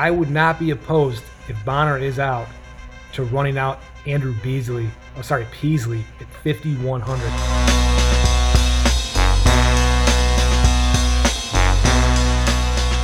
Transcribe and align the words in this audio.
I 0.00 0.10
would 0.10 0.30
not 0.30 0.58
be 0.58 0.70
opposed 0.70 1.22
if 1.46 1.62
Bonner 1.62 1.98
is 1.98 2.18
out 2.18 2.48
to 3.12 3.22
running 3.24 3.58
out 3.58 3.80
Andrew 4.06 4.34
Beasley, 4.42 4.88
oh 5.18 5.20
sorry, 5.20 5.46
Peasley 5.52 6.02
at 6.20 6.26
5100. 6.42 7.20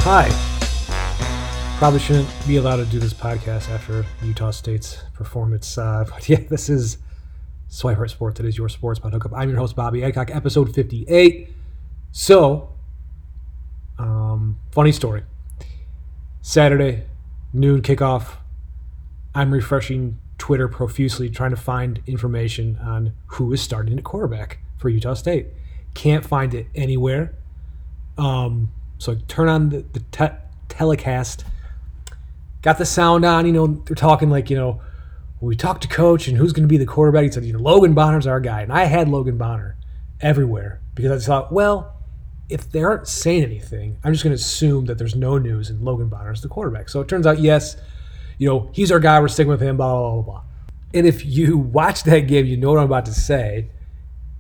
Hi. 0.07 1.77
Probably 1.77 1.99
shouldn't 1.99 2.31
be 2.47 2.57
allowed 2.57 2.77
to 2.77 2.87
do 2.87 2.99
this 2.99 3.13
podcast 3.13 3.69
after 3.69 4.07
Utah 4.23 4.51
State's 4.51 5.03
performance. 5.13 5.77
Uh, 5.77 6.07
but 6.11 6.27
yeah, 6.31 6.41
this 6.49 6.71
is 6.71 6.97
Swipe 7.69 7.99
Right 7.99 8.09
Sports. 8.09 8.41
It 8.41 8.47
is 8.47 8.57
your 8.57 8.71
sports 8.71 9.01
pod 9.01 9.13
hookup. 9.13 9.35
I'm 9.35 9.51
your 9.51 9.59
host, 9.59 9.77
Bobby 9.77 10.03
Adcock, 10.03 10.35
episode 10.35 10.75
58. 10.75 11.51
So, 12.13 12.73
um, 13.99 14.59
funny 14.71 14.93
story. 14.93 15.25
Saturday, 16.49 17.03
noon 17.53 17.83
kickoff. 17.83 18.37
I'm 19.35 19.53
refreshing 19.53 20.21
Twitter 20.39 20.69
profusely, 20.69 21.29
trying 21.29 21.51
to 21.51 21.57
find 21.57 22.01
information 22.07 22.79
on 22.81 23.15
who 23.27 23.53
is 23.53 23.61
starting 23.61 23.99
at 23.99 24.05
quarterback 24.05 24.59
for 24.77 24.89
Utah 24.89 25.15
State. 25.15 25.49
Can't 25.95 26.25
find 26.25 26.55
it 26.55 26.69
anywhere. 26.73 27.35
Um, 28.17 28.71
so 28.99 29.15
I 29.15 29.17
turn 29.27 29.49
on 29.49 29.71
the, 29.71 29.85
the 29.93 30.01
te- 30.13 30.37
telecast. 30.69 31.45
Got 32.63 32.79
the 32.79 32.87
sound 32.87 33.25
on. 33.25 33.45
You 33.45 33.53
know, 33.53 33.67
they're 33.85 33.97
talking 33.97 34.31
like, 34.31 34.49
you 34.49 34.57
know, 34.57 34.81
we 35.41 35.57
talked 35.57 35.83
to 35.83 35.89
coach 35.89 36.29
and 36.29 36.37
who's 36.37 36.53
going 36.53 36.63
to 36.63 36.73
be 36.73 36.79
the 36.79 36.87
quarterback. 36.87 37.25
He 37.25 37.33
said, 37.33 37.45
you 37.45 37.55
know, 37.55 37.59
Logan 37.59 37.93
Bonner's 37.93 38.29
our 38.29 38.39
guy. 38.39 38.61
And 38.61 38.73
I 38.73 38.85
had 38.85 39.09
Logan 39.09 39.37
Bonner 39.37 39.77
everywhere 40.21 40.81
because 40.95 41.25
I 41.25 41.27
thought, 41.27 41.51
well, 41.51 41.96
if 42.49 42.71
they 42.71 42.83
aren't 42.83 43.09
saying 43.09 43.43
anything, 43.43 43.99
I'm 44.05 44.13
just 44.13 44.23
going 44.23 44.37
to 44.37 44.41
assume 44.41 44.87
that 44.87 44.99
there's 44.99 45.17
no 45.17 45.39
news 45.39 45.71
and 45.71 45.83
Logan 45.83 46.09
Bonner's 46.09 46.43
the 46.43 46.49
quarterback. 46.49 46.89
So 46.89 47.01
it 47.01 47.09
turns 47.09 47.27
out, 47.27 47.41
yes, 47.41 47.77
you 48.39 48.49
know, 48.49 48.71
he's 48.73 48.93
our 48.93 49.01
guy. 49.01 49.19
We're 49.21 49.29
sticking 49.29 49.51
with 49.51 49.63
him, 49.63 49.77
blah, 49.77 49.93
blah, 49.93 50.13
blah, 50.13 50.23
blah. 50.23 50.43
And 50.95 51.07
if 51.07 51.25
you 51.25 51.59
watch 51.59 52.05
that 52.05 52.21
game, 52.21 52.47
you 52.47 52.57
know 52.57 52.71
what 52.71 52.79
I'm 52.79 52.85
about 52.85 53.07
to 53.07 53.15
say. 53.15 53.71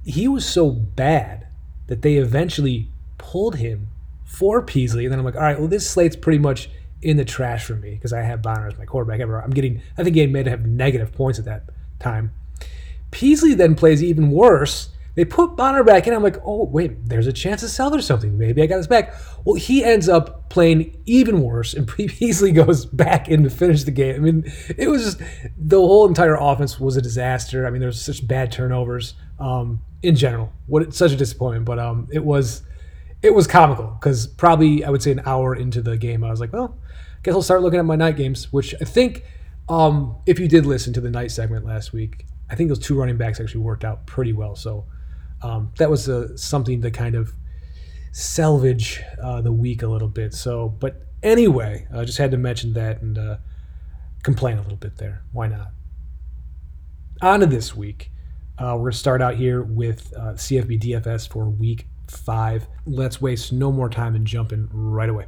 He 0.04 0.28
was 0.28 0.46
so 0.46 0.70
bad 0.70 1.48
that 1.88 2.02
they 2.02 2.14
eventually 2.14 2.88
pulled 3.18 3.56
him 3.56 3.88
for 4.24 4.62
Peasley. 4.62 5.04
And 5.04 5.12
then 5.12 5.18
I'm 5.18 5.24
like, 5.24 5.34
all 5.34 5.42
right, 5.42 5.58
well, 5.58 5.68
this 5.68 5.88
slate's 5.88 6.16
pretty 6.16 6.38
much 6.38 6.68
in 7.02 7.16
the 7.16 7.24
trash 7.24 7.64
for 7.64 7.74
me 7.74 7.92
because 7.92 8.12
I 8.12 8.22
have 8.22 8.42
Bonner 8.42 8.68
as 8.68 8.78
my 8.78 8.84
quarterback. 8.84 9.20
I'm 9.20 9.50
getting, 9.50 9.82
I 9.98 10.04
think 10.04 10.14
he 10.14 10.26
made 10.26 10.44
to 10.44 10.50
have 10.50 10.66
negative 10.66 11.12
points 11.12 11.38
at 11.38 11.44
that 11.46 11.64
time. 11.98 12.32
Peasley 13.10 13.54
then 13.54 13.74
plays 13.74 14.02
even 14.02 14.30
worse. 14.30 14.90
They 15.16 15.24
put 15.24 15.56
Bonner 15.56 15.82
back 15.82 16.06
in. 16.06 16.12
I'm 16.12 16.22
like, 16.22 16.36
oh, 16.44 16.64
wait, 16.64 17.08
there's 17.08 17.26
a 17.26 17.32
chance 17.32 17.62
to 17.62 17.68
sell 17.68 17.94
or 17.94 18.02
something. 18.02 18.36
Maybe 18.36 18.62
I 18.62 18.66
got 18.66 18.76
this 18.76 18.86
back. 18.86 19.14
Well, 19.44 19.54
he 19.54 19.82
ends 19.82 20.10
up 20.10 20.50
playing 20.50 21.02
even 21.06 21.40
worse, 21.40 21.72
and 21.72 21.88
Peasley 21.88 22.52
goes 22.52 22.84
back 22.84 23.28
in 23.28 23.42
to 23.42 23.50
finish 23.50 23.84
the 23.84 23.90
game. 23.90 24.16
I 24.16 24.18
mean, 24.18 24.52
it 24.76 24.88
was 24.88 25.04
just 25.04 25.18
the 25.56 25.78
whole 25.78 26.06
entire 26.06 26.36
offense 26.36 26.78
was 26.78 26.98
a 26.98 27.02
disaster. 27.02 27.66
I 27.66 27.70
mean, 27.70 27.80
there 27.80 27.88
was 27.88 28.00
such 28.00 28.28
bad 28.28 28.52
turnovers 28.52 29.14
um, 29.40 29.80
in 30.02 30.16
general. 30.16 30.52
What 30.66 30.92
such 30.94 31.12
a 31.12 31.16
disappointment, 31.16 31.64
but 31.64 31.78
um, 31.78 32.08
it 32.12 32.22
was 32.22 32.62
it 33.22 33.34
was 33.34 33.46
comical 33.46 33.96
because 33.98 34.26
probably 34.26 34.84
I 34.84 34.90
would 34.90 35.02
say 35.02 35.12
an 35.12 35.22
hour 35.24 35.56
into 35.56 35.80
the 35.80 35.96
game, 35.96 36.24
I 36.24 36.30
was 36.30 36.40
like, 36.40 36.52
well, 36.52 36.78
I 36.84 37.20
guess 37.22 37.34
I'll 37.34 37.42
start 37.42 37.62
looking 37.62 37.78
at 37.78 37.86
my 37.86 37.96
night 37.96 38.16
games, 38.18 38.52
which 38.52 38.74
I 38.82 38.84
think 38.84 39.24
um, 39.70 40.16
if 40.26 40.38
you 40.38 40.46
did 40.46 40.66
listen 40.66 40.92
to 40.92 41.00
the 41.00 41.10
night 41.10 41.30
segment 41.30 41.64
last 41.64 41.94
week, 41.94 42.26
I 42.50 42.54
think 42.54 42.68
those 42.68 42.78
two 42.78 42.98
running 42.98 43.16
backs 43.16 43.40
actually 43.40 43.62
worked 43.62 43.84
out 43.84 44.06
pretty 44.06 44.34
well. 44.34 44.54
So 44.54 44.84
um, 45.42 45.72
that 45.78 45.90
was 45.90 46.08
uh, 46.08 46.36
something 46.36 46.82
to 46.82 46.90
kind 46.90 47.14
of 47.14 47.32
salvage 48.12 49.02
uh, 49.22 49.40
the 49.40 49.52
week 49.52 49.82
a 49.82 49.86
little 49.86 50.08
bit. 50.08 50.32
So, 50.34 50.68
but 50.68 51.02
anyway, 51.22 51.86
I 51.94 52.04
just 52.04 52.18
had 52.18 52.30
to 52.30 52.36
mention 52.36 52.72
that 52.74 53.02
and 53.02 53.18
uh, 53.18 53.36
complain 54.22 54.58
a 54.58 54.62
little 54.62 54.76
bit 54.76 54.96
there. 54.96 55.22
Why 55.32 55.48
not? 55.48 55.72
On 57.22 57.40
to 57.40 57.46
this 57.46 57.74
week. 57.74 58.10
Uh, 58.58 58.72
we're 58.72 58.84
going 58.84 58.92
to 58.92 58.98
start 58.98 59.20
out 59.20 59.34
here 59.34 59.62
with 59.62 60.12
uh, 60.16 60.32
CFB 60.32 60.80
DFS 60.80 61.28
for 61.28 61.48
week 61.48 61.86
five. 62.08 62.66
Let's 62.86 63.20
waste 63.20 63.52
no 63.52 63.70
more 63.70 63.90
time 63.90 64.14
and 64.14 64.26
jump 64.26 64.52
in 64.52 64.68
right 64.72 65.10
away. 65.10 65.26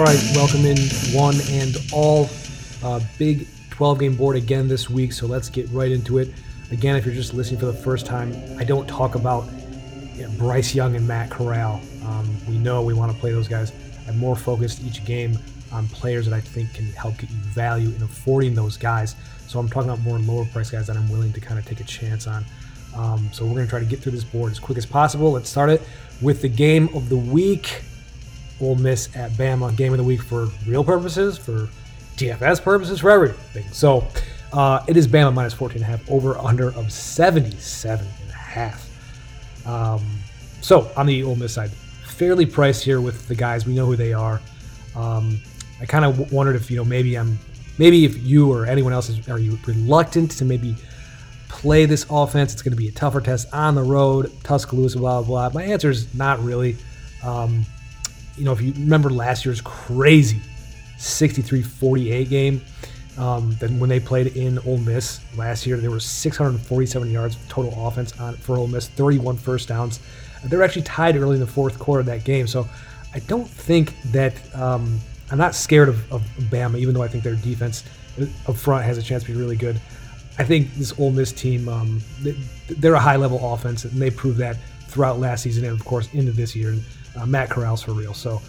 All 0.00 0.06
right, 0.06 0.32
welcome 0.34 0.64
in 0.64 0.78
one 1.14 1.34
and 1.50 1.76
all. 1.92 2.30
Uh, 2.82 3.00
big 3.18 3.46
12 3.68 3.98
game 3.98 4.16
board 4.16 4.34
again 4.34 4.66
this 4.66 4.88
week, 4.88 5.12
so 5.12 5.26
let's 5.26 5.50
get 5.50 5.68
right 5.68 5.92
into 5.92 6.16
it. 6.16 6.32
Again, 6.70 6.96
if 6.96 7.04
you're 7.04 7.14
just 7.14 7.34
listening 7.34 7.60
for 7.60 7.66
the 7.66 7.74
first 7.74 8.06
time, 8.06 8.34
I 8.56 8.64
don't 8.64 8.88
talk 8.88 9.14
about 9.14 9.46
you 10.14 10.22
know, 10.22 10.30
Bryce 10.38 10.74
Young 10.74 10.96
and 10.96 11.06
Matt 11.06 11.28
Corral. 11.28 11.82
Um, 12.06 12.34
we 12.48 12.56
know 12.56 12.80
we 12.80 12.94
want 12.94 13.12
to 13.12 13.18
play 13.18 13.32
those 13.32 13.46
guys. 13.46 13.74
I'm 14.08 14.16
more 14.16 14.34
focused 14.34 14.82
each 14.82 15.04
game 15.04 15.38
on 15.70 15.86
players 15.88 16.24
that 16.24 16.34
I 16.34 16.40
think 16.40 16.72
can 16.72 16.86
help 16.92 17.18
get 17.18 17.28
you 17.28 17.36
value 17.36 17.94
in 17.94 18.02
affording 18.02 18.54
those 18.54 18.78
guys. 18.78 19.16
So 19.48 19.58
I'm 19.58 19.68
talking 19.68 19.90
about 19.90 20.02
more 20.02 20.18
lower 20.18 20.46
price 20.46 20.70
guys 20.70 20.86
that 20.86 20.96
I'm 20.96 21.10
willing 21.10 21.34
to 21.34 21.42
kind 21.42 21.58
of 21.58 21.66
take 21.66 21.80
a 21.80 21.84
chance 21.84 22.26
on. 22.26 22.46
Um, 22.96 23.28
so 23.34 23.44
we're 23.44 23.52
going 23.52 23.66
to 23.66 23.70
try 23.70 23.80
to 23.80 23.84
get 23.84 23.98
through 23.98 24.12
this 24.12 24.24
board 24.24 24.50
as 24.50 24.58
quick 24.58 24.78
as 24.78 24.86
possible. 24.86 25.32
Let's 25.32 25.50
start 25.50 25.68
it 25.68 25.82
with 26.22 26.40
the 26.40 26.48
game 26.48 26.88
of 26.94 27.10
the 27.10 27.18
week. 27.18 27.82
Ole 28.60 28.76
Miss 28.76 29.14
at 29.16 29.30
Bama. 29.32 29.74
Game 29.76 29.92
of 29.92 29.98
the 29.98 30.04
week 30.04 30.22
for 30.22 30.48
real 30.66 30.84
purposes, 30.84 31.38
for 31.38 31.68
DFS 32.16 32.62
purposes, 32.62 33.00
for 33.00 33.10
everything. 33.10 33.66
So 33.72 34.06
uh, 34.52 34.84
it 34.86 34.96
is 34.96 35.06
Bama 35.08 35.32
minus 35.32 35.54
14 35.54 35.76
and 35.76 35.84
a 35.84 35.86
half, 35.86 36.10
over 36.10 36.38
under 36.38 36.68
of 36.74 36.92
77 36.92 38.06
and 38.06 38.30
a 38.30 38.32
half. 38.32 39.66
Um, 39.66 40.04
so 40.60 40.90
on 40.96 41.06
the 41.06 41.22
Ole 41.22 41.36
Miss 41.36 41.54
side, 41.54 41.70
fairly 41.70 42.46
priced 42.46 42.84
here 42.84 43.00
with 43.00 43.28
the 43.28 43.34
guys. 43.34 43.66
We 43.66 43.74
know 43.74 43.86
who 43.86 43.96
they 43.96 44.12
are. 44.12 44.40
Um, 44.94 45.40
I 45.80 45.86
kind 45.86 46.04
of 46.04 46.32
wondered 46.32 46.56
if 46.56 46.70
you 46.70 46.76
know 46.76 46.84
maybe 46.84 47.16
I'm 47.16 47.38
maybe 47.78 48.04
if 48.04 48.22
you 48.22 48.52
or 48.52 48.66
anyone 48.66 48.92
else 48.92 49.08
is 49.08 49.26
are 49.28 49.38
you 49.38 49.58
reluctant 49.66 50.30
to 50.32 50.44
maybe 50.44 50.74
play 51.48 51.86
this 51.86 52.04
offense. 52.10 52.52
It's 52.52 52.62
going 52.62 52.72
to 52.72 52.76
be 52.76 52.88
a 52.88 52.92
tougher 52.92 53.20
test 53.20 53.52
on 53.52 53.74
the 53.74 53.82
road, 53.82 54.30
Tuscaloosa, 54.44 54.98
blah 54.98 55.22
blah 55.22 55.48
blah. 55.48 55.60
My 55.60 55.66
answer 55.66 55.90
is 55.90 56.12
not 56.14 56.42
really. 56.42 56.76
Um, 57.22 57.64
you 58.40 58.46
know, 58.46 58.52
if 58.52 58.60
you 58.62 58.72
remember 58.72 59.10
last 59.10 59.44
year's 59.44 59.60
crazy 59.60 60.40
63-48 60.96 62.28
game, 62.30 62.62
um, 63.18 63.54
then 63.60 63.78
when 63.78 63.90
they 63.90 64.00
played 64.00 64.28
in 64.36 64.58
Ole 64.60 64.78
Miss 64.78 65.20
last 65.36 65.66
year, 65.66 65.76
there 65.76 65.90
were 65.90 66.00
647 66.00 67.10
yards 67.10 67.36
total 67.48 67.86
offense 67.86 68.18
on 68.18 68.34
for 68.36 68.56
Ole 68.56 68.66
Miss, 68.66 68.88
31 68.88 69.36
first 69.36 69.68
downs. 69.68 70.00
They're 70.46 70.62
actually 70.62 70.82
tied 70.82 71.16
early 71.16 71.34
in 71.34 71.40
the 71.40 71.46
fourth 71.46 71.78
quarter 71.78 72.00
of 72.00 72.06
that 72.06 72.24
game, 72.24 72.46
so 72.46 72.66
I 73.12 73.18
don't 73.18 73.46
think 73.46 73.94
that 74.12 74.34
um, 74.54 74.98
I'm 75.30 75.36
not 75.36 75.54
scared 75.54 75.90
of, 75.90 76.10
of 76.10 76.22
Bama, 76.50 76.78
even 76.78 76.94
though 76.94 77.02
I 77.02 77.08
think 77.08 77.22
their 77.22 77.34
defense 77.34 77.84
up 78.46 78.56
front 78.56 78.84
has 78.84 78.96
a 78.96 79.02
chance 79.02 79.22
to 79.24 79.32
be 79.32 79.38
really 79.38 79.56
good. 79.56 79.78
I 80.38 80.44
think 80.44 80.72
this 80.76 80.98
Ole 80.98 81.10
Miss 81.10 81.30
team, 81.30 81.68
um, 81.68 82.00
they're 82.70 82.94
a 82.94 83.00
high 83.00 83.16
level 83.16 83.52
offense, 83.52 83.84
and 83.84 84.00
they 84.00 84.10
proved 84.10 84.38
that 84.38 84.56
throughout 84.86 85.18
last 85.18 85.42
season 85.42 85.64
and, 85.64 85.78
of 85.78 85.84
course, 85.84 86.12
into 86.14 86.32
this 86.32 86.56
year. 86.56 86.70
And 86.70 86.82
uh, 87.16 87.26
Matt 87.26 87.50
Corral's 87.50 87.82
for 87.82 87.92
real. 87.92 88.14
So, 88.14 88.40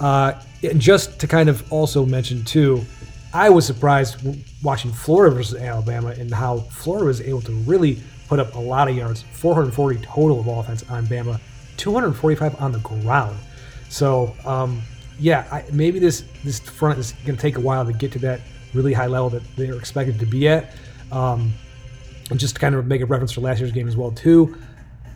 uh, 0.00 0.34
just 0.76 1.18
to 1.20 1.26
kind 1.26 1.48
of 1.48 1.70
also 1.72 2.04
mention, 2.04 2.44
too, 2.44 2.84
I 3.32 3.50
was 3.50 3.66
surprised 3.66 4.16
watching 4.62 4.92
Florida 4.92 5.34
versus 5.34 5.60
Alabama 5.60 6.08
and 6.10 6.32
how 6.32 6.58
Florida 6.58 7.06
was 7.06 7.20
able 7.20 7.42
to 7.42 7.52
really 7.52 7.98
put 8.28 8.38
up 8.38 8.54
a 8.54 8.60
lot 8.60 8.88
of 8.88 8.96
yards 8.96 9.22
440 9.32 10.00
total 10.00 10.40
of 10.40 10.46
offense 10.46 10.88
on 10.88 11.06
Bama, 11.06 11.40
245 11.76 12.60
on 12.60 12.72
the 12.72 12.78
ground. 12.78 13.36
So, 13.88 14.34
um, 14.44 14.82
yeah, 15.18 15.46
I, 15.50 15.64
maybe 15.72 15.98
this 15.98 16.24
this 16.42 16.58
front 16.58 16.98
is 16.98 17.12
going 17.24 17.36
to 17.36 17.42
take 17.42 17.56
a 17.56 17.60
while 17.60 17.84
to 17.84 17.92
get 17.92 18.12
to 18.12 18.18
that 18.20 18.40
really 18.72 18.92
high 18.92 19.06
level 19.06 19.30
that 19.30 19.42
they're 19.56 19.74
expected 19.74 20.18
to 20.20 20.26
be 20.26 20.48
at. 20.48 20.74
Um, 21.12 21.52
and 22.30 22.40
just 22.40 22.54
to 22.54 22.60
kind 22.60 22.74
of 22.74 22.86
make 22.86 23.00
a 23.00 23.06
reference 23.06 23.32
for 23.32 23.40
last 23.40 23.60
year's 23.60 23.72
game 23.72 23.86
as 23.86 23.96
well, 23.96 24.10
too. 24.10 24.56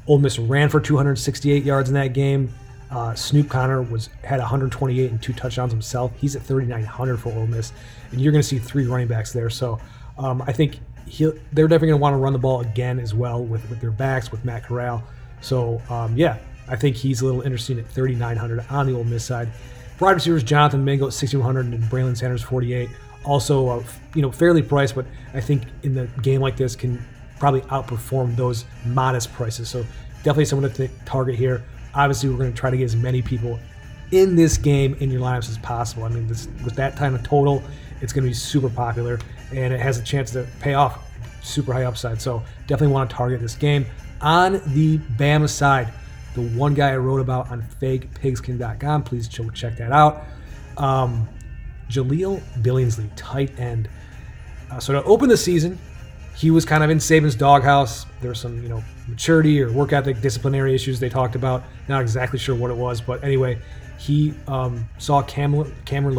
Ole 0.06 0.18
Miss 0.18 0.38
ran 0.38 0.68
for 0.68 0.80
268 0.80 1.64
yards 1.64 1.88
in 1.88 1.94
that 1.94 2.12
game. 2.14 2.52
Uh, 2.90 3.14
Snoop 3.14 3.48
Conner 3.48 3.82
was 3.82 4.08
had 4.24 4.38
128 4.38 5.10
and 5.10 5.22
two 5.22 5.32
touchdowns 5.32 5.72
himself. 5.72 6.12
He's 6.16 6.36
at 6.36 6.42
3,900 6.42 7.18
for 7.18 7.32
Ole 7.32 7.46
Miss, 7.46 7.72
and 8.10 8.20
you're 8.20 8.32
going 8.32 8.42
to 8.42 8.48
see 8.48 8.58
three 8.58 8.86
running 8.86 9.08
backs 9.08 9.32
there. 9.32 9.50
So 9.50 9.78
um, 10.16 10.42
I 10.46 10.52
think 10.52 10.80
they're 11.18 11.68
definitely 11.68 11.88
going 11.88 11.90
to 11.90 12.02
want 12.02 12.14
to 12.14 12.18
run 12.18 12.32
the 12.32 12.38
ball 12.38 12.60
again 12.60 12.98
as 12.98 13.14
well 13.14 13.44
with, 13.44 13.68
with 13.70 13.80
their 13.80 13.90
backs 13.90 14.30
with 14.30 14.44
Matt 14.44 14.64
Corral. 14.64 15.02
So 15.40 15.80
um, 15.90 16.16
yeah, 16.16 16.38
I 16.68 16.76
think 16.76 16.96
he's 16.96 17.20
a 17.20 17.24
little 17.24 17.42
interesting 17.42 17.78
at 17.78 17.86
3,900 17.86 18.64
on 18.70 18.86
the 18.86 18.94
Ole 18.94 19.04
Miss 19.04 19.24
side. 19.24 19.48
Wide 20.00 20.12
receivers 20.12 20.44
Jonathan 20.44 20.84
Mingo 20.84 21.08
at 21.08 21.12
6,100 21.12 21.66
and 21.66 21.82
Braylon 21.84 22.16
Sanders 22.16 22.42
48. 22.42 22.88
Also, 23.24 23.68
uh, 23.68 23.82
you 24.14 24.22
know, 24.22 24.30
fairly 24.30 24.62
priced, 24.62 24.94
but 24.94 25.06
I 25.34 25.40
think 25.40 25.64
in 25.82 25.94
the 25.94 26.06
game 26.22 26.40
like 26.40 26.56
this 26.56 26.76
can 26.76 27.04
probably 27.38 27.62
outperform 27.62 28.36
those 28.36 28.64
modest 28.86 29.32
prices. 29.32 29.68
So 29.68 29.84
definitely 30.18 30.44
someone 30.44 30.70
to 30.70 30.88
target 31.04 31.34
here. 31.34 31.64
Obviously, 31.94 32.28
we're 32.28 32.38
going 32.38 32.52
to 32.52 32.58
try 32.58 32.70
to 32.70 32.76
get 32.76 32.84
as 32.84 32.96
many 32.96 33.22
people 33.22 33.58
in 34.10 34.36
this 34.36 34.56
game 34.56 34.94
in 35.00 35.10
your 35.10 35.20
lineups 35.20 35.50
as 35.50 35.58
possible. 35.58 36.04
I 36.04 36.08
mean, 36.08 36.26
this, 36.26 36.48
with 36.64 36.74
that 36.76 36.96
kind 36.96 37.14
of 37.14 37.22
total, 37.22 37.62
it's 38.00 38.12
going 38.12 38.24
to 38.24 38.30
be 38.30 38.34
super 38.34 38.70
popular, 38.70 39.18
and 39.52 39.72
it 39.72 39.80
has 39.80 39.98
a 39.98 40.02
chance 40.02 40.30
to 40.32 40.46
pay 40.60 40.74
off 40.74 41.04
super 41.42 41.72
high 41.72 41.84
upside. 41.84 42.20
So 42.20 42.42
definitely 42.66 42.94
want 42.94 43.10
to 43.10 43.16
target 43.16 43.40
this 43.40 43.54
game. 43.54 43.86
On 44.20 44.60
the 44.74 44.98
Bama 44.98 45.48
side, 45.48 45.92
the 46.34 46.42
one 46.42 46.74
guy 46.74 46.90
I 46.90 46.96
wrote 46.96 47.20
about 47.20 47.50
on 47.50 47.62
fakepigskin.com, 47.80 49.04
please 49.04 49.28
check 49.28 49.76
that 49.76 49.92
out. 49.92 50.24
Um, 50.76 51.28
Jahleel 51.88 52.40
Billingsley, 52.62 53.10
tight 53.16 53.58
end. 53.58 53.88
Uh, 54.70 54.78
so 54.78 54.92
to 54.92 55.02
open 55.04 55.28
the 55.28 55.36
season, 55.36 55.78
he 56.38 56.52
was 56.52 56.64
kind 56.64 56.84
of 56.84 56.90
in 56.90 56.98
Saban's 56.98 57.34
doghouse. 57.34 58.06
There 58.20 58.30
was 58.30 58.38
some, 58.38 58.62
you 58.62 58.68
know, 58.68 58.84
maturity 59.08 59.60
or 59.60 59.72
work 59.72 59.92
ethic, 59.92 60.20
disciplinary 60.20 60.72
issues 60.72 61.00
they 61.00 61.08
talked 61.08 61.34
about. 61.34 61.64
Not 61.88 62.00
exactly 62.00 62.38
sure 62.38 62.54
what 62.54 62.70
it 62.70 62.76
was, 62.76 63.00
but 63.00 63.24
anyway, 63.24 63.58
he 63.98 64.32
um, 64.46 64.88
saw 64.98 65.20
Cameron, 65.22 65.74
Cameron 65.84 66.16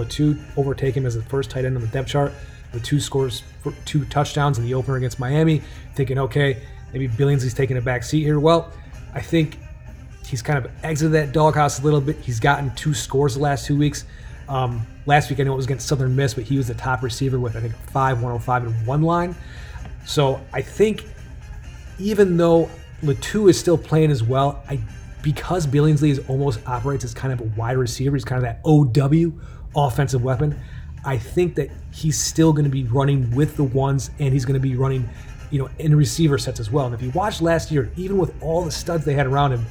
overtake 0.57 0.97
him 0.97 1.05
as 1.05 1.15
the 1.15 1.21
first 1.21 1.49
tight 1.49 1.63
end 1.63 1.77
on 1.77 1.81
the 1.81 1.87
depth 1.87 2.09
chart. 2.09 2.33
Latu 2.73 2.99
scores 2.99 3.43
two 3.85 4.03
touchdowns 4.05 4.57
in 4.57 4.65
the 4.65 4.73
opener 4.73 4.97
against 4.97 5.19
Miami, 5.19 5.61
thinking, 5.95 6.19
okay, 6.19 6.61
maybe 6.91 7.07
Billingsley's 7.07 7.53
taking 7.53 7.77
a 7.77 7.81
back 7.81 8.03
seat 8.03 8.23
here. 8.23 8.41
Well, 8.41 8.73
I 9.13 9.21
think 9.21 9.57
he's 10.25 10.41
kind 10.41 10.63
of 10.63 10.69
exited 10.83 11.13
that 11.13 11.31
doghouse 11.31 11.79
a 11.79 11.83
little 11.83 12.01
bit. 12.01 12.17
He's 12.17 12.41
gotten 12.41 12.75
two 12.75 12.93
scores 12.93 13.35
the 13.35 13.41
last 13.41 13.65
two 13.65 13.77
weeks. 13.77 14.03
Um, 14.49 14.85
last 15.05 15.29
week, 15.29 15.39
I 15.39 15.43
know 15.43 15.53
it 15.53 15.57
was 15.57 15.65
against 15.65 15.87
Southern 15.87 16.13
Miss, 16.13 16.33
but 16.33 16.43
he 16.43 16.57
was 16.57 16.67
the 16.67 16.73
top 16.73 17.03
receiver 17.03 17.39
with, 17.39 17.55
I 17.55 17.61
think, 17.61 17.73
5, 17.73 18.21
105 18.21 18.65
and 18.65 18.85
one 18.85 19.01
line. 19.01 19.33
So 20.05 20.41
I 20.53 20.61
think 20.61 21.05
even 21.99 22.37
though 22.37 22.69
Latu 23.03 23.49
is 23.49 23.59
still 23.59 23.77
playing 23.77 24.11
as 24.11 24.23
well, 24.23 24.63
I 24.69 24.79
because 25.21 25.67
Billingsley 25.67 26.09
is 26.09 26.19
almost 26.27 26.65
operates 26.67 27.03
as 27.03 27.13
kind 27.13 27.33
of 27.33 27.41
a 27.41 27.51
wide 27.59 27.77
receiver, 27.77 28.15
he's 28.15 28.25
kind 28.25 28.43
of 28.43 28.43
that 28.43 28.61
OW 28.65 29.33
offensive 29.75 30.23
weapon. 30.23 30.57
I 31.05 31.17
think 31.17 31.55
that 31.55 31.69
he's 31.91 32.19
still 32.19 32.51
going 32.53 32.65
to 32.65 32.71
be 32.71 32.83
running 32.85 33.29
with 33.35 33.55
the 33.55 33.63
ones, 33.63 34.11
and 34.19 34.33
he's 34.33 34.45
going 34.45 34.59
to 34.59 34.65
be 34.65 34.75
running, 34.75 35.09
you 35.49 35.59
know, 35.59 35.69
in 35.79 35.95
receiver 35.95 36.37
sets 36.37 36.59
as 36.59 36.71
well. 36.71 36.85
And 36.85 36.95
if 36.95 37.01
you 37.01 37.09
watched 37.11 37.41
last 37.41 37.71
year, 37.71 37.91
even 37.95 38.17
with 38.17 38.33
all 38.41 38.63
the 38.63 38.71
studs 38.71 39.05
they 39.05 39.13
had 39.13 39.27
around 39.27 39.51
him, 39.51 39.65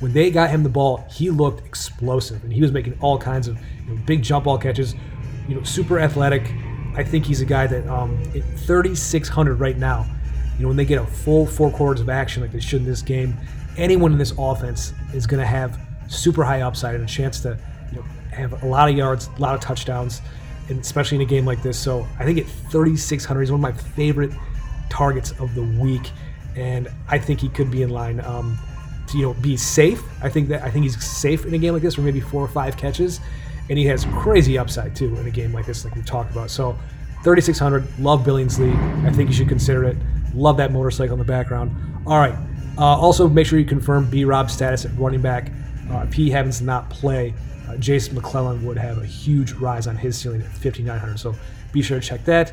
when 0.00 0.12
they 0.12 0.30
got 0.30 0.50
him 0.50 0.62
the 0.62 0.68
ball, 0.68 1.06
he 1.10 1.30
looked 1.30 1.64
explosive, 1.66 2.42
and 2.44 2.52
he 2.52 2.60
was 2.60 2.72
making 2.72 2.96
all 3.00 3.18
kinds 3.18 3.48
of 3.48 3.58
you 3.86 3.94
know, 3.94 4.02
big 4.04 4.22
jump 4.22 4.44
ball 4.44 4.58
catches. 4.58 4.94
You 5.48 5.56
know, 5.56 5.62
super 5.62 6.00
athletic. 6.00 6.50
I 6.96 7.02
think 7.02 7.26
he's 7.26 7.40
a 7.40 7.44
guy 7.44 7.66
that 7.66 7.86
um, 7.86 8.20
at 8.34 8.42
3,600 8.60 9.60
right 9.60 9.76
now. 9.76 10.06
You 10.56 10.62
know, 10.62 10.68
when 10.68 10.76
they 10.76 10.84
get 10.84 11.02
a 11.02 11.06
full 11.06 11.46
four 11.46 11.70
quarters 11.70 12.00
of 12.00 12.08
action 12.08 12.40
like 12.40 12.52
they 12.52 12.60
should 12.60 12.80
in 12.80 12.86
this 12.86 13.02
game, 13.02 13.36
anyone 13.76 14.12
in 14.12 14.18
this 14.18 14.32
offense 14.38 14.92
is 15.12 15.26
going 15.26 15.40
to 15.40 15.46
have 15.46 15.80
super 16.08 16.44
high 16.44 16.60
upside 16.60 16.94
and 16.94 17.02
a 17.02 17.06
chance 17.08 17.40
to 17.40 17.58
you 17.90 17.98
know, 17.98 18.04
have 18.30 18.62
a 18.62 18.66
lot 18.66 18.88
of 18.88 18.96
yards, 18.96 19.28
a 19.36 19.40
lot 19.40 19.54
of 19.54 19.60
touchdowns, 19.60 20.22
and 20.68 20.78
especially 20.80 21.16
in 21.16 21.22
a 21.22 21.26
game 21.26 21.44
like 21.44 21.62
this. 21.62 21.78
So 21.78 22.06
I 22.18 22.24
think 22.24 22.38
at 22.38 22.46
3,600, 22.46 23.40
he's 23.40 23.50
one 23.50 23.58
of 23.58 23.62
my 23.62 23.72
favorite 23.72 24.30
targets 24.90 25.32
of 25.40 25.54
the 25.54 25.62
week, 25.62 26.12
and 26.56 26.88
I 27.08 27.18
think 27.18 27.40
he 27.40 27.48
could 27.48 27.70
be 27.70 27.82
in 27.82 27.90
line 27.90 28.20
um, 28.20 28.58
to 29.08 29.18
you 29.18 29.24
know 29.24 29.34
be 29.34 29.56
safe. 29.56 30.02
I 30.22 30.28
think 30.28 30.48
that 30.48 30.62
I 30.62 30.70
think 30.70 30.84
he's 30.84 31.04
safe 31.04 31.44
in 31.44 31.54
a 31.54 31.58
game 31.58 31.72
like 31.72 31.82
this 31.82 31.96
for 31.96 32.02
maybe 32.02 32.20
four 32.20 32.42
or 32.42 32.48
five 32.48 32.76
catches, 32.76 33.20
and 33.68 33.78
he 33.78 33.86
has 33.86 34.04
crazy 34.06 34.58
upside 34.58 34.94
too 34.94 35.16
in 35.16 35.26
a 35.26 35.30
game 35.30 35.52
like 35.52 35.66
this, 35.66 35.84
like 35.84 35.94
we 35.94 36.02
talked 36.02 36.30
about. 36.32 36.50
So 36.50 36.78
3,600, 37.22 37.98
love 37.98 38.24
Billingsley. 38.24 38.74
I 39.06 39.10
think 39.10 39.30
you 39.30 39.34
should 39.34 39.48
consider 39.48 39.84
it. 39.84 39.96
Love 40.34 40.56
that 40.58 40.72
motorcycle 40.72 41.14
in 41.14 41.18
the 41.18 41.24
background. 41.24 41.74
All 42.06 42.18
right. 42.18 42.34
Uh, 42.76 42.84
also, 42.84 43.28
make 43.28 43.46
sure 43.46 43.58
you 43.58 43.64
confirm 43.64 44.10
B 44.10 44.24
Rob's 44.24 44.52
status 44.52 44.84
at 44.84 44.96
running 44.98 45.22
back. 45.22 45.50
Uh, 45.90 46.04
if 46.06 46.12
he 46.12 46.30
happens 46.30 46.58
to 46.58 46.64
not 46.64 46.90
play, 46.90 47.32
uh, 47.68 47.76
Jason 47.76 48.14
McClellan 48.14 48.64
would 48.66 48.76
have 48.76 48.98
a 48.98 49.06
huge 49.06 49.52
rise 49.52 49.86
on 49.86 49.96
his 49.96 50.18
ceiling 50.18 50.42
at 50.42 50.48
5,900. 50.48 51.18
So 51.18 51.34
be 51.72 51.82
sure 51.82 52.00
to 52.00 52.06
check 52.06 52.24
that. 52.24 52.52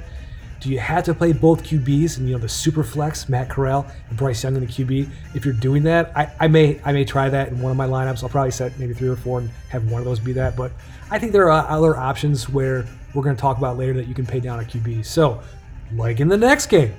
Do 0.62 0.70
you 0.70 0.78
have 0.78 1.04
to 1.06 1.16
play 1.16 1.34
both 1.34 1.64
QBs 1.64 2.20
and 2.20 2.28
you 2.28 2.36
know 2.36 2.40
the 2.40 2.48
super 2.48 2.84
flex, 2.84 3.28
Matt 3.28 3.50
Corral 3.50 3.88
and 4.10 4.18
Bryce 4.18 4.44
Young 4.44 4.56
in 4.56 4.62
the 4.62 4.68
QB? 4.68 5.10
If 5.34 5.44
you're 5.44 5.56
doing 5.56 5.82
that, 5.84 6.16
I, 6.16 6.32
I 6.40 6.48
may 6.48 6.80
I 6.86 6.92
may 6.92 7.04
try 7.04 7.30
that 7.30 7.48
in 7.48 7.60
one 7.60 7.72
of 7.72 7.78
my 7.78 7.88
lineups. 7.88 8.22
I'll 8.22 8.30
probably 8.30 8.52
set 8.52 8.78
maybe 8.78 8.94
three 8.94 9.10
or 9.10 9.16
four 9.16 9.40
and 9.40 9.50
have 9.70 9.90
one 9.90 10.00
of 10.00 10.06
those 10.06 10.20
be 10.20 10.34
that. 10.34 10.56
But 10.56 10.72
I 11.10 11.18
think 11.18 11.32
there 11.32 11.50
are 11.50 11.68
other 11.68 11.98
options 11.98 12.48
where 12.48 12.86
we're 13.16 13.24
going 13.24 13.36
to 13.36 13.42
talk 13.42 13.58
about 13.58 13.80
later 13.80 13.94
that 13.94 14.08
you 14.08 14.14
can 14.14 14.24
pay 14.24 14.40
down 14.40 14.60
a 14.60 14.64
QB. 14.64 15.04
So, 15.04 15.42
like 15.96 16.20
in 16.20 16.28
the 16.28 16.38
next 16.38 16.68
game, 16.68 16.94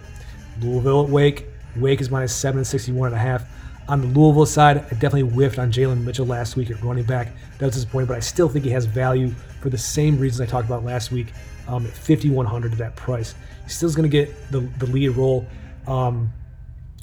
Louisville 0.61 1.05
at 1.05 1.09
Wake. 1.09 1.47
Wake 1.77 2.01
is 2.01 2.11
minus 2.11 2.35
seven 2.35 2.59
and 2.59 2.67
sixty-one 2.67 3.07
and 3.07 3.17
a 3.17 3.21
half. 3.21 3.49
On 3.87 4.01
the 4.01 4.09
Louisville 4.09 4.45
side, 4.45 4.79
I 4.79 4.95
definitely 4.95 5.23
whiffed 5.23 5.61
on 5.61 5.71
Jalen 5.71 6.03
Mitchell 6.03 6.27
last 6.27 6.57
week 6.57 6.73
at 6.73 6.83
running 6.83 7.05
back. 7.05 7.29
That 7.59 7.67
was 7.67 7.75
disappointing, 7.77 8.09
but 8.09 8.17
I 8.17 8.21
still 8.21 8.49
think 8.49 8.65
he 8.65 8.73
has 8.73 8.87
value 8.87 9.33
for 9.61 9.71
the 9.71 9.79
same 9.79 10.19
reasons 10.19 10.41
I 10.41 10.51
talked 10.51 10.67
about 10.67 10.85
last 10.85 11.13
week 11.13 11.29
um, 11.69 11.87
at 11.87 11.93
5100 11.93 12.73
to 12.73 12.79
that 12.79 12.97
price. 12.97 13.35
He 13.65 13.71
still 13.71 13.89
is 13.89 13.97
going 13.97 14.11
to 14.11 14.17
get 14.17 14.51
the, 14.51 14.61
the 14.79 14.87
lead 14.87 15.11
role. 15.11 15.47
Um, 15.87 16.33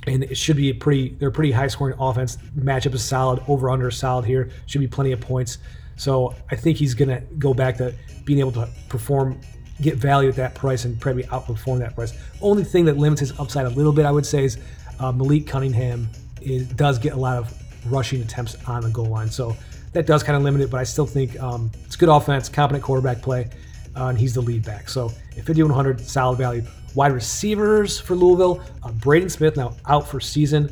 and 0.08 0.24
it 0.24 0.36
should 0.36 0.56
be 0.56 0.70
a 0.70 0.74
pretty 0.74 1.10
they're 1.20 1.30
a 1.30 1.32
pretty 1.32 1.52
high 1.52 1.68
scoring 1.68 1.96
offense. 2.00 2.38
Matchup 2.58 2.94
is 2.94 3.04
solid, 3.04 3.44
over 3.48 3.70
under 3.70 3.92
solid 3.92 4.26
here. 4.26 4.50
Should 4.66 4.82
be 4.82 4.88
plenty 4.88 5.12
of 5.12 5.20
points. 5.20 5.58
So 5.98 6.34
I 6.50 6.56
think 6.56 6.78
he's 6.78 6.94
gonna 6.94 7.22
go 7.38 7.54
back 7.54 7.78
to 7.78 7.94
being 8.24 8.40
able 8.40 8.54
to 8.54 8.70
perform, 8.88 9.40
get 9.82 9.96
value 9.96 10.30
at 10.30 10.36
that 10.36 10.56
price, 10.56 10.86
and 10.86 11.00
probably 11.00 11.24
outperform 11.24 11.80
that 11.80 11.96
price. 11.96 12.14
Only 12.42 12.64
thing 12.64 12.86
that 12.86 12.98
limits 12.98 13.20
his 13.20 13.38
upside 13.40 13.66
a 13.66 13.70
little 13.70 13.92
bit, 13.92 14.06
I 14.06 14.12
would 14.12 14.26
say, 14.26 14.46
is 14.46 14.58
uh, 15.00 15.12
Malik 15.12 15.48
Cunningham 15.48 16.08
is, 16.42 16.68
does 16.70 16.98
get 16.98 17.14
a 17.14 17.18
lot 17.18 17.38
of 17.38 17.54
rushing 17.92 18.22
attempts 18.22 18.56
on 18.68 18.82
the 18.82 18.90
goal 18.90 19.08
line. 19.08 19.30
So 19.30 19.56
that 19.92 20.06
does 20.06 20.24
kind 20.24 20.38
of 20.38 20.44
limit 20.44 20.62
it, 20.62 20.70
but 20.70 20.80
I 20.80 20.84
still 20.84 21.08
think 21.08 21.38
um, 21.42 21.72
it's 21.86 21.96
good 21.96 22.10
offense, 22.10 22.48
competent 22.48 22.84
quarterback 22.84 23.22
play 23.22 23.50
uh, 24.00 24.08
and 24.08 24.18
he's 24.18 24.34
the 24.34 24.42
lead 24.42 24.64
back. 24.66 24.90
So 24.90 25.08
at 25.38 25.46
5,100, 25.46 26.00
solid 26.02 26.38
value. 26.38 26.64
Wide 26.96 27.12
receivers 27.12 28.00
for 28.00 28.16
Louisville, 28.16 28.64
uh, 28.84 28.92
Braden 28.94 29.30
Smith 29.30 29.58
now 29.58 29.76
out 29.88 30.08
for 30.08 30.20
season. 30.20 30.72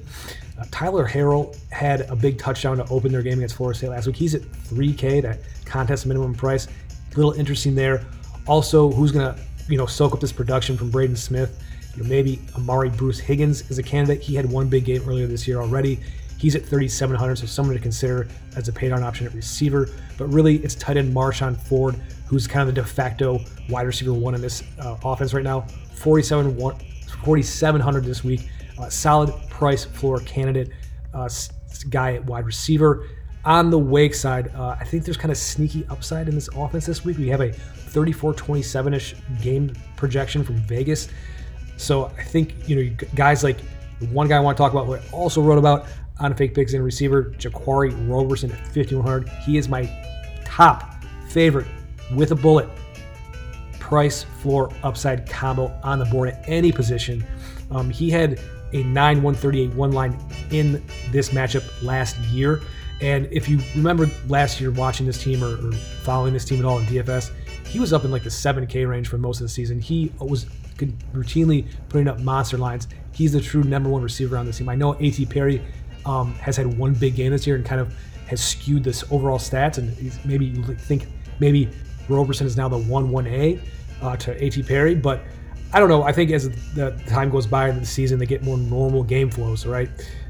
Uh, 0.57 0.65
Tyler 0.71 1.07
Harrell 1.07 1.55
had 1.71 2.01
a 2.09 2.15
big 2.15 2.39
touchdown 2.39 2.77
to 2.77 2.85
open 2.89 3.11
their 3.11 3.21
game 3.21 3.37
against 3.37 3.55
Florida 3.55 3.77
State 3.77 3.89
last 3.89 4.07
week. 4.07 4.15
He's 4.15 4.33
at 4.33 4.41
3K, 4.41 5.21
that 5.21 5.39
contest 5.65 6.05
minimum 6.05 6.33
price. 6.33 6.67
Little 7.15 7.33
interesting 7.33 7.75
there. 7.75 8.05
Also, 8.47 8.89
who's 8.91 9.11
going 9.11 9.33
to 9.33 9.41
you 9.67 9.77
know 9.77 9.85
soak 9.85 10.13
up 10.13 10.19
this 10.19 10.31
production 10.31 10.77
from 10.77 10.89
Braden 10.89 11.15
Smith? 11.15 11.61
You 11.95 12.03
know, 12.03 12.09
maybe 12.09 12.39
Amari 12.55 12.89
Bruce 12.89 13.19
Higgins 13.19 13.69
is 13.69 13.77
a 13.77 13.83
candidate. 13.83 14.21
He 14.23 14.35
had 14.35 14.49
one 14.49 14.69
big 14.69 14.85
game 14.85 15.03
earlier 15.07 15.27
this 15.27 15.47
year 15.47 15.59
already. 15.59 15.99
He's 16.37 16.55
at 16.55 16.63
3,700, 16.63 17.37
so 17.37 17.47
someone 17.47 17.75
to 17.75 17.81
consider 17.81 18.27
as 18.55 18.67
a 18.67 18.73
paid 18.73 18.91
on 18.91 19.01
option 19.03 19.25
at 19.25 19.33
receiver. 19.33 19.89
But 20.17 20.27
really, 20.27 20.57
it's 20.57 20.75
tight 20.75 20.97
end 20.97 21.13
Marshon 21.13 21.57
Ford, 21.57 21.99
who's 22.27 22.47
kind 22.47 22.67
of 22.67 22.75
the 22.75 22.81
de 22.81 22.87
facto 22.87 23.39
wide 23.69 23.87
receiver 23.87 24.13
one 24.13 24.35
in 24.35 24.41
this 24.41 24.63
uh, 24.79 24.97
offense 25.03 25.33
right 25.33 25.43
now. 25.43 25.61
4,700 25.95 28.03
this 28.03 28.23
week. 28.23 28.49
Uh, 28.77 28.89
solid 28.89 29.33
price 29.49 29.85
floor 29.85 30.19
candidate 30.19 30.69
uh, 31.13 31.29
guy 31.89 32.13
at 32.13 32.23
wide 32.25 32.45
receiver. 32.45 33.07
On 33.45 33.69
the 33.69 33.79
Wake 33.79 34.13
side, 34.13 34.53
uh, 34.55 34.75
I 34.79 34.83
think 34.83 35.05
there's 35.05 35.17
kind 35.17 35.31
of 35.31 35.37
sneaky 35.37 35.85
upside 35.89 36.27
in 36.27 36.35
this 36.35 36.49
offense 36.55 36.85
this 36.85 37.05
week. 37.05 37.17
We 37.17 37.29
have 37.29 37.41
a 37.41 37.51
34 37.51 38.33
27 38.33 38.93
ish 38.93 39.15
game 39.41 39.73
projection 39.95 40.43
from 40.43 40.57
Vegas. 40.57 41.07
So 41.77 42.11
I 42.17 42.23
think, 42.23 42.67
you 42.67 42.75
know, 42.75 42.95
guys 43.15 43.43
like 43.43 43.57
the 43.99 44.07
one 44.07 44.27
guy 44.27 44.37
I 44.37 44.41
want 44.41 44.57
to 44.57 44.61
talk 44.61 44.73
about, 44.73 44.85
who 44.85 44.95
I 44.95 45.01
also 45.11 45.41
wrote 45.41 45.57
about, 45.57 45.87
on 46.19 46.33
Fake 46.33 46.55
Pigskin 46.55 46.81
receiver, 46.81 47.31
Jaquarii 47.37 48.09
Roberson 48.09 48.51
at 48.51 48.67
5,100. 48.67 49.29
He 49.29 49.57
is 49.57 49.69
my 49.69 49.89
top 50.43 50.95
favorite 51.29 51.67
with 52.13 52.31
a 52.31 52.35
bullet 52.35 52.69
price 53.79 54.23
floor 54.23 54.69
upside 54.83 55.29
combo 55.29 55.73
on 55.83 55.99
the 55.99 56.05
board 56.05 56.29
at 56.29 56.43
any 56.47 56.71
position. 56.71 57.25
Um, 57.71 57.89
he 57.89 58.09
had 58.09 58.39
a 58.73 58.83
9 58.83 59.23
138 59.23 59.73
one 59.75 59.91
line 59.91 60.17
in 60.51 60.83
this 61.11 61.29
matchup 61.29 61.63
last 61.81 62.17
year. 62.17 62.61
And 62.99 63.27
if 63.31 63.47
you 63.47 63.59
remember 63.75 64.09
last 64.27 64.59
year 64.59 64.71
watching 64.71 65.05
this 65.05 65.21
team 65.21 65.43
or, 65.43 65.55
or, 65.65 65.71
following 65.71 66.33
this 66.33 66.43
team 66.45 66.59
at 66.59 66.65
all 66.65 66.79
in 66.79 66.85
DFS, 66.85 67.31
he 67.65 67.79
was 67.79 67.93
up 67.93 68.03
in 68.05 68.11
like 68.11 68.23
the 68.23 68.29
7K 68.29 68.89
range 68.89 69.07
for 69.07 69.17
most 69.17 69.39
of 69.39 69.45
the 69.45 69.49
season. 69.49 69.79
He 69.79 70.11
was 70.19 70.45
routinely 71.13 71.67
putting 71.89 72.07
up 72.07 72.19
monster 72.19 72.57
lines. 72.57 72.87
He's 73.11 73.33
the 73.33 73.41
true 73.41 73.63
number 73.63 73.89
one 73.89 74.01
receiver 74.01 74.37
on 74.37 74.45
this 74.45 74.57
team. 74.57 74.69
I 74.69 74.75
know 74.75 74.95
A.T. 74.99 75.25
Perry 75.27 75.61
um, 76.05 76.33
has 76.35 76.57
had 76.57 76.77
one 76.77 76.93
big 76.93 77.15
game 77.15 77.31
this 77.31 77.45
year 77.45 77.55
and 77.55 77.65
kind 77.65 77.81
of 77.81 77.93
has 78.27 78.43
skewed 78.43 78.83
this 78.83 79.03
overall 79.11 79.39
stats. 79.39 79.77
And 79.77 80.25
maybe 80.25 80.45
you 80.45 80.63
think 80.75 81.07
maybe 81.39 81.69
Roberson 82.09 82.47
is 82.47 82.57
now 82.57 82.67
the 82.67 82.77
one 82.77 83.09
one 83.09 83.27
A 83.27 83.59
uh, 84.01 84.15
to 84.17 84.43
A.T. 84.43 84.63
Perry, 84.63 84.95
but 84.95 85.23
I 85.73 85.79
don't 85.79 85.89
know. 85.89 86.03
I 86.03 86.11
think 86.11 86.31
as 86.31 86.49
the 86.73 86.91
time 87.07 87.29
goes 87.29 87.45
by 87.45 87.69
in 87.69 87.79
the 87.79 87.85
season, 87.85 88.19
they 88.19 88.25
get 88.25 88.43
more 88.43 88.57
normal 88.57 89.03
game 89.03 89.29
flows. 89.29 89.65
Right? 89.65 89.89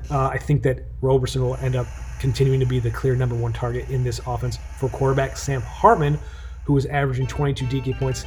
Uh, 0.10 0.28
I 0.28 0.38
think 0.38 0.64
that 0.64 0.86
Roberson 1.02 1.42
will 1.42 1.58
end 1.58 1.76
up 1.76 1.88
continuing 2.20 2.60
to 2.60 2.66
be 2.66 2.80
the 2.80 2.92
clear 2.92 3.16
number 3.16 3.36
one 3.36 3.54
target 3.54 3.90
in 3.90 4.04
this 4.04 4.20
offense 4.26 4.58
for 4.80 4.90
quarterback 4.90 5.38
Sam 5.38 5.62
Hartman, 5.62 6.20
who 6.66 6.78
is 6.78 6.86
averaging 6.88 7.28
22 7.28 7.66
DK 7.66 8.00
points 8.00 8.26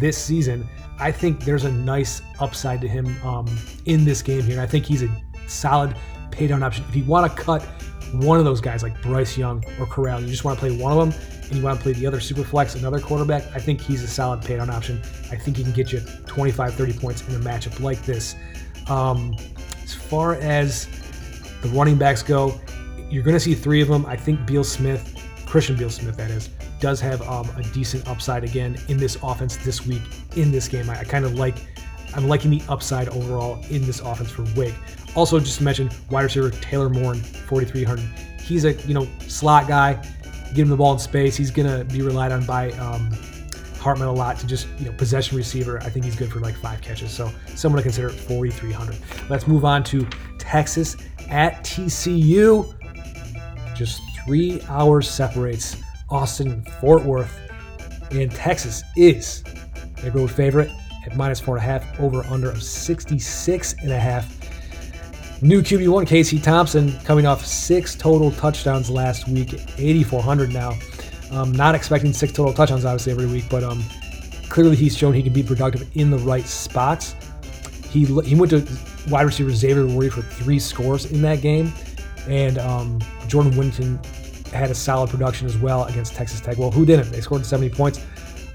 this 0.00 0.16
season. 0.16 0.66
I 0.98 1.12
think 1.12 1.44
there's 1.44 1.64
a 1.64 1.72
nice 1.72 2.22
upside 2.40 2.80
to 2.80 2.88
him 2.88 3.06
um, 3.24 3.46
in 3.84 4.04
this 4.04 4.22
game 4.22 4.42
here. 4.42 4.52
And 4.52 4.60
I 4.60 4.66
think 4.66 4.84
he's 4.84 5.02
a 5.02 5.10
solid 5.46 5.94
pay 6.30 6.46
down 6.46 6.62
option. 6.62 6.84
If 6.88 6.96
you 6.96 7.04
want 7.04 7.30
to 7.30 7.42
cut 7.42 7.62
one 8.12 8.38
of 8.38 8.44
those 8.44 8.60
guys 8.60 8.82
like 8.82 9.00
Bryce 9.02 9.36
Young 9.36 9.64
or 9.78 9.86
Corral, 9.86 10.20
you 10.20 10.28
just 10.28 10.44
want 10.44 10.58
to 10.58 10.66
play 10.66 10.76
one 10.76 10.96
of 10.96 10.98
them, 10.98 11.20
and 11.48 11.58
you 11.58 11.62
want 11.62 11.78
to 11.78 11.82
play 11.82 11.92
the 11.92 12.06
other 12.06 12.20
super 12.20 12.44
flex, 12.44 12.74
another 12.74 13.00
quarterback, 13.00 13.42
I 13.54 13.58
think 13.58 13.80
he's 13.80 14.02
a 14.02 14.08
solid 14.08 14.42
pay 14.42 14.56
down 14.56 14.70
option. 14.70 15.00
I 15.30 15.36
think 15.36 15.56
he 15.56 15.62
can 15.62 15.72
get 15.72 15.92
you 15.92 16.00
25, 16.26 16.74
30 16.74 16.92
points 16.94 17.26
in 17.28 17.34
a 17.34 17.38
matchup 17.38 17.80
like 17.80 18.02
this. 18.04 18.36
Um, 18.88 19.34
as 19.82 19.94
far 19.94 20.34
as 20.34 20.86
the 21.62 21.68
running 21.68 21.96
backs 21.96 22.22
go, 22.22 22.58
you're 23.10 23.22
going 23.22 23.36
to 23.36 23.40
see 23.40 23.54
three 23.54 23.80
of 23.80 23.88
them. 23.88 24.04
I 24.06 24.16
think 24.16 24.46
Beal 24.46 24.64
Smith, 24.64 25.14
Christian 25.46 25.76
Beal 25.76 25.90
Smith, 25.90 26.16
that 26.16 26.30
is, 26.30 26.50
does 26.80 27.00
have 27.00 27.22
um, 27.22 27.48
a 27.56 27.62
decent 27.74 28.06
upside 28.06 28.44
again 28.44 28.76
in 28.88 28.96
this 28.96 29.16
offense 29.22 29.56
this 29.56 29.86
week 29.86 30.02
in 30.36 30.52
this 30.52 30.68
game. 30.68 30.88
I, 30.90 31.00
I 31.00 31.04
kind 31.04 31.24
of 31.24 31.34
like, 31.34 31.56
I'm 32.14 32.28
liking 32.28 32.50
the 32.50 32.62
upside 32.68 33.08
overall 33.08 33.62
in 33.70 33.84
this 33.86 34.00
offense 34.00 34.30
for 34.30 34.44
Wake. 34.56 34.74
Also, 35.14 35.40
just 35.40 35.58
to 35.58 35.64
mention, 35.64 35.90
wide 36.10 36.22
receiver 36.22 36.50
Taylor 36.50 36.88
Moore, 36.88 37.14
4,300. 37.14 38.04
He's 38.40 38.64
a 38.64 38.72
you 38.86 38.94
know 38.94 39.06
slot 39.26 39.68
guy. 39.68 40.02
Give 40.54 40.66
him 40.66 40.70
the 40.70 40.76
ball 40.76 40.92
in 40.92 40.98
space. 40.98 41.36
He's 41.36 41.50
gonna 41.50 41.84
be 41.84 42.02
relied 42.02 42.32
on 42.32 42.44
by 42.44 42.70
um, 42.72 43.10
Hartman 43.78 44.08
a 44.08 44.12
lot 44.12 44.38
to 44.40 44.46
just 44.46 44.66
you 44.78 44.86
know 44.86 44.92
possession 44.92 45.36
receiver. 45.36 45.78
I 45.82 45.90
think 45.90 46.04
he's 46.04 46.16
good 46.16 46.30
for 46.30 46.40
like 46.40 46.56
five 46.56 46.80
catches. 46.80 47.10
So 47.10 47.30
someone 47.54 47.78
to 47.78 47.82
consider 47.82 48.08
at 48.08 48.14
4,300. 48.14 48.96
Let's 49.30 49.46
move 49.46 49.64
on 49.64 49.84
to 49.84 50.06
Texas 50.38 50.96
at 51.28 51.62
TCU. 51.64 52.74
Just 53.74 54.02
three 54.24 54.60
hours 54.68 55.08
separates 55.08 55.76
Austin 56.10 56.62
Fort 56.80 57.04
Worth, 57.04 57.38
and 58.10 58.30
Texas 58.30 58.82
is 58.96 59.44
a 60.02 60.10
road 60.10 60.30
favorite 60.30 60.70
at 61.06 61.16
minus 61.16 61.40
four 61.40 61.56
and 61.56 61.64
a 61.64 61.66
half. 61.66 62.00
Over 62.00 62.24
under 62.24 62.50
of 62.50 62.62
66 62.62 63.74
and 63.82 63.92
a 63.92 63.98
half. 63.98 64.37
New 65.40 65.62
QB1 65.62 66.04
Casey 66.04 66.40
Thompson 66.40 66.98
coming 67.00 67.24
off 67.24 67.46
six 67.46 67.94
total 67.94 68.32
touchdowns 68.32 68.90
last 68.90 69.28
week, 69.28 69.52
8,400 69.52 70.52
now. 70.52 70.76
Um, 71.30 71.52
not 71.52 71.76
expecting 71.76 72.12
six 72.12 72.32
total 72.32 72.52
touchdowns, 72.52 72.84
obviously, 72.84 73.12
every 73.12 73.26
week, 73.26 73.44
but 73.48 73.62
um, 73.62 73.84
clearly 74.48 74.74
he's 74.74 74.96
shown 74.96 75.12
he 75.12 75.22
can 75.22 75.32
be 75.32 75.44
productive 75.44 75.88
in 75.96 76.10
the 76.10 76.18
right 76.18 76.44
spots. 76.44 77.14
He, 77.88 78.04
he 78.04 78.34
went 78.34 78.50
to 78.50 78.66
wide 79.08 79.22
receiver 79.22 79.50
Xavier 79.50 79.86
Worthy 79.86 80.10
for 80.10 80.22
three 80.22 80.58
scores 80.58 81.06
in 81.12 81.22
that 81.22 81.40
game, 81.40 81.72
and 82.26 82.58
um, 82.58 82.98
Jordan 83.28 83.56
Whittington 83.56 84.00
had 84.52 84.72
a 84.72 84.74
solid 84.74 85.08
production 85.08 85.46
as 85.46 85.56
well 85.56 85.84
against 85.84 86.14
Texas 86.14 86.40
Tech. 86.40 86.58
Well, 86.58 86.72
who 86.72 86.84
didn't? 86.84 87.12
They 87.12 87.20
scored 87.20 87.46
70 87.46 87.72
points. 87.76 88.04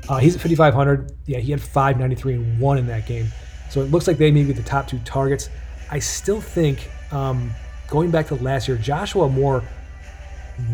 Uh, 0.09 0.17
he's 0.17 0.35
at 0.35 0.41
5,500. 0.41 1.13
Yeah, 1.27 1.39
he 1.39 1.51
had 1.51 1.61
593 1.61 2.33
and 2.33 2.59
one 2.59 2.77
in 2.77 2.87
that 2.87 3.07
game. 3.07 3.27
So 3.69 3.81
it 3.81 3.89
looks 3.89 4.05
like 4.05 4.17
they 4.17 4.31
may 4.31 4.43
be 4.43 4.51
the 4.51 4.63
top 4.63 4.87
two 4.87 4.99
targets. 4.99 5.49
I 5.91 5.99
still 5.99 6.41
think 6.41 6.89
um, 7.11 7.51
going 7.87 8.11
back 8.11 8.27
to 8.27 8.35
last 8.35 8.67
year, 8.67 8.77
Joshua 8.77 9.29
Moore 9.29 9.63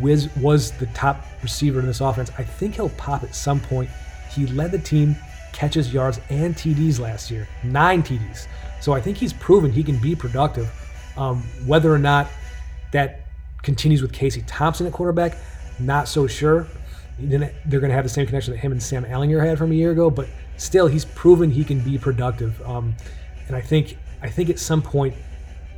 was, 0.02 0.34
was 0.38 0.72
the 0.74 0.86
top 0.88 1.26
receiver 1.42 1.80
in 1.80 1.86
this 1.86 2.02
offense. 2.02 2.32
I 2.38 2.44
think 2.44 2.76
he'll 2.76 2.90
pop 2.90 3.24
at 3.24 3.36
some 3.36 3.60
point. 3.60 3.90
He 4.32 4.46
led 4.48 4.72
the 4.72 4.80
team 4.80 5.16
catches, 5.52 5.94
yards, 5.94 6.20
and 6.30 6.56
TDs 6.56 7.00
last 7.00 7.32
year, 7.32 7.48
nine 7.64 8.04
TDs. 8.04 8.48
So 8.82 8.94
I 8.94 9.02
think 9.02 9.18
he's 9.18 9.34
proven 9.34 9.72
he 9.72 9.84
can 9.84 9.98
be 9.98 10.16
productive. 10.16 10.72
Um, 11.18 11.44
whether 11.66 11.94
or 11.94 12.00
not 12.00 12.28
that 12.92 13.22
continues 13.62 14.02
with 14.02 14.14
Casey 14.14 14.44
Thompson 14.48 14.88
at 14.88 14.94
quarterback, 14.94 15.38
not 15.80 16.08
so 16.08 16.28
sure. 16.28 16.68
They're 17.20 17.52
going 17.66 17.90
to 17.90 17.96
have 17.96 18.06
the 18.06 18.10
same 18.10 18.26
connection 18.26 18.54
that 18.54 18.60
him 18.60 18.72
and 18.72 18.82
Sam 18.82 19.04
Ehlinger 19.04 19.46
had 19.46 19.58
from 19.58 19.72
a 19.72 19.76
year 19.76 19.92
ago, 19.92 20.10
but 20.10 20.30
still, 20.56 20.88
he's 20.88 21.04
proven 21.04 21.52
he 21.52 21.66
can 21.66 21.82
be 21.82 21.98
productive. 21.98 22.62
Um, 22.66 22.96
and 23.48 23.56
I 23.56 23.62
think 23.62 23.98
I 24.22 24.30
think 24.30 24.50
at 24.50 24.60
some 24.60 24.82
point 24.82 25.16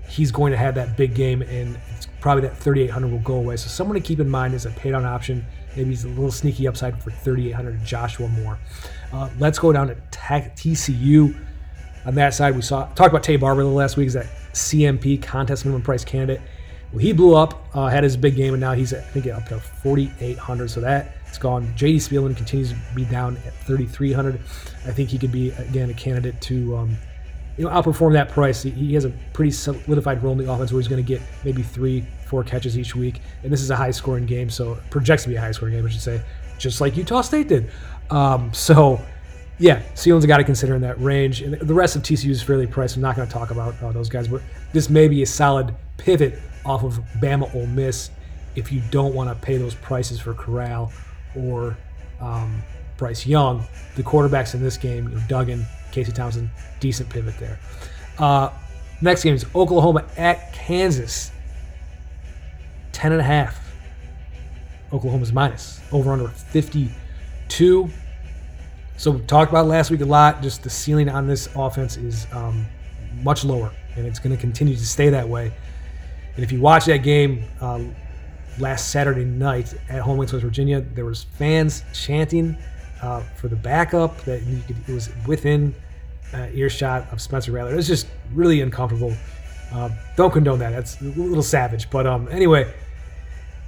he's 0.07 0.31
going 0.31 0.51
to 0.51 0.57
have 0.57 0.75
that 0.75 0.97
big 0.97 1.13
game, 1.13 1.41
and 1.43 1.79
probably 2.19 2.41
that 2.43 2.57
3,800 2.57 3.11
will 3.11 3.19
go 3.19 3.35
away. 3.35 3.57
So 3.57 3.67
someone 3.67 3.95
to 3.95 4.01
keep 4.01 4.19
in 4.19 4.29
mind 4.29 4.53
is 4.53 4.65
a 4.65 4.71
paid 4.71 4.93
on 4.93 5.05
option. 5.05 5.45
Maybe 5.75 5.89
he's 5.89 6.03
a 6.03 6.09
little 6.09 6.31
sneaky 6.31 6.67
upside 6.67 7.01
for 7.01 7.11
3,800. 7.11 7.83
Joshua 7.85 8.27
Moore. 8.27 8.59
Uh, 9.13 9.29
let's 9.39 9.57
go 9.57 9.71
down 9.71 9.87
to 9.87 9.95
TCU. 10.11 11.35
On 12.05 12.15
that 12.15 12.33
side, 12.33 12.55
we 12.55 12.61
saw 12.61 12.85
talked 12.93 13.09
about 13.13 13.23
Taye 13.23 13.39
Barber 13.39 13.63
the 13.63 13.69
last 13.69 13.95
week. 13.95 14.07
Is 14.07 14.13
that 14.13 14.25
CMP 14.53 15.21
contest 15.21 15.65
minimum 15.65 15.83
price 15.83 16.03
candidate? 16.03 16.41
Well, 16.91 16.99
he 16.99 17.13
blew 17.13 17.35
up, 17.35 17.67
uh, 17.73 17.87
had 17.87 18.03
his 18.03 18.17
big 18.17 18.35
game, 18.35 18.53
and 18.53 18.59
now 18.59 18.73
he's 18.73 18.93
I 18.93 18.99
think 18.99 19.27
up 19.27 19.47
to 19.47 19.59
4,800. 19.59 20.69
So 20.69 20.81
that 20.81 21.15
it's 21.27 21.37
gone. 21.37 21.67
JD 21.77 21.95
Spielman 21.97 22.35
continues 22.35 22.71
to 22.71 22.77
be 22.95 23.05
down 23.05 23.37
at 23.45 23.53
3,300. 23.65 24.35
I 24.35 24.91
think 24.91 25.09
he 25.09 25.17
could 25.17 25.31
be 25.31 25.51
again 25.51 25.89
a 25.89 25.93
candidate 25.93 26.41
to 26.41 26.75
um, 26.75 26.97
you 27.61 27.67
know, 27.67 27.73
outperform 27.75 28.13
that 28.13 28.29
price. 28.29 28.63
He 28.63 28.95
has 28.95 29.05
a 29.05 29.11
pretty 29.33 29.51
solidified 29.51 30.23
role 30.23 30.31
in 30.31 30.43
the 30.43 30.51
offense 30.51 30.71
where 30.71 30.81
he's 30.81 30.87
going 30.87 31.03
to 31.03 31.07
get 31.07 31.21
maybe 31.45 31.61
three, 31.61 32.03
four 32.25 32.43
catches 32.43 32.75
each 32.75 32.95
week. 32.95 33.21
And 33.43 33.53
this 33.53 33.61
is 33.61 33.69
a 33.69 33.75
high 33.75 33.91
scoring 33.91 34.25
game, 34.25 34.49
so 34.49 34.79
projects 34.89 35.23
to 35.23 35.29
be 35.29 35.35
a 35.35 35.39
high 35.39 35.51
scoring 35.51 35.75
game, 35.75 35.85
I 35.85 35.89
should 35.89 36.01
say, 36.01 36.23
just 36.57 36.81
like 36.81 36.97
Utah 36.97 37.21
State 37.21 37.49
did. 37.49 37.69
Um, 38.09 38.51
so, 38.51 38.99
yeah, 39.59 39.83
Sealand's 39.93 40.25
guy 40.25 40.37
to 40.37 40.43
consider 40.43 40.73
in 40.73 40.81
that 40.81 40.99
range. 40.99 41.43
And 41.43 41.53
the 41.53 41.73
rest 41.73 41.95
of 41.95 42.01
TCU 42.01 42.31
is 42.31 42.41
fairly 42.41 42.65
priced. 42.65 42.95
I'm 42.95 43.03
not 43.03 43.15
going 43.15 43.27
to 43.27 43.33
talk 43.33 43.51
about 43.51 43.79
uh, 43.83 43.91
those 43.91 44.09
guys, 44.09 44.27
but 44.27 44.41
this 44.73 44.89
may 44.89 45.07
be 45.07 45.21
a 45.21 45.27
solid 45.27 45.75
pivot 45.97 46.39
off 46.65 46.83
of 46.83 46.97
Bama 47.19 47.53
Ole 47.53 47.67
Miss 47.67 48.09
if 48.55 48.71
you 48.71 48.81
don't 48.89 49.13
want 49.13 49.29
to 49.29 49.45
pay 49.45 49.57
those 49.57 49.75
prices 49.75 50.19
for 50.19 50.33
Corral 50.33 50.91
or 51.35 51.77
um, 52.19 52.63
Bryce 52.97 53.27
Young. 53.27 53.63
The 53.95 54.01
quarterbacks 54.01 54.55
in 54.55 54.63
this 54.63 54.77
game, 54.77 55.07
you 55.09 55.15
know, 55.15 55.21
Duggan, 55.27 55.63
Casey 55.91 56.11
Thompson, 56.11 56.49
decent 56.79 57.09
pivot 57.09 57.37
there. 57.39 57.59
Uh, 58.17 58.49
next 59.01 59.23
game 59.23 59.33
is 59.33 59.45
Oklahoma 59.55 60.05
at 60.17 60.53
Kansas. 60.53 61.31
10 62.91 63.13
and 63.13 63.21
a 63.21 63.23
half. 63.23 63.73
Oklahoma's 64.93 65.33
minus. 65.33 65.81
Over 65.91 66.11
under 66.11 66.27
52. 66.27 67.89
So 68.97 69.11
we 69.11 69.21
talked 69.21 69.51
about 69.51 69.65
last 69.67 69.89
week 69.89 70.01
a 70.01 70.05
lot. 70.05 70.41
Just 70.41 70.63
the 70.63 70.69
ceiling 70.69 71.09
on 71.09 71.27
this 71.27 71.49
offense 71.55 71.97
is 71.97 72.27
um, 72.31 72.65
much 73.23 73.43
lower, 73.43 73.71
and 73.95 74.05
it's 74.05 74.19
going 74.19 74.35
to 74.35 74.39
continue 74.39 74.75
to 74.75 74.85
stay 74.85 75.09
that 75.09 75.27
way. 75.27 75.51
And 76.35 76.43
if 76.43 76.51
you 76.51 76.61
watch 76.61 76.85
that 76.85 76.97
game 76.97 77.43
um, 77.59 77.95
last 78.59 78.91
Saturday 78.91 79.25
night 79.25 79.73
at 79.89 80.01
home 80.01 80.19
against 80.19 80.33
West 80.33 80.43
Virginia, 80.43 80.81
there 80.81 81.05
was 81.05 81.23
fans 81.23 81.83
chanting 81.93 82.57
uh, 83.01 83.21
for 83.35 83.47
the 83.47 83.55
backup 83.55 84.17
that 84.21 84.41
could, 84.67 84.75
it 84.87 84.93
was 84.93 85.09
within 85.27 85.73
uh, 86.33 86.47
earshot 86.53 87.11
of 87.11 87.21
Spencer 87.21 87.51
Rattler. 87.51 87.73
It 87.73 87.77
was 87.77 87.87
just 87.87 88.07
really 88.33 88.61
uncomfortable. 88.61 89.13
Uh, 89.73 89.89
don't 90.15 90.31
condone 90.31 90.59
that. 90.59 90.71
That's 90.71 91.01
a 91.01 91.05
little 91.05 91.43
savage. 91.43 91.89
But 91.89 92.05
um, 92.05 92.27
anyway, 92.29 92.71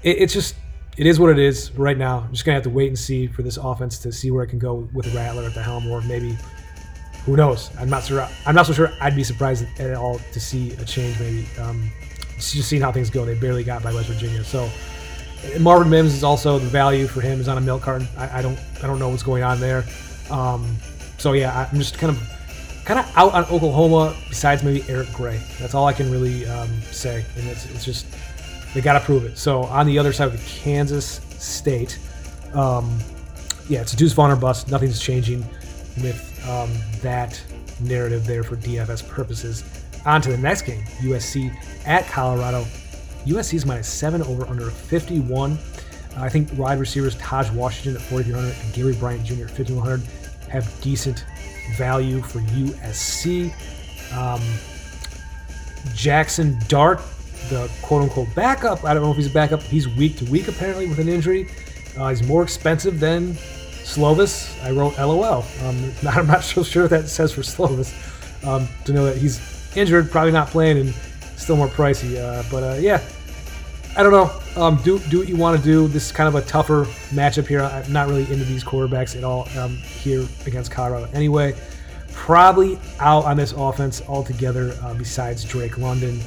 it, 0.03 0.17
it's 0.17 0.33
just 0.33 0.55
it 0.97 1.07
is 1.07 1.19
what 1.19 1.29
it 1.29 1.39
is 1.39 1.71
right 1.73 1.97
now. 1.97 2.19
I'm 2.19 2.31
just 2.31 2.45
gonna 2.45 2.55
have 2.55 2.63
to 2.63 2.69
wait 2.69 2.87
and 2.87 2.99
see 2.99 3.27
for 3.27 3.41
this 3.41 3.57
offense 3.57 3.97
to 3.99 4.11
see 4.11 4.31
where 4.31 4.43
it 4.43 4.47
can 4.47 4.59
go 4.59 4.87
with 4.93 5.13
Rattler 5.13 5.43
at 5.43 5.53
the 5.53 5.63
helm, 5.63 5.87
or 5.87 6.01
maybe 6.01 6.37
who 7.25 7.37
knows? 7.37 7.71
I'm 7.79 7.89
not 7.89 8.03
sure. 8.03 8.27
I'm 8.45 8.55
not 8.55 8.65
so 8.65 8.73
sure. 8.73 8.91
I'd 8.99 9.15
be 9.15 9.23
surprised 9.23 9.65
at 9.79 9.95
all 9.95 10.19
to 10.33 10.39
see 10.39 10.73
a 10.73 10.85
change. 10.85 11.19
Maybe 11.19 11.45
um, 11.59 11.89
just 12.37 12.67
seeing 12.67 12.81
how 12.81 12.91
things 12.91 13.09
go. 13.09 13.25
They 13.25 13.35
barely 13.35 13.63
got 13.63 13.81
by 13.81 13.93
West 13.93 14.09
Virginia, 14.09 14.43
so 14.43 14.69
Marvin 15.59 15.89
Mims 15.89 16.13
is 16.13 16.23
also 16.23 16.57
the 16.57 16.67
value 16.67 17.07
for 17.07 17.21
him 17.21 17.39
is 17.39 17.47
on 17.47 17.57
a 17.57 17.61
milk 17.61 17.83
carton. 17.83 18.07
I, 18.17 18.39
I 18.39 18.41
don't 18.41 18.59
I 18.81 18.87
don't 18.87 18.99
know 18.99 19.09
what's 19.09 19.23
going 19.23 19.43
on 19.43 19.59
there. 19.59 19.83
Um, 20.29 20.77
so 21.17 21.33
yeah, 21.33 21.67
I'm 21.71 21.77
just 21.77 21.97
kind 21.97 22.15
of 22.15 22.21
kind 22.85 22.99
of 22.99 23.17
out 23.17 23.33
on 23.33 23.43
Oklahoma. 23.45 24.15
Besides 24.29 24.63
maybe 24.63 24.83
Eric 24.89 25.11
Gray, 25.13 25.41
that's 25.59 25.73
all 25.73 25.85
I 25.85 25.93
can 25.93 26.11
really 26.11 26.45
um, 26.47 26.69
say. 26.81 27.25
And 27.37 27.47
it's, 27.47 27.65
it's 27.65 27.85
just 27.85 28.07
they 28.73 28.81
got 28.81 28.93
to 28.93 28.99
prove 28.99 29.25
it. 29.25 29.37
So 29.37 29.63
on 29.63 29.85
the 29.85 29.99
other 29.99 30.13
side 30.13 30.27
of 30.27 30.33
the 30.33 30.49
Kansas 30.49 31.21
State, 31.37 31.99
um, 32.53 32.99
yeah, 33.69 33.81
it's 33.81 33.93
a 33.93 33.95
Deuce 33.95 34.13
Vaughn 34.13 34.31
or 34.31 34.35
bust. 34.35 34.69
Nothing's 34.69 34.99
changing 34.99 35.45
with 36.01 36.43
um, 36.47 36.71
that 37.01 37.41
narrative 37.79 38.25
there 38.25 38.43
for 38.43 38.55
DFS 38.55 39.07
purposes. 39.07 39.63
On 40.05 40.21
to 40.21 40.29
the 40.29 40.37
next 40.37 40.63
game, 40.63 40.83
USC 41.01 41.53
at 41.85 42.05
Colorado. 42.07 42.65
USC 43.25 43.55
is 43.55 43.65
minus 43.65 43.87
seven 43.87 44.21
over 44.23 44.45
under 44.47 44.69
51. 44.69 45.53
Uh, 45.53 45.57
I 46.17 46.29
think 46.29 46.49
wide 46.57 46.79
receivers 46.79 47.15
Taj 47.15 47.49
Washington 47.51 47.95
at 48.01 48.07
4,300 48.07 48.55
and 48.63 48.73
Gary 48.73 48.93
Bryant 48.95 49.23
Jr. 49.23 49.45
at 49.45 49.51
5,100 49.51 50.01
have 50.49 50.81
decent 50.81 51.25
value 51.75 52.21
for 52.21 52.39
USC. 52.39 53.51
Um, 54.13 54.41
Jaxson 55.95 56.65
Dart, 56.67 57.01
the 57.49 57.69
quote 57.81 58.03
unquote 58.03 58.33
backup, 58.35 58.83
I 58.85 58.93
don't 58.93 59.03
know 59.03 59.11
if 59.11 59.17
he's 59.17 59.27
a 59.27 59.33
backup. 59.33 59.61
He's 59.61 59.87
week 59.87 60.17
to 60.17 60.25
week 60.25 60.47
apparently 60.47 60.87
with 60.87 60.99
an 60.99 61.09
injury. 61.09 61.49
Uh, 61.97 62.09
he's 62.09 62.23
more 62.23 62.43
expensive 62.43 62.99
than 62.99 63.33
Slovis. 63.83 64.63
I 64.63 64.71
wrote 64.71 64.97
LOL. 64.97 65.43
Um, 65.63 65.91
I'm 66.07 66.27
not 66.27 66.43
so 66.43 66.63
sure 66.63 66.83
what 66.83 66.91
that 66.91 67.07
says 67.07 67.31
for 67.31 67.41
Slovis 67.41 67.93
um, 68.45 68.67
to 68.85 68.93
know 68.93 69.05
that 69.05 69.17
he's 69.17 69.41
injured, 69.75 70.11
probably 70.11 70.31
not 70.31 70.47
playing, 70.47 70.77
and 70.77 70.93
still 71.35 71.55
more 71.57 71.67
pricey. 71.67 72.17
Uh, 72.17 72.43
but 72.49 72.63
uh, 72.63 72.79
yeah, 72.79 73.01
I 73.95 74.01
don't 74.01 74.11
know. 74.11 74.61
Um, 74.61 74.77
do 74.77 74.97
do 74.97 75.19
what 75.19 75.27
you 75.27 75.35
want 75.35 75.57
to 75.57 75.63
do. 75.63 75.87
This 75.87 76.07
is 76.07 76.11
kind 76.11 76.27
of 76.27 76.33
a 76.33 76.41
tougher 76.47 76.85
matchup 77.11 77.47
here. 77.47 77.61
I'm 77.61 77.91
not 77.93 78.07
really 78.07 78.23
into 78.23 78.43
these 78.45 78.63
quarterbacks 78.63 79.15
at 79.15 79.23
all 79.23 79.47
um, 79.57 79.77
here 79.77 80.25
against 80.47 80.71
Colorado. 80.71 81.07
Anyway, 81.13 81.55
probably 82.11 82.79
out 82.99 83.25
on 83.25 83.37
this 83.37 83.51
offense 83.51 84.01
altogether. 84.07 84.75
Uh, 84.81 84.95
besides 84.95 85.43
Drake 85.43 85.77
London, 85.77 86.19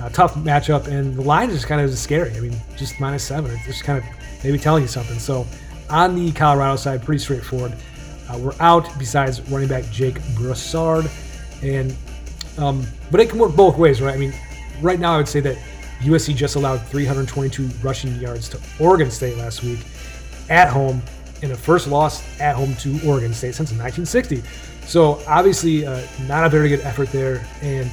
uh, 0.00 0.08
tough 0.08 0.34
matchup, 0.34 0.88
and 0.88 1.14
the 1.14 1.22
line 1.22 1.50
is 1.50 1.64
kind 1.64 1.80
of 1.80 1.96
scary. 1.96 2.36
I 2.36 2.40
mean, 2.40 2.56
just 2.76 2.98
minus 2.98 3.22
seven. 3.22 3.52
It's 3.52 3.66
just 3.66 3.84
kind 3.84 3.98
of 3.98 4.04
maybe 4.42 4.58
telling 4.58 4.82
you 4.82 4.88
something. 4.88 5.20
So 5.20 5.46
on 5.88 6.16
the 6.16 6.32
Colorado 6.32 6.74
side, 6.74 7.04
pretty 7.04 7.20
straightforward. 7.20 7.72
Uh, 8.28 8.38
we're 8.38 8.56
out 8.58 8.88
besides 8.98 9.40
running 9.42 9.68
back 9.68 9.84
Jarek 9.84 10.20
Broussard, 10.34 11.08
and 11.62 11.96
um, 12.58 12.84
but 13.12 13.20
it 13.20 13.30
can 13.30 13.38
work 13.38 13.54
both 13.54 13.78
ways, 13.78 14.02
right? 14.02 14.14
I 14.14 14.18
mean, 14.18 14.34
right 14.82 14.98
now 14.98 15.14
I 15.14 15.18
would 15.18 15.28
say 15.28 15.38
that 15.40 15.56
USC 16.00 16.34
just 16.34 16.56
allowed 16.56 16.78
322 16.86 17.66
rushing 17.82 18.14
yards 18.16 18.48
to 18.50 18.60
Oregon 18.78 19.10
State 19.10 19.36
last 19.38 19.62
week 19.62 19.80
at 20.48 20.68
home 20.68 21.02
in 21.42 21.52
a 21.52 21.56
first 21.56 21.88
loss 21.88 22.22
at 22.40 22.54
home 22.54 22.74
to 22.76 23.00
Oregon 23.06 23.32
State 23.32 23.54
since 23.54 23.70
1960. 23.72 24.42
So 24.86 25.20
obviously, 25.26 25.86
uh, 25.86 26.06
not 26.26 26.44
a 26.44 26.48
very 26.48 26.68
good 26.68 26.80
effort 26.80 27.10
there, 27.10 27.46
and 27.60 27.90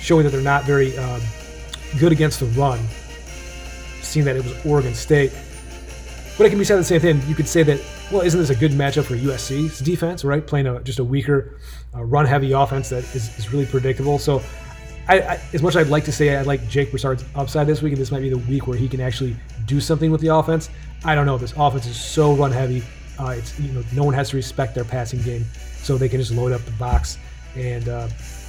showing 0.00 0.24
that 0.24 0.30
they're 0.30 0.42
not 0.42 0.64
very 0.64 0.96
uh, 0.96 1.20
good 1.98 2.12
against 2.12 2.40
the 2.40 2.46
run. 2.46 2.78
Seeing 4.02 4.24
that 4.26 4.36
it 4.36 4.44
was 4.44 4.66
Oregon 4.66 4.94
State, 4.94 5.32
but 6.36 6.46
it 6.46 6.50
can 6.50 6.58
be 6.58 6.64
said 6.64 6.78
the 6.78 6.84
same 6.84 7.00
thing. 7.00 7.22
You 7.28 7.34
could 7.34 7.46
say 7.46 7.62
that, 7.62 7.80
well, 8.10 8.22
isn't 8.22 8.40
this 8.40 8.50
a 8.50 8.54
good 8.54 8.72
matchup 8.72 9.04
for 9.04 9.14
USC's 9.14 9.78
defense, 9.78 10.24
right? 10.24 10.44
Playing 10.44 10.66
a, 10.66 10.82
just 10.82 10.98
a 10.98 11.04
weaker, 11.04 11.58
uh, 11.94 12.02
run-heavy 12.02 12.52
offense 12.52 12.88
that 12.88 13.04
is, 13.14 13.38
is 13.38 13.52
really 13.52 13.66
predictable. 13.66 14.18
So, 14.18 14.42
I, 15.10 15.18
I, 15.18 15.40
as 15.52 15.60
much 15.60 15.74
as 15.74 15.78
I'd 15.78 15.90
like 15.90 16.04
to 16.04 16.12
say 16.12 16.36
I 16.36 16.42
like 16.42 16.60
Jarek 16.68 16.90
Broussard's 16.90 17.24
upside 17.34 17.66
this 17.66 17.82
week, 17.82 17.92
and 17.92 18.00
this 18.00 18.12
might 18.12 18.20
be 18.20 18.30
the 18.30 18.38
week 18.38 18.68
where 18.68 18.78
he 18.78 18.88
can 18.88 19.00
actually 19.00 19.36
do 19.66 19.80
something 19.80 20.12
with 20.12 20.20
the 20.20 20.28
offense. 20.28 20.70
I 21.04 21.16
don't 21.16 21.26
know. 21.26 21.36
This 21.36 21.52
offense 21.56 21.86
is 21.86 22.00
so 22.00 22.32
run-heavy. 22.34 22.84
Uh, 23.18 23.30
it's 23.30 23.58
you 23.58 23.72
know 23.72 23.82
no 23.92 24.04
one 24.04 24.14
has 24.14 24.30
to 24.30 24.36
respect 24.36 24.72
their 24.72 24.84
passing 24.84 25.20
game, 25.22 25.44
so 25.82 25.98
they 25.98 26.08
can 26.08 26.20
just 26.20 26.30
load 26.30 26.52
up 26.52 26.60
the 26.60 26.70
box 26.72 27.18
and 27.56 27.88
uh, 27.88 28.06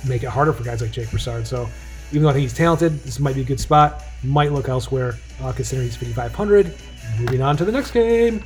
make 0.08 0.22
it 0.22 0.27
harder 0.30 0.53
for 0.53 0.63
guys 0.63 0.82
like 0.82 0.91
Jarek 0.91 1.10
Broussard. 1.10 1.48
So 1.48 1.68
even 2.12 2.22
though 2.22 2.30
I 2.30 2.34
think 2.34 2.44
he's 2.44 2.53
talented, 2.53 3.00
this 3.00 3.20
might 3.20 3.34
be 3.34 3.41
a 3.41 3.46
good 3.46 3.60
spot. 3.60 4.03
Might 4.24 4.51
look 4.51 4.70
elsewhere, 4.70 5.18
uh, 5.41 5.51
considering 5.53 5.88
he's 5.88 5.98
5,500. 5.98 6.75
Moving 7.20 7.41
on 7.41 7.58
to 7.58 7.65
the 7.65 7.72
next 7.72 7.89
game. 7.89 8.44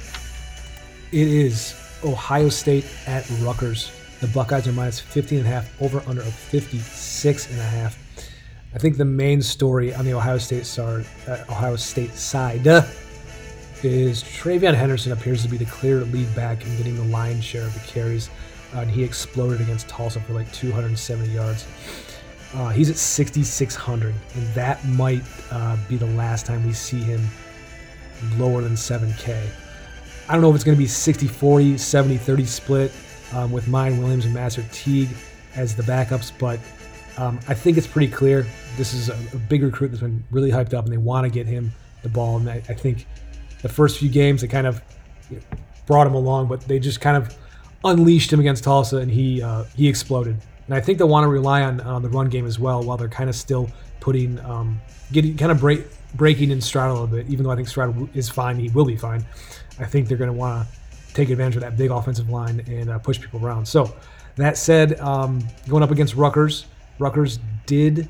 It 1.11 1.27
is 1.27 1.75
Ohio 2.05 2.47
State 2.47 2.85
at 3.07 3.29
Rutgers. 3.41 3.91
The 4.21 4.27
Buckeyes 4.27 4.69
are 4.69 4.71
minus 4.71 5.01
15 5.01 5.39
and 5.39 5.47
a 5.47 5.51
half, 5.51 5.81
over 5.81 6.01
under 6.07 6.21
of 6.21 6.33
56 6.33 7.51
and 7.51 7.59
a 7.59 7.63
half. 7.63 8.04
I 8.75 8.77
think 8.77 8.97
the 8.97 9.05
main 9.05 9.41
story 9.41 9.95
on 9.95 10.03
the 10.03 10.13
Ohio 10.13 10.37
State 10.37 10.65
side, 10.65 11.05
uh, 11.29 11.37
Ohio 11.49 11.77
State 11.77 12.13
side 12.13 12.67
is 13.83 14.21
TreVeyon 14.21 14.73
Henderson 14.73 15.13
appears 15.13 15.41
to 15.43 15.47
be 15.47 15.55
the 15.55 15.65
clear 15.65 16.01
lead 16.01 16.35
back 16.35 16.65
in 16.65 16.75
getting 16.75 16.97
the 16.97 17.05
lion's 17.05 17.45
share 17.45 17.63
of 17.63 17.73
the 17.73 17.79
carries. 17.87 18.29
Uh, 18.75 18.79
and 18.79 18.91
he 18.91 19.01
exploded 19.01 19.61
against 19.61 19.87
Tulsa 19.87 20.19
for 20.19 20.33
like 20.33 20.51
270 20.51 21.31
yards. 21.31 21.65
Uh, 22.53 22.69
he's 22.69 22.89
at 22.89 22.97
6,600, 22.97 24.13
and 24.33 24.47
that 24.55 24.83
might 24.85 25.23
uh, 25.51 25.77
be 25.87 25.95
the 25.95 26.07
last 26.07 26.45
time 26.45 26.65
we 26.65 26.73
see 26.73 26.99
him 26.99 27.25
lower 28.37 28.61
than 28.61 28.73
7K. 28.73 29.47
I 30.27 30.33
don't 30.33 30.41
know 30.41 30.49
if 30.49 30.55
it's 30.55 30.65
going 30.65 30.75
to 30.75 30.81
be 30.81 30.87
60 30.87 31.27
40, 31.27 31.77
70 31.77 32.17
30 32.17 32.45
split 32.45 32.91
um, 33.31 33.53
with 33.53 33.67
Miyan 33.67 33.99
Williams 33.99 34.25
and 34.25 34.33
Master 34.33 34.65
Teague 34.73 35.15
as 35.55 35.77
the 35.77 35.83
backups, 35.83 36.33
but 36.37 36.59
um, 37.17 37.39
I 37.47 37.53
think 37.53 37.77
it's 37.77 37.87
pretty 37.87 38.11
clear 38.11 38.45
this 38.77 38.93
is 38.93 39.09
a, 39.09 39.17
a, 39.35 39.39
big 39.39 39.63
recruit 39.63 39.89
that's 39.89 40.01
been 40.01 40.23
really 40.31 40.51
hyped 40.51 40.73
up 40.73 40.85
and 40.85 40.93
they 40.93 40.97
want 40.97 41.25
to 41.25 41.29
get 41.29 41.47
him 41.47 41.71
the 42.03 42.09
ball. 42.09 42.37
And 42.37 42.49
I, 42.49 42.55
I 42.69 42.73
think 42.73 43.07
the 43.61 43.69
first 43.69 43.99
few 43.99 44.09
games 44.09 44.41
they 44.41 44.47
kind 44.47 44.67
of 44.67 44.81
you 45.29 45.37
know, 45.37 45.57
brought 45.85 46.07
him 46.07 46.13
along, 46.13 46.47
but 46.47 46.61
they 46.61 46.79
just 46.79 47.01
kind 47.01 47.17
of 47.17 47.35
unleashed 47.83 48.31
him 48.31 48.39
against 48.39 48.63
Tulsa 48.63 48.97
and 48.97 49.11
he 49.11 49.41
uh, 49.41 49.63
he 49.75 49.87
exploded. 49.87 50.37
And 50.67 50.75
I 50.75 50.81
think 50.81 50.97
they 50.97 51.03
want 51.03 51.25
to 51.25 51.27
rely 51.27 51.61
on, 51.61 51.79
on 51.81 52.01
the 52.01 52.09
run 52.09 52.29
game 52.29 52.45
as 52.45 52.57
well 52.57 52.83
while 52.83 52.97
they're 52.97 53.07
kind 53.07 53.29
of 53.29 53.35
still 53.35 53.69
putting, 53.99 54.39
um, 54.39 54.81
getting 55.11 55.37
kind 55.37 55.51
of 55.51 55.59
break, 55.59 55.85
breaking 56.15 56.49
in 56.49 56.59
Stroud 56.59 56.89
a 56.89 56.93
little 56.93 57.07
bit. 57.07 57.27
Even 57.29 57.43
though 57.43 57.51
I 57.51 57.55
think 57.55 57.67
Stroud 57.67 58.15
is 58.15 58.29
fine, 58.29 58.57
he 58.57 58.69
will 58.69 58.85
be 58.85 58.97
fine. 58.97 59.23
I 59.79 59.85
think 59.85 60.07
they're 60.07 60.17
going 60.17 60.31
to 60.31 60.37
want 60.37 60.67
to 60.67 61.13
take 61.13 61.29
advantage 61.29 61.55
of 61.55 61.61
that 61.61 61.77
big 61.77 61.91
offensive 61.91 62.29
line 62.29 62.63
and 62.67 62.89
uh, 62.89 62.97
push 62.97 63.21
people 63.21 63.45
around. 63.45 63.67
So 63.67 63.95
that 64.37 64.57
said, 64.57 64.99
um, 64.99 65.45
going 65.69 65.83
up 65.83 65.91
against 65.91 66.15
Rutgers, 66.15 66.65
Rutgers 66.97 67.39
did 67.65 68.09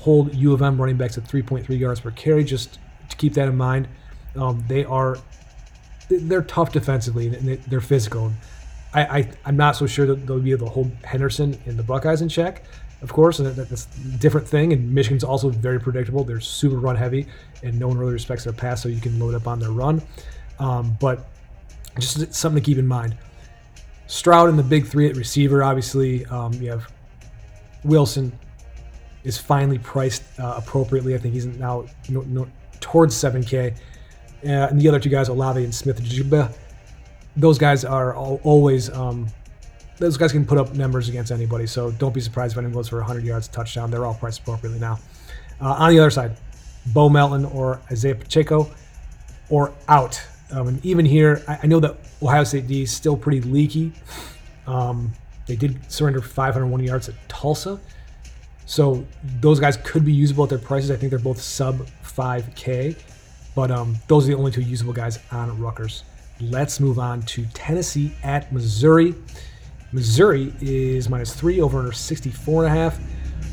hold 0.00 0.34
U 0.34 0.52
of 0.52 0.62
M 0.62 0.80
running 0.80 0.96
backs 0.96 1.16
at 1.16 1.24
3.3 1.24 1.78
yards 1.78 2.00
per 2.00 2.10
carry. 2.10 2.42
Just 2.42 2.78
to 3.08 3.16
keep 3.16 3.34
that 3.34 3.48
in 3.48 3.56
mind, 3.56 3.88
um, 4.36 4.64
they 4.66 4.84
are 4.84 5.16
they're 6.08 6.42
tough 6.42 6.72
defensively 6.72 7.28
and 7.28 7.62
they're 7.64 7.80
physical. 7.80 8.32
I, 8.92 9.02
I 9.02 9.30
am 9.46 9.56
not 9.56 9.76
so 9.76 9.86
sure 9.86 10.06
that 10.06 10.26
they'll 10.26 10.40
be 10.40 10.50
able 10.50 10.66
to 10.66 10.72
hold 10.72 10.90
Henderson 11.04 11.56
and 11.66 11.78
the 11.78 11.82
Buckeyes 11.84 12.22
in 12.22 12.28
check. 12.28 12.64
Of 13.02 13.12
course, 13.12 13.38
and 13.38 13.48
that's 13.54 13.86
a 13.86 14.18
different 14.18 14.46
thing. 14.46 14.72
And 14.72 14.92
Michigan's 14.92 15.24
also 15.24 15.48
very 15.48 15.80
predictable. 15.80 16.24
They're 16.24 16.40
super 16.40 16.76
run 16.76 16.96
heavy, 16.96 17.26
and 17.62 17.78
no 17.78 17.88
one 17.88 17.96
really 17.96 18.12
respects 18.12 18.44
their 18.44 18.52
pass, 18.52 18.82
so 18.82 18.90
you 18.90 19.00
can 19.00 19.18
load 19.18 19.34
up 19.34 19.46
on 19.46 19.58
their 19.58 19.70
run. 19.70 20.02
Um, 20.58 20.98
but 21.00 21.26
just 21.98 22.34
something 22.34 22.62
to 22.62 22.66
keep 22.66 22.76
in 22.76 22.86
mind. 22.86 23.16
Stroud 24.06 24.50
and 24.50 24.58
the 24.58 24.62
big 24.62 24.86
three 24.86 25.08
at 25.08 25.16
receiver, 25.16 25.62
obviously. 25.62 26.26
Um, 26.26 26.52
you 26.54 26.70
have 26.70 26.92
Wilson 27.84 28.36
is 29.24 29.38
finally 29.38 29.78
priced 29.78 30.22
uh, 30.38 30.54
appropriately. 30.56 31.14
I 31.14 31.18
think 31.18 31.34
he's 31.34 31.46
now 31.46 31.86
no, 32.08 32.22
no, 32.22 32.48
towards 32.80 33.14
7K. 33.14 33.76
Uh, 34.42 34.48
and 34.48 34.80
the 34.80 34.88
other 34.88 34.98
two 34.98 35.10
guys, 35.10 35.28
Olave 35.28 35.62
and 35.62 35.74
Smith 35.74 36.00
those 37.36 37.58
guys 37.58 37.84
are 37.84 38.16
always 38.16 38.90
um, 38.90 39.28
those 39.98 40.16
guys 40.16 40.32
can 40.32 40.46
put 40.46 40.58
up 40.58 40.74
numbers 40.74 41.08
against 41.08 41.30
anybody. 41.30 41.66
So 41.66 41.90
don't 41.92 42.14
be 42.14 42.20
surprised 42.20 42.54
if 42.54 42.58
anyone 42.58 42.74
goes 42.74 42.88
for 42.88 42.96
100 42.96 43.22
yards, 43.22 43.48
touchdown. 43.48 43.90
They're 43.90 44.06
all 44.06 44.14
priced 44.14 44.40
appropriately 44.40 44.80
now. 44.80 44.98
Uh, 45.60 45.74
on 45.74 45.90
the 45.90 46.00
other 46.00 46.10
side, 46.10 46.36
Bo 46.86 47.08
Melton 47.08 47.44
or 47.44 47.80
Isaiah 47.90 48.14
Pacheco 48.14 48.70
or 49.50 49.72
out. 49.88 50.20
Um, 50.50 50.68
and 50.68 50.84
even 50.84 51.04
here, 51.04 51.42
I, 51.46 51.60
I, 51.62 51.66
know 51.66 51.80
that 51.80 51.96
Ohio 52.22 52.44
State 52.44 52.66
D 52.66 52.82
is 52.82 52.90
still 52.90 53.16
pretty 53.16 53.42
leaky. 53.42 53.92
Um, 54.66 55.12
they 55.46 55.54
did 55.54 55.78
surrender 55.90 56.20
501 56.20 56.82
yards 56.82 57.08
at 57.08 57.14
Tulsa. 57.28 57.78
So 58.70 59.04
those 59.40 59.58
guys 59.58 59.76
could 59.78 60.04
be 60.04 60.12
usable 60.12 60.44
at 60.44 60.50
their 60.50 60.58
prices. 60.60 60.92
I 60.92 60.96
think 60.96 61.10
they're 61.10 61.18
both 61.18 61.42
sub 61.42 61.88
5K. 62.04 62.96
But 63.56 63.72
um, 63.72 63.96
those 64.06 64.26
are 64.28 64.28
the 64.28 64.38
only 64.38 64.52
two 64.52 64.60
usable 64.60 64.92
guys 64.92 65.18
on 65.32 65.60
Rutgers. 65.60 66.04
Let's 66.40 66.78
move 66.78 67.00
on 67.00 67.22
to 67.22 67.44
Tennessee 67.46 68.12
at 68.22 68.52
Missouri. 68.52 69.16
Missouri 69.90 70.54
is 70.60 71.08
minus 71.08 71.34
three 71.34 71.60
over 71.60 71.80
under 71.80 71.90
64 71.90 72.64
and 72.64 72.72
a 72.72 72.78
half. 72.78 73.00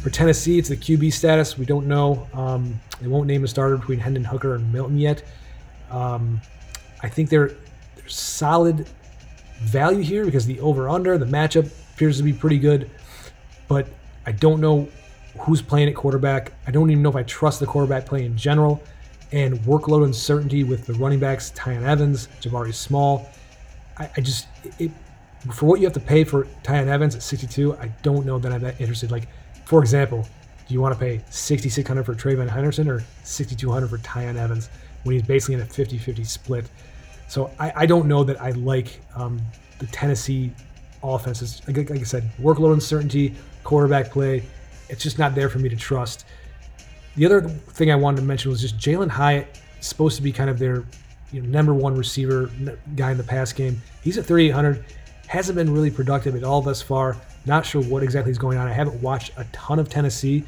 For 0.04 0.12
Tennessee, 0.12 0.60
it's 0.60 0.70
the 0.70 0.78
QB 0.78 1.12
status. 1.12 1.58
We 1.58 1.66
don't 1.66 1.88
know. 1.88 2.28
Um, 2.36 2.80
they 3.02 3.08
won't 3.08 3.26
name 3.26 3.44
a 3.44 3.48
starter 3.48 3.78
between 3.78 3.98
Hendon 3.98 4.24
Hooker 4.24 4.54
and 4.54 4.72
Milton 4.72 5.00
yet. 5.00 5.24
Um, 5.90 6.40
I 7.02 7.10
think 7.10 7.32
they're, 7.32 7.56
they're 7.96 8.08
solid 8.08 8.88
value 9.62 10.04
here 10.04 10.26
because 10.26 10.46
the 10.46 10.60
over 10.60 10.88
under, 10.88 11.18
the 11.18 11.26
matchup 11.26 11.72
appears 11.96 12.18
to 12.18 12.24
be 12.24 12.34
pretty 12.34 12.60
good. 12.60 12.92
But 13.68 13.88
I 14.28 14.32
don't 14.32 14.62
know 14.62 14.88
who's 15.40 15.62
playing 15.62 15.90
at 15.90 15.96
quarterback. 15.96 16.54
I 16.66 16.72
don't 16.72 16.90
even 16.90 17.04
know 17.04 17.10
if 17.10 17.16
I 17.16 17.24
trust 17.24 17.60
the 17.60 17.66
quarterback 17.66 18.06
play 18.06 18.26
in 18.26 18.38
general 18.38 18.82
and 19.32 19.60
workload 19.60 20.06
uncertainty 20.06 20.64
with 20.64 20.86
the 20.86 20.94
running 20.94 21.20
backs, 21.20 21.52
Tiyon 21.52 21.84
Evans, 21.84 22.30
Jabari 22.42 22.74
Small. 22.74 23.30
I, 23.98 24.10
I 24.18 24.22
just, 24.22 24.48
it, 24.80 24.92
for 25.54 25.66
what 25.66 25.80
you 25.80 25.86
have 25.86 25.94
to 25.94 26.00
pay 26.00 26.24
for 26.24 26.46
Tiyon 26.64 26.88
Evans 26.88 27.16
at 27.16 27.24
62, 27.24 27.76
I 27.78 27.88
don't 28.04 28.26
know 28.26 28.40
that 28.40 28.52
I'm 28.52 28.62
that 28.62 28.80
interested. 28.80 29.12
Like, 29.12 29.28
for 29.66 29.82
example, 29.82 30.28
do 30.68 30.74
you 30.74 30.82
want 30.82 30.94
to 30.94 31.00
pay 31.00 31.22
6600 31.30 32.06
for 32.06 32.14
TreVeyon 32.14 32.50
Henderson 32.50 32.90
or 32.90 33.04
6200 33.24 33.88
for 33.90 33.98
Tiyon 34.00 34.36
Evans 34.36 34.70
when 35.04 35.14
he's 35.14 35.24
basically 35.24 35.56
in 35.56 35.62
a 35.62 35.66
50 35.66 35.98
50 35.98 36.24
split? 36.24 36.70
So 37.28 37.52
I, 37.60 37.74
I, 37.76 37.86
don't 37.86 38.08
know 38.08 38.24
that 38.24 38.42
I 38.42 38.52
like 38.52 39.02
um, 39.16 39.42
the 39.80 39.86
Tennessee 39.88 40.52
offenses. 41.04 41.62
Like, 41.68 41.90
like 41.90 42.00
I 42.00 42.04
said, 42.04 42.30
workload 42.42 42.74
uncertainty, 42.74 43.36
quarterback 43.64 44.12
play, 44.12 44.44
it's 44.90 45.04
just 45.04 45.20
not 45.20 45.36
there 45.36 45.50
for 45.50 45.60
me 45.60 45.70
to 45.70 45.76
trust. 45.76 46.26
The 47.16 47.26
other 47.26 47.42
thing 47.42 47.92
I 47.92 47.96
wanted 47.96 48.18
to 48.18 48.24
mention 48.24 48.52
was 48.52 48.62
just 48.62 48.78
Jalin 48.78 49.10
Hyatt, 49.10 49.60
supposed 49.80 50.16
to 50.18 50.22
be 50.22 50.32
kind 50.32 50.50
of 50.50 50.60
their 50.60 50.86
you 51.32 51.42
know, 51.42 51.50
number 51.50 51.74
one 51.74 51.96
receiver 51.96 52.50
guy 52.96 53.12
in 53.12 53.18
the 53.18 53.24
pass 53.24 53.52
game. 53.52 53.82
He's 54.04 54.18
at 54.18 54.26
3,800. 54.26 54.84
Hasn't 55.28 55.56
been 55.56 55.74
really 55.74 55.92
productive 55.92 56.36
at 56.36 56.44
all 56.44 56.62
thus 56.62 56.82
far. 56.82 57.18
Not 57.46 57.66
sure 57.66 57.82
what 57.82 58.04
exactly 58.04 58.32
is 58.32 58.38
going 58.38 58.58
on. 58.58 58.68
I 58.68 58.74
haven't 58.74 59.02
watched 59.02 59.32
a 59.38 59.46
ton 59.52 59.80
of 59.80 59.90
Tennessee, 59.90 60.44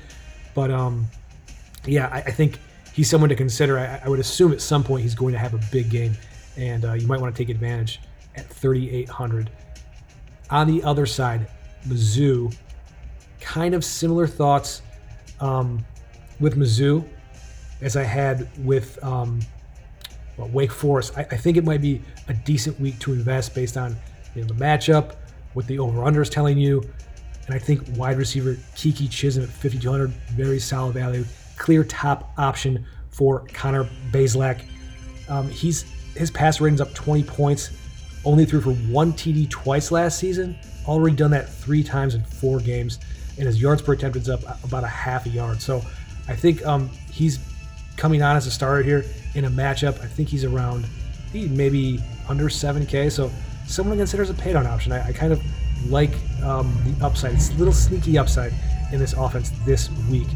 but 0.53 0.71
um, 0.71 1.07
yeah, 1.85 2.07
I, 2.07 2.19
I 2.19 2.31
think 2.31 2.59
he's 2.93 3.09
someone 3.09 3.29
to 3.29 3.35
consider. 3.35 3.79
I, 3.79 4.01
I, 4.03 4.09
would 4.09 4.19
assume 4.19 4.51
at 4.51 4.61
some 4.61 4.83
point 4.83 5.03
he's 5.03 5.15
going 5.15 5.33
to 5.33 5.39
have 5.39 5.53
a 5.53 5.59
big 5.71 5.89
game, 5.89 6.13
and 6.57 6.85
uh, 6.85 6.93
you 6.93 7.07
might 7.07 7.19
want 7.19 7.35
to 7.35 7.37
take 7.37 7.49
advantage 7.49 7.99
at 8.35 8.47
3,800. 8.47 9.49
On 10.49 10.67
the 10.67 10.83
other 10.83 11.05
side, 11.05 11.47
Mizzou, 11.87 12.55
kind 13.39 13.73
of 13.73 13.83
similar 13.83 14.27
thoughts. 14.27 14.81
Um, 15.39 15.85
with 16.39 16.55
Mizzou 16.55 17.05
as 17.81 17.95
I 17.95 18.03
had 18.03 18.49
with 18.65 19.01
um, 19.03 19.39
well, 20.37 20.47
Wake 20.49 20.71
Forest. 20.71 21.17
I, 21.17 21.21
I, 21.21 21.37
think 21.37 21.57
it 21.57 21.63
might 21.63 21.81
be 21.81 22.01
a 22.27 22.33
decent 22.33 22.79
week 22.79 22.99
to 22.99 23.13
invest 23.13 23.55
based 23.55 23.77
on 23.77 23.95
you 24.35 24.41
know, 24.41 24.47
the 24.47 24.53
matchup, 24.53 25.15
what 25.53 25.67
the 25.67 25.79
over/under 25.79 26.21
is 26.21 26.29
telling 26.29 26.57
you, 26.57 26.81
and 27.45 27.55
I 27.55 27.59
think 27.59 27.83
wide 27.97 28.17
receiver 28.17 28.53
Keke 28.75 29.09
Chism 29.09 29.43
at 29.43 29.49
5,200, 29.49 30.11
very 30.31 30.59
solid 30.59 30.93
value, 30.93 31.25
clear 31.57 31.83
top 31.83 32.31
option 32.37 32.85
for 33.09 33.45
Connor 33.53 33.85
Bazelak. 34.11 34.61
Um, 35.29 35.49
he's 35.49 35.83
his 36.15 36.31
pass 36.31 36.59
rating's 36.59 36.81
up 36.81 36.93
20 36.93 37.23
points. 37.23 37.71
Only 38.25 38.43
threw 38.43 38.59
for 38.59 38.73
one 38.91 39.13
TD 39.13 39.49
twice 39.49 39.91
last 39.91 40.19
season. 40.19 40.57
Already 40.85 41.15
done 41.15 41.31
that 41.31 41.47
three 41.47 41.83
times 41.83 42.15
in 42.15 42.23
four 42.23 42.59
games, 42.59 42.99
and 43.39 43.47
his 43.47 43.61
yards 43.61 43.81
per 43.81 43.93
attempt 43.93 44.17
is 44.17 44.29
up 44.29 44.41
about 44.63 44.83
a 44.83 44.87
half 44.87 45.25
a 45.25 45.29
yard. 45.29 45.61
So 45.61 45.81
I 46.27 46.35
think 46.35 46.63
um, 46.65 46.89
he's 47.11 47.39
coming 47.97 48.21
on 48.21 48.35
as 48.35 48.45
a 48.45 48.51
starter 48.51 48.83
here 48.83 49.05
in 49.33 49.45
a 49.45 49.49
matchup. 49.49 49.99
I 50.01 50.07
think 50.07 50.29
he's 50.29 50.43
around 50.43 50.85
maybe 51.33 51.99
under 52.27 52.45
7K. 52.45 53.11
So 53.11 53.31
someone 53.65 53.97
to 53.97 54.01
consider 54.01 54.23
as 54.23 54.29
a 54.29 54.33
pay 54.33 54.53
option. 54.53 54.91
I, 54.91 55.07
I 55.07 55.13
kind 55.13 55.31
of 55.31 55.41
like 55.89 56.11
um, 56.43 56.75
the 56.85 57.05
upside. 57.05 57.33
It's 57.33 57.49
a 57.49 57.53
little 57.53 57.73
sneaky 57.73 58.17
upside 58.17 58.53
in 58.91 58.99
this 58.99 59.13
offense 59.13 59.51
this 59.65 59.89
week. 60.09 60.27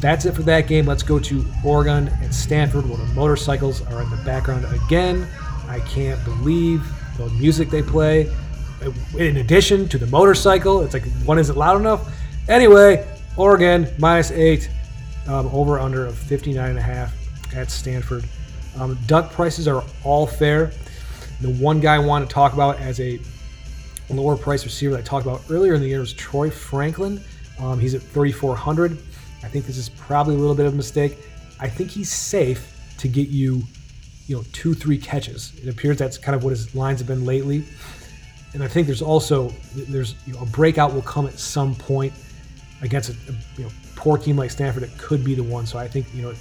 That's 0.00 0.26
it 0.26 0.34
for 0.34 0.42
that 0.42 0.68
game. 0.68 0.86
Let's 0.86 1.02
go 1.02 1.18
to 1.18 1.44
Oregon 1.64 2.08
and 2.22 2.32
Stanford 2.32 2.88
where 2.88 2.98
the 2.98 3.06
motorcycles 3.14 3.82
are 3.86 4.02
in 4.02 4.10
the 4.10 4.16
background 4.18 4.64
again. 4.84 5.26
I 5.66 5.80
can't 5.80 6.22
believe 6.24 6.86
the 7.16 7.28
music 7.30 7.70
they 7.70 7.82
play. 7.82 8.32
In 9.18 9.38
addition 9.38 9.88
to 9.88 9.98
the 9.98 10.06
motorcycle, 10.06 10.82
it's 10.82 10.94
like 10.94 11.04
one 11.24 11.38
isn't 11.38 11.56
loud 11.56 11.80
enough. 11.80 12.12
Anyway, 12.48 13.06
Oregon 13.36 13.88
minus 13.98 14.30
eight, 14.30 14.70
um, 15.26 15.48
over 15.48 15.78
under 15.78 16.06
of 16.06 16.16
59 16.16 16.70
and 16.70 16.78
a 16.78 16.82
half 16.82 17.14
at 17.54 17.70
Stanford. 17.70 18.24
Um, 18.78 18.98
duck 19.06 19.32
prices 19.32 19.66
are 19.66 19.84
all 20.04 20.26
fair. 20.26 20.72
The 21.40 21.50
one 21.54 21.80
guy 21.80 21.96
I 21.96 21.98
want 21.98 22.28
to 22.28 22.32
talk 22.32 22.52
about 22.52 22.78
as 22.78 23.00
a 23.00 23.18
lower 24.10 24.36
price 24.36 24.64
receiver 24.64 24.92
that 24.92 25.00
I 25.00 25.02
talked 25.02 25.26
about 25.26 25.42
earlier 25.50 25.74
in 25.74 25.80
the 25.80 25.88
year 25.88 26.00
was 26.00 26.12
Troy 26.12 26.50
Franklin. 26.50 27.22
Um, 27.58 27.78
he's 27.78 27.94
at 27.94 28.02
3,400. 28.02 28.92
I 29.42 29.48
think 29.48 29.66
this 29.66 29.76
is 29.76 29.88
probably 29.90 30.34
a 30.34 30.38
little 30.38 30.54
bit 30.54 30.66
of 30.66 30.72
a 30.72 30.76
mistake. 30.76 31.18
I 31.60 31.68
think 31.68 31.90
he's 31.90 32.10
safe 32.10 32.74
to 32.98 33.08
get 33.08 33.28
you, 33.28 33.62
you 34.26 34.36
know, 34.36 34.44
two, 34.52 34.74
three 34.74 34.98
catches. 34.98 35.52
It 35.62 35.68
appears 35.68 35.98
that's 35.98 36.18
kind 36.18 36.34
of 36.34 36.44
what 36.44 36.50
his 36.50 36.74
lines 36.74 37.00
have 37.00 37.06
been 37.08 37.24
lately. 37.24 37.64
And 38.54 38.62
I 38.62 38.68
think 38.68 38.86
there's 38.86 39.02
also 39.02 39.50
there's 39.74 40.14
you 40.26 40.34
know, 40.34 40.40
a 40.40 40.46
breakout 40.46 40.94
will 40.94 41.02
come 41.02 41.26
at 41.26 41.38
some 41.38 41.74
point 41.74 42.12
against 42.82 43.10
a, 43.10 43.12
a 43.30 43.34
you 43.56 43.64
know 43.64 43.70
poor 43.94 44.16
team 44.16 44.36
like 44.36 44.50
Stanford. 44.50 44.82
It 44.82 44.96
could 44.98 45.24
be 45.24 45.34
the 45.34 45.42
one. 45.42 45.66
So 45.66 45.78
I 45.78 45.88
think 45.88 46.06
you 46.14 46.22
know 46.22 46.30
at 46.30 46.36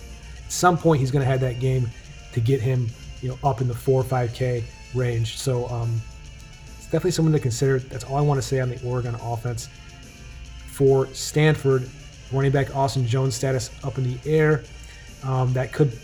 some 0.48 0.78
point 0.78 1.00
he's 1.00 1.12
going 1.12 1.24
to 1.24 1.30
have 1.30 1.42
that 1.42 1.60
game 1.60 1.90
to 2.34 2.40
get 2.40 2.62
him 2.62 2.88
you 3.22 3.30
know 3.30 3.38
up 3.44 3.62
in 3.62 3.68
the 3.68 3.74
four 3.74 4.00
or 4.00 4.04
five 4.04 4.34
K 4.34 4.64
range. 4.94 5.38
So 5.38 5.68
um, 5.68 6.02
it's 6.78 6.86
definitely 6.86 7.12
someone 7.12 7.34
to 7.34 7.40
consider. 7.40 7.80
That's 7.80 8.04
all 8.04 8.16
I 8.16 8.22
want 8.22 8.42
to 8.42 8.48
say 8.48 8.60
on 8.60 8.70
the 8.70 8.82
Oregon 8.84 9.16
offense. 9.16 9.70
For 10.68 11.08
Stanford, 11.08 11.90
running 12.32 12.52
back 12.52 12.76
Austin 12.76 13.06
Jones 13.06 13.36
status 13.36 13.72
up 13.84 13.98
in 13.98 14.04
the 14.04 14.18
air. 14.30 14.64
Um, 15.24 15.52
that 15.54 15.74
could 15.74 15.98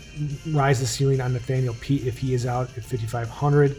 rise 0.48 0.80
the 0.80 0.86
ceiling 0.86 1.20
on 1.20 1.32
Nathaniel 1.32 1.74
Peat 1.80 2.04
if 2.04 2.18
he 2.18 2.34
is 2.34 2.46
out 2.46 2.68
at 2.76 2.84
5,500. 2.84 3.76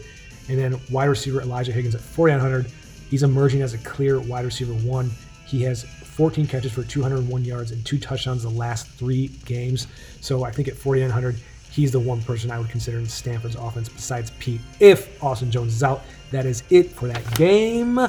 And 0.48 0.58
then 0.58 0.80
wide 0.90 1.06
receiver 1.06 1.40
Elijah 1.40 1.72
Higgins 1.72 1.94
at 1.94 2.00
4,900. 2.00 2.70
He's 3.10 3.22
emerging 3.22 3.62
as 3.62 3.74
a 3.74 3.78
clear 3.78 4.20
wide 4.20 4.44
receiver 4.44 4.74
one. 4.74 5.10
He 5.46 5.62
has 5.62 5.84
14 5.84 6.46
catches 6.46 6.72
for 6.72 6.82
201 6.82 7.44
yards 7.44 7.70
and 7.70 7.84
two 7.84 7.98
touchdowns 7.98 8.42
the 8.42 8.48
last 8.48 8.88
three 8.88 9.28
games. 9.44 9.86
So 10.20 10.44
I 10.44 10.50
think 10.50 10.66
at 10.66 10.76
4,900, 10.76 11.36
he's 11.70 11.92
the 11.92 12.00
one 12.00 12.22
person 12.22 12.50
I 12.50 12.58
would 12.58 12.70
consider 12.70 12.98
in 12.98 13.06
Stanford's 13.06 13.54
offense 13.54 13.88
besides 13.88 14.30
Peat 14.38 14.60
if 14.80 15.22
Austin 15.22 15.50
Jones 15.50 15.74
is 15.74 15.82
out. 15.82 16.02
That 16.30 16.46
is 16.46 16.62
it 16.70 16.90
for 16.90 17.06
that 17.06 17.22
game. 17.34 18.00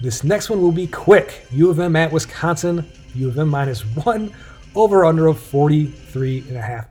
This 0.00 0.24
next 0.24 0.48
one 0.48 0.62
will 0.62 0.72
be 0.72 0.86
quick. 0.86 1.46
U 1.50 1.70
of 1.70 1.78
M 1.78 1.94
at 1.94 2.10
Wisconsin. 2.10 2.90
U 3.14 3.28
of 3.28 3.38
M 3.38 3.48
minus 3.48 3.82
one 3.82 4.32
over 4.74 5.04
under 5.04 5.26
of 5.26 5.38
43 5.38 6.44
and 6.48 6.56
a 6.56 6.62
half. 6.62 6.86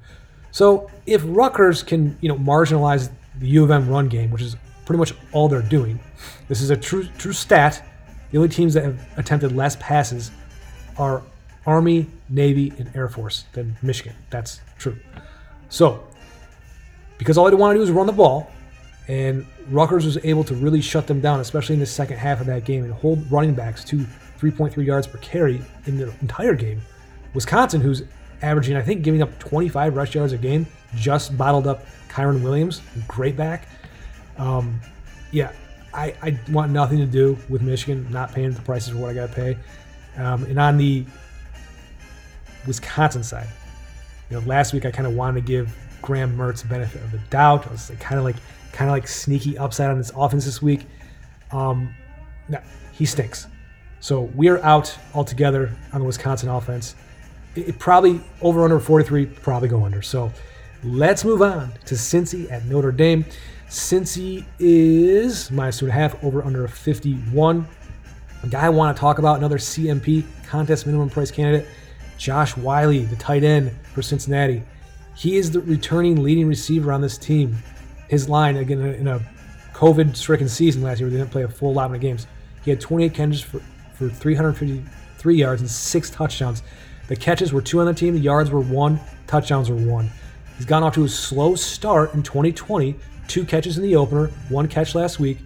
So 0.51 0.89
if 1.05 1.23
Rutgers 1.25 1.81
can, 1.81 2.17
you 2.21 2.29
know, 2.29 2.35
marginalize 2.35 3.09
the 3.39 3.47
U 3.47 3.63
of 3.63 3.71
M 3.71 3.89
run 3.89 4.07
game, 4.07 4.31
which 4.31 4.41
is 4.41 4.55
pretty 4.85 4.99
much 4.99 5.13
all 5.31 5.47
they're 5.47 5.61
doing, 5.61 5.99
this 6.47 6.61
is 6.61 6.69
a 6.69 6.77
true 6.77 7.07
true 7.17 7.33
stat. 7.33 7.83
The 8.31 8.37
only 8.37 8.49
teams 8.49 8.73
that 8.75 8.83
have 8.83 8.99
attempted 9.17 9.55
less 9.55 9.75
passes 9.77 10.31
are 10.97 11.23
Army, 11.65 12.07
Navy, 12.29 12.73
and 12.77 12.89
Air 12.95 13.09
Force 13.09 13.45
than 13.53 13.75
Michigan. 13.81 14.15
That's 14.29 14.61
true. 14.77 14.97
So, 15.69 16.07
because 17.17 17.37
all 17.37 17.49
they 17.49 17.55
want 17.55 17.75
to 17.75 17.79
do 17.79 17.83
is 17.83 17.91
run 17.91 18.07
the 18.07 18.13
ball, 18.13 18.51
and 19.07 19.45
Rutgers 19.69 20.05
was 20.05 20.17
able 20.23 20.43
to 20.45 20.55
really 20.55 20.81
shut 20.81 21.07
them 21.07 21.21
down, 21.21 21.39
especially 21.39 21.73
in 21.73 21.79
the 21.79 21.85
second 21.85 22.17
half 22.17 22.41
of 22.41 22.47
that 22.47 22.65
game, 22.65 22.83
and 22.83 22.93
hold 22.93 23.31
running 23.31 23.53
backs 23.53 23.83
to 23.85 23.97
3.3 24.39 24.85
yards 24.85 25.07
per 25.07 25.17
carry 25.19 25.61
in 25.85 25.97
the 25.97 26.13
entire 26.21 26.55
game. 26.55 26.81
Wisconsin, 27.33 27.81
who's 27.81 28.03
averaging, 28.41 28.75
I 28.75 28.81
think, 28.81 29.03
giving 29.03 29.21
up 29.21 29.37
25 29.39 29.95
rush 29.95 30.15
yards 30.15 30.33
a 30.33 30.37
game, 30.37 30.65
just 30.95 31.37
bottled 31.37 31.67
up 31.67 31.85
Kyren 32.09 32.43
Williams, 32.43 32.81
great 33.07 33.35
back. 33.37 33.67
Um, 34.37 34.79
yeah, 35.31 35.51
I, 35.93 36.15
I, 36.21 36.39
want 36.49 36.71
nothing 36.71 36.99
to 36.99 37.05
do 37.05 37.37
with 37.49 37.61
Michigan 37.61 38.07
not 38.09 38.33
paying 38.33 38.51
the 38.51 38.61
prices 38.61 38.93
for 38.93 38.97
what 38.99 39.09
I 39.09 39.13
got 39.13 39.29
to 39.29 39.35
pay. 39.35 39.57
Um, 40.17 40.45
and 40.45 40.57
on 40.59 40.77
the 40.77 41.05
Wisconsin 42.65 43.23
side, 43.23 43.47
you 44.29 44.39
know, 44.39 44.45
last 44.45 44.73
week 44.73 44.85
I 44.85 44.91
kind 44.91 45.07
of 45.07 45.13
wanted 45.13 45.41
to 45.41 45.47
give 45.47 45.75
Graham 46.01 46.37
Mertz 46.37 46.67
benefit 46.67 47.01
of 47.03 47.11
the 47.11 47.17
doubt. 47.29 47.67
I 47.67 47.71
was 47.71 47.89
like, 47.89 47.99
kind 47.99 48.17
of 48.17 48.25
like 48.25 48.37
kind 48.71 48.89
of 48.89 48.93
like 48.93 49.07
sneaky 49.07 49.57
upside 49.57 49.89
on 49.89 49.97
this 49.97 50.11
offense 50.15 50.45
this 50.45 50.61
week. 50.61 50.85
Um, 51.51 51.93
no, 52.47 52.59
he 52.93 53.05
stinks. 53.05 53.47
So 53.99 54.21
we 54.35 54.47
are 54.49 54.63
out 54.63 54.95
altogether 55.13 55.75
on 55.91 55.99
the 55.99 56.05
Wisconsin 56.05 56.49
offense. 56.49 56.95
It, 57.67 57.79
probably 57.79 58.21
over 58.41 58.63
under 58.63 58.79
43, 58.79 59.25
probably 59.25 59.69
go 59.69 59.85
under. 59.85 60.01
So 60.01 60.31
let's 60.83 61.23
move 61.23 61.41
on 61.41 61.71
to 61.85 61.95
Cincy 61.95 62.51
at 62.51 62.65
Notre 62.65 62.91
Dame. 62.91 63.25
Cincy 63.67 64.45
is 64.57 65.51
minus 65.51 65.79
two 65.79 65.85
and 65.85 65.91
a 65.91 65.95
half 65.95 66.23
over 66.23 66.43
under 66.43 66.67
51. 66.67 67.67
A 68.41 68.47
guy 68.47 68.65
I 68.65 68.69
want 68.69 68.95
to 68.95 68.99
talk 68.99 69.19
about, 69.19 69.37
another 69.37 69.57
CMP 69.57 70.23
contest 70.47 70.85
minimum 70.85 71.09
price 71.09 71.29
candidate, 71.29 71.67
Josh 72.17 72.55
Whyle, 72.57 72.89
the 72.89 73.15
tight 73.17 73.43
end 73.43 73.71
for 73.93 74.01
Cincinnati. 74.01 74.63
He 75.15 75.37
is 75.37 75.51
the 75.51 75.59
returning 75.61 76.23
leading 76.23 76.47
receiver 76.47 76.91
on 76.91 77.01
this 77.01 77.17
team 77.17 77.57
his 78.09 78.27
line 78.27 78.57
again 78.57 78.79
in 78.79 79.07
a 79.07 79.21
COVID 79.73 80.15
stricken 80.15 80.49
season 80.49 80.81
last 80.81 80.99
year 80.99 81.07
where 81.07 81.11
they 81.11 81.17
didn't 81.17 81.31
play 81.31 81.43
a 81.43 81.47
full 81.47 81.73
lot 81.73 81.93
of 81.93 82.01
games. 82.01 82.27
He 82.63 82.71
had 82.71 82.81
28 82.81 83.13
catches 83.13 83.41
for, 83.41 83.59
for 83.93 84.09
353 84.09 85.35
yards 85.35 85.61
and 85.61 85.69
six 85.69 86.09
touchdowns. 86.09 86.63
The 87.09 87.15
catches 87.15 87.51
were 87.51 87.61
two 87.61 87.79
on 87.79 87.87
the 87.87 87.93
team, 87.93 88.13
the 88.13 88.19
yards 88.19 88.51
were 88.51 88.59
one, 88.59 88.99
touchdowns 89.25 89.71
were 89.71 89.75
one. 89.75 90.11
He's 90.57 90.65
gone 90.67 90.83
off 90.83 90.93
to 90.93 91.05
a 91.05 91.09
slow 91.09 91.55
start 91.55 92.13
in 92.13 92.21
2020, 92.21 92.95
two 93.27 93.43
catches 93.45 93.77
in 93.77 93.83
the 93.83 93.95
opener, 93.95 94.27
one 94.49 94.67
catch 94.67 94.93
last 94.93 95.19
week 95.19 95.39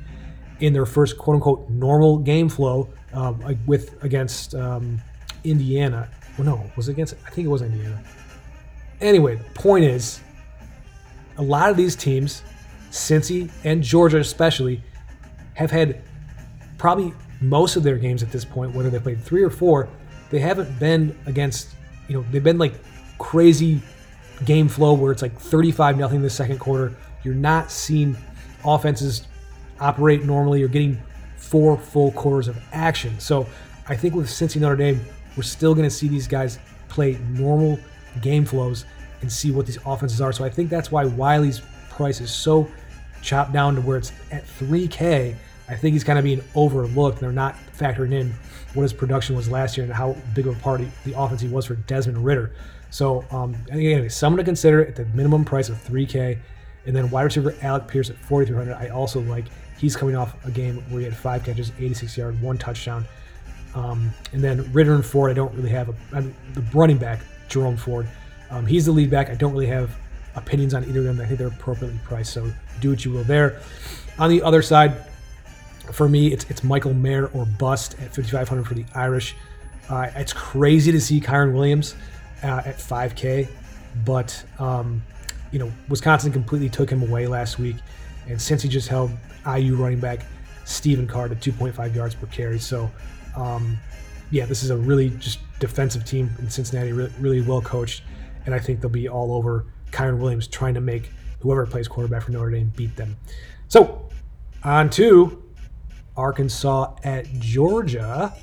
in 0.60 0.74
their 0.74 0.86
first 0.86 1.18
quote 1.18 1.36
unquote 1.36 1.70
normal 1.70 2.18
game 2.18 2.50
flow 2.50 2.90
um, 3.14 3.42
with 3.66 4.04
against 4.04 4.56
um, 4.56 5.02
Indiana. 5.46 6.10
Well, 6.38 6.46
no, 6.46 6.72
was 6.76 6.90
it 6.90 6.94
against? 6.94 7.16
I 7.26 7.30
think 7.30 7.46
it 7.46 7.50
was 7.50 7.62
Indiana. 7.62 8.04
Anyway, 9.00 9.36
the 9.36 9.44
point 9.52 9.86
is, 9.86 10.20
a 11.38 11.42
lot 11.42 11.70
of 11.70 11.78
these 11.78 11.96
teams 11.96 12.44
Cincy 12.92 13.50
and 13.64 13.82
Georgia 13.82 14.20
especially 14.20 14.84
have 15.54 15.72
had 15.72 16.02
probably 16.78 17.14
most 17.40 17.78
of 17.78 17.84
their 17.84 17.98
games 17.98 18.22
at 18.22 18.32
this 18.32 18.44
point, 18.44 18.76
whether 18.76 18.90
they 18.90 19.00
played 19.00 19.22
three 19.22 19.44
or 19.44 19.50
four, 19.50 19.88
they 20.34 20.40
haven't 20.40 20.80
been 20.80 21.16
against, 21.28 21.70
you 22.08 22.16
know, 22.16 22.26
they've 22.32 22.44
been 22.44 22.58
like 22.58 22.74
crazy 23.20 23.80
game 24.46 24.68
flow 24.68 24.96
where 24.96 25.12
it's 25.12 25.22
like 25.22 25.40
35 25.40 25.96
nothing 25.96 26.24
the 26.24 26.30
second 26.30 26.58
quarter. 26.58 26.96
You're 27.24 27.36
not 27.36 27.70
seeing 27.70 28.18
offenses 28.66 29.28
operate 29.80 30.24
normally. 30.24 30.60
You're 30.60 30.70
getting 30.70 31.00
four 31.38 31.78
full 31.78 32.12
quarters 32.14 32.48
of 32.48 32.58
action. 32.72 33.20
So 33.20 33.46
I 33.88 33.96
think 33.96 34.16
with 34.16 34.26
Cincy 34.26 34.60
Notre 34.60 34.76
Dame, 34.76 35.00
we're 35.38 35.44
still 35.44 35.76
going 35.76 35.88
to 35.88 35.96
see 35.96 36.08
these 36.08 36.28
guys 36.28 36.58
play 36.90 37.20
normal 37.30 37.78
game 38.20 38.44
flows 38.44 38.86
and 39.22 39.32
see 39.32 39.52
what 39.52 39.68
these 39.68 39.78
offenses 39.86 40.20
are. 40.20 40.34
So 40.34 40.44
I 40.44 40.50
think 40.50 40.72
that's 40.72 40.92
why 40.92 41.06
Whyle's 41.06 41.62
price 41.92 42.22
is 42.22 42.32
so 42.32 42.68
chopped 43.22 43.54
down 43.54 43.76
to 43.76 43.82
where 43.82 44.00
it's 44.00 44.12
at 44.32 44.48
3K, 44.48 45.36
I 45.70 45.76
think 45.76 45.94
he's 45.94 46.04
kind 46.04 46.18
of 46.18 46.26
being 46.26 46.44
overlooked. 46.56 47.20
They're 47.20 47.32
not 47.32 47.56
factoring 47.78 48.14
in 48.14 48.34
what 48.74 48.84
his 48.84 48.94
production 48.94 49.36
was 49.36 49.50
last 49.50 49.78
year 49.78 49.86
and 49.86 49.94
how 49.94 50.16
big 50.34 50.48
of 50.48 50.58
a 50.58 50.60
part 50.60 50.82
the 51.06 51.18
offense 51.18 51.42
he 51.42 51.48
was 51.48 51.66
for 51.66 51.76
Desmond 51.76 52.24
Ridder. 52.24 52.54
So, 52.90 53.26
um, 53.32 53.56
anyway, 53.72 54.10
someone 54.10 54.38
to 54.38 54.44
consider 54.44 54.86
at 54.86 54.96
the 54.96 55.06
minimum 55.06 55.46
price 55.46 55.70
of 55.70 55.78
3K. 55.84 56.38
And 56.86 56.96
then 56.96 57.10
wide 57.10 57.24
receiver 57.24 57.56
Alec 57.62 57.88
Pierce 57.88 58.10
at 58.10 58.18
4,300. 58.18 58.74
I 58.74 58.90
also 58.90 59.22
like 59.22 59.46
he's 59.78 59.96
coming 59.96 60.16
off 60.16 60.36
a 60.46 60.52
game 60.52 60.84
where 60.90 61.00
he 61.00 61.06
had 61.06 61.16
five 61.16 61.44
catches, 61.44 61.72
86 61.80 62.18
yards, 62.18 62.42
one 62.42 62.58
touchdown. 62.58 63.06
Um, 63.74 64.12
and 64.34 64.44
then 64.44 64.72
Ridder 64.74 64.96
and 64.96 65.06
Ford, 65.06 65.32
I 65.32 65.34
don't 65.34 65.54
really 65.56 65.70
have 65.70 65.90
a 65.90 65.96
I 66.14 66.22
the 66.54 66.62
running 66.74 66.98
back 66.98 67.22
Jerome 67.48 67.78
Ford. 67.78 68.08
Um, 68.50 68.66
he's 68.66 68.86
the 68.86 68.92
lead 68.92 69.10
back. 69.10 69.30
I 69.30 69.36
don't 69.36 69.54
really 69.54 69.68
have 69.68 69.98
opinions 70.36 70.74
on 70.74 70.84
either 70.84 71.00
of 71.00 71.06
them. 71.06 71.22
I 71.22 71.26
think 71.26 71.40
they're 71.40 71.48
appropriately 71.48 72.00
priced. 72.04 72.34
So 72.34 72.52
do 72.82 72.92
what 72.92 73.04
you 73.04 73.12
will 73.12 73.24
there. 73.24 73.62
On 74.20 74.30
the 74.30 74.42
other 74.44 74.62
side, 74.62 74.94
for 75.92 76.08
me, 76.08 76.32
it's 76.32 76.46
it's 76.50 76.64
Michael 76.64 76.94
Mayer 76.94 77.28
or 77.28 77.46
bust 77.46 77.94
at 78.00 78.16
5,500 78.16 78.66
for 78.66 78.74
the 78.74 78.86
Irish. 78.96 79.36
Uh, 79.90 80.10
it's 80.16 80.34
crazy 80.34 80.92
to 80.92 81.02
see 81.02 81.20
Kyren 81.20 81.54
Williams 81.54 81.96
uh, 82.44 82.62
at 82.66 82.78
5K, 82.78 83.48
but 84.06 84.44
um, 84.60 85.04
you 85.52 85.60
know, 85.60 85.72
Wisconsin 85.90 86.32
completely 86.32 86.70
took 86.70 86.90
him 86.90 87.02
away 87.02 87.28
last 87.28 87.60
week, 87.60 87.76
and 88.28 88.42
since 88.42 88.62
he 88.62 88.70
just 88.70 88.88
held 88.88 89.12
IU 89.46 89.76
running 89.76 90.00
back 90.00 90.26
Stephen 90.66 91.06
Carr 91.06 91.28
to 91.28 91.36
2.5 91.36 91.96
yards 91.96 92.16
per 92.16 92.28
carry, 92.28 92.60
so 92.60 92.90
um, 93.36 93.78
yeah, 94.32 94.46
this 94.46 94.64
is 94.64 94.70
a 94.70 94.78
really 94.78 95.10
just 95.10 95.40
defensive 95.60 96.06
team 96.06 96.30
in 96.40 96.50
Cincinnati, 96.50 96.94
really, 96.94 97.12
really 97.20 97.42
well 97.42 97.62
coached, 97.62 98.04
and 98.46 98.56
I 98.56 98.60
think 98.60 98.80
they'll 98.80 98.90
be 98.90 99.10
all 99.10 99.34
over 99.34 99.66
Kyren 99.92 100.18
Williams 100.20 100.48
trying 100.48 100.74
to 100.76 100.82
make 100.82 101.12
whoever 101.40 101.66
plays 101.66 101.90
quarterback 101.90 102.24
for 102.24 102.32
Notre 102.32 102.52
Dame 102.52 102.72
beat 102.76 102.96
them. 102.96 103.18
So 103.68 104.10
on 104.64 104.90
to 104.92 105.43
Arkansas 106.16 106.96
at 107.04 107.32
Georgia. 107.40 108.34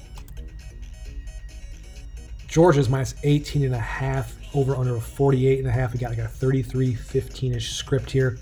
Georgia's 2.46 2.88
minus 2.88 3.14
18 3.22 3.64
and 3.64 3.74
a 3.74 3.78
half 3.78 4.34
over 4.54 4.74
under 4.74 4.96
a 4.96 5.00
48 5.00 5.58
and 5.60 5.68
a 5.68 5.70
half. 5.70 5.92
We 5.92 6.00
got 6.00 6.10
like 6.10 6.18
a 6.18 6.28
33 6.28 6.94
15 6.94 7.54
ish 7.54 7.72
script 7.72 8.10
here. 8.10 8.38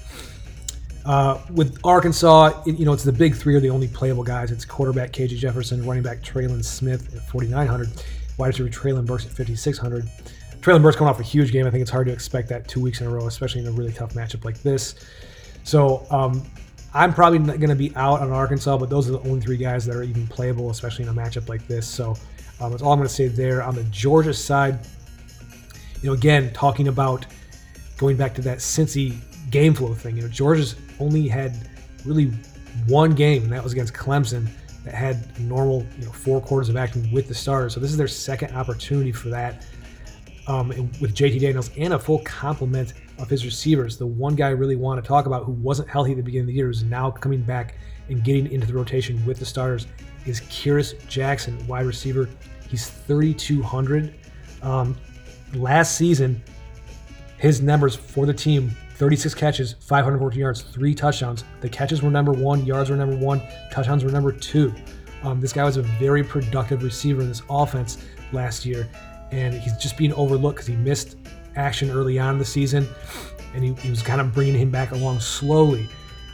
Uh, 1.05 1.41
with 1.53 1.79
Arkansas, 1.85 2.63
you 2.67 2.85
know, 2.85 2.93
it's 2.93 3.05
the 3.05 3.13
big 3.13 3.35
three 3.35 3.55
are 3.55 3.61
the 3.61 3.71
only 3.71 3.89
playable 3.89 4.25
guys. 4.25 4.51
It's 4.51 4.65
quarterback 4.65 5.13
KJ 5.13 5.39
Jefferson, 5.39 5.85
running 5.87 6.03
back 6.03 6.21
Trelon 6.23 6.63
Smith 6.63 7.15
at 7.15 7.27
4,900, 7.29 7.89
wide 8.37 8.49
receiver 8.49 8.69
Treylon 8.69 9.07
Burks 9.07 9.25
at 9.25 9.33
5,600. 9.33 10.05
Treylon 10.61 10.83
Burks 10.83 10.97
coming 10.97 11.11
off 11.11 11.21
a 11.21 11.23
huge 11.23 11.53
game. 11.53 11.67
I 11.67 11.71
think 11.71 11.83
it's 11.83 11.91
hard 11.91 12.09
to 12.09 12.13
expect 12.13 12.49
that 12.49 12.69
two 12.69 12.81
weeks 12.81 13.01
in 13.01 13.07
a 13.07 13.11
row, 13.11 13.27
especially 13.27 13.63
in 13.63 13.69
a 13.69 13.71
really 13.71 13.93
tough 13.93 14.15
matchup 14.15 14.45
like 14.45 14.61
this. 14.63 14.97
So 15.65 16.07
um, 16.11 16.43
I'm 16.95 17.13
probably 17.13 17.39
going 17.39 17.69
to 17.69 17.75
be 17.75 17.95
out 17.97 18.21
on 18.21 18.33
Arkansas, 18.33 18.79
but 18.79 18.89
those 18.89 19.09
are 19.09 19.13
the 19.13 19.21
only 19.21 19.41
three 19.41 19.59
guys 19.59 19.85
that 19.87 19.95
are 19.95 20.03
even 20.03 20.27
playable, 20.27 20.71
especially 20.71 21.05
in 21.05 21.11
a 21.11 21.15
matchup 21.15 21.49
like 21.49 21.67
this. 21.67 21.87
So 21.87 22.17
um, 22.61 22.71
that's 22.71 22.83
all 22.83 22.93
I'm 22.93 22.99
going 22.99 23.09
to 23.09 23.15
say 23.15 23.29
there. 23.29 23.63
On 23.63 23.75
the 23.75 23.85
Georgia 23.85 24.33
side, 24.33 24.79
you 26.03 26.09
know, 26.09 26.15
again, 26.15 26.53
talking 26.53 26.89
about 26.89 27.27
going 27.99 28.17
back 28.17 28.35
to 28.35 28.43
that 28.43 28.59
Cincy 28.59 29.17
game 29.51 29.75
flow 29.75 29.95
thing. 29.95 30.17
You 30.17 30.23
know, 30.23 30.29
Georgia's 30.29 30.77
only 30.99 31.29
had 31.29 31.69
really 32.05 32.33
one 32.87 33.15
game, 33.15 33.43
and 33.43 33.53
that 33.53 33.63
was 33.63 33.73
against 33.73 33.93
Clemson, 33.93 34.49
that 34.85 34.95
had 34.95 35.39
normal, 35.41 35.85
you 35.99 36.07
know, 36.07 36.13
four 36.13 36.41
quarters 36.41 36.69
of 36.69 36.77
action 36.77 37.11
with 37.13 37.29
the 37.29 37.35
starters. 37.35 37.75
So 37.75 37.81
this 37.81 37.91
is 37.91 37.97
their 37.97 38.09
second 38.09 38.55
opportunity 38.55 39.13
for 39.13 39.29
that. 39.31 39.67
Um, 40.47 40.69
with 40.69 41.15
JT 41.15 41.41
Daniels 41.41 41.71
and 41.77 41.93
a 41.93 41.99
full 41.99 42.21
complement 42.21 42.95
of 43.19 43.29
his 43.29 43.45
receivers. 43.45 43.97
The 43.97 44.07
one 44.07 44.35
guy 44.35 44.49
I 44.49 44.53
really 44.53 44.77
want 44.77 45.03
to 45.03 45.07
talk 45.07 45.27
about 45.27 45.45
who 45.45 45.53
wasn't 45.53 45.89
healthy 45.89 46.13
at 46.13 46.17
the 46.17 46.23
beginning 46.23 46.45
of 46.45 46.49
the 46.49 46.55
year 46.55 46.71
is 46.71 46.85
now 46.85 47.11
coming 47.11 47.43
back 47.43 47.75
and 48.09 48.23
getting 48.25 48.51
into 48.51 48.67
the 48.67 48.73
rotation 48.73 49.25
with 49.27 49.39
the 49.39 49.45
starters 49.45 49.87
is 50.27 50.41
Kearis 50.43 51.07
Jackson, 51.09 51.65
wide 51.67 51.87
receiver. 51.87 52.29
He's 52.69 52.89
3,200. 52.89 54.15
Um, 54.63 54.97
last 55.55 55.97
season, 55.97 56.43
his 57.39 57.63
numbers 57.63 57.95
for 57.95 58.27
the 58.27 58.35
team 58.35 58.77
36 58.97 59.33
catches, 59.35 59.75
514 59.75 60.41
yards, 60.41 60.63
three 60.63 60.93
touchdowns. 60.93 61.45
The 61.61 61.69
catches 61.69 62.03
were 62.03 62.11
number 62.11 62.33
one, 62.33 62.67
yards 62.67 62.91
were 62.91 62.97
number 62.97 63.17
one, 63.17 63.41
touchdowns 63.71 64.05
were 64.05 64.11
number 64.11 64.33
two. 64.33 64.75
Um, 65.23 65.41
this 65.41 65.53
guy 65.53 65.65
was 65.65 65.77
a 65.77 65.83
very 65.83 66.25
productive 66.25 66.83
receiver 66.83 67.23
in 67.23 67.29
this 67.29 67.43
offense 67.49 68.05
last 68.33 68.67
year, 68.67 68.89
and 69.31 69.55
he's 69.55 69.77
just 69.77 69.97
being 69.97 70.13
overlooked 70.15 70.57
because 70.57 70.67
he 70.67 70.75
missed 70.75 71.17
action 71.59 71.91
early 71.91 72.19
on 72.19 72.35
in 72.35 72.39
the 72.39 72.45
season, 72.45 72.87
and 73.55 73.65
he, 73.65 73.75
he 73.75 73.91
was 73.91 74.03
kind 74.03 74.21
of 74.21 74.33
bringing 74.33 74.55
him 74.55 74.71
back 74.71 74.93
along 74.93 75.21
slowly. 75.21 75.89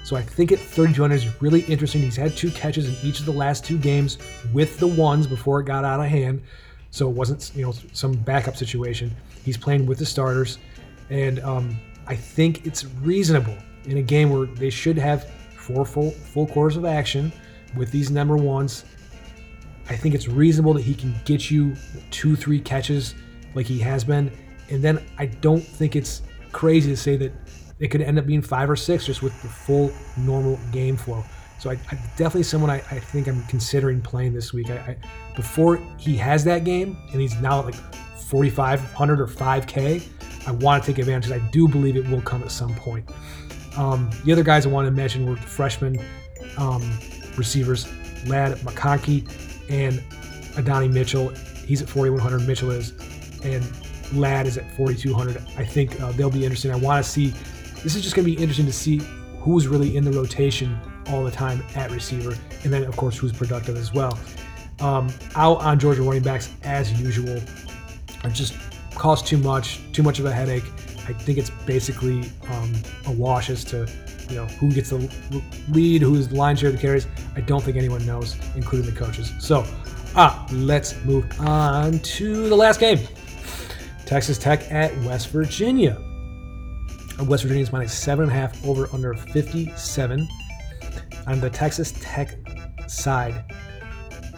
So 0.04 0.16
I 0.16 0.22
think 0.22 0.52
at 0.52 0.58
3,200 0.58 1.14
is 1.14 1.40
really 1.40 1.62
interesting. 1.62 2.02
He's 2.02 2.16
had 2.16 2.36
two 2.36 2.50
catches 2.50 2.88
in 2.88 3.08
each 3.08 3.20
of 3.20 3.26
the 3.26 3.32
last 3.32 3.64
two 3.64 3.78
games 3.78 4.18
with 4.52 4.78
the 4.78 4.86
ones 4.86 5.26
before 5.26 5.60
it 5.60 5.64
got 5.64 5.84
out 5.84 5.98
of 5.98 6.06
hand. 6.06 6.42
So 6.90 7.08
it 7.08 7.16
wasn't 7.16 7.50
you 7.56 7.64
know 7.64 7.72
some 7.92 8.12
backup 8.12 8.56
situation. 8.56 9.10
He's 9.44 9.56
playing 9.56 9.86
with 9.86 9.98
the 9.98 10.06
starters, 10.06 10.58
and 11.10 11.40
um, 11.40 11.76
I 12.06 12.14
think 12.14 12.66
it's 12.66 12.84
reasonable 12.84 13.56
in 13.86 13.96
a 13.96 14.02
game 14.02 14.30
where 14.30 14.46
they 14.46 14.70
should 14.70 14.96
have 14.98 15.28
four 15.56 15.84
full 15.84 16.10
full 16.10 16.46
quarters 16.46 16.76
of 16.76 16.84
action 16.84 17.32
with 17.74 17.90
these 17.90 18.10
number 18.10 18.36
ones. 18.36 18.84
I 19.88 19.96
think 19.96 20.14
it's 20.14 20.28
reasonable 20.28 20.74
that 20.74 20.82
he 20.82 20.94
can 20.94 21.14
get 21.24 21.50
you 21.50 21.74
two, 22.10 22.36
three 22.36 22.60
catches 22.60 23.14
like 23.54 23.66
he 23.66 23.78
has 23.80 24.04
been, 24.04 24.30
and 24.70 24.82
then 24.82 25.04
I 25.18 25.26
don't 25.26 25.62
think 25.62 25.96
it's 25.96 26.22
crazy 26.52 26.90
to 26.90 26.96
say 26.96 27.16
that 27.16 27.32
it 27.78 27.88
could 27.88 28.00
end 28.00 28.18
up 28.18 28.26
being 28.26 28.42
five 28.42 28.70
or 28.70 28.76
six 28.76 29.06
just 29.06 29.22
with 29.22 29.40
the 29.42 29.48
full 29.48 29.92
normal 30.16 30.58
game 30.72 30.96
flow. 30.96 31.24
So 31.58 31.70
I, 31.70 31.74
I 31.90 31.94
definitely 32.16 32.42
someone 32.44 32.70
I, 32.70 32.76
I, 32.76 33.00
think 33.00 33.26
I'm 33.26 33.42
considering 33.44 34.00
playing 34.00 34.34
this 34.34 34.52
week. 34.52 34.70
I, 34.70 34.76
I, 34.76 34.96
before 35.34 35.76
he 35.98 36.16
has 36.16 36.44
that 36.44 36.64
game 36.64 36.96
and 37.12 37.20
he's 37.20 37.40
now 37.40 37.60
at 37.60 37.64
like 37.66 37.74
4,500 37.74 39.20
or 39.20 39.26
5K, 39.26 40.46
I 40.46 40.50
want 40.52 40.82
to 40.82 40.92
take 40.92 40.98
advantage. 40.98 41.32
I 41.32 41.38
do 41.50 41.66
believe 41.68 41.96
it 41.96 42.06
will 42.08 42.20
come 42.20 42.42
at 42.42 42.50
some 42.50 42.74
point. 42.74 43.08
Um, 43.76 44.10
the 44.24 44.32
other 44.32 44.42
guys 44.42 44.66
I 44.66 44.68
want 44.68 44.86
to 44.86 44.90
mention 44.90 45.26
were 45.26 45.36
the 45.36 45.40
freshman 45.40 45.98
um, 46.58 46.82
receivers, 47.36 47.86
Ladd 48.26 48.56
McConkey 48.58 49.28
and 49.70 50.02
Adonai 50.56 50.88
Mitchell. 50.88 51.30
He's 51.66 51.82
at 51.82 51.88
4,100. 51.88 52.46
Mitchell 52.46 52.70
is, 52.70 52.90
and 53.42 53.64
Ladd 54.12 54.46
is 54.46 54.58
at 54.58 54.70
4,200. 54.72 55.36
I 55.56 55.64
think 55.64 56.00
uh, 56.00 56.12
they'll 56.12 56.30
be 56.30 56.44
interesting. 56.44 56.70
I 56.70 56.76
want 56.76 57.04
to 57.04 57.10
see. 57.10 57.28
This 57.82 57.94
is 57.94 58.02
just 58.02 58.14
going 58.14 58.26
to 58.26 58.34
be 58.34 58.40
interesting 58.40 58.66
to 58.66 58.72
see 58.72 59.00
who's 59.38 59.68
really 59.68 59.96
in 59.96 60.04
the 60.04 60.12
rotation 60.12 60.78
all 61.08 61.22
the 61.22 61.30
time 61.30 61.62
at 61.74 61.90
receiver, 61.90 62.36
and 62.62 62.72
then 62.72 62.84
of 62.84 62.96
course 62.96 63.16
who's 63.18 63.32
productive 63.32 63.76
as 63.76 63.92
well. 63.92 64.18
Um, 64.80 65.12
out 65.36 65.58
on 65.58 65.78
Georgia 65.78 66.02
running 66.02 66.22
backs 66.22 66.50
as 66.62 66.98
usual, 67.00 67.40
are 68.24 68.30
just 68.30 68.54
cost 68.94 69.26
too 69.26 69.38
much, 69.38 69.80
too 69.92 70.02
much 70.02 70.18
of 70.18 70.24
a 70.24 70.32
headache. 70.32 70.64
I 71.06 71.12
think 71.12 71.36
it's 71.36 71.50
basically 71.66 72.30
um, 72.48 72.72
a 73.06 73.12
wash 73.12 73.50
as 73.50 73.64
to 73.66 73.86
you 74.30 74.36
know 74.36 74.46
who 74.46 74.72
gets 74.72 74.90
the 74.90 75.10
lead, 75.68 76.02
who's 76.02 76.28
the 76.28 76.36
line 76.36 76.56
share 76.56 76.70
of 76.70 76.76
the 76.76 76.80
carries. 76.80 77.06
I 77.36 77.40
don't 77.40 77.62
think 77.62 77.76
anyone 77.76 78.04
knows, 78.06 78.36
including 78.56 78.90
the 78.92 78.98
coaches. 78.98 79.32
So, 79.38 79.66
ah, 80.16 80.46
let's 80.50 80.96
move 81.04 81.26
on 81.40 81.98
to 81.98 82.48
the 82.48 82.56
last 82.56 82.80
game. 82.80 82.98
Texas 84.06 84.38
Tech 84.38 84.70
at 84.70 84.96
West 85.02 85.28
Virginia. 85.30 85.98
West 87.26 87.44
Virginia 87.44 87.62
is 87.62 87.72
minus 87.72 87.96
seven 87.96 88.24
and 88.24 88.32
a 88.32 88.34
half 88.34 88.64
over 88.66 88.88
under 88.92 89.14
57. 89.14 90.28
On 91.26 91.40
the 91.40 91.50
Texas 91.50 91.92
Tech 92.00 92.36
side, 92.86 93.44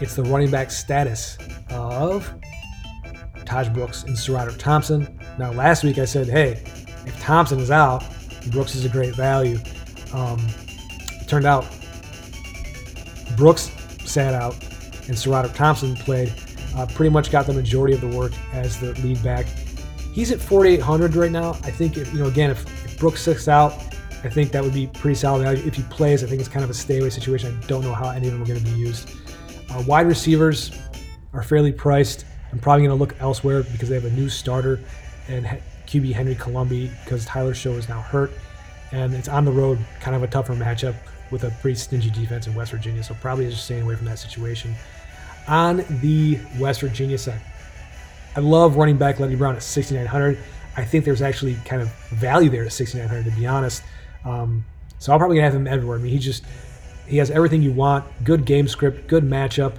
it's 0.00 0.14
the 0.14 0.22
running 0.22 0.50
back 0.50 0.70
status 0.70 1.38
of 1.70 2.33
Tahj 3.44 3.72
Brooks 3.72 4.05
and 4.05 4.16
SaRodorick 4.16 4.59
Thompson. 4.59 5.18
Now, 5.38 5.52
last 5.52 5.85
week 5.85 5.98
I 5.98 6.05
said, 6.05 6.29
hey, 6.29 6.62
if 7.07 7.20
Thompson 7.20 7.59
is 7.59 7.70
out, 7.70 8.05
Brooks 8.50 8.74
is 8.74 8.85
a 8.85 8.88
great 8.88 9.14
value. 9.14 9.59
Um, 10.12 10.40
turned 11.26 11.46
out 11.46 11.66
Brooks 13.37 13.70
sat 14.05 14.35
out 14.35 14.55
and 15.09 15.16
SaRodorick 15.16 15.55
Thompson 15.55 15.94
played. 15.96 16.33
Uh, 16.77 16.87
pretty 16.87 17.11
much 17.11 17.31
got 17.31 17.47
the 17.47 17.53
majority 17.53 17.95
of 17.95 18.03
the 18.03 18.09
work 18.09 18.33
as 18.53 18.79
the 18.79 18.93
lead 19.01 19.23
back. 19.23 19.47
He's 20.12 20.31
at 20.31 20.41
4,800 20.41 21.15
right 21.15 21.31
now. 21.31 21.51
I 21.51 21.71
think, 21.71 21.97
if, 21.97 22.12
you 22.12 22.19
know, 22.19 22.27
again, 22.27 22.51
if, 22.51 22.65
if 22.85 22.99
Brooks 22.99 23.23
sits 23.23 23.49
out, 23.49 23.73
I 24.23 24.29
think 24.29 24.51
that 24.53 24.62
would 24.62 24.75
be 24.75 24.87
pretty 24.87 25.15
solid 25.15 25.43
value. 25.43 25.65
If 25.67 25.75
he 25.75 25.83
plays, 25.85 26.23
I 26.23 26.27
think 26.27 26.41
it's 26.41 26.49
kind 26.49 26.65
of 26.65 26.71
a 26.71 26.75
stay 26.75 26.99
away 26.99 27.11
situation. 27.11 27.59
I 27.62 27.67
don't 27.67 27.83
know 27.83 27.95
how 27.95 28.11
any 28.11 28.27
of 28.27 28.33
them 28.33 28.43
are 28.43 28.47
going 28.47 28.59
to 28.59 28.65
be 28.65 28.77
used. 28.77 29.11
Uh, 29.71 29.83
wide 29.87 30.07
receivers 30.07 30.73
are 31.33 31.43
fairly 31.43 31.73
priced. 31.73 32.25
I'm 32.53 32.59
probably 32.59 32.87
going 32.87 32.97
to 32.97 33.01
look 33.01 33.15
elsewhere 33.21 33.62
because 33.62 33.89
they 33.89 33.95
have 33.95 34.05
a 34.05 34.11
new 34.11 34.29
starter 34.29 34.81
and 35.29 35.47
QB 35.87 36.12
Henry 36.12 36.35
Colombi 36.35 36.91
because 37.05 37.25
Tyler 37.25 37.55
Shough 37.55 37.77
is 37.77 37.89
now 37.89 38.01
hurt. 38.01 38.33
And 38.93 39.15
it's 39.15 39.29
on 39.29 39.45
the 39.45 39.53
road, 39.53 39.79
kind 40.01 40.17
of 40.17 40.23
a 40.23 40.27
tougher 40.27 40.55
matchup 40.55 40.95
with 41.31 41.45
a 41.45 41.51
pretty 41.61 41.77
stingy 41.77 42.11
defense 42.11 42.47
in 42.47 42.55
West 42.55 42.71
Virginia. 42.71 43.03
So 43.03 43.15
probably 43.21 43.49
just 43.51 43.65
staying 43.65 43.83
away 43.83 43.97
from 43.97 44.07
that 44.07 44.19
situation. 44.19 44.75
On 45.49 45.85
the 46.01 46.39
West 46.59 46.81
Virginia 46.81 47.19
side, 47.19 47.41
I 48.35 48.41
love 48.41 48.77
running 48.77 48.97
back 48.97 49.21
Leddie 49.21 49.37
Brown 49.37 49.57
at 49.57 49.63
6,900. 49.63 50.39
I 50.77 50.85
think 50.85 51.05
there's 51.05 51.23
actually 51.23 51.55
kind 51.65 51.81
of 51.81 51.91
value 52.11 52.51
there 52.51 52.65
at 52.65 52.73
6,900 52.73 53.31
to 53.31 53.37
be 53.37 53.47
honest. 53.47 53.83
Um, 54.25 54.65
so 54.99 55.13
I'll 55.13 55.19
probably 55.19 55.37
gonna 55.37 55.47
have 55.47 55.55
him 55.55 55.67
everywhere. 55.67 55.99
I 55.99 56.01
mean, 56.01 56.13
he 56.13 56.19
just 56.19 56.45
he 57.07 57.19
has 57.19 57.31
everything 57.31 57.63
you 57.63 57.73
want. 57.73 58.05
Good 58.25 58.45
game 58.45 58.69
script, 58.69 59.07
good 59.07 59.25
matchup. 59.25 59.79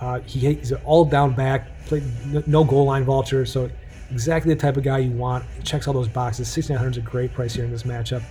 Uh, 0.00 0.20
he, 0.20 0.54
he's 0.54 0.72
an 0.72 0.80
all 0.84 1.04
down 1.04 1.32
back, 1.32 1.68
played 1.86 2.02
no 2.46 2.64
goal 2.64 2.86
line 2.86 3.04
vulture, 3.04 3.46
so 3.46 3.70
exactly 4.10 4.52
the 4.52 4.60
type 4.60 4.76
of 4.76 4.82
guy 4.82 4.98
you 4.98 5.10
want. 5.12 5.44
He 5.56 5.62
checks 5.62 5.86
all 5.86 5.94
those 5.94 6.08
boxes. 6.08 6.48
6,900 6.48 6.90
is 6.90 6.96
a 6.98 7.00
great 7.00 7.32
price 7.32 7.54
here 7.54 7.64
in 7.64 7.70
this 7.70 7.84
matchup. 7.84 8.22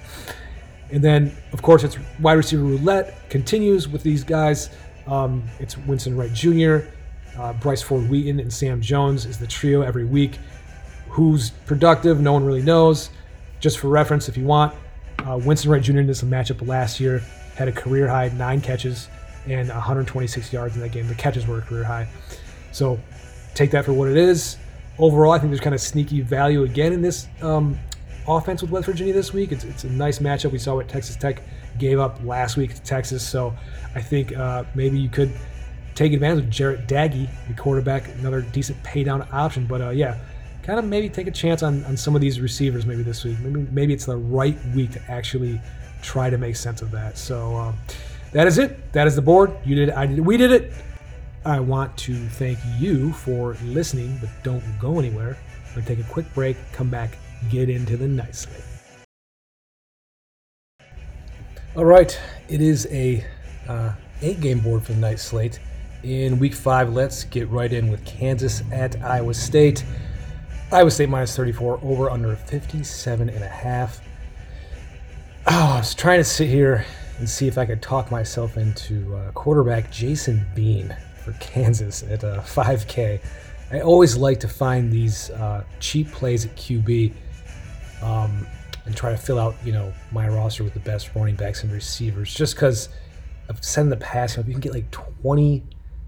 And 0.92 1.04
then, 1.04 1.36
of 1.52 1.62
course, 1.62 1.84
it's 1.84 1.98
wide 2.20 2.34
receiver 2.34 2.64
roulette 2.64 3.30
continues 3.30 3.88
with 3.88 4.04
these 4.04 4.24
guys. 4.24 4.70
Um, 5.08 5.44
it's 5.60 5.78
Winston 5.78 6.16
Wright 6.16 6.34
Jr., 6.34 6.80
uh, 7.38 7.54
Bryce 7.54 7.82
Ford 7.82 8.10
Wheaton, 8.10 8.40
and 8.40 8.54
Sam 8.54 8.82
Jones 8.82 9.26
is 9.26 9.38
the 9.38 9.48
trio 9.48 9.82
every 9.82 10.06
week. 10.06 10.40
Who's 11.10 11.50
productive? 11.66 12.20
No 12.22 12.34
one 12.34 12.46
really 12.46 12.62
knows. 12.62 13.10
Just 13.60 13.80
for 13.80 13.88
reference, 13.88 14.30
if 14.30 14.38
you 14.38 14.46
want, 14.46 14.74
uh, 15.26 15.40
Winston 15.44 15.72
Wright 15.72 15.82
Jr. 15.82 16.00
in 16.00 16.08
this 16.08 16.22
matchup 16.22 16.66
last 16.68 17.00
year 17.00 17.20
had 17.56 17.68
a 17.68 17.72
career 17.72 18.08
high 18.08 18.30
nine 18.30 18.62
catches 18.62 19.10
and 19.48 19.70
126 19.70 20.52
yards 20.52 20.76
in 20.76 20.82
that 20.82 20.92
game. 20.92 21.08
The 21.08 21.16
catches 21.16 21.48
were 21.48 21.60
a 21.60 21.62
career 21.62 21.84
high. 21.84 22.08
So 22.72 23.00
take 23.54 23.72
that 23.72 23.86
for 23.86 23.94
what 23.94 24.10
it 24.10 24.18
is. 24.18 24.58
Overall, 24.98 25.32
I 25.32 25.40
think 25.40 25.52
there's 25.52 25.60
kind 25.60 25.76
of 25.76 25.82
sneaky 25.82 26.22
value 26.22 26.64
again 26.64 26.94
in 26.94 27.02
this 27.02 27.28
um, 27.42 27.78
offense 28.28 28.62
with 28.62 28.72
West 28.72 28.86
Virginia 28.86 29.14
this 29.14 29.34
week. 29.34 29.52
It's, 29.52 29.64
it's 29.64 29.84
a 29.84 29.90
nice 29.90 30.20
matchup. 30.20 30.52
We 30.52 30.60
saw 30.60 30.76
what 30.76 30.88
Texas 30.88 31.16
Tech 31.16 31.42
gave 31.78 32.00
up 32.00 32.24
last 32.24 32.58
week 32.58 32.74
to 32.74 32.82
Texas. 32.82 33.28
So 33.28 33.54
I 33.96 34.02
think 34.02 34.36
uh, 34.36 34.64
maybe 34.76 35.00
you 35.00 35.10
could 35.10 35.32
take 35.96 36.14
advantage 36.14 36.46
of 36.46 36.50
Jarrett 36.50 36.88
Daggy, 36.88 37.30
the 37.48 37.54
quarterback, 37.54 38.08
another 38.20 38.42
decent 38.42 38.82
pay 38.84 39.04
down 39.04 39.28
option. 39.32 39.66
But 39.66 39.82
uh, 39.82 39.90
yeah, 39.90 40.20
kind 40.64 40.80
of 40.80 40.86
maybe 40.86 41.10
take 41.10 41.28
a 41.28 41.32
chance 41.32 41.64
on, 41.64 41.84
on 41.86 41.98
some 41.98 42.16
of 42.16 42.22
these 42.22 42.40
receivers 42.40 42.86
maybe 42.86 43.04
this 43.04 43.24
week. 43.24 43.40
Maybe 43.40 43.68
maybe 43.72 43.94
it's 43.94 44.06
the 44.06 44.18
right 44.18 44.58
week 44.76 44.92
to 44.92 45.12
actually 45.12 45.60
try 46.02 46.30
to 46.30 46.38
make 46.38 46.56
sense 46.56 46.82
of 46.82 46.92
that. 46.92 47.18
So 47.18 47.56
um, 47.56 47.78
that 48.32 48.48
is 48.48 48.58
it. 48.58 48.92
That 48.94 49.08
is 49.08 49.16
the 49.16 49.22
board. 49.22 49.52
You 49.66 49.76
did 49.76 49.90
it. 49.90 49.96
I 49.96 50.06
did 50.06 50.18
it. 50.18 50.22
We 50.22 50.38
did 50.38 50.52
it. 50.52 50.74
I 51.46 51.60
want 51.60 51.96
to 51.98 52.16
thank 52.30 52.58
you 52.80 53.12
for 53.12 53.58
listening, 53.66 54.18
but 54.22 54.30
don't 54.44 54.64
go 54.80 54.98
anywhere. 54.98 55.38
We're 55.68 55.82
going 55.82 55.86
to 55.86 55.96
take 55.96 56.06
a 56.06 56.10
quick 56.10 56.34
break, 56.34 56.56
come 56.72 56.90
back, 56.90 57.18
get 57.50 57.70
into 57.70 57.98
the 57.98 58.08
night 58.08 58.34
slate. 58.34 58.73
All 61.76 61.86
right, 61.86 62.16
it 62.50 62.62
is 62.62 62.88
a 62.92 63.26
uh, 63.68 63.94
eight 64.22 64.40
game 64.42 64.60
board 64.60 64.84
for 64.84 64.94
the 64.94 65.00
night 65.00 65.18
slate. 65.18 65.60
In 66.04 66.38
week 66.38 66.54
five, 66.54 66.94
let's 66.94 67.24
get 67.24 67.50
right 67.50 67.74
in 67.74 67.90
with 67.90 68.06
Kansas 68.06 68.62
at 68.72 69.02
Iowa 69.02 69.34
State. 69.34 69.84
Iowa 70.72 70.92
State 70.92 71.10
minus 71.10 71.36
34, 71.36 71.80
over 71.82 72.12
under 72.12 72.36
57 72.36 73.28
and 73.28 73.44
a 73.44 73.48
half. 73.48 74.02
Oh, 75.48 75.74
I 75.74 75.78
was 75.80 75.96
trying 75.96 76.20
to 76.20 76.24
sit 76.24 76.48
here 76.48 76.86
and 77.18 77.28
see 77.28 77.48
if 77.48 77.58
I 77.58 77.66
could 77.66 77.82
talk 77.82 78.12
myself 78.12 78.56
into 78.56 79.16
uh, 79.16 79.32
quarterback 79.32 79.90
Jason 79.90 80.46
Bean 80.54 80.96
for 81.26 81.32
Kansas 81.40 82.04
at 82.04 82.24
uh, 82.24 82.42
5K. 82.42 83.20
I 83.72 83.80
always 83.80 84.16
like 84.16 84.40
to 84.42 84.48
find 84.48 84.92
these 84.92 85.32
uh, 85.32 85.64
cheap 85.80 86.12
plays 86.12 86.46
at 86.46 86.56
QB 86.56 87.14
um, 88.04 88.46
and 88.86 88.96
try 88.96 89.12
to 89.12 89.18
fill 89.18 89.40
out, 89.40 89.56
you 89.64 89.72
know, 89.72 89.94
my 90.12 90.28
roster 90.28 90.64
with 90.64 90.74
the 90.74 90.80
best 90.80 91.14
running 91.16 91.36
backs 91.36 91.64
and 91.64 91.72
receivers. 91.72 92.34
Just 92.34 92.56
because 92.56 92.90
said 93.62 93.82
in 93.82 93.90
the 93.90 93.98
know, 93.98 94.42
if 94.42 94.48
you 94.48 94.54
can 94.54 94.62
get 94.62 94.74
like 94.74 94.90
20, 94.92 95.64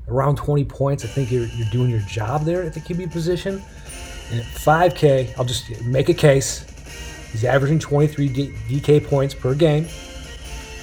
around 0.08 0.36
20 0.36 0.66
points, 0.66 1.04
I 1.04 1.08
think 1.08 1.32
you're, 1.32 1.46
you're 1.46 1.70
doing 1.72 1.90
your 1.90 2.02
job 2.02 2.44
there 2.44 2.64
at 2.64 2.74
the 2.74 2.80
QB 2.80 3.12
position. 3.12 3.62
And 4.32 4.40
at 4.40 4.46
5K, 4.46 5.38
I'll 5.38 5.46
just 5.46 5.82
make 5.84 6.10
a 6.10 6.14
case. 6.14 6.66
He's 7.32 7.44
averaging 7.44 7.80
23 7.80 8.30
DK 8.30 9.06
points 9.06 9.34
per 9.34 9.54
game. 9.54 9.86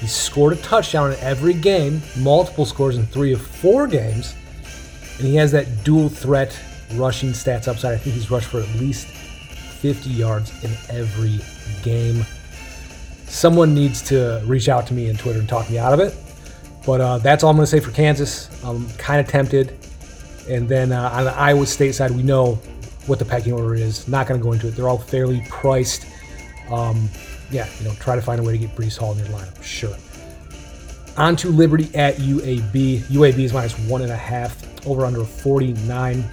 He 0.00 0.06
scored 0.06 0.54
a 0.54 0.56
touchdown 0.56 1.12
in 1.12 1.18
every 1.20 1.54
game, 1.54 2.02
multiple 2.18 2.66
scores 2.66 2.96
in 2.96 3.06
three 3.06 3.32
of 3.32 3.40
four 3.40 3.86
games, 3.86 4.34
and 5.18 5.26
he 5.26 5.36
has 5.36 5.52
that 5.52 5.84
dual 5.84 6.08
threat 6.08 6.58
rushing 6.94 7.30
stats 7.30 7.68
upside. 7.68 7.94
I 7.94 7.98
think 7.98 8.16
he's 8.16 8.30
rushed 8.30 8.48
for 8.48 8.60
at 8.60 8.68
least 8.80 9.06
50 9.82 10.10
yards 10.10 10.64
in 10.64 10.70
every 10.88 11.40
game. 11.82 12.24
Someone 13.26 13.74
needs 13.74 14.00
to 14.02 14.40
reach 14.46 14.68
out 14.68 14.86
to 14.86 14.94
me 14.94 15.10
on 15.10 15.16
Twitter 15.16 15.40
and 15.40 15.48
talk 15.48 15.68
me 15.68 15.76
out 15.76 15.92
of 15.92 15.98
it. 15.98 16.14
But 16.86 17.00
uh, 17.00 17.18
that's 17.18 17.42
all 17.42 17.50
I'm 17.50 17.56
going 17.56 17.66
to 17.66 17.70
say 17.70 17.80
for 17.80 17.90
Kansas. 17.90 18.48
I'm 18.64 18.88
kind 18.90 19.20
of 19.20 19.26
tempted. 19.26 19.76
And 20.48 20.68
then 20.68 20.92
uh, 20.92 21.10
on 21.12 21.24
the 21.24 21.34
Iowa 21.34 21.66
State 21.66 21.96
side, 21.96 22.12
we 22.12 22.22
know 22.22 22.60
what 23.06 23.18
the 23.18 23.24
pecking 23.24 23.52
order 23.52 23.74
is. 23.74 24.06
Not 24.06 24.28
going 24.28 24.38
to 24.38 24.44
go 24.44 24.52
into 24.52 24.68
it. 24.68 24.76
They're 24.76 24.88
all 24.88 24.98
fairly 24.98 25.44
priced. 25.48 26.06
Um, 26.70 27.08
yeah, 27.50 27.68
you 27.80 27.84
know, 27.84 27.94
try 27.94 28.14
to 28.14 28.22
find 28.22 28.38
a 28.38 28.42
way 28.44 28.52
to 28.52 28.58
get 28.58 28.76
Breece 28.76 28.96
Hall 28.96 29.12
in 29.12 29.18
your 29.18 29.26
lineup. 29.28 29.60
Sure. 29.64 29.96
On 31.16 31.34
to 31.36 31.50
Liberty 31.50 31.92
at 31.96 32.16
UAB. 32.18 33.00
UAB 33.00 33.38
is 33.40 33.52
minus 33.52 33.76
one 33.80 34.02
and 34.02 34.12
a 34.12 34.16
half, 34.16 34.86
over 34.86 35.04
under 35.04 35.24
49. 35.24 36.24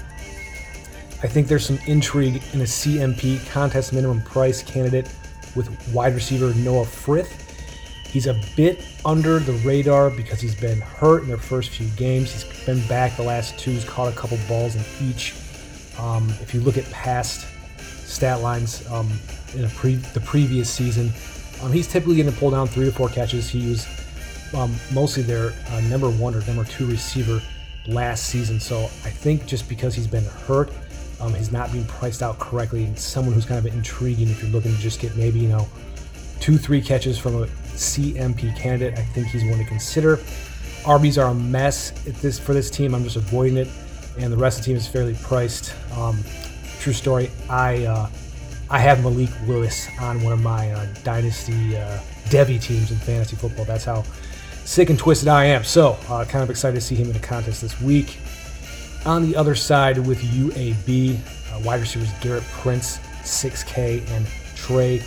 I 1.21 1.27
think 1.27 1.47
there's 1.47 1.65
some 1.65 1.79
intrigue 1.86 2.41
in 2.53 2.62
a 2.62 2.65
CMP 2.65 3.45
contest 3.49 3.93
minimum 3.93 4.21
price 4.21 4.63
candidate 4.63 5.13
with 5.55 5.69
wide 5.93 6.13
receiver 6.13 6.53
Noah 6.53 6.86
Frith. 6.86 7.45
He's 8.10 8.27
a 8.27 8.41
bit 8.55 8.86
under 9.05 9.39
the 9.39 9.53
radar 9.65 10.10
because 10.10 10.39
he's 10.39 10.55
been 10.55 10.79
hurt 10.79 11.23
in 11.23 11.27
their 11.27 11.38
first 11.38 11.71
few 11.71 11.88
games. 11.89 12.32
He's 12.32 12.65
been 12.65 12.86
back 12.88 13.17
the 13.17 13.23
last 13.23 13.60
two. 13.60 13.71
He's 13.71 13.86
caught 13.86 14.12
a 14.12 14.15
couple 14.15 14.38
balls 14.47 14.75
in 14.75 15.08
each. 15.08 15.36
Um, 15.99 16.29
if 16.41 16.53
you 16.53 16.62
look 16.62 16.77
at 16.77 16.89
past 16.91 17.45
stat 17.79 18.41
lines, 18.41 18.89
um, 18.89 19.12
in 19.55 19.69
pre- 19.69 19.95
the 19.95 20.21
previous 20.21 20.69
season. 20.69 21.12
Um, 21.62 21.71
he's 21.71 21.88
typically 21.88 22.15
going 22.15 22.32
to 22.32 22.39
pull 22.39 22.51
down 22.51 22.67
three 22.67 22.86
to 22.86 22.91
four 22.91 23.10
catches. 23.10 23.49
He 23.49 23.69
was 23.69 23.88
um, 24.53 24.73
mostly 24.93 25.23
their 25.23 25.53
uh, 25.69 25.82
number 25.82 26.10
one 26.10 26.36
or 26.36 26.41
number 26.45 26.63
two 26.63 26.86
receiver 26.86 27.41
last 27.88 28.27
season. 28.27 28.60
So 28.60 28.84
I 28.86 29.10
think 29.10 29.45
just 29.45 29.67
because 29.67 29.95
he's 29.95 30.08
been 30.08 30.23
hurt, 30.23 30.71
um, 31.19 31.34
he's 31.34 31.51
not 31.51 31.71
being 31.71 31.86
priced 31.86 32.21
out 32.21 32.39
correctly, 32.39 32.86
and 32.86 32.97
someone 32.97 33.34
who's 33.34 33.45
kind 33.45 33.65
of 33.65 33.73
intriguing 33.73 34.29
if 34.29 34.41
you're 34.41 34.51
looking 34.51 34.73
to 34.73 34.79
just 34.79 34.99
get 34.99 35.15
maybe 35.15 35.39
you 35.39 35.49
know 35.49 35.67
two, 36.39 36.58
three 36.58 36.82
catches 36.82 37.17
from 37.17 37.43
a 37.43 37.47
CMP 37.75 38.55
candidate. 38.58 38.97
I 38.97 39.03
think 39.03 39.27
he's 39.27 39.43
one 39.45 39.58
to 39.60 39.65
consider. 39.65 40.17
RBs 40.84 41.21
are 41.21 41.32
a 41.32 41.34
mess 41.34 41.91
this 42.21 42.39
for 42.39 42.53
this 42.53 42.69
team. 42.69 42.95
I'm 42.95 43.03
just 43.03 43.17
avoiding 43.17 43.58
it, 43.58 43.67
and 44.17 44.32
the 44.32 44.38
rest 44.38 44.60
of 44.60 44.65
the 44.65 44.69
team 44.69 44.77
is 44.77 44.88
fairly 44.88 45.15
priced. 45.21 45.73
Um, 45.97 46.23
true 46.79 46.93
story. 46.93 47.29
I 47.49 47.86
uh, 47.86 48.10
I 48.69 48.79
have 48.79 49.03
Malik 49.03 49.29
Willis 49.47 49.88
on 49.99 50.21
one 50.21 50.32
of 50.32 50.41
my 50.41 50.71
uh, 50.71 50.88
dynasty 51.03 51.75
uh, 51.75 51.99
Devy 52.25 52.62
teams 52.62 52.91
in 52.91 52.97
fantasy 52.97 53.36
football. 53.36 53.65
That's 53.65 53.84
how 53.84 54.03
sick 54.63 54.89
and 54.89 54.99
twisted 54.99 55.27
I 55.27 55.45
am. 55.45 55.63
So, 55.63 55.97
uh, 56.08 56.23
kind 56.25 56.43
of 56.43 56.49
excited 56.49 56.75
to 56.75 56.82
see 56.82 56.95
him 56.95 57.10
in 57.10 57.15
a 57.15 57.19
contest 57.19 57.62
this 57.62 57.82
week. 57.82 58.19
On 59.05 59.29
the 59.29 59.35
other 59.35 59.55
side 59.55 59.97
with 59.97 60.21
UAB, 60.21 61.15
uh, 61.15 61.59
wide 61.62 61.79
receivers 61.79 62.09
Gerrit 62.19 62.43
Prince, 62.51 62.99
6K, 63.23 64.09
and 64.12 64.25
Trey 64.55 64.99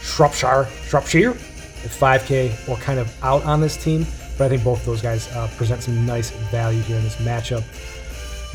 Shropshire, 0.00 0.66
Shropshire 0.84 1.30
at 1.30 1.90
5K, 1.90 2.68
or 2.68 2.76
kind 2.76 2.98
of 2.98 3.12
out 3.24 3.44
on 3.44 3.60
this 3.60 3.76
team. 3.76 4.06
But 4.38 4.46
I 4.46 4.48
think 4.50 4.64
both 4.64 4.84
those 4.86 5.02
guys 5.02 5.28
uh, 5.32 5.50
present 5.56 5.82
some 5.82 6.06
nice 6.06 6.30
value 6.30 6.80
here 6.82 6.96
in 6.96 7.02
this 7.02 7.16
matchup. 7.16 7.64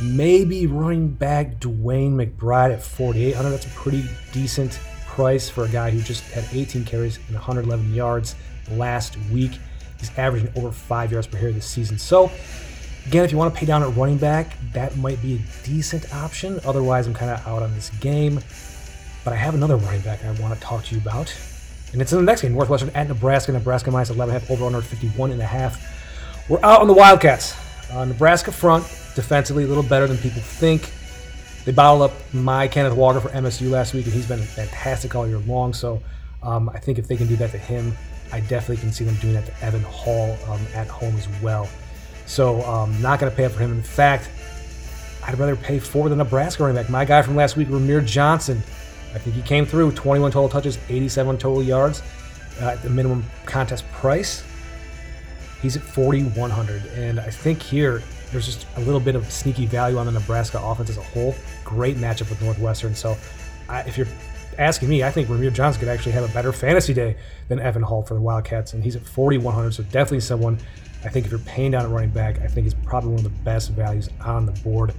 Maybe 0.02 0.68
running 0.68 1.10
back 1.10 1.60
DeWayne 1.60 2.14
McBride 2.14 2.74
at 2.74 2.82
4,800. 2.84 3.50
That's 3.50 3.66
a 3.66 3.70
pretty 3.70 4.06
decent 4.32 4.80
price 5.06 5.48
for 5.50 5.66
a 5.66 5.70
guy 5.70 5.92
who 5.92 6.02
just 6.02 6.24
had 6.32 6.46
18 6.52 6.84
carries 6.86 7.18
and 7.28 7.36
111 7.36 7.94
yards 7.94 8.36
last 8.72 9.18
week. 9.32 9.54
He's 10.00 10.18
averaging 10.18 10.52
over 10.58 10.72
five 10.72 11.12
yards 11.12 11.28
per 11.28 11.38
carry 11.38 11.54
this 11.54 11.66
season. 11.66 11.98
So, 11.98 12.30
again, 13.06 13.26
if 13.26 13.32
you 13.32 13.38
want 13.38 13.54
to 13.54 13.60
pay 13.60 13.66
down 13.66 13.84
at 13.84 13.96
running 13.96 14.18
back, 14.18 14.58
that 14.74 14.96
might 14.98 15.22
be 15.22 15.36
a 15.36 15.66
decent 15.66 16.14
option. 16.14 16.60
Otherwise, 16.66 17.08
I'm 17.08 17.14
kind 17.14 17.32
of 17.32 17.46
out 17.48 17.64
on 17.64 17.74
this 17.74 17.90
game. 18.02 18.40
But 19.24 19.34
I 19.34 19.38
have 19.38 19.56
another 19.56 19.78
running 19.78 20.02
back 20.02 20.24
I 20.24 20.32
want 20.42 20.54
to 20.54 20.60
talk 20.60 20.84
to 20.86 20.96
you 20.96 21.02
about. 21.02 21.36
And 21.94 22.02
it's 22.02 22.12
in 22.12 22.20
the 22.20 22.26
next 22.26 22.42
game 22.42 22.54
Northwestern 22.54 22.90
at 22.90 23.08
Nebraska. 23.08 23.52
Nebraska 23.52 23.90
minus 23.90 24.10
11 24.10 24.34
half, 24.34 24.52
over 24.52 24.66
under 24.66 24.82
51 24.82 25.32
and 25.32 25.42
a 25.42 25.46
half. 25.46 25.82
We're 26.50 26.60
out 26.64 26.82
on 26.82 26.88
the 26.88 26.94
Wildcats. 26.94 27.56
Uh, 27.92 28.06
Nebraska 28.06 28.52
front 28.52 28.84
defensively 29.16 29.64
a 29.64 29.68
little 29.68 29.84
better 29.84 30.06
than 30.06 30.18
people 30.18 30.42
think. 30.42 30.92
They 31.64 31.72
bottled 31.72 32.12
up 32.12 32.34
my 32.34 32.68
Kenneth 32.68 32.94
Walker 32.94 33.20
for 33.20 33.30
MSU 33.30 33.72
last 33.72 33.94
week, 33.94 34.06
and 34.06 34.14
he's 34.14 34.28
been 34.28 34.40
fantastic 34.40 35.16
all 35.16 35.28
year 35.28 35.40
long. 35.40 35.74
So 35.74 36.04
um, 36.44 36.70
I 36.70 36.78
think 36.78 37.00
if 37.00 37.08
they 37.08 37.16
can 37.16 37.28
do 37.28 37.36
that 37.38 37.52
to 37.52 37.58
him, 37.58 37.96
I 38.32 38.42
definitely 38.42 38.78
can 38.78 38.92
see 38.92 39.06
them 39.06 39.16
doing 39.16 39.34
that 39.34 39.46
to 39.48 39.66
Evan 39.66 39.82
Hull 39.84 40.38
um, 40.48 40.62
at 40.76 40.88
home 40.88 41.16
as 41.16 41.28
well. 41.42 41.68
So 42.26 42.62
um, 42.64 43.02
not 43.02 43.20
going 43.20 43.32
to 43.32 43.36
pay 43.36 43.46
up 43.46 43.52
for 43.52 43.60
him. 43.60 43.72
In 43.72 43.84
fact, 43.84 44.30
I'd 45.24 45.38
rather 45.40 45.56
pay 45.56 45.80
for 45.80 46.10
the 46.10 46.16
Nebraska 46.16 46.64
running 46.64 46.82
back. 46.82 46.90
My 46.90 47.06
guy 47.06 47.22
from 47.22 47.36
last 47.36 47.58
week, 47.58 47.68
Rahmir 47.68 48.06
Johnson. 48.06 48.62
I 49.14 49.18
think 49.18 49.36
he 49.36 49.42
came 49.42 49.66
through 49.66 49.92
21 49.94 50.32
total 50.32 50.50
touches, 50.50 50.78
87 50.90 51.38
total 51.38 51.64
yards 51.64 52.04
uh, 52.62 52.66
at 52.72 52.82
the 52.82 52.90
minimum 52.90 53.24
contest 53.46 53.90
price. 53.92 54.44
He's 55.62 55.78
at 55.78 55.82
4,100. 55.82 56.86
And 56.98 57.20
I 57.20 57.30
think 57.30 57.62
here 57.62 58.04
there's 58.32 58.46
just 58.46 58.68
a 58.76 58.82
little 58.82 59.00
bit 59.00 59.16
of 59.16 59.32
sneaky 59.32 59.66
value 59.66 59.98
on 59.98 60.06
the 60.06 60.12
Nebraska 60.12 60.60
offense 60.62 60.90
as 60.90 60.98
a 60.98 61.04
whole. 61.04 61.34
Great 61.64 61.98
matchup 61.98 62.30
with 62.30 62.42
Northwestern. 62.42 62.94
So 62.94 63.18
I, 63.70 63.82
if 63.82 63.98
you're 63.98 64.08
asking 64.60 64.90
me, 64.90 65.04
I 65.04 65.12
think 65.12 65.28
Rahmir 65.28 65.54
Johnson 65.54 65.80
could 65.80 65.90
actually 65.90 66.12
have 66.12 66.30
a 66.30 66.34
better 66.34 66.52
fantasy 66.52 66.94
day 66.94 67.18
than 67.48 67.60
Evan 67.60 67.82
Hull 67.82 68.04
for 68.04 68.14
the 68.14 68.22
Wildcats. 68.22 68.74
And 68.74 68.84
he's 68.84 68.96
at 68.96 69.04
4,100. 69.04 69.74
So 69.74 69.84
definitely 69.84 70.20
someone 70.20 70.60
I 71.06 71.10
think 71.10 71.26
if 71.26 71.32
you're 71.32 71.40
paying 71.42 71.72
down 71.72 71.86
a 71.86 71.90
running 71.90 72.10
back, 72.10 72.40
I 72.42 72.48
think 72.48 72.66
he's 72.66 72.74
probably 72.74 73.12
one 73.12 73.20
of 73.20 73.24
the 73.24 73.44
best 73.44 73.72
values 73.72 74.10
on 74.22 74.46
the 74.46 74.52
board. 74.52 74.94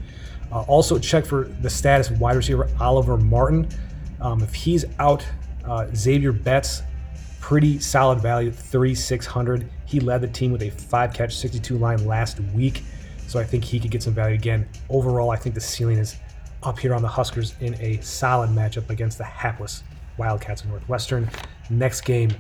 Uh, 0.53 0.63
also, 0.63 0.99
check 0.99 1.27
for 1.27 1.45
the 1.61 1.69
status 1.69 2.11
of 2.11 2.21
wide 2.21 2.37
receiver 2.37 2.69
Oliver 2.81 3.17
Martin. 3.17 3.69
Um, 4.21 4.43
if 4.43 4.55
he's 4.55 4.85
out, 4.99 5.27
uh, 5.65 5.87
Zavier 5.93 6.33
Betts 6.45 6.83
pretty 7.47 7.79
solid 7.79 8.21
value, 8.21 8.51
3,600. 8.51 9.71
He 9.85 10.01
led 10.01 10.21
the 10.21 10.27
team 10.27 10.51
with 10.51 10.63
a 10.63 10.71
five 10.71 11.13
catch, 11.13 11.37
62 11.37 11.79
line 11.79 12.05
last 12.05 12.41
week. 12.55 12.83
So 13.29 13.39
I 13.39 13.45
think 13.45 13.63
he 13.63 13.79
could 13.79 13.93
get 13.93 14.03
some 14.03 14.15
value 14.15 14.35
again. 14.35 14.69
Overall, 14.89 15.31
I 15.31 15.37
think 15.37 15.55
the 15.55 15.61
ceiling 15.61 15.99
is 15.99 16.17
up 16.65 16.77
here 16.77 16.93
on 16.93 17.03
the 17.03 17.09
Huskers 17.09 17.55
in 17.61 17.75
a 17.81 18.01
solid 18.01 18.51
matchup 18.51 18.91
against 18.91 19.19
the 19.19 19.23
hapless 19.23 19.85
Wildcats 20.19 20.63
of 20.63 20.71
Northwestern. 20.71 21.31
Next 21.71 22.01
game, 22.01 22.33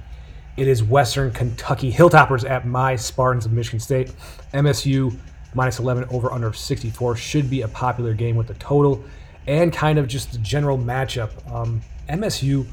it 0.56 0.68
is 0.68 0.82
Western 0.82 1.30
Kentucky 1.30 1.92
Hilltoppers 1.92 2.48
at 2.48 2.66
my 2.66 2.96
Spartans 2.96 3.44
of 3.44 3.52
Michigan 3.52 3.80
State. 3.80 4.12
MSU 4.54 5.16
minus 5.54 5.78
11 5.78 6.04
over 6.10 6.32
under 6.32 6.52
64 6.52 7.16
should 7.16 7.50
be 7.50 7.62
a 7.62 7.68
popular 7.68 8.14
game 8.14 8.36
with 8.36 8.46
the 8.46 8.54
total 8.54 9.02
and 9.46 9.72
kind 9.72 9.98
of 9.98 10.08
just 10.08 10.32
the 10.32 10.38
general 10.38 10.78
matchup. 10.78 11.30
Um, 11.52 11.80
MSU 12.08 12.66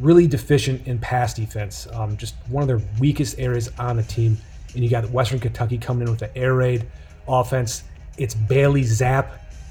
really 0.00 0.26
deficient 0.26 0.86
in 0.86 0.98
pass 0.98 1.34
defense. 1.34 1.88
Um, 1.92 2.16
just 2.16 2.34
one 2.48 2.62
of 2.62 2.68
their 2.68 2.80
weakest 2.98 3.38
areas 3.38 3.70
on 3.78 3.96
the 3.96 4.02
team. 4.02 4.38
And 4.74 4.84
you 4.84 4.90
got 4.90 5.08
Western 5.10 5.40
Kentucky 5.40 5.78
coming 5.78 6.02
in 6.02 6.10
with 6.10 6.20
the 6.20 6.36
air 6.36 6.54
raid 6.54 6.86
offense. 7.26 7.84
It's 8.16 8.34
Bailey 8.34 8.82
Zappe 8.82 9.30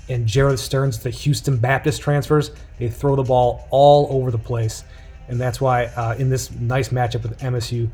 and 0.10 0.26
Jerreth 0.26 0.60
Sterns, 0.60 1.00
the 1.00 1.10
Houston 1.10 1.58
Baptist 1.58 2.02
transfers. 2.02 2.52
They 2.78 2.90
throw 2.90 3.16
the 3.16 3.24
ball 3.24 3.68
all 3.70 4.08
over 4.10 4.32
the 4.32 4.38
place. 4.38 4.84
And 5.30 5.40
that's 5.40 5.62
why 5.62 5.86
uh, 5.86 6.16
in 6.18 6.30
this 6.30 6.52
nice 6.52 6.90
matchup 6.90 7.24
with 7.24 7.38
MSU, 7.40 7.90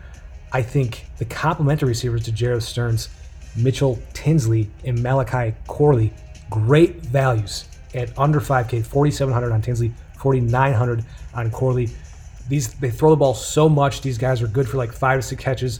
I 0.51 0.61
think 0.61 1.05
the 1.17 1.25
complementary 1.25 1.89
receivers 1.89 2.23
to 2.25 2.31
Jerreth 2.31 2.63
Sterns, 2.63 3.09
Mitchell 3.57 3.99
Tinsley 4.13 4.69
and 4.85 5.01
Malachi 5.03 5.53
Corley, 5.67 6.13
great 6.49 6.97
values 7.05 7.65
at 7.93 8.17
under 8.17 8.39
5K, 8.39 8.85
4,700 8.85 9.51
on 9.51 9.61
Tinsley, 9.61 9.93
4,900 10.17 11.05
on 11.33 11.51
Corley. 11.51 11.89
These 12.47 12.73
they 12.75 12.89
throw 12.91 13.09
the 13.09 13.15
ball 13.15 13.33
so 13.33 13.67
much. 13.67 14.01
These 14.01 14.17
guys 14.17 14.41
are 14.41 14.47
good 14.47 14.67
for 14.67 14.77
like 14.77 14.91
five 14.91 15.19
to 15.19 15.21
six 15.21 15.43
catches 15.43 15.79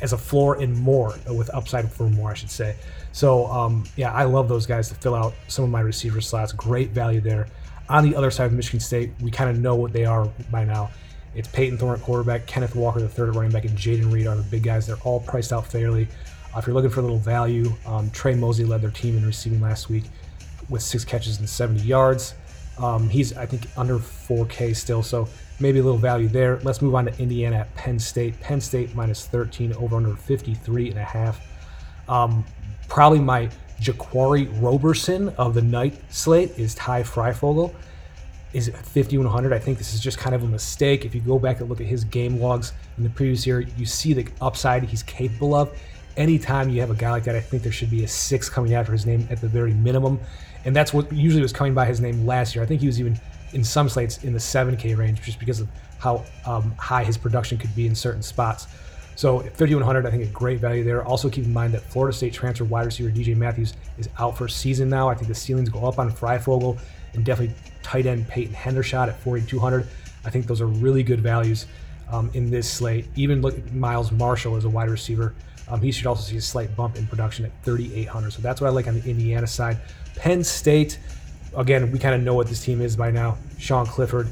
as 0.00 0.12
a 0.12 0.18
floor 0.18 0.60
and 0.60 0.76
more 0.76 1.14
with 1.28 1.52
upside 1.54 1.90
for 1.90 2.08
more, 2.08 2.30
I 2.30 2.34
should 2.34 2.50
say. 2.50 2.76
So 3.12 3.46
um, 3.46 3.84
yeah, 3.96 4.12
I 4.12 4.24
love 4.24 4.48
those 4.48 4.66
guys 4.66 4.88
to 4.88 4.94
fill 4.94 5.14
out 5.14 5.34
some 5.48 5.64
of 5.64 5.70
my 5.70 5.80
receiver 5.80 6.20
slots. 6.20 6.52
Great 6.52 6.90
value 6.90 7.20
there. 7.20 7.48
On 7.88 8.02
the 8.02 8.16
other 8.16 8.30
side 8.30 8.46
of 8.46 8.52
Michigan 8.52 8.80
State, 8.80 9.12
we 9.20 9.30
kind 9.30 9.48
of 9.48 9.58
know 9.58 9.76
what 9.76 9.92
they 9.92 10.04
are 10.04 10.28
by 10.50 10.64
now. 10.64 10.90
It's 11.34 11.48
Payton 11.48 11.78
Thorne 11.78 11.98
at 11.98 12.02
quarterback, 12.02 12.46
Kenneth 12.46 12.74
Walker 12.74 12.98
the 12.98 13.08
third 13.08 13.36
running 13.36 13.52
back, 13.52 13.64
and 13.64 13.76
Jayden 13.76 14.10
Reed 14.10 14.26
are 14.26 14.34
the 14.34 14.42
big 14.42 14.62
guys. 14.62 14.86
They're 14.86 14.96
all 15.04 15.20
priced 15.20 15.52
out 15.52 15.66
fairly. 15.66 16.08
Uh, 16.54 16.58
if 16.58 16.66
you're 16.66 16.74
looking 16.74 16.90
for 16.90 17.00
a 17.00 17.02
little 17.02 17.18
value, 17.18 17.70
um, 17.84 18.10
Tre 18.10 18.34
Mosley 18.34 18.64
led 18.64 18.80
their 18.80 18.90
team 18.90 19.16
in 19.16 19.26
receiving 19.26 19.60
last 19.60 19.88
week 19.88 20.04
with 20.68 20.82
six 20.82 21.04
catches 21.04 21.38
and 21.38 21.48
70 21.48 21.82
yards. 21.82 22.34
Um, 22.78 23.08
he's, 23.08 23.36
I 23.36 23.46
think, 23.46 23.66
under 23.76 23.98
4K 23.98 24.74
still, 24.74 25.02
so 25.02 25.28
maybe 25.60 25.78
a 25.78 25.82
little 25.82 25.98
value 25.98 26.28
there. 26.28 26.58
Let's 26.62 26.82
move 26.82 26.94
on 26.94 27.06
to 27.06 27.18
Indiana 27.20 27.56
at 27.56 27.74
Penn 27.74 27.98
State. 27.98 28.40
Penn 28.40 28.60
State 28.60 28.94
minus 28.94 29.26
13, 29.26 29.74
over 29.74 29.96
under 29.96 30.16
53 30.16 30.90
and 30.90 30.98
a 30.98 31.04
half. 31.04 31.40
Um, 32.08 32.44
probably 32.88 33.20
my 33.20 33.50
Jaquarii 33.80 34.48
Roberson 34.62 35.28
of 35.30 35.54
the 35.54 35.62
night 35.62 36.00
slate 36.10 36.58
is 36.58 36.74
Ty 36.74 37.02
Fryfogle. 37.02 37.74
Is 38.52 38.68
5100. 38.68 39.52
I 39.52 39.58
think 39.58 39.76
this 39.76 39.92
is 39.92 40.00
just 40.00 40.16
kind 40.16 40.34
of 40.34 40.42
a 40.42 40.46
mistake. 40.46 41.04
If 41.04 41.14
you 41.14 41.20
go 41.20 41.38
back 41.38 41.60
and 41.60 41.68
look 41.68 41.80
at 41.80 41.86
his 41.86 42.04
game 42.04 42.40
logs 42.40 42.72
in 42.96 43.04
the 43.04 43.10
previous 43.10 43.46
year, 43.46 43.60
you 43.60 43.84
see 43.84 44.14
the 44.14 44.26
upside 44.40 44.82
he's 44.84 45.02
capable 45.02 45.54
of. 45.54 45.76
Anytime 46.16 46.70
you 46.70 46.80
have 46.80 46.90
a 46.90 46.94
guy 46.94 47.10
like 47.10 47.24
that, 47.24 47.36
I 47.36 47.40
think 47.40 47.62
there 47.62 47.72
should 47.72 47.90
be 47.90 48.04
a 48.04 48.08
six 48.08 48.48
coming 48.48 48.72
after 48.72 48.92
his 48.92 49.04
name 49.04 49.28
at 49.30 49.42
the 49.42 49.48
very 49.48 49.74
minimum 49.74 50.18
and 50.66 50.74
that's 50.74 50.92
what 50.92 51.10
usually 51.12 51.42
was 51.42 51.52
coming 51.52 51.72
by 51.72 51.86
his 51.86 52.00
name 52.00 52.26
last 52.26 52.54
year. 52.54 52.62
I 52.62 52.66
think 52.66 52.80
he 52.80 52.88
was 52.88 52.98
even 52.98 53.18
in 53.52 53.62
some 53.62 53.88
slates 53.88 54.24
in 54.24 54.32
the 54.32 54.38
7K 54.40 54.98
range 54.98 55.22
just 55.22 55.38
because 55.38 55.60
of 55.60 55.68
how 55.98 56.24
um, 56.44 56.72
high 56.72 57.04
his 57.04 57.16
production 57.16 57.56
could 57.56 57.74
be 57.74 57.86
in 57.86 57.94
certain 57.94 58.20
spots. 58.20 58.66
So 59.16 59.40
5100, 59.40 60.06
I 60.06 60.10
think 60.10 60.22
a 60.22 60.26
great 60.26 60.60
value 60.60 60.84
there. 60.84 61.04
Also 61.04 61.28
keep 61.28 61.44
in 61.44 61.52
mind 61.52 61.72
that 61.74 61.82
Florida 61.82 62.14
State 62.16 62.34
transfer 62.34 62.64
wide 62.64 62.84
receiver 62.84 63.10
DJ 63.10 63.34
Matthews 63.34 63.74
is 63.98 64.08
out 64.18 64.36
for 64.36 64.46
season 64.46 64.90
now. 64.90 65.08
I 65.08 65.14
think 65.14 65.28
the 65.28 65.34
ceilings 65.34 65.70
go 65.70 65.86
up 65.86 65.98
on 65.98 66.12
Fryfogle 66.12 66.78
and 67.14 67.24
definitely 67.24 67.56
tight 67.82 68.06
end 68.06 68.28
Peyton 68.28 68.54
Hendershot 68.54 69.08
at 69.08 69.18
4200. 69.20 69.88
I 70.24 70.30
think 70.30 70.46
those 70.46 70.60
are 70.60 70.66
really 70.66 71.02
good 71.02 71.20
values 71.20 71.66
um, 72.12 72.30
in 72.34 72.50
this 72.50 72.70
slate. 72.70 73.06
Even 73.16 73.40
look 73.40 73.56
at 73.56 73.72
Miles 73.72 74.12
Marshall 74.12 74.54
as 74.54 74.64
a 74.64 74.68
wide 74.68 74.90
receiver. 74.90 75.34
Um, 75.68 75.80
he 75.80 75.90
should 75.90 76.06
also 76.06 76.22
see 76.22 76.36
a 76.36 76.40
slight 76.40 76.76
bump 76.76 76.96
in 76.96 77.06
production 77.06 77.44
at 77.44 77.52
3,800. 77.64 78.32
So 78.32 78.42
that's 78.42 78.60
what 78.60 78.68
I 78.68 78.70
like 78.70 78.86
on 78.86 79.00
the 79.00 79.08
Indiana 79.08 79.46
side. 79.46 79.78
Penn 80.14 80.44
State, 80.44 80.98
again, 81.56 81.90
we 81.90 81.98
kind 81.98 82.14
of 82.14 82.20
know 82.20 82.34
what 82.34 82.48
this 82.48 82.62
team 82.62 82.80
is 82.80 82.96
by 82.96 83.10
now. 83.10 83.38
Sean 83.58 83.86
Clifford, 83.86 84.28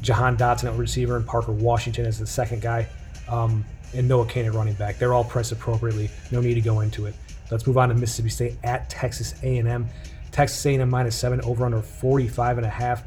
Jahan 0.00 0.36
Dotson 0.36 0.72
at 0.72 0.76
receiver, 0.76 1.16
and 1.16 1.26
Parker 1.26 1.52
Washington 1.52 2.06
as 2.06 2.18
the 2.18 2.26
second 2.26 2.62
guy, 2.62 2.88
um, 3.28 3.64
and 3.94 4.08
Noah 4.08 4.26
Cain 4.26 4.46
at 4.46 4.54
running 4.54 4.74
back. 4.74 4.98
They're 4.98 5.14
all 5.14 5.24
priced 5.24 5.52
appropriately. 5.52 6.10
No 6.30 6.40
need 6.40 6.54
to 6.54 6.60
go 6.60 6.80
into 6.80 7.06
it. 7.06 7.14
Let's 7.50 7.66
move 7.66 7.78
on 7.78 7.88
to 7.90 7.94
Mississippi 7.94 8.30
State 8.30 8.56
at 8.64 8.88
Texas 8.88 9.34
A&M. 9.42 9.88
Texas 10.30 10.64
A&M 10.64 10.88
minus 10.88 11.14
seven, 11.14 11.40
over 11.42 11.66
under 11.66 11.82
45 11.82 12.58
and 12.58 12.66
a 12.66 12.70
half. 12.70 13.04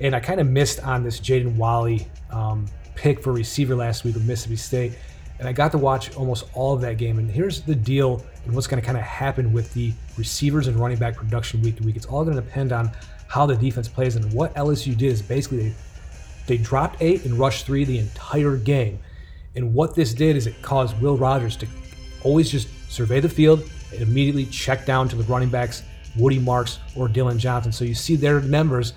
And 0.00 0.14
I 0.14 0.20
kind 0.20 0.40
of 0.40 0.48
missed 0.48 0.80
on 0.80 1.04
this 1.04 1.20
Jaden 1.20 1.54
Walley 1.56 2.08
um, 2.30 2.66
pick 2.96 3.22
for 3.22 3.32
receiver 3.32 3.76
last 3.76 4.02
week 4.04 4.14
with 4.14 4.26
Mississippi 4.26 4.56
State 4.56 4.92
and 5.38 5.48
I 5.48 5.52
got 5.52 5.72
to 5.72 5.78
watch 5.78 6.14
almost 6.16 6.44
all 6.54 6.74
of 6.74 6.80
that 6.82 6.96
game. 6.96 7.18
And 7.18 7.30
here's 7.30 7.62
the 7.62 7.74
deal 7.74 8.24
and 8.44 8.54
what's 8.54 8.66
going 8.66 8.80
to 8.80 8.86
kind 8.86 8.96
of 8.96 9.04
happen 9.04 9.52
with 9.52 9.72
the 9.74 9.92
receivers 10.16 10.68
and 10.68 10.76
running 10.76 10.98
back 10.98 11.16
production 11.16 11.60
week 11.62 11.76
to 11.76 11.82
week. 11.82 11.96
It's 11.96 12.06
all 12.06 12.24
going 12.24 12.36
to 12.36 12.42
depend 12.42 12.72
on 12.72 12.90
how 13.26 13.46
the 13.46 13.56
defense 13.56 13.88
plays. 13.88 14.16
And 14.16 14.32
what 14.32 14.54
LSU 14.54 14.96
did 14.96 15.10
is 15.10 15.22
basically 15.22 15.70
they, 15.70 15.74
they 16.46 16.58
dropped 16.58 17.02
eight 17.02 17.24
and 17.24 17.34
rushed 17.34 17.66
three 17.66 17.84
the 17.84 17.98
entire 17.98 18.56
game. 18.56 18.98
And 19.56 19.74
what 19.74 19.94
this 19.94 20.14
did 20.14 20.36
is 20.36 20.46
it 20.46 20.60
caused 20.62 21.00
Will 21.00 21.16
Rogers 21.16 21.56
to 21.56 21.66
always 22.22 22.50
just 22.50 22.68
survey 22.90 23.20
the 23.20 23.28
field 23.28 23.68
and 23.92 24.02
immediately 24.02 24.46
check 24.46 24.86
down 24.86 25.08
to 25.08 25.16
the 25.16 25.24
running 25.24 25.48
backs, 25.48 25.82
Woody 26.16 26.38
Marks 26.38 26.78
or 26.96 27.08
Dillon 27.08 27.38
Johnson. 27.38 27.72
So 27.72 27.84
you 27.84 27.94
see 27.94 28.16
their 28.16 28.40
numbers 28.40 28.94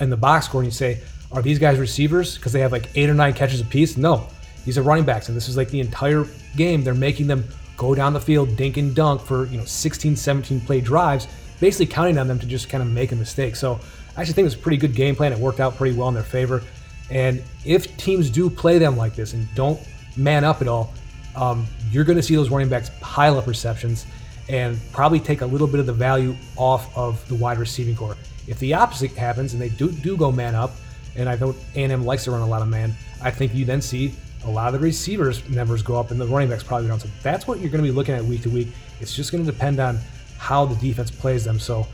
in 0.00 0.10
the 0.10 0.16
box 0.16 0.46
score 0.46 0.62
and 0.62 0.66
you 0.66 0.72
say, 0.72 1.00
are 1.32 1.42
these 1.42 1.58
guys 1.58 1.78
receivers 1.78 2.36
because 2.36 2.52
they 2.52 2.60
have 2.60 2.72
like 2.72 2.90
eight 2.94 3.10
or 3.10 3.14
nine 3.14 3.34
catches 3.34 3.60
apiece? 3.60 3.96
No 3.96 4.28
these 4.68 4.76
are 4.76 4.82
running 4.82 5.04
backs, 5.04 5.28
and 5.28 5.36
this 5.36 5.48
is 5.48 5.56
like 5.56 5.70
the 5.70 5.80
entire 5.80 6.26
game. 6.54 6.82
They're 6.82 6.92
making 6.92 7.26
them 7.26 7.42
go 7.78 7.94
down 7.94 8.12
the 8.12 8.20
field, 8.20 8.54
dink 8.54 8.76
and 8.76 8.94
dunk 8.94 9.22
for 9.22 9.46
you 9.46 9.56
know 9.56 9.64
16, 9.64 10.14
17 10.14 10.60
play 10.60 10.82
drives, 10.82 11.26
basically 11.58 11.86
counting 11.86 12.18
on 12.18 12.28
them 12.28 12.38
to 12.38 12.44
just 12.44 12.68
kind 12.68 12.82
of 12.82 12.90
make 12.90 13.10
a 13.12 13.16
mistake. 13.16 13.56
So 13.56 13.80
I 14.14 14.20
actually 14.20 14.34
think 14.34 14.44
it 14.44 14.52
was 14.52 14.54
a 14.56 14.58
pretty 14.58 14.76
good 14.76 14.94
game 14.94 15.16
plan. 15.16 15.32
It 15.32 15.38
worked 15.38 15.60
out 15.60 15.76
pretty 15.76 15.96
well 15.96 16.08
in 16.08 16.14
their 16.14 16.22
favor. 16.22 16.62
And 17.10 17.42
if 17.64 17.96
teams 17.96 18.28
do 18.28 18.50
play 18.50 18.76
them 18.76 18.94
like 18.94 19.14
this 19.14 19.32
and 19.32 19.48
don't 19.54 19.80
man 20.18 20.44
up 20.44 20.60
at 20.60 20.68
all, 20.68 20.92
um, 21.36 21.66
you're 21.90 22.04
going 22.04 22.16
to 22.16 22.22
see 22.22 22.34
those 22.34 22.50
running 22.50 22.68
backs 22.68 22.90
pile 23.00 23.38
up 23.38 23.46
receptions 23.46 24.06
and 24.48 24.78
probably 24.92 25.20
take 25.20 25.40
a 25.42 25.46
little 25.46 25.66
bit 25.66 25.80
of 25.80 25.86
the 25.86 25.92
value 25.92 26.34
off 26.56 26.96
of 26.96 27.26
the 27.28 27.34
wide 27.34 27.58
receiving 27.58 27.94
core. 27.94 28.16
If 28.46 28.58
the 28.58 28.74
opposite 28.74 29.12
happens 29.12 29.52
and 29.52 29.62
they 29.62 29.68
do, 29.68 29.90
do 29.90 30.16
go 30.16 30.32
man 30.32 30.54
up, 30.54 30.72
and 31.16 31.28
I 31.28 31.36
know 31.36 31.54
A&M 31.74 32.04
likes 32.04 32.24
to 32.24 32.30
run 32.30 32.40
a 32.40 32.46
lot 32.46 32.62
of 32.62 32.68
man, 32.68 32.94
I 33.22 33.30
think 33.30 33.54
you 33.54 33.64
then 33.64 33.82
see 33.82 34.14
a 34.44 34.50
lot 34.50 34.72
of 34.72 34.80
the 34.80 34.86
receivers 34.86 35.46
numbers 35.48 35.82
go 35.82 35.96
up 35.96 36.10
and 36.10 36.20
the 36.20 36.26
running 36.26 36.48
backs 36.48 36.62
probably 36.62 36.88
don't. 36.88 37.00
So 37.00 37.08
that's 37.22 37.46
what 37.46 37.60
you're 37.60 37.70
going 37.70 37.84
to 37.84 37.90
be 37.90 37.94
looking 37.94 38.14
at 38.14 38.24
week 38.24 38.42
to 38.42 38.50
week. 38.50 38.68
It's 39.00 39.14
just 39.14 39.32
going 39.32 39.44
to 39.44 39.50
depend 39.50 39.80
on 39.80 39.98
how 40.38 40.64
the 40.64 40.76
defense 40.76 41.10
plays 41.10 41.44
them. 41.44 41.58
So 41.58 41.86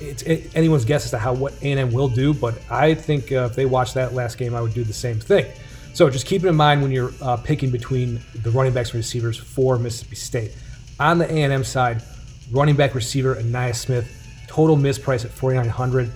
it's 0.00 0.22
it, 0.22 0.50
anyone's 0.54 0.84
guess 0.84 1.04
as 1.04 1.10
to 1.10 1.18
how 1.18 1.32
what 1.32 1.54
A&M 1.62 1.92
will 1.92 2.08
do, 2.08 2.32
but 2.32 2.54
I 2.70 2.94
think 2.94 3.32
uh, 3.32 3.48
if 3.50 3.56
they 3.56 3.66
watch 3.66 3.94
that 3.94 4.14
last 4.14 4.38
game, 4.38 4.54
I 4.54 4.60
would 4.60 4.74
do 4.74 4.84
the 4.84 4.92
same 4.92 5.18
thing. 5.18 5.50
So 5.92 6.08
just 6.08 6.26
keep 6.26 6.44
it 6.44 6.48
in 6.48 6.56
mind 6.56 6.82
when 6.82 6.90
you're 6.90 7.12
uh, 7.20 7.36
picking 7.36 7.70
between 7.70 8.20
the 8.34 8.50
running 8.50 8.72
backs 8.72 8.90
and 8.90 8.96
receivers 8.96 9.36
for 9.36 9.78
Mississippi 9.78 10.16
State. 10.16 10.56
On 10.98 11.18
the 11.18 11.30
A&M 11.30 11.64
side, 11.64 12.02
running 12.50 12.76
back 12.76 12.94
receiver 12.94 13.36
Ainias 13.36 13.76
Smith, 13.76 14.08
total 14.46 14.76
misprice 14.76 15.24
at 15.24 15.30
4,900. 15.30 16.10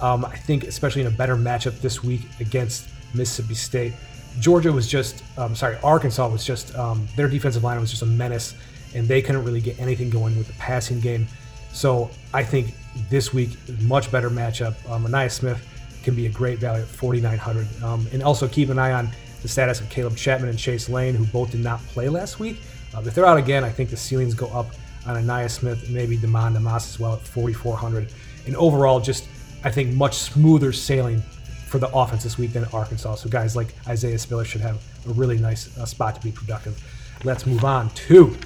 Um, 0.00 0.24
I 0.24 0.36
think 0.36 0.64
especially 0.64 1.02
in 1.02 1.06
a 1.06 1.12
better 1.12 1.36
matchup 1.36 1.80
this 1.80 2.02
week 2.02 2.22
against 2.40 2.88
Mississippi 3.14 3.54
State. 3.54 3.92
Georgia 4.40 4.72
was 4.72 4.88
just, 4.88 5.22
um, 5.36 5.54
sorry, 5.54 5.76
Arkansas 5.84 6.26
was 6.28 6.44
just, 6.44 6.74
um, 6.76 7.06
their 7.16 7.28
defensive 7.28 7.62
line 7.62 7.78
was 7.78 7.90
just 7.90 8.02
a 8.02 8.06
menace, 8.06 8.54
and 8.94 9.06
they 9.06 9.20
couldn't 9.22 9.44
really 9.44 9.60
get 9.60 9.78
anything 9.78 10.10
going 10.10 10.36
with 10.36 10.46
the 10.46 10.54
passing 10.54 11.00
game. 11.00 11.26
So 11.72 12.10
I 12.32 12.42
think 12.42 12.74
this 13.08 13.32
week, 13.32 13.50
much 13.80 14.10
better 14.10 14.30
matchup. 14.30 14.74
Um, 14.90 15.04
Ainias 15.04 15.32
Smith 15.32 15.66
can 16.02 16.14
be 16.14 16.26
a 16.26 16.30
great 16.30 16.58
value 16.58 16.82
at 16.82 16.88
4,900. 16.88 17.82
Um, 17.82 18.06
and 18.12 18.22
also 18.22 18.48
keep 18.48 18.68
an 18.68 18.78
eye 18.78 18.92
on 18.92 19.10
the 19.42 19.48
status 19.48 19.80
of 19.80 19.88
Caleb 19.90 20.16
Chapman 20.16 20.48
and 20.48 20.58
Chase 20.58 20.88
Lane, 20.88 21.14
who 21.14 21.24
both 21.26 21.50
did 21.50 21.60
not 21.60 21.80
play 21.86 22.08
last 22.08 22.38
week. 22.38 22.60
Uh, 22.94 23.02
if 23.04 23.14
they're 23.14 23.26
out 23.26 23.38
again, 23.38 23.64
I 23.64 23.70
think 23.70 23.90
the 23.90 23.96
ceilings 23.96 24.34
go 24.34 24.46
up 24.48 24.66
on 25.06 25.16
Ainias 25.16 25.50
Smith 25.50 25.90
maybe 25.90 26.16
Demond 26.16 26.54
Demas 26.54 26.88
as 26.88 27.00
well 27.00 27.14
at 27.14 27.20
4,400. 27.20 28.08
And 28.46 28.56
overall, 28.56 29.00
just 29.00 29.28
I 29.64 29.70
think 29.70 29.92
much 29.94 30.14
smoother 30.14 30.72
sailing 30.72 31.22
for 31.66 31.78
the 31.78 31.88
offense 31.88 32.22
this 32.22 32.38
week 32.38 32.52
than 32.52 32.64
Arkansas. 32.66 33.16
So 33.16 33.28
guys 33.28 33.56
like 33.56 33.74
Isaiah 33.88 34.18
Spiller 34.18 34.44
should 34.44 34.60
have 34.60 34.82
a 35.08 35.12
really 35.12 35.38
nice 35.38 35.76
uh, 35.78 35.86
spot 35.86 36.14
to 36.16 36.20
be 36.20 36.30
productive. 36.30 36.82
Let's 37.24 37.46
move 37.46 37.64
on 37.64 37.90
to 37.90 38.36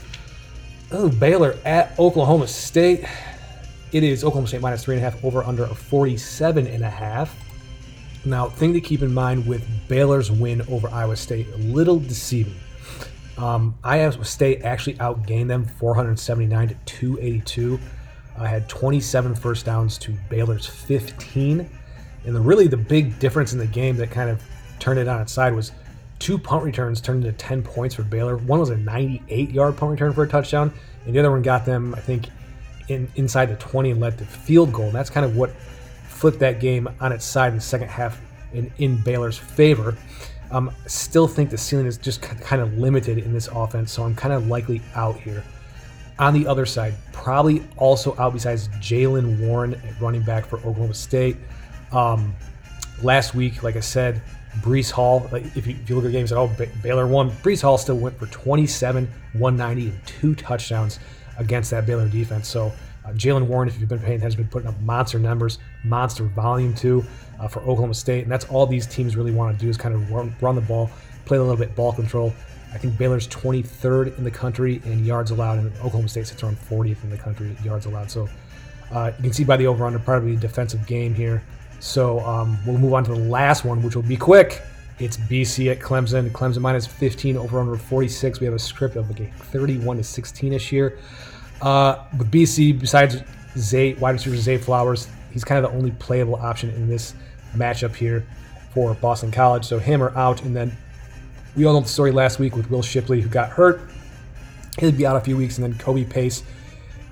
oh, 0.93 1.09
Baylor 1.09 1.59
at 1.65 1.99
Oklahoma 1.99 2.47
State. 2.47 3.05
It 3.93 4.05
is 4.05 4.25
Oklahoma 4.25 4.49
State 4.49 4.61
minus 4.61 4.85
three 4.85 4.97
and 4.97 5.05
a 5.05 5.11
half 5.11 5.25
over 5.25 5.43
under 5.43 5.65
a 5.65 5.75
47 5.75 6.67
and 6.67 6.85
a 6.85 6.91
half. 6.91 7.35
Now, 8.27 8.49
thing 8.49 8.73
to 8.73 8.81
keep 8.81 9.03
in 9.03 9.15
mind 9.15 9.47
with 9.47 9.65
Baylor's 9.87 10.33
win 10.33 10.61
over 10.63 10.89
Iowa 10.89 11.17
State, 11.17 11.47
a 11.55 11.59
little 11.59 12.01
deceiving. 12.01 12.57
Um, 13.39 13.79
Iowa 13.85 14.25
State 14.25 14.63
actually 14.65 14.95
outgained 14.95 15.47
them 15.47 15.65
479 15.65 16.69
to 16.69 16.75
282. 16.87 17.79
I 18.37 18.49
had 18.49 18.69
27 18.69 19.37
first 19.37 19.65
downs 19.65 19.97
to 19.99 20.13
Baylor's 20.29 20.67
15. 20.67 21.71
And 22.25 22.35
the, 22.35 22.41
really 22.41 22.67
the 22.67 22.77
big 22.77 23.17
difference 23.21 23.53
in 23.53 23.61
the 23.61 23.67
game 23.67 23.97
that 23.99 24.11
kind 24.11 24.29
of 24.29 24.43
turned 24.81 24.99
it 24.99 25.07
on 25.07 25.21
its 25.21 25.33
side 25.33 25.55
was 25.55 25.71
two 26.19 26.37
punt 26.37 26.65
returns 26.65 27.01
turned 27.01 27.25
into 27.25 27.39
10 27.39 27.63
points 27.63 27.95
for 27.95 28.03
Baylor. 28.03 28.39
One 28.39 28.59
was 28.59 28.71
a 28.71 28.77
98 28.77 29.51
yard 29.51 29.77
punt 29.77 29.93
return 29.93 30.13
for 30.13 30.25
a 30.25 30.29
touchdown, 30.29 30.73
and 31.05 31.15
the 31.15 31.21
other 31.21 31.31
one 31.31 31.43
got 31.43 31.65
them, 31.65 31.95
I 31.95 32.01
think, 32.01 32.29
in, 32.89 33.09
inside 33.15 33.47
the 33.47 33.57
20 33.57 33.93
and 33.93 34.01
led 34.01 34.19
to 34.19 34.25
field 34.25 34.73
goal. 34.73 34.87
And 34.87 34.95
that's 34.95 35.11
kind 35.11 35.25
of 35.25 35.37
what 35.37 35.53
flipped 36.17 36.39
that 36.39 36.61
game 36.61 36.89
on 37.01 37.13
its 37.13 37.25
side 37.25 37.49
in 37.49 37.57
the 37.57 37.61
second 37.61 37.89
half 37.89 38.21
in, 38.53 38.73
in 38.79 38.97
Baylor's 38.97 39.39
favor. 39.39 39.97
Um, 40.51 40.71
still 40.87 41.27
think 41.27 41.51
the 41.51 41.59
ceiling 41.59 41.87
is 41.87 41.99
just 41.99 42.23
kind 42.23 42.63
of 42.63 42.79
limited 42.79 43.19
in 43.19 43.33
this 43.33 43.49
offense, 43.49 43.93
so 43.93 44.05
I'm 44.05 44.15
kind 44.15 44.33
of 44.33 44.47
likely 44.47 44.81
out 44.95 45.17
here. 45.17 45.45
On 46.19 46.33
the 46.33 46.47
other 46.47 46.65
side, 46.65 46.95
probably 47.13 47.63
also 47.77 48.17
out 48.19 48.33
besides 48.33 48.69
Jaylen 48.81 49.39
Warren 49.47 49.75
at 49.75 50.01
running 50.01 50.23
back 50.23 50.47
for 50.47 50.57
Oklahoma 50.59 50.95
State. 50.95 51.37
Um, 51.93 52.35
last 53.03 53.35
week, 53.35 53.63
like 53.63 53.77
I 53.77 53.81
said, 53.81 54.23
Breece 54.61 54.91
Hall, 54.91 55.29
like 55.31 55.45
if, 55.57 55.67
you, 55.67 55.77
if 55.83 55.91
you 55.91 55.97
look 55.97 56.05
at 56.05 56.09
the 56.09 56.13
games 56.13 56.33
all, 56.33 56.51
Baylor 56.83 57.07
won. 57.07 57.31
Breece 57.31 57.61
Hall 57.61 57.77
still 57.77 57.99
went 57.99 58.19
for 58.19 58.27
27, 58.27 59.07
190, 59.35 59.91
and 59.91 60.07
two 60.07 60.35
touchdowns 60.35 60.99
against 61.39 61.71
that 61.73 61.85
Baylor 61.85 62.09
defense. 62.09 62.49
So 62.49 62.73
uh, 63.05 63.11
Jaylen 63.11 63.47
Warren, 63.47 63.69
if 63.69 63.79
you've 63.79 63.89
been 63.89 63.99
paying 63.99 64.17
attention, 64.17 64.23
has 64.23 64.37
been 64.37 64.49
putting 64.49 64.69
up 64.69 64.81
monster 64.81 65.19
numbers, 65.19 65.59
monster 65.89 66.25
volume 66.25 66.75
too 66.75 67.05
uh, 67.41 67.49
for 67.49 67.61
Oklahoma 67.61 67.95
State, 67.95 68.23
and 68.23 68.31
that's 68.31 68.45
all 68.47 68.67
these 68.67 68.87
teams 68.87 69.17
really 69.17 69.33
want 69.33 69.57
to 69.57 69.65
do 69.65 69.69
is 69.69 69.77
kind 69.77 69.95
of 69.95 70.11
run, 70.11 70.35
run 70.41 70.55
the 70.55 70.61
ball, 70.61 70.91
play 71.25 71.39
a 71.39 71.41
little 71.41 71.57
bit 71.57 71.75
ball 71.75 71.93
control. 71.93 72.33
I 72.73 72.79
think 72.79 72.99
Baylor's 72.99 73.29
23rd 73.29 74.19
in 74.19 74.25
the 74.25 74.31
country 74.31 74.83
in 74.85 75.05
yards 75.05 75.31
allowed, 75.31 75.59
and 75.59 75.73
Oklahoma 75.77 76.09
State 76.09 76.27
sits 76.27 76.43
around 76.43 76.57
40th 76.57 77.03
in 77.05 77.11
the 77.11 77.17
country 77.17 77.49
in 77.57 77.65
yards 77.65 77.87
allowed. 77.87 78.11
So 78.11 78.29
uh, 78.93 79.13
you 79.17 79.23
can 79.23 79.33
see 79.33 79.45
by 79.45 79.57
the 79.57 79.67
over/under, 79.67 79.99
probably 79.99 80.35
a 80.35 80.37
defensive 80.37 80.87
game 80.87 81.15
here. 81.15 81.43
So 81.81 82.21
um, 82.21 82.59
we'll 82.67 82.79
move 82.79 82.95
on 82.95 83.05
to 83.05 83.13
the 83.13 83.19
last 83.19 83.65
one, 83.65 83.83
which 83.83 83.95
will 83.95 84.03
be 84.03 84.17
quick. 84.17 84.63
It's 84.99 85.17
BC 85.17 85.71
at 85.71 85.79
Clemson. 85.79 86.31
Clemson 86.31 86.61
minus 86.61 86.87
15 86.87 87.37
over 87.37 87.61
under 87.61 87.77
46. 87.77 88.41
We 88.41 88.47
have 88.47 88.55
a 88.55 88.59
script 88.59 88.97
of 88.97 89.09
like 89.11 89.21
a 89.21 89.27
31 89.27 89.99
to 89.99 90.03
16 90.05 90.53
ish 90.55 90.73
year. 90.73 90.99
Uh, 91.61 92.05
BC, 92.15 92.79
besides 92.79 93.23
Zay, 93.57 93.95
wide 93.95 94.13
receiver 94.13 94.37
Zay 94.37 94.59
Flowers, 94.59 95.09
he's 95.37 95.45
kind 95.45 95.63
of 95.63 95.71
the 95.71 95.77
only 95.77 95.91
playable 95.91 96.37
option 96.37 96.71
in 96.71 96.89
this 96.89 97.13
matchup 97.55 97.95
here 97.95 98.27
for 98.73 98.95
Boston 98.95 99.31
College. 99.31 99.67
So 99.67 99.79
him 99.79 100.03
or 100.03 100.17
out. 100.17 100.43
And 100.45 100.57
then 100.57 100.75
we 101.55 101.67
all 101.67 101.75
know 101.75 101.81
the 101.81 101.89
story 101.89 102.11
last 102.11 102.39
week 102.39 102.57
with 102.57 102.71
Will 102.71 102.81
Shipley, 102.81 103.21
who 103.21 103.29
got 103.29 103.51
hurt. 103.51 103.83
He'll 104.79 104.93
be 104.93 105.05
out 105.05 105.15
a 105.15 105.21
few 105.21 105.37
weeks, 105.37 105.59
and 105.59 105.65
then 105.65 105.79
Kobe 105.79 106.05
Pace 106.05 106.43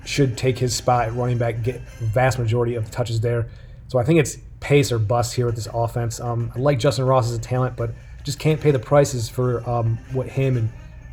should 0.05 0.35
take 0.39 0.57
his 0.57 0.75
spot 0.75 1.05
at 1.05 1.13
running 1.13 1.37
back, 1.37 1.61
get 1.61 1.81
vast 1.99 2.39
majority 2.39 2.73
of 2.73 2.85
the 2.85 2.91
touches 2.91 3.21
there. 3.21 3.47
So 3.89 3.99
I 3.99 4.03
think 4.03 4.19
it's 4.19 4.37
pace 4.59 4.91
or 4.91 4.97
bust 4.97 5.35
here 5.35 5.45
with 5.45 5.55
this 5.55 5.67
offense. 5.71 6.19
Um, 6.19 6.51
I 6.55 6.57
like 6.57 6.79
Justin 6.79 7.05
Ross 7.05 7.29
as 7.29 7.37
a 7.37 7.39
talent, 7.39 7.75
but 7.75 7.91
just 8.23 8.39
can't 8.39 8.59
pay 8.59 8.71
the 8.71 8.79
prices 8.79 9.29
for 9.29 9.67
um, 9.69 9.99
what 10.13 10.27
him 10.27 10.57
and 10.57 10.69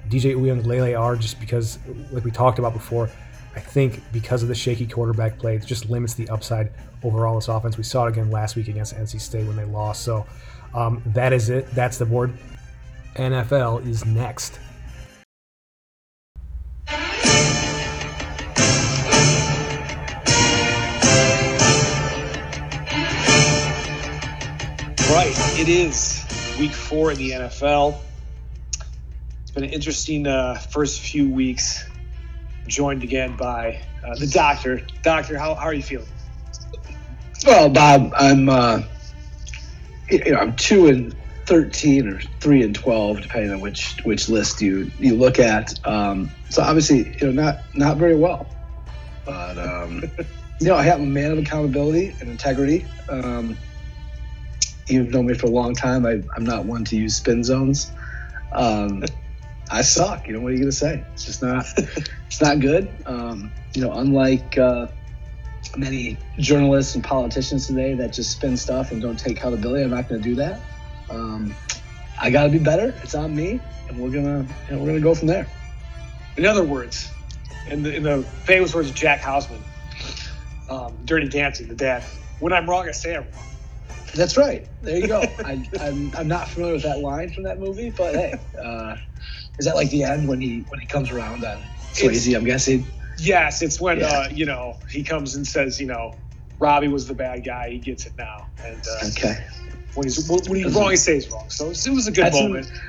DJ 0.08 0.34
Uiagalelei 0.34 0.98
are 0.98 1.14
just 1.14 1.38
because, 1.40 1.78
like 2.10 2.24
we 2.24 2.30
talked 2.30 2.58
about 2.58 2.72
before, 2.72 3.10
I 3.54 3.60
think 3.60 4.02
because 4.12 4.42
of 4.42 4.48
the 4.48 4.54
shaky 4.54 4.86
quarterback 4.86 5.38
play, 5.38 5.56
it 5.56 5.66
just 5.66 5.90
limits 5.90 6.14
the 6.14 6.28
upside 6.30 6.72
overall 7.02 7.34
this 7.34 7.48
offense. 7.48 7.76
We 7.76 7.84
saw 7.84 8.06
it 8.06 8.10
again 8.10 8.30
last 8.30 8.56
week 8.56 8.68
against 8.68 8.94
NC 8.94 9.20
State 9.20 9.46
when 9.46 9.56
they 9.56 9.64
lost. 9.64 10.02
So 10.02 10.26
um, 10.74 11.02
that 11.06 11.32
is 11.32 11.50
it. 11.50 11.70
That's 11.72 11.98
the 11.98 12.06
board. 12.06 12.32
NFL 13.16 13.86
is 13.86 14.06
next. 14.06 14.58
Right. 25.10 25.34
It 25.60 25.68
is 25.68 26.24
week 26.58 26.72
four 26.72 27.12
in 27.12 27.18
the 27.18 27.32
NFL. 27.32 27.98
It's 29.42 29.50
been 29.50 29.64
an 29.64 29.70
interesting 29.70 30.26
uh, 30.26 30.54
first 30.54 31.00
few 31.00 31.28
weeks. 31.28 31.84
Joined 32.66 33.02
again 33.02 33.36
by 33.36 33.82
uh, 34.04 34.14
the 34.14 34.26
doctor. 34.26 34.80
Doctor, 35.02 35.38
how, 35.38 35.54
how 35.54 35.66
are 35.66 35.74
you 35.74 35.82
feeling? 35.82 36.06
Well, 37.44 37.68
Bob, 37.68 38.12
I'm 38.16 38.48
uh, 38.48 38.82
you 40.08 40.32
know 40.32 40.38
I'm 40.38 40.54
two 40.56 40.86
and 40.86 41.14
thirteen 41.46 42.08
or 42.08 42.20
three 42.40 42.62
and 42.62 42.74
twelve, 42.74 43.20
depending 43.20 43.52
on 43.52 43.60
which 43.60 43.96
which 44.04 44.28
list 44.28 44.62
you 44.62 44.90
you 45.00 45.16
look 45.16 45.40
at. 45.40 45.74
Um, 45.86 46.30
so 46.50 46.62
obviously, 46.62 47.16
you 47.20 47.32
know, 47.32 47.42
not 47.42 47.58
not 47.74 47.96
very 47.96 48.14
well. 48.14 48.46
But 49.24 49.58
um, 49.58 50.04
you 50.60 50.68
know, 50.68 50.76
I 50.76 50.82
have 50.84 51.00
a 51.00 51.06
man 51.06 51.32
of 51.32 51.38
accountability 51.38 52.14
and 52.20 52.30
integrity. 52.30 52.86
Um, 53.08 53.56
you've 54.86 55.10
known 55.10 55.26
me 55.26 55.34
for 55.34 55.46
a 55.46 55.50
long 55.50 55.74
time. 55.74 56.06
I, 56.06 56.22
am 56.36 56.44
not 56.44 56.64
one 56.64 56.84
to 56.86 56.96
use 56.96 57.16
spin 57.16 57.42
zones. 57.42 57.90
Um, 58.52 59.02
I 59.72 59.80
suck. 59.80 60.26
You 60.26 60.34
know 60.34 60.40
what 60.40 60.52
are 60.52 60.54
you 60.54 60.60
gonna 60.60 60.70
say? 60.70 61.02
It's 61.14 61.24
just 61.24 61.42
not. 61.42 61.64
it's 61.78 62.42
not 62.42 62.60
good. 62.60 62.94
Um, 63.06 63.50
you 63.74 63.80
know, 63.80 63.92
unlike 63.92 64.58
uh, 64.58 64.88
many 65.78 66.18
journalists 66.38 66.94
and 66.94 67.02
politicians 67.02 67.68
today 67.68 67.94
that 67.94 68.12
just 68.12 68.32
spin 68.32 68.58
stuff 68.58 68.92
and 68.92 69.00
don't 69.00 69.18
take 69.18 69.38
accountability, 69.38 69.82
I'm 69.82 69.90
not 69.90 70.10
gonna 70.10 70.20
do 70.20 70.34
that. 70.34 70.60
Um, 71.08 71.56
I 72.20 72.28
got 72.28 72.44
to 72.44 72.50
be 72.50 72.58
better. 72.58 72.94
It's 73.02 73.14
on 73.14 73.34
me, 73.34 73.60
and 73.88 73.98
we're 73.98 74.10
gonna 74.10 74.46
you 74.68 74.76
know, 74.76 74.82
we're 74.82 74.88
gonna 74.88 75.00
go 75.00 75.14
from 75.14 75.28
there. 75.28 75.46
In 76.36 76.44
other 76.44 76.64
words, 76.64 77.10
in 77.70 77.82
the, 77.82 77.96
in 77.96 78.02
the 78.02 78.22
famous 78.44 78.74
words 78.74 78.90
of 78.90 78.94
Jack 78.94 79.20
Houseman, 79.20 79.62
um, 80.68 80.98
"Dirty 81.06 81.28
Dancing," 81.28 81.68
the 81.68 81.74
dad. 81.74 82.04
When 82.40 82.52
I'm 82.52 82.68
wrong, 82.68 82.86
I 82.88 82.92
say 82.92 83.16
I'm 83.16 83.22
wrong. 83.22 83.42
That's 84.14 84.36
right. 84.36 84.68
There 84.82 84.98
you 84.98 85.08
go. 85.08 85.22
I, 85.22 85.52
am 85.52 85.66
I'm, 85.80 86.12
I'm 86.18 86.28
not 86.28 86.50
familiar 86.50 86.74
with 86.74 86.82
that 86.82 86.98
line 86.98 87.30
from 87.30 87.44
that 87.44 87.58
movie, 87.58 87.88
but 87.96 88.14
hey, 88.14 88.34
uh, 88.62 88.96
is 89.58 89.66
that 89.66 89.74
like 89.74 89.90
the 89.90 90.04
end 90.04 90.28
when 90.28 90.40
he 90.40 90.60
when 90.68 90.80
he 90.80 90.86
comes 90.86 91.10
around 91.10 91.44
on 91.44 91.58
Swayze? 91.92 92.34
I'm 92.36 92.44
guessing. 92.44 92.86
Yes, 93.18 93.62
it's 93.62 93.80
when 93.80 94.00
yeah. 94.00 94.06
uh, 94.06 94.28
you 94.30 94.46
know 94.46 94.76
he 94.90 95.02
comes 95.02 95.34
and 95.34 95.46
says, 95.46 95.80
you 95.80 95.86
know, 95.86 96.14
Robbie 96.58 96.88
was 96.88 97.06
the 97.06 97.14
bad 97.14 97.44
guy. 97.44 97.70
He 97.70 97.78
gets 97.78 98.06
it 98.06 98.14
now. 98.16 98.46
And 98.64 98.80
uh, 98.80 99.08
okay. 99.08 99.44
When 99.94 100.06
he's 100.06 100.28
when 100.28 100.56
he's 100.56 100.74
wrong, 100.74 100.90
he 100.90 100.96
says 100.96 101.30
wrong. 101.30 101.50
So 101.50 101.70
it 101.70 101.94
was 101.94 102.06
a 102.06 102.12
good 102.12 102.24
that's 102.24 102.40
moment. 102.40 102.70
An, 102.70 102.80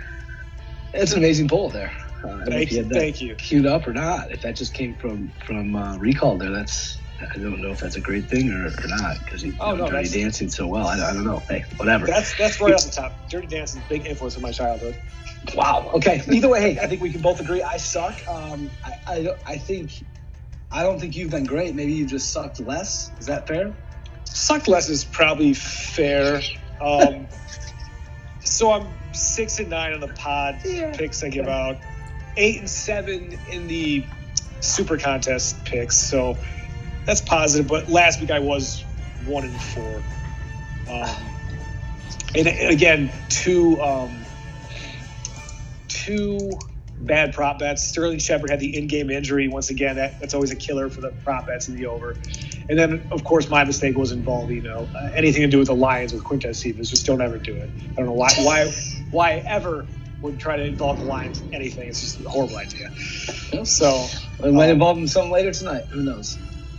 it's 0.93 1.11
an 1.11 1.19
amazing 1.19 1.47
pull 1.47 1.69
there. 1.69 1.91
Uh, 2.23 2.45
thank 2.45 2.71
you. 2.71 2.85
Thank 2.85 3.21
you. 3.21 3.35
Queued 3.35 3.65
up 3.65 3.85
or 3.85 3.93
not? 3.93 4.31
If 4.31 4.41
that 4.43 4.55
just 4.55 4.73
came 4.73 4.95
from 4.95 5.31
from 5.45 5.75
uh, 5.75 5.97
recall 5.97 6.37
there, 6.37 6.51
that's 6.51 6.97
I 7.19 7.37
don't 7.37 7.61
know 7.61 7.71
if 7.71 7.79
that's 7.79 7.95
a 7.95 8.01
great 8.01 8.25
thing 8.29 8.51
or, 8.51 8.67
or 8.67 8.87
not 8.87 9.19
because 9.19 9.41
he's 9.41 9.53
oh, 9.59 9.75
no, 9.75 9.89
Dirty 9.89 10.21
Dancing 10.21 10.49
so 10.49 10.67
well. 10.67 10.87
I, 10.87 10.95
I, 10.95 11.13
don't 11.13 11.25
know. 11.25 11.39
Hey, 11.39 11.65
whatever. 11.77 12.05
That's 12.05 12.37
that's 12.37 12.59
right 12.61 12.73
off 12.73 12.85
the 12.85 12.91
top. 12.91 13.29
Dirty 13.29 13.47
Dancing, 13.47 13.81
is 13.81 13.85
a 13.85 13.89
big 13.89 14.05
influence 14.05 14.35
in 14.35 14.41
my 14.41 14.51
childhood. 14.51 14.95
Wow. 15.55 15.91
Okay. 15.95 16.21
Either 16.31 16.49
way, 16.49 16.73
hey, 16.73 16.79
I 16.79 16.87
think 16.87 17.01
we 17.01 17.11
can 17.11 17.21
both 17.21 17.39
agree. 17.39 17.61
I 17.61 17.77
suck. 17.77 18.27
Um, 18.27 18.69
I, 18.83 18.97
I, 19.07 19.35
I 19.45 19.57
think 19.57 20.03
I 20.71 20.81
don't 20.81 20.99
think 20.99 21.15
you've 21.15 21.29
been 21.29 21.45
great. 21.45 21.75
Maybe 21.75 21.93
you 21.93 22.05
just 22.05 22.31
sucked 22.31 22.59
less. 22.59 23.11
Is 23.19 23.27
that 23.27 23.47
fair? 23.47 23.75
Sucked 24.25 24.67
less 24.67 24.89
is 24.89 25.05
probably 25.05 25.53
fair. 25.53 26.41
Um, 26.81 27.27
so 28.43 28.71
I'm 28.71 28.87
six 29.13 29.59
and 29.59 29.69
nine 29.69 29.93
on 29.93 29.99
the 29.99 30.07
pod 30.07 30.61
yeah. 30.65 30.95
picks 30.95 31.23
I 31.23 31.29
give 31.29 31.47
out, 31.47 31.77
eight 32.37 32.59
and 32.59 32.69
seven 32.69 33.37
in 33.51 33.67
the 33.67 34.03
super 34.61 34.97
contest 34.97 35.63
picks. 35.65 35.95
So 35.95 36.37
that's 37.05 37.21
positive. 37.21 37.67
But 37.67 37.89
last 37.89 38.19
week 38.19 38.31
I 38.31 38.39
was 38.39 38.83
one 39.25 39.43
and 39.43 39.61
four. 39.61 40.01
Um, 40.89 41.15
and, 42.35 42.47
and, 42.47 42.73
again, 42.73 43.11
two 43.29 43.79
um, 43.79 44.22
two 46.05 46.51
bad 46.99 47.33
prop 47.33 47.59
bets. 47.59 47.83
Sterling 47.83 48.19
Shepard 48.19 48.49
had 48.49 48.59
the 48.59 48.77
in-game 48.77 49.09
injury. 49.09 49.47
Once 49.47 49.69
again, 49.69 49.95
that, 49.97 50.19
that's 50.19 50.33
always 50.33 50.51
a 50.51 50.55
killer 50.55 50.89
for 50.89 51.01
the 51.01 51.09
prop 51.23 51.47
bets 51.47 51.67
in 51.67 51.75
the 51.75 51.87
over. 51.87 52.15
And 52.69 52.79
then, 52.79 53.07
of 53.11 53.23
course, 53.23 53.49
my 53.49 53.63
mistake 53.63 53.97
was 53.97 54.11
involving 54.11 54.57
you 54.57 54.61
know 54.63 54.87
uh, 54.95 55.11
anything 55.13 55.41
to 55.41 55.47
do 55.47 55.59
with 55.59 55.67
the 55.67 55.75
Lions 55.75 56.13
with 56.13 56.23
Quintez 56.23 56.55
Cephus. 56.55 56.89
Just 56.89 57.05
don't 57.05 57.21
ever 57.21 57.37
do 57.37 57.53
it. 57.55 57.69
I 57.91 57.95
don't 57.95 58.05
know 58.05 58.13
why 58.13 58.31
why 58.39 58.71
why 59.11 59.31
I 59.31 59.43
ever 59.45 59.85
would 60.21 60.39
try 60.39 60.55
to 60.55 60.63
involve 60.63 60.99
the 60.99 61.05
Lions 61.05 61.41
in 61.41 61.53
anything. 61.53 61.89
It's 61.89 61.99
just 61.99 62.19
a 62.21 62.29
horrible 62.29 62.57
idea. 62.57 62.91
So 63.65 64.07
we 64.41 64.51
might 64.51 64.65
um, 64.65 64.71
involve 64.71 64.97
them 64.97 65.07
some 65.07 65.29
later 65.29 65.51
tonight. 65.51 65.85
Who 65.87 66.03
knows? 66.03 66.37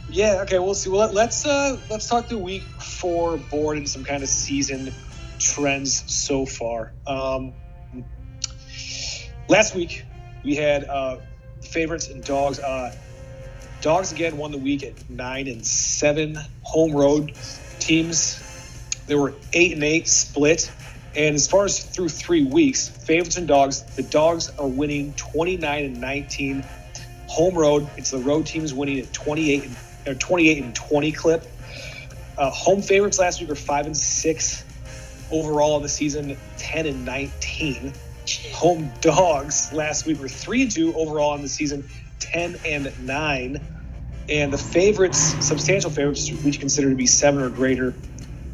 Yeah. 0.08 0.42
Okay. 0.42 0.58
We'll 0.58 0.74
see. 0.74 0.90
Well, 0.90 1.00
let, 1.00 1.14
let's 1.14 1.44
uh, 1.44 1.78
let's 1.90 2.08
talk 2.08 2.28
the 2.28 2.38
week 2.38 2.62
four 2.62 3.36
board 3.36 3.76
and 3.76 3.88
some 3.88 4.04
kind 4.04 4.22
of 4.22 4.28
season 4.28 4.92
trends 5.38 6.10
so 6.10 6.46
far. 6.46 6.92
Um, 7.06 7.52
last 9.48 9.74
week 9.74 10.04
we 10.44 10.54
had 10.54 10.84
uh, 10.84 11.18
favorites 11.62 12.08
and 12.08 12.24
dogs. 12.24 12.58
Uh, 12.58 12.94
dogs 13.80 14.12
again 14.12 14.36
won 14.36 14.52
the 14.52 14.58
week 14.58 14.84
at 14.84 15.08
nine 15.10 15.48
and 15.48 15.66
seven. 15.66 16.38
Home 16.62 16.92
road 16.94 17.32
teams, 17.78 18.40
they 19.06 19.14
were 19.14 19.34
eight 19.52 19.72
and 19.72 19.84
eight 19.84 20.08
split. 20.08 20.70
And 21.16 21.36
as 21.36 21.46
far 21.48 21.64
as 21.64 21.78
through 21.78 22.08
three 22.08 22.44
weeks, 22.44 22.88
favorites 22.88 23.36
and 23.36 23.46
dogs, 23.46 23.82
the 23.82 24.02
dogs 24.02 24.50
are 24.58 24.66
winning 24.66 25.12
29 25.14 25.84
and 25.84 26.00
19. 26.00 26.64
Home 27.28 27.54
road, 27.54 27.88
it's 27.96 28.10
the 28.10 28.18
road 28.18 28.46
teams 28.46 28.74
winning 28.74 28.98
at 28.98 29.12
28 29.12 29.64
and 29.64 29.76
or 30.06 30.14
28 30.14 30.62
and 30.62 30.74
20 30.74 31.12
clip. 31.12 31.46
Uh, 32.36 32.50
home 32.50 32.82
favorites 32.82 33.18
last 33.18 33.40
week 33.40 33.48
were 33.48 33.54
five 33.54 33.86
and 33.86 33.96
six 33.96 34.64
overall 35.30 35.76
in 35.76 35.82
the 35.82 35.88
season, 35.88 36.36
10 36.58 36.86
and 36.86 37.04
19 37.06 37.94
home 38.52 38.90
dogs 39.00 39.72
last 39.72 40.06
week 40.06 40.20
were 40.20 40.28
three 40.28 40.62
and 40.62 40.70
two 40.70 40.94
overall 40.94 41.34
in 41.34 41.42
the 41.42 41.48
season, 41.48 41.88
ten 42.18 42.56
and 42.64 42.92
nine. 43.06 43.60
And 44.28 44.52
the 44.52 44.58
favorites, 44.58 45.18
substantial 45.44 45.90
favorites, 45.90 46.30
we 46.30 46.52
consider 46.52 46.88
to 46.88 46.94
be 46.94 47.06
seven 47.06 47.42
or 47.42 47.50
greater, 47.50 47.94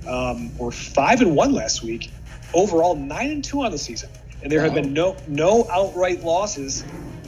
um, 0.06 0.56
were 0.58 0.72
five 0.72 1.20
and 1.20 1.36
one 1.36 1.52
last 1.52 1.82
week. 1.82 2.10
Overall, 2.52 2.96
nine 2.96 3.30
and 3.30 3.44
two 3.44 3.62
on 3.62 3.70
the 3.70 3.78
season, 3.78 4.10
and 4.42 4.50
there 4.50 4.60
have 4.62 4.74
been 4.74 4.92
no 4.92 5.16
no 5.28 5.68
outright 5.70 6.24
losses 6.24 6.84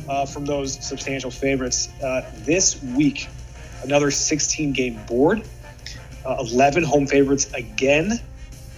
uh, 0.09 0.27
from 0.27 0.45
those 0.45 0.85
substantial 0.85 1.31
favorites 1.31 1.89
uh, 2.03 2.23
this 2.39 2.83
week. 2.83 3.29
Another 3.85 4.11
16 4.11 4.73
game 4.73 5.01
board, 5.07 5.43
uh, 6.25 6.37
11 6.41 6.83
home 6.85 7.07
favorites 7.07 7.53
again, 7.53 8.21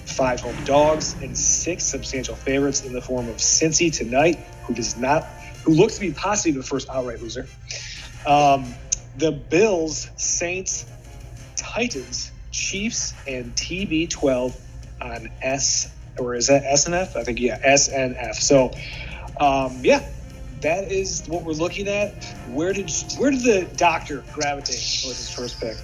five 0.05 0.41
home 0.41 0.65
dogs, 0.65 1.17
and 1.23 1.37
six 1.37 1.85
substantial 1.85 2.35
favorites 2.35 2.85
in 2.85 2.93
the 2.93 3.01
form 3.01 3.29
of 3.29 3.37
Cincy 3.37 3.93
tonight, 3.93 4.39
who 4.67 4.75
does 4.75 4.97
not, 4.97 5.25
who 5.65 5.73
looks 5.73 5.95
to 5.95 6.01
be 6.01 6.13
possibly 6.13 6.53
the 6.53 6.63
first 6.63 6.89
outright 6.89 7.21
loser. 7.21 7.47
Um, 8.27 8.75
the 9.17 9.33
Bills, 9.33 10.11
Saints, 10.17 10.87
Titans, 11.57 12.33
Chiefs, 12.51 13.15
and 13.27 13.55
TB12 13.55 14.59
on 15.01 15.31
S, 15.43 15.93
or 16.19 16.35
is 16.35 16.49
that 16.49 16.65
SNF? 16.65 17.17
I 17.17 17.25
think, 17.25 17.41
yeah, 17.41 17.59
SNF. 17.61 18.35
So, 18.37 18.71
um, 19.39 19.81
yeah, 19.83 20.09
that 20.61 20.91
is 20.91 21.25
what 21.27 21.45
we're 21.45 21.53
looking 21.53 21.89
at. 21.89 22.25
Where 22.49 22.73
did 22.73 22.91
where 23.19 23.31
did 23.31 23.43
the 23.43 23.69
doctor 23.77 24.25
gravitate 24.33 25.03
towards 25.03 25.19
his 25.19 25.31
first 25.31 25.61
pick? 25.61 25.77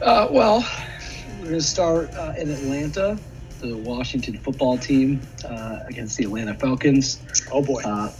Uh, 0.00 0.28
well, 0.30 0.66
we're 1.42 1.48
going 1.48 1.60
to 1.60 1.66
start 1.66 2.14
uh, 2.14 2.34
in 2.38 2.50
Atlanta, 2.50 3.18
the 3.60 3.76
Washington 3.76 4.38
football 4.38 4.78
team 4.78 5.20
uh, 5.44 5.80
against 5.88 6.16
the 6.16 6.24
Atlanta 6.24 6.54
Falcons. 6.54 7.20
Oh 7.50 7.62
boy, 7.62 7.82
Uh, 7.84 8.12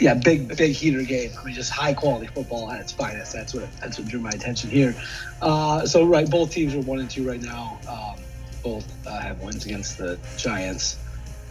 yeah, 0.00 0.14
big 0.14 0.56
big 0.56 0.72
heater 0.72 1.02
game. 1.02 1.30
I 1.38 1.44
mean, 1.44 1.54
just 1.54 1.70
high 1.70 1.92
quality 1.92 2.28
football 2.28 2.70
at 2.70 2.80
its 2.80 2.92
finest. 2.92 3.32
That's 3.34 3.52
what 3.52 3.68
that's 3.80 3.98
what 3.98 4.08
drew 4.08 4.20
my 4.20 4.30
attention 4.30 4.70
here. 4.70 4.94
Uh, 5.42 5.84
so 5.86 6.04
right, 6.04 6.28
both 6.28 6.50
teams 6.50 6.74
are 6.74 6.80
one 6.80 6.98
and 6.98 7.10
two 7.10 7.28
right 7.28 7.42
now. 7.42 7.78
Um, 7.88 8.24
both 8.62 8.90
uh, 9.06 9.20
have 9.20 9.40
wins 9.42 9.66
against 9.66 9.98
the 9.98 10.18
Giants, 10.38 10.96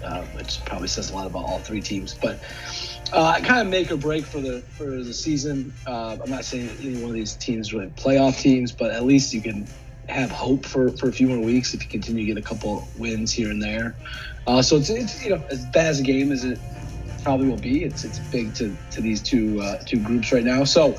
uh, 0.03 0.23
which 0.35 0.59
probably 0.65 0.87
says 0.87 1.11
a 1.11 1.13
lot 1.13 1.27
about 1.27 1.45
all 1.45 1.59
three 1.59 1.81
teams. 1.81 2.15
But 2.15 2.39
uh, 3.13 3.39
kind 3.41 3.61
of 3.61 3.67
make 3.67 3.91
or 3.91 3.97
break 3.97 4.25
for 4.25 4.41
the 4.41 4.61
for 4.61 4.85
the 5.03 5.13
season. 5.13 5.71
Uh, 5.85 6.17
I'm 6.23 6.31
not 6.31 6.45
saying 6.45 6.69
any 6.81 6.95
one 6.95 7.11
of 7.11 7.13
these 7.13 7.35
teams 7.35 7.73
really 7.73 7.87
playoff 7.89 8.39
teams, 8.41 8.71
but 8.71 8.89
at 8.91 9.03
least 9.03 9.33
you 9.33 9.41
can 9.41 9.67
have 10.11 10.31
hope 10.31 10.65
for, 10.65 10.89
for 10.89 11.09
a 11.09 11.11
few 11.11 11.27
more 11.27 11.39
weeks 11.39 11.73
if 11.73 11.83
you 11.83 11.89
continue 11.89 12.25
to 12.25 12.33
get 12.33 12.37
a 12.37 12.47
couple 12.47 12.87
wins 12.97 13.31
here 13.31 13.49
and 13.49 13.61
there. 13.61 13.95
Uh, 14.47 14.61
so 14.61 14.77
it's, 14.77 14.89
it's 14.89 15.23
you 15.23 15.29
know 15.29 15.43
as 15.49 15.65
bad 15.65 15.87
as 15.87 15.99
a 15.99 16.03
game 16.03 16.31
as 16.31 16.43
it 16.43 16.59
probably 17.23 17.47
will 17.47 17.57
be. 17.57 17.83
It's 17.83 18.03
it's 18.03 18.19
big 18.19 18.53
to, 18.55 18.75
to 18.91 19.01
these 19.01 19.21
two 19.21 19.61
uh, 19.61 19.77
two 19.85 19.99
groups 19.99 20.31
right 20.31 20.43
now. 20.43 20.63
So 20.63 20.97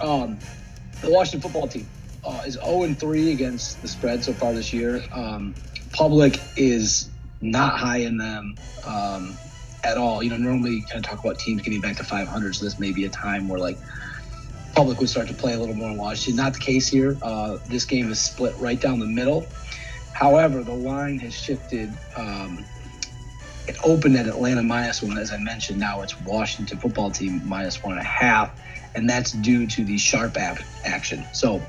um, 0.00 0.38
the 1.00 1.10
Washington 1.10 1.40
football 1.40 1.68
team 1.68 1.88
uh, 2.24 2.42
is 2.46 2.54
0 2.54 2.84
and 2.84 2.98
3 2.98 3.32
against 3.32 3.82
the 3.82 3.88
spread 3.88 4.24
so 4.24 4.32
far 4.32 4.52
this 4.52 4.72
year. 4.72 5.02
Um, 5.12 5.54
public 5.92 6.40
is 6.56 7.10
not 7.40 7.78
high 7.78 7.98
in 7.98 8.16
them 8.16 8.56
um, 8.86 9.36
at 9.84 9.98
all. 9.98 10.22
You 10.22 10.30
know, 10.30 10.36
normally 10.36 10.82
kind 10.82 11.04
of 11.04 11.10
talk 11.10 11.24
about 11.24 11.38
teams 11.38 11.62
getting 11.62 11.80
back 11.80 11.96
to 11.96 12.04
500, 12.04 12.54
so 12.54 12.64
this 12.64 12.78
may 12.78 12.92
be 12.92 13.04
a 13.04 13.08
time 13.08 13.48
where 13.48 13.58
like 13.58 13.78
public 14.74 14.98
would 15.00 15.08
start 15.08 15.28
to 15.28 15.34
play 15.34 15.54
a 15.54 15.58
little 15.58 15.74
more 15.74 15.90
in 15.90 15.96
Washington. 15.96 16.36
Not 16.36 16.54
the 16.54 16.60
case 16.60 16.88
here. 16.88 17.16
Uh, 17.22 17.58
this 17.68 17.84
game 17.84 18.10
is 18.10 18.20
split 18.20 18.54
right 18.58 18.80
down 18.80 18.98
the 18.98 19.06
middle. 19.06 19.46
However, 20.12 20.62
the 20.62 20.74
line 20.74 21.18
has 21.20 21.34
shifted. 21.34 21.92
Um, 22.16 22.64
it 23.68 23.76
opened 23.84 24.16
at 24.16 24.26
Atlanta 24.26 24.62
minus 24.62 25.02
one, 25.02 25.18
as 25.18 25.32
I 25.32 25.38
mentioned. 25.38 25.78
Now 25.78 26.02
it's 26.02 26.18
Washington 26.20 26.78
football 26.78 27.10
team 27.10 27.42
minus 27.44 27.82
one 27.82 27.92
and 27.92 28.00
a 28.00 28.04
half, 28.04 28.60
and 28.94 29.08
that's 29.08 29.32
due 29.32 29.66
to 29.68 29.84
the 29.84 29.98
sharp 29.98 30.36
action. 30.36 31.24
So, 31.32 31.62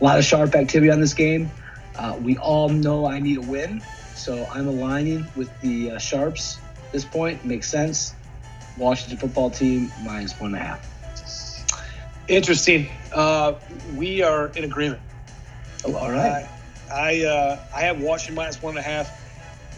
a 0.00 0.04
lot 0.04 0.18
of 0.18 0.24
sharp 0.24 0.54
activity 0.54 0.90
on 0.90 1.00
this 1.00 1.14
game. 1.14 1.50
Uh, 1.96 2.18
we 2.22 2.38
all 2.38 2.68
know 2.68 3.06
I 3.06 3.18
need 3.18 3.38
a 3.38 3.42
win, 3.42 3.82
so 4.14 4.46
I'm 4.52 4.68
aligning 4.68 5.26
with 5.36 5.50
the 5.60 5.92
uh, 5.92 5.98
sharps. 5.98 6.58
At 6.86 6.92
this 6.92 7.04
point 7.04 7.44
makes 7.44 7.68
sense. 7.68 8.14
Washington 8.76 9.18
football 9.18 9.50
team 9.50 9.90
minus 10.04 10.38
one 10.40 10.54
and 10.54 10.62
a 10.62 10.64
half. 10.64 10.97
Interesting. 12.28 12.88
Uh, 13.12 13.54
we 13.96 14.22
are 14.22 14.48
in 14.48 14.64
agreement. 14.64 15.00
Oh, 15.84 15.96
all 15.96 16.10
right. 16.10 16.48
I 16.92 17.24
uh, 17.24 17.58
I 17.74 17.82
have 17.82 18.00
Washington 18.00 18.36
minus 18.36 18.62
one 18.62 18.76
and 18.76 18.84
a 18.84 18.88
half. 18.88 19.14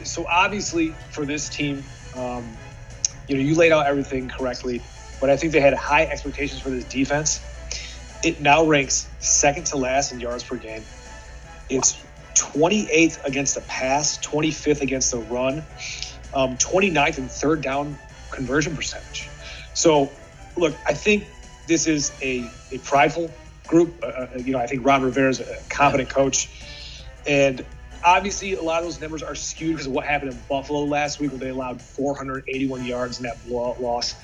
So 0.05 0.27
obviously 0.27 0.91
for 1.11 1.25
this 1.25 1.49
team, 1.49 1.85
um, 2.17 2.57
you 3.29 3.37
know, 3.37 3.43
you 3.43 3.55
laid 3.55 3.73
out 3.73 3.87
everything 3.87 4.29
correctly, 4.29 4.81
but 5.21 5.31
I 5.31 5.37
think 5.37 5.53
they 5.53 5.61
had 5.61 5.75
high 5.75 6.05
expectations 6.05 6.61
for 6.61 6.71
this 6.71 6.85
defense. 6.85 7.41
It 8.25 8.41
now 8.41 8.67
ranks 8.67 9.09
second 9.19 9.67
to 9.67 9.77
last 9.77 10.13
in 10.13 10.21
yards 10.21 10.45
per 10.45 10.57
game. 10.57 10.83
It's 11.69 12.03
28th 12.35 13.25
against 13.25 13.55
the 13.55 13.61
pass, 13.63 14.19
25th 14.19 14.81
against 14.81 15.11
the 15.11 15.19
run, 15.19 15.63
um, 16.33 16.57
29th 16.57 17.19
in 17.19 17.29
third 17.29 17.63
down 17.63 17.99
conversion 18.31 18.75
percentage. 18.75 19.29
So, 19.75 20.11
look, 20.57 20.75
I 20.87 20.95
think 20.95 21.27
this 21.71 21.87
is 21.87 22.13
a, 22.21 22.51
a 22.73 22.79
prideful 22.79 23.31
group. 23.69 24.03
Uh, 24.03 24.07
uh, 24.07 24.29
you 24.37 24.53
know, 24.53 24.59
I 24.59 24.67
think 24.67 24.85
Ron 24.85 25.03
Rivera 25.03 25.31
is 25.31 25.39
a 25.39 25.57
competent 25.69 26.11
coach. 26.11 26.51
And 27.27 27.65
obviously, 28.05 28.55
a 28.55 28.63
lot 28.63 28.79
of 28.79 28.85
those 28.85 29.01
numbers 29.01 29.23
are 29.23 29.37
skewed 29.37 29.75
because 29.75 29.87
of 29.87 29.93
what 29.93 30.05
happened 30.05 30.33
in 30.33 30.39
Buffalo 30.49 30.85
last 30.85 31.21
week, 31.21 31.31
where 31.31 31.39
they 31.39 31.49
allowed 31.49 31.81
481 31.81 32.85
yards 32.85 33.19
in 33.19 33.25
that 33.25 33.43
blowout 33.47 33.81
loss. 33.81 34.17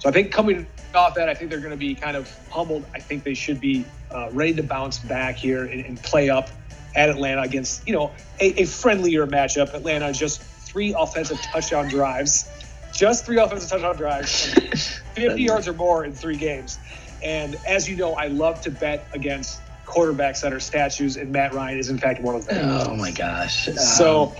So 0.00 0.08
I 0.08 0.12
think 0.12 0.32
coming 0.32 0.66
off 0.92 1.14
that, 1.14 1.28
I 1.28 1.34
think 1.34 1.50
they're 1.50 1.60
going 1.60 1.70
to 1.70 1.76
be 1.76 1.94
kind 1.94 2.16
of 2.16 2.28
humbled. 2.50 2.84
I 2.92 2.98
think 2.98 3.22
they 3.22 3.34
should 3.34 3.60
be 3.60 3.84
uh, 4.10 4.30
ready 4.32 4.54
to 4.54 4.64
bounce 4.64 4.98
back 4.98 5.36
here 5.36 5.64
and, 5.64 5.84
and 5.84 6.02
play 6.02 6.30
up 6.30 6.50
at 6.96 7.08
Atlanta 7.10 7.42
against, 7.42 7.86
you 7.86 7.94
know, 7.94 8.10
a, 8.40 8.62
a 8.62 8.64
friendlier 8.64 9.24
matchup. 9.26 9.72
Atlanta 9.72 10.12
just 10.12 10.42
three 10.42 10.94
offensive 10.98 11.40
touchdown 11.52 11.88
drives, 11.88 12.48
just 12.92 13.24
three 13.24 13.38
offensive 13.38 13.70
touchdown 13.70 13.96
drives, 13.96 14.46
50 15.14 15.42
yards 15.42 15.68
or 15.68 15.72
more 15.72 16.04
in 16.04 16.12
three 16.12 16.36
games. 16.36 16.78
And 17.22 17.56
as 17.66 17.88
you 17.88 17.96
know, 17.96 18.14
I 18.14 18.28
love 18.28 18.60
to 18.62 18.70
bet 18.70 19.08
against 19.12 19.60
quarterbacks 19.86 20.42
that 20.42 20.52
are 20.52 20.60
statues, 20.60 21.16
and 21.16 21.32
Matt 21.32 21.54
Ryan 21.54 21.78
is 21.78 21.88
in 21.88 21.98
fact 21.98 22.20
one 22.22 22.34
of 22.34 22.46
them. 22.46 22.68
Oh 22.68 22.94
my 22.94 23.10
gosh. 23.10 23.66
So, 23.76 24.28
Um, 24.28 24.36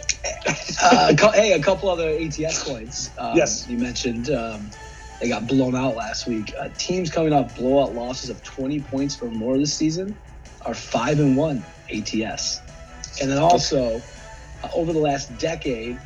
uh, 0.83 1.33
hey, 1.33 1.53
a 1.53 1.63
couple 1.63 1.89
other 1.89 2.11
ATS 2.11 2.69
points. 2.69 3.11
Um, 3.19 3.37
Yes. 3.37 3.67
You 3.69 3.79
mentioned 3.79 4.31
um, 4.31 4.71
they 5.21 5.29
got 5.29 5.47
blown 5.47 5.75
out 5.75 5.97
last 5.97 6.27
week. 6.27 6.53
Uh, 6.59 6.69
teams 6.79 7.11
coming 7.11 7.33
off 7.33 7.57
blowout 7.57 7.95
losses 7.95 8.31
of 8.31 8.43
20 8.43 8.81
points 8.83 9.21
or 9.23 9.31
more 9.31 9.57
this 9.59 9.75
season 9.75 10.17
are 10.67 10.75
5 10.75 11.21
and 11.21 11.37
1 11.37 11.65
ATS. 11.95 12.61
And 13.21 13.31
then 13.31 13.39
also, 13.39 14.01
uh, 14.63 14.69
over 14.75 14.93
the 14.93 14.99
last 14.99 15.37
decade, 15.39 15.99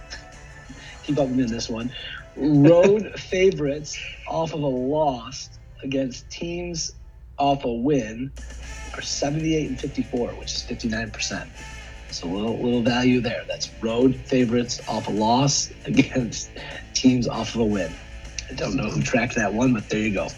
keep 1.03 1.19
up 1.19 1.27
with 1.29 1.37
me 1.37 1.45
in 1.45 1.51
this 1.51 1.69
one, 1.69 1.91
road 2.37 3.13
favorites 3.19 3.99
off 4.29 4.55
of 4.55 4.63
a 4.63 4.67
loss 4.67 5.51
against 5.83 6.31
teams 6.31 6.93
off 7.39 7.65
a 7.65 7.73
win 7.73 8.33
are 8.95 9.03
78 9.03 9.69
and 9.69 9.81
54, 9.81 10.31
which 10.33 10.55
is 10.55 10.63
59%. 10.63 11.49
So 12.11 12.29
a 12.29 12.31
little, 12.31 12.59
little 12.59 12.83
value 12.83 13.21
there. 13.21 13.45
That's 13.49 13.71
road 13.81 14.17
favorites 14.17 14.81
off 14.87 15.09
a 15.09 15.11
loss 15.11 15.73
against 15.87 16.51
teams 16.95 17.27
off 17.27 17.55
of 17.55 17.63
a 17.63 17.65
win. 17.65 17.93
I 18.51 18.55
don't 18.55 18.77
know 18.77 18.91
who 18.91 19.03
tracked 19.03 19.37
that 19.37 19.55
one, 19.55 19.73
but 19.73 19.89
there 19.89 20.01
you 20.01 20.13
go. 20.13 20.29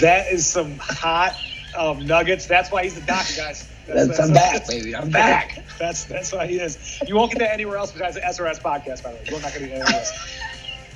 that 0.00 0.30
is 0.30 0.46
some 0.46 0.76
hot 0.78 1.34
um, 1.76 2.06
nuggets. 2.06 2.46
That's 2.46 2.70
why 2.70 2.84
he's 2.84 2.94
the 2.94 3.00
doctor, 3.00 3.34
guys. 3.34 3.68
That's, 3.86 4.20
I'm 4.20 4.32
back, 4.32 4.68
baby. 4.68 4.94
I'm 4.94 5.10
back. 5.10 5.64
That's 5.78 6.04
that's 6.04 6.32
why 6.32 6.46
he 6.46 6.60
is. 6.60 7.02
You 7.04 7.16
won't 7.16 7.32
get 7.32 7.40
that 7.40 7.50
anywhere 7.50 7.78
else 7.78 7.90
besides 7.90 8.14
the 8.14 8.20
SRS 8.20 8.62
podcast, 8.62 9.02
by 9.02 9.10
the 9.10 9.16
way. 9.16 9.24
We're 9.32 9.40
not 9.40 9.52
going 9.52 9.62
to 9.62 9.68
get 9.68 9.80
anywhere 9.80 9.94
else. 9.94 10.12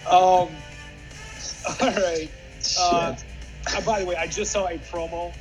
Um, 0.06 0.14
all 1.80 2.02
right. 2.04 2.30
Uh. 2.78 3.16
Uh, 3.74 3.80
by 3.82 4.00
the 4.00 4.06
way, 4.06 4.16
I 4.16 4.26
just 4.26 4.52
saw 4.52 4.66
a 4.66 4.78
promo 4.78 5.34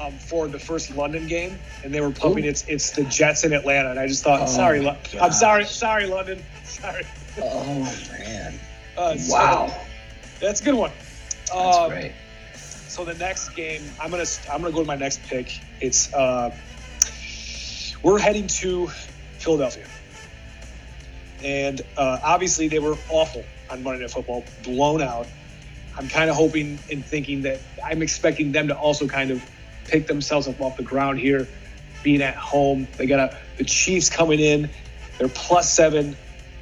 um, 0.00 0.12
for 0.12 0.46
the 0.48 0.58
first 0.58 0.94
London 0.94 1.26
game, 1.26 1.58
and 1.84 1.92
they 1.92 2.00
were 2.00 2.10
pumping 2.10 2.44
Ooh. 2.44 2.48
it's 2.48 2.64
it's 2.68 2.92
the 2.92 3.04
Jets 3.04 3.44
in 3.44 3.52
Atlanta, 3.52 3.90
and 3.90 3.98
I 3.98 4.06
just 4.06 4.22
thought, 4.24 4.42
Oh 4.42 4.46
sorry, 4.46 4.80
Lo- 4.80 4.96
I'm 5.20 5.32
sorry, 5.32 5.64
sorry, 5.64 6.06
London, 6.06 6.42
sorry. 6.64 7.04
Oh 7.42 7.80
man! 8.18 8.54
Uh, 8.96 9.16
so 9.16 9.32
Wow, 9.34 9.74
that's 10.40 10.60
a 10.60 10.64
good 10.64 10.74
one. 10.74 10.92
that's 11.46 11.50
Uh, 11.52 11.88
great. 11.88 12.12
So 12.88 13.04
the 13.04 13.14
next 13.14 13.50
game, 13.50 13.82
I'm 14.00 14.10
gonna 14.10 14.24
I'm 14.50 14.60
gonna 14.62 14.72
go 14.72 14.80
to 14.80 14.86
my 14.86 14.96
next 14.96 15.22
pick. 15.24 15.52
It's 15.80 16.12
uh, 16.14 16.54
we're 18.02 18.18
heading 18.18 18.46
to 18.46 18.86
Philadelphia, 19.38 19.86
and 21.42 21.80
uh, 21.96 22.18
obviously 22.22 22.68
they 22.68 22.78
were 22.78 22.96
awful 23.10 23.44
on 23.70 23.82
Monday 23.82 24.00
Night 24.00 24.10
Football, 24.10 24.44
blown 24.62 25.02
out. 25.02 25.26
I'm 25.98 26.08
kind 26.08 26.30
of 26.30 26.36
hoping 26.36 26.78
and 26.90 27.04
thinking 27.04 27.42
that 27.42 27.60
I'm 27.84 28.02
expecting 28.02 28.52
them 28.52 28.68
to 28.68 28.76
also 28.76 29.08
kind 29.08 29.32
of 29.32 29.44
pick 29.88 30.06
themselves 30.06 30.46
up 30.46 30.60
off 30.60 30.76
the 30.76 30.84
ground 30.84 31.18
here, 31.18 31.48
being 32.04 32.22
at 32.22 32.36
home. 32.36 32.86
They 32.96 33.06
got 33.06 33.18
a, 33.32 33.38
the 33.56 33.64
Chiefs 33.64 34.08
coming 34.08 34.38
in, 34.38 34.70
they're 35.18 35.28
plus 35.28 35.72
seven, 35.72 36.16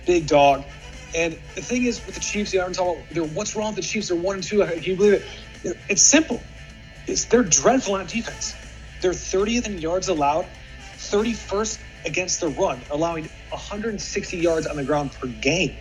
big 0.07 0.27
dog. 0.27 0.65
And 1.15 1.35
the 1.55 1.63
thing 1.63 1.85
is 1.85 2.05
with 2.07 2.15
the 2.15 2.21
Chiefs, 2.21 2.55
you 2.55 2.61
know, 2.61 2.67
I'm 2.67 2.73
talking 2.73 3.03
about 3.11 3.31
what's 3.31 3.55
wrong 3.55 3.75
with 3.75 3.77
the 3.77 3.83
Chiefs? 3.83 4.09
They're 4.09 4.17
one 4.17 4.37
and 4.37 4.45
two. 4.45 4.65
Can 4.65 4.83
you 4.83 4.97
believe 4.97 5.13
it? 5.65 5.77
It's 5.89 6.03
simple. 6.03 6.43
It's 7.07 7.27
they're 7.27 7.43
dreadful 7.43 7.95
on 7.95 8.07
defense. 8.07 8.55
They're 9.03 9.13
30th 9.13 9.67
in 9.67 9.79
yards 9.79 10.09
allowed, 10.09 10.47
31st 10.97 11.79
against 12.07 12.41
the 12.41 12.49
run, 12.49 12.81
allowing 12.91 13.29
160 13.51 14.39
yards 14.39 14.67
on 14.67 14.77
the 14.77 14.85
ground 14.85 15.13
per 15.13 15.27
game. 15.27 15.77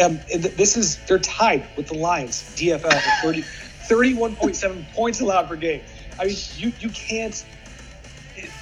Um, 0.00 0.20
this 0.34 0.76
is 0.76 1.04
they're 1.04 1.18
tied 1.18 1.66
with 1.76 1.88
the 1.88 1.94
Lions 1.94 2.42
DFL 2.56 2.92
at 2.92 3.22
30, 3.22 3.42
31.7 3.42 4.92
points 4.94 5.20
allowed 5.20 5.48
per 5.48 5.56
game. 5.56 5.82
I 6.18 6.26
mean, 6.26 6.36
you 6.56 6.72
you 6.80 6.88
can't. 6.90 7.44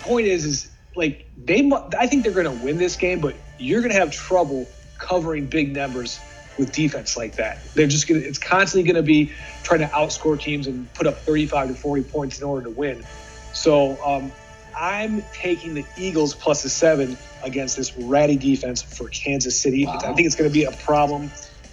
Point 0.01 0.26
is, 0.26 0.45
is 0.45 0.70
like 0.97 1.31
they. 1.37 1.70
I 1.99 2.07
think 2.07 2.24
they're 2.24 2.33
going 2.33 2.59
to 2.59 2.64
win 2.64 2.78
this 2.78 2.97
game, 2.97 3.20
but 3.20 3.37
you're 3.59 3.81
going 3.81 3.93
to 3.93 3.99
have 3.99 4.11
trouble 4.11 4.66
covering 4.99 5.47
big 5.47 5.74
numbers 5.74 6.18
with 6.59 6.72
defense 6.72 7.16
like 7.16 7.37
that. 7.37 7.59
They're 7.74 7.87
just 7.87 8.09
going 8.09 8.20
to. 8.20 8.26
It's 8.26 8.39
constantly 8.39 8.91
going 8.91 9.03
to 9.03 9.07
be 9.07 9.33
trying 9.62 9.81
to 9.81 9.87
outscore 9.87 10.41
teams 10.41 10.66
and 10.66 10.93
put 10.95 11.07
up 11.07 11.18
35 11.18 11.68
to 11.68 11.74
40 11.74 12.03
points 12.05 12.39
in 12.41 12.45
order 12.45 12.64
to 12.64 12.70
win. 12.70 13.05
So 13.53 14.03
um, 14.05 14.33
I'm 14.76 15.22
taking 15.33 15.74
the 15.74 15.85
Eagles 15.97 16.35
plus 16.35 16.62
the 16.62 16.68
seven 16.68 17.16
against 17.45 17.76
this 17.76 17.97
ratty 17.97 18.36
defense 18.36 18.82
for 18.82 19.09
Kansas 19.09 19.61
City. 19.61 19.86
Wow. 19.86 19.99
I 20.03 20.12
think 20.14 20.26
it's 20.26 20.36
going 20.36 20.51
to 20.51 20.55
be 20.55 20.64
a 20.64 20.72
problem 20.72 21.30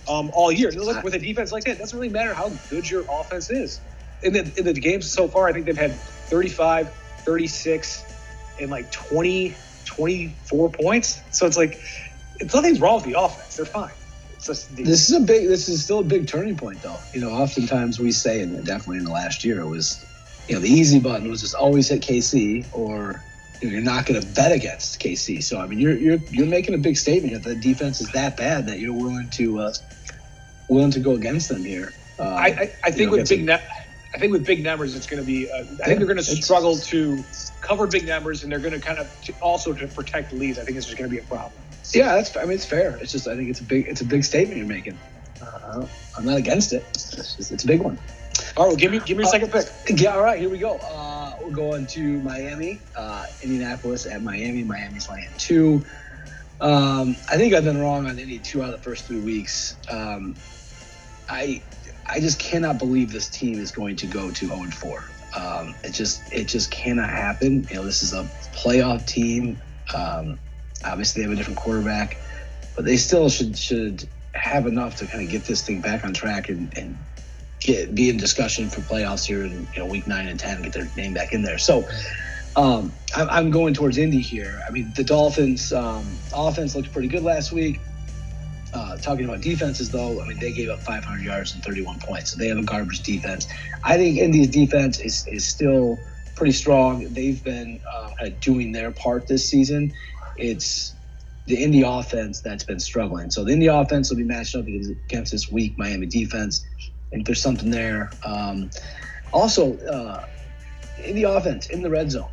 um, 0.07 0.31
all 0.33 0.51
year. 0.51 0.71
Look, 0.71 1.03
with 1.03 1.13
a 1.13 1.19
defense 1.19 1.51
like 1.51 1.63
that, 1.65 1.71
it 1.71 1.79
doesn't 1.79 1.97
really 1.97 2.11
matter 2.11 2.33
how 2.33 2.49
good 2.69 2.89
your 2.89 3.05
offense 3.09 3.49
is. 3.49 3.79
In 4.23 4.33
the, 4.33 4.51
in 4.57 4.65
the 4.65 4.73
games 4.73 5.09
so 5.09 5.27
far, 5.27 5.47
I 5.47 5.53
think 5.53 5.65
they've 5.65 5.77
had 5.77 5.93
35, 5.93 6.91
36, 7.19 8.03
and 8.59 8.71
like 8.71 8.91
20, 8.91 9.53
24 9.85 10.69
points. 10.69 11.21
So 11.31 11.45
it's 11.45 11.57
like, 11.57 11.79
it's 12.39 12.53
nothing's 12.53 12.79
wrong 12.79 12.95
with 12.95 13.05
the 13.05 13.19
offense. 13.19 13.57
They're 13.57 13.65
fine. 13.65 13.91
this 14.83 15.09
is 15.09 15.15
a 15.15 15.19
big. 15.19 15.47
This 15.47 15.67
is 15.67 15.83
still 15.83 15.99
a 15.99 16.03
big 16.03 16.27
turning 16.27 16.55
point, 16.55 16.81
though. 16.81 16.97
You 17.13 17.21
know, 17.21 17.31
oftentimes 17.31 17.99
we 17.99 18.11
say, 18.11 18.41
and 18.41 18.63
definitely 18.65 18.97
in 18.97 19.03
the 19.03 19.11
last 19.11 19.43
year, 19.43 19.59
it 19.59 19.67
was, 19.67 20.05
you 20.47 20.55
know, 20.55 20.61
the 20.61 20.69
easy 20.69 20.99
button 20.99 21.29
was 21.29 21.41
just 21.41 21.55
always 21.55 21.89
hit 21.89 22.01
KC, 22.01 22.65
or 22.71 23.21
you're 23.61 23.81
not 23.81 24.05
going 24.05 24.21
to 24.21 24.27
bet 24.27 24.51
against 24.51 24.99
KC. 25.01 25.43
So 25.43 25.59
I 25.59 25.67
mean, 25.67 25.79
you're 25.79 25.95
you're 25.95 26.19
you're 26.29 26.47
making 26.47 26.75
a 26.75 26.77
big 26.77 26.97
statement 26.97 27.33
that 27.33 27.43
the 27.43 27.55
defense 27.55 28.01
is 28.01 28.11
that 28.11 28.37
bad 28.37 28.67
that 28.67 28.79
you're 28.79 28.93
willing 28.93 29.29
to 29.31 29.59
uh, 29.59 29.73
willing 30.67 30.91
to 30.91 30.99
go 30.99 31.13
against 31.13 31.49
them 31.49 31.63
here. 31.63 31.93
Uh, 32.19 32.23
I, 32.23 32.45
I, 32.45 32.73
I 32.85 32.91
think 32.91 33.11
know, 33.11 33.17
with 33.17 33.29
big 33.29 33.45
net, 33.45 33.63
I 34.13 34.17
think 34.17 34.31
with 34.31 34.45
big 34.45 34.63
numbers, 34.63 34.95
it's 34.95 35.07
going 35.07 35.21
to 35.21 35.25
be. 35.25 35.49
Uh, 35.49 35.55
I 35.55 35.59
yeah, 35.59 35.85
think 35.85 35.99
they're 35.99 36.07
going 36.07 36.17
to 36.17 36.23
struggle 36.23 36.77
to 36.77 37.23
cover 37.61 37.87
big 37.87 38.07
numbers, 38.07 38.43
and 38.43 38.51
they're 38.51 38.59
going 38.59 38.73
to 38.73 38.79
kind 38.79 38.99
of 38.99 39.09
also 39.41 39.73
to 39.73 39.87
protect 39.87 40.33
leads. 40.33 40.57
I 40.57 40.63
think 40.63 40.77
it's 40.77 40.87
just 40.87 40.97
going 40.97 41.09
to 41.09 41.15
be 41.15 41.21
a 41.21 41.27
problem. 41.27 41.53
Yeah, 41.93 42.15
that's. 42.15 42.35
I 42.35 42.41
mean, 42.43 42.53
it's 42.53 42.65
fair. 42.65 42.97
It's 42.97 43.11
just. 43.11 43.27
I 43.27 43.35
think 43.35 43.49
it's 43.49 43.59
a 43.59 43.63
big. 43.63 43.87
It's 43.87 44.01
a 44.01 44.05
big 44.05 44.23
statement 44.23 44.57
you're 44.57 44.67
making. 44.67 44.97
Uh, 45.41 45.85
I'm 46.17 46.25
not 46.25 46.37
against 46.37 46.73
it. 46.73 46.83
It's, 46.89 47.11
just, 47.11 47.51
it's 47.51 47.63
a 47.63 47.67
big 47.67 47.81
one. 47.81 47.97
All 48.55 48.63
right, 48.63 48.69
well, 48.69 48.75
give 48.75 48.91
me 48.91 48.99
give 48.99 49.17
me 49.17 49.23
your 49.23 49.31
second 49.31 49.51
pick. 49.51 49.67
Yeah, 49.99 50.15
all 50.15 50.23
right, 50.23 50.39
here 50.39 50.49
we 50.49 50.57
go. 50.57 50.79
We're 51.47 51.53
going 51.53 51.87
to 51.87 52.19
Miami, 52.23 52.81
uh, 52.93 53.25
Indianapolis 53.41 54.05
at 54.05 54.21
Miami. 54.21 54.65
Miami's 54.65 55.09
laying 55.09 55.29
two. 55.37 55.81
Um, 56.59 57.15
I 57.29 57.37
think 57.37 57.53
I've 57.53 57.63
been 57.63 57.79
wrong 57.79 58.05
on 58.05 58.19
any 58.19 58.37
two 58.37 58.61
out 58.61 58.73
of 58.73 58.75
the 58.75 58.83
first 58.83 59.05
three 59.05 59.21
weeks. 59.21 59.77
Um, 59.89 60.35
I 61.29 61.61
I 62.05 62.19
just 62.19 62.37
cannot 62.37 62.79
believe 62.79 63.13
this 63.13 63.29
team 63.29 63.59
is 63.59 63.71
going 63.71 63.95
to 63.97 64.07
go 64.07 64.29
to 64.29 64.45
0 64.47 64.61
and 64.61 64.73
4. 64.73 65.03
Um, 65.37 65.75
it 65.85 65.93
just 65.93 66.21
it 66.33 66.49
just 66.49 66.69
cannot 66.69 67.09
happen. 67.09 67.65
You 67.69 67.75
know, 67.75 67.85
this 67.85 68.03
is 68.03 68.11
a 68.11 68.23
playoff 68.53 69.07
team. 69.07 69.57
Um, 69.95 70.39
obviously, 70.83 71.21
they 71.21 71.29
have 71.29 71.33
a 71.33 71.37
different 71.37 71.59
quarterback, 71.59 72.17
but 72.75 72.83
they 72.83 72.97
still 72.97 73.29
should 73.29 73.57
should 73.57 74.05
have 74.33 74.67
enough 74.67 74.97
to 74.97 75.05
kind 75.05 75.23
of 75.23 75.29
get 75.29 75.45
this 75.45 75.65
thing 75.65 75.79
back 75.79 76.03
on 76.03 76.13
track 76.13 76.49
and, 76.49 76.77
and 76.77 76.97
get 77.59 77.93
be 77.93 78.09
in 78.09 78.17
discussion 78.17 78.69
for 78.69 78.81
playoffs 78.81 79.25
here 79.25 79.43
in 79.43 79.67
you 79.73 79.79
know 79.79 79.85
week 79.85 80.07
nine 80.07 80.27
and 80.27 80.39
ten, 80.39 80.61
get 80.61 80.73
their 80.73 80.89
name 80.95 81.13
back 81.13 81.33
in 81.33 81.41
there. 81.41 81.57
So. 81.57 81.87
Um, 82.55 82.91
I'm 83.15 83.51
going 83.51 83.75
towards 83.75 83.99
Indy 83.99 84.19
here. 84.19 84.63
I 84.67 84.71
mean, 84.71 84.91
the 84.95 85.03
Dolphins' 85.03 85.71
um, 85.71 86.03
offense 86.33 86.75
looked 86.75 86.91
pretty 86.91 87.07
good 87.07 87.21
last 87.21 87.51
week. 87.51 87.79
Uh, 88.73 88.97
talking 88.97 89.25
about 89.25 89.41
defenses, 89.41 89.89
though, 89.91 90.21
I 90.21 90.27
mean, 90.27 90.39
they 90.39 90.51
gave 90.51 90.69
up 90.69 90.79
500 90.81 91.23
yards 91.23 91.53
and 91.53 91.63
31 91.63 91.99
points. 91.99 92.31
So 92.31 92.37
they 92.37 92.47
have 92.47 92.57
a 92.57 92.63
garbage 92.63 93.01
defense. 93.01 93.47
I 93.83 93.97
think 93.97 94.17
Indy's 94.17 94.49
defense 94.49 94.99
is, 94.99 95.25
is 95.27 95.47
still 95.47 95.97
pretty 96.35 96.51
strong. 96.51 97.13
They've 97.13 97.41
been 97.43 97.79
uh, 97.91 98.29
doing 98.41 98.71
their 98.71 98.91
part 98.91 99.27
this 99.27 99.49
season. 99.49 99.93
It's 100.37 100.93
the 101.45 101.63
Indy 101.63 101.81
offense 101.81 102.41
that's 102.41 102.65
been 102.65 102.79
struggling. 102.79 103.31
So 103.31 103.43
the 103.43 103.53
Indy 103.53 103.67
offense 103.67 104.09
will 104.09 104.17
be 104.17 104.23
matched 104.23 104.55
up 104.55 104.65
against 104.67 105.31
this 105.31 105.49
weak 105.49 105.77
Miami 105.77 106.05
defense. 106.05 106.65
And 107.11 107.25
there's 107.25 107.41
something 107.41 107.71
there. 107.71 108.11
Um, 108.23 108.69
also, 109.31 109.77
uh, 109.79 110.25
the 110.97 111.23
offense 111.23 111.67
in 111.67 111.81
the 111.81 111.89
red 111.89 112.11
zone 112.11 112.29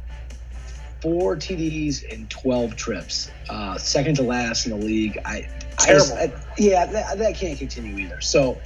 four 1.04 1.36
TDs 1.36 2.02
and 2.10 2.30
12 2.30 2.76
trips, 2.76 3.30
uh, 3.50 3.76
second 3.76 4.14
to 4.14 4.22
last 4.22 4.64
in 4.64 4.70
the 4.72 4.86
league. 4.86 5.18
I 5.26 5.46
terrible. 5.78 6.14
I, 6.14 6.22
I, 6.22 6.32
yeah, 6.56 6.86
that, 6.86 7.18
that 7.18 7.34
can't 7.34 7.58
continue 7.58 7.98
either. 7.98 8.22
So 8.22 8.58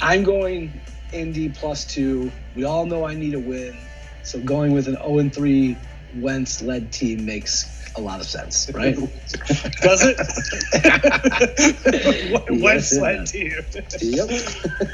I'm 0.00 0.24
going 0.24 0.80
Indy 1.12 1.50
plus 1.50 1.84
two. 1.84 2.32
We 2.56 2.64
all 2.64 2.86
know 2.86 3.06
I 3.06 3.14
need 3.14 3.34
a 3.34 3.38
win. 3.38 3.76
So 4.22 4.40
going 4.40 4.72
with 4.72 4.88
an 4.88 4.94
0 4.94 5.18
and 5.18 5.34
3 5.34 5.76
Wentz 6.16 6.62
led 6.62 6.90
team 6.90 7.26
makes 7.26 7.77
a 7.96 8.00
lot 8.00 8.20
of 8.20 8.26
sense, 8.26 8.70
right? 8.74 8.94
Does 9.80 10.02
it? 10.04 10.16
Wentz 12.62 12.96
led 12.96 13.26
team. 13.26 13.52
Yep. 14.00 14.30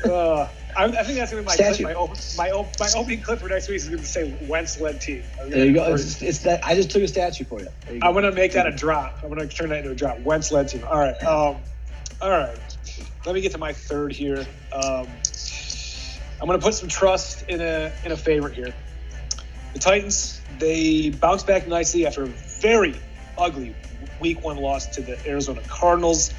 Uh, 0.04 0.48
I, 0.76 0.84
I 0.84 1.02
think 1.02 1.18
that's 1.18 1.30
gonna 1.30 1.42
be 1.42 1.46
my 1.46 1.56
clip, 1.56 1.80
my, 1.80 1.94
op- 1.94 2.16
my, 2.36 2.50
op- 2.50 2.78
my 2.80 2.88
opening 2.96 3.22
clip 3.22 3.40
for 3.40 3.48
next 3.48 3.68
week 3.68 3.76
is 3.76 3.88
gonna 3.88 4.04
say 4.04 4.34
Wentz 4.46 4.80
led 4.80 5.00
team. 5.00 5.22
There 5.46 5.64
you 5.64 5.72
go. 5.72 5.94
It's, 5.94 6.20
it's, 6.20 6.40
that 6.40 6.64
I 6.64 6.74
just 6.74 6.90
took 6.90 7.02
a 7.02 7.08
statue 7.08 7.44
for 7.44 7.60
you. 7.60 7.68
you 7.90 8.00
I'm 8.02 8.12
gonna 8.12 8.32
make 8.32 8.52
that 8.52 8.66
a 8.66 8.72
drop. 8.72 9.20
I'm 9.22 9.28
gonna 9.28 9.46
turn 9.46 9.70
that 9.70 9.78
into 9.78 9.92
a 9.92 9.94
drop. 9.94 10.20
Wentz 10.20 10.52
led 10.52 10.68
team. 10.68 10.84
All 10.84 10.98
right. 10.98 11.14
Um, 11.22 11.56
all 12.20 12.30
right. 12.30 12.58
Let 13.24 13.34
me 13.34 13.40
get 13.40 13.52
to 13.52 13.58
my 13.58 13.72
third 13.72 14.12
here. 14.12 14.46
Um, 14.72 15.06
I'm 16.40 16.46
gonna 16.46 16.58
put 16.58 16.74
some 16.74 16.88
trust 16.88 17.48
in 17.48 17.60
a 17.60 17.92
in 18.04 18.12
a 18.12 18.16
favorite 18.16 18.54
here. 18.54 18.74
The 19.72 19.78
Titans 19.78 20.40
they 20.58 21.10
bounced 21.10 21.46
back 21.46 21.66
nicely 21.66 22.06
after 22.06 22.24
a 22.24 22.28
very 22.64 22.98
ugly 23.36 23.76
week 24.20 24.42
one 24.42 24.56
loss 24.56 24.86
to 24.86 25.02
the 25.02 25.18
Arizona 25.28 25.60
Cardinals. 25.68 26.32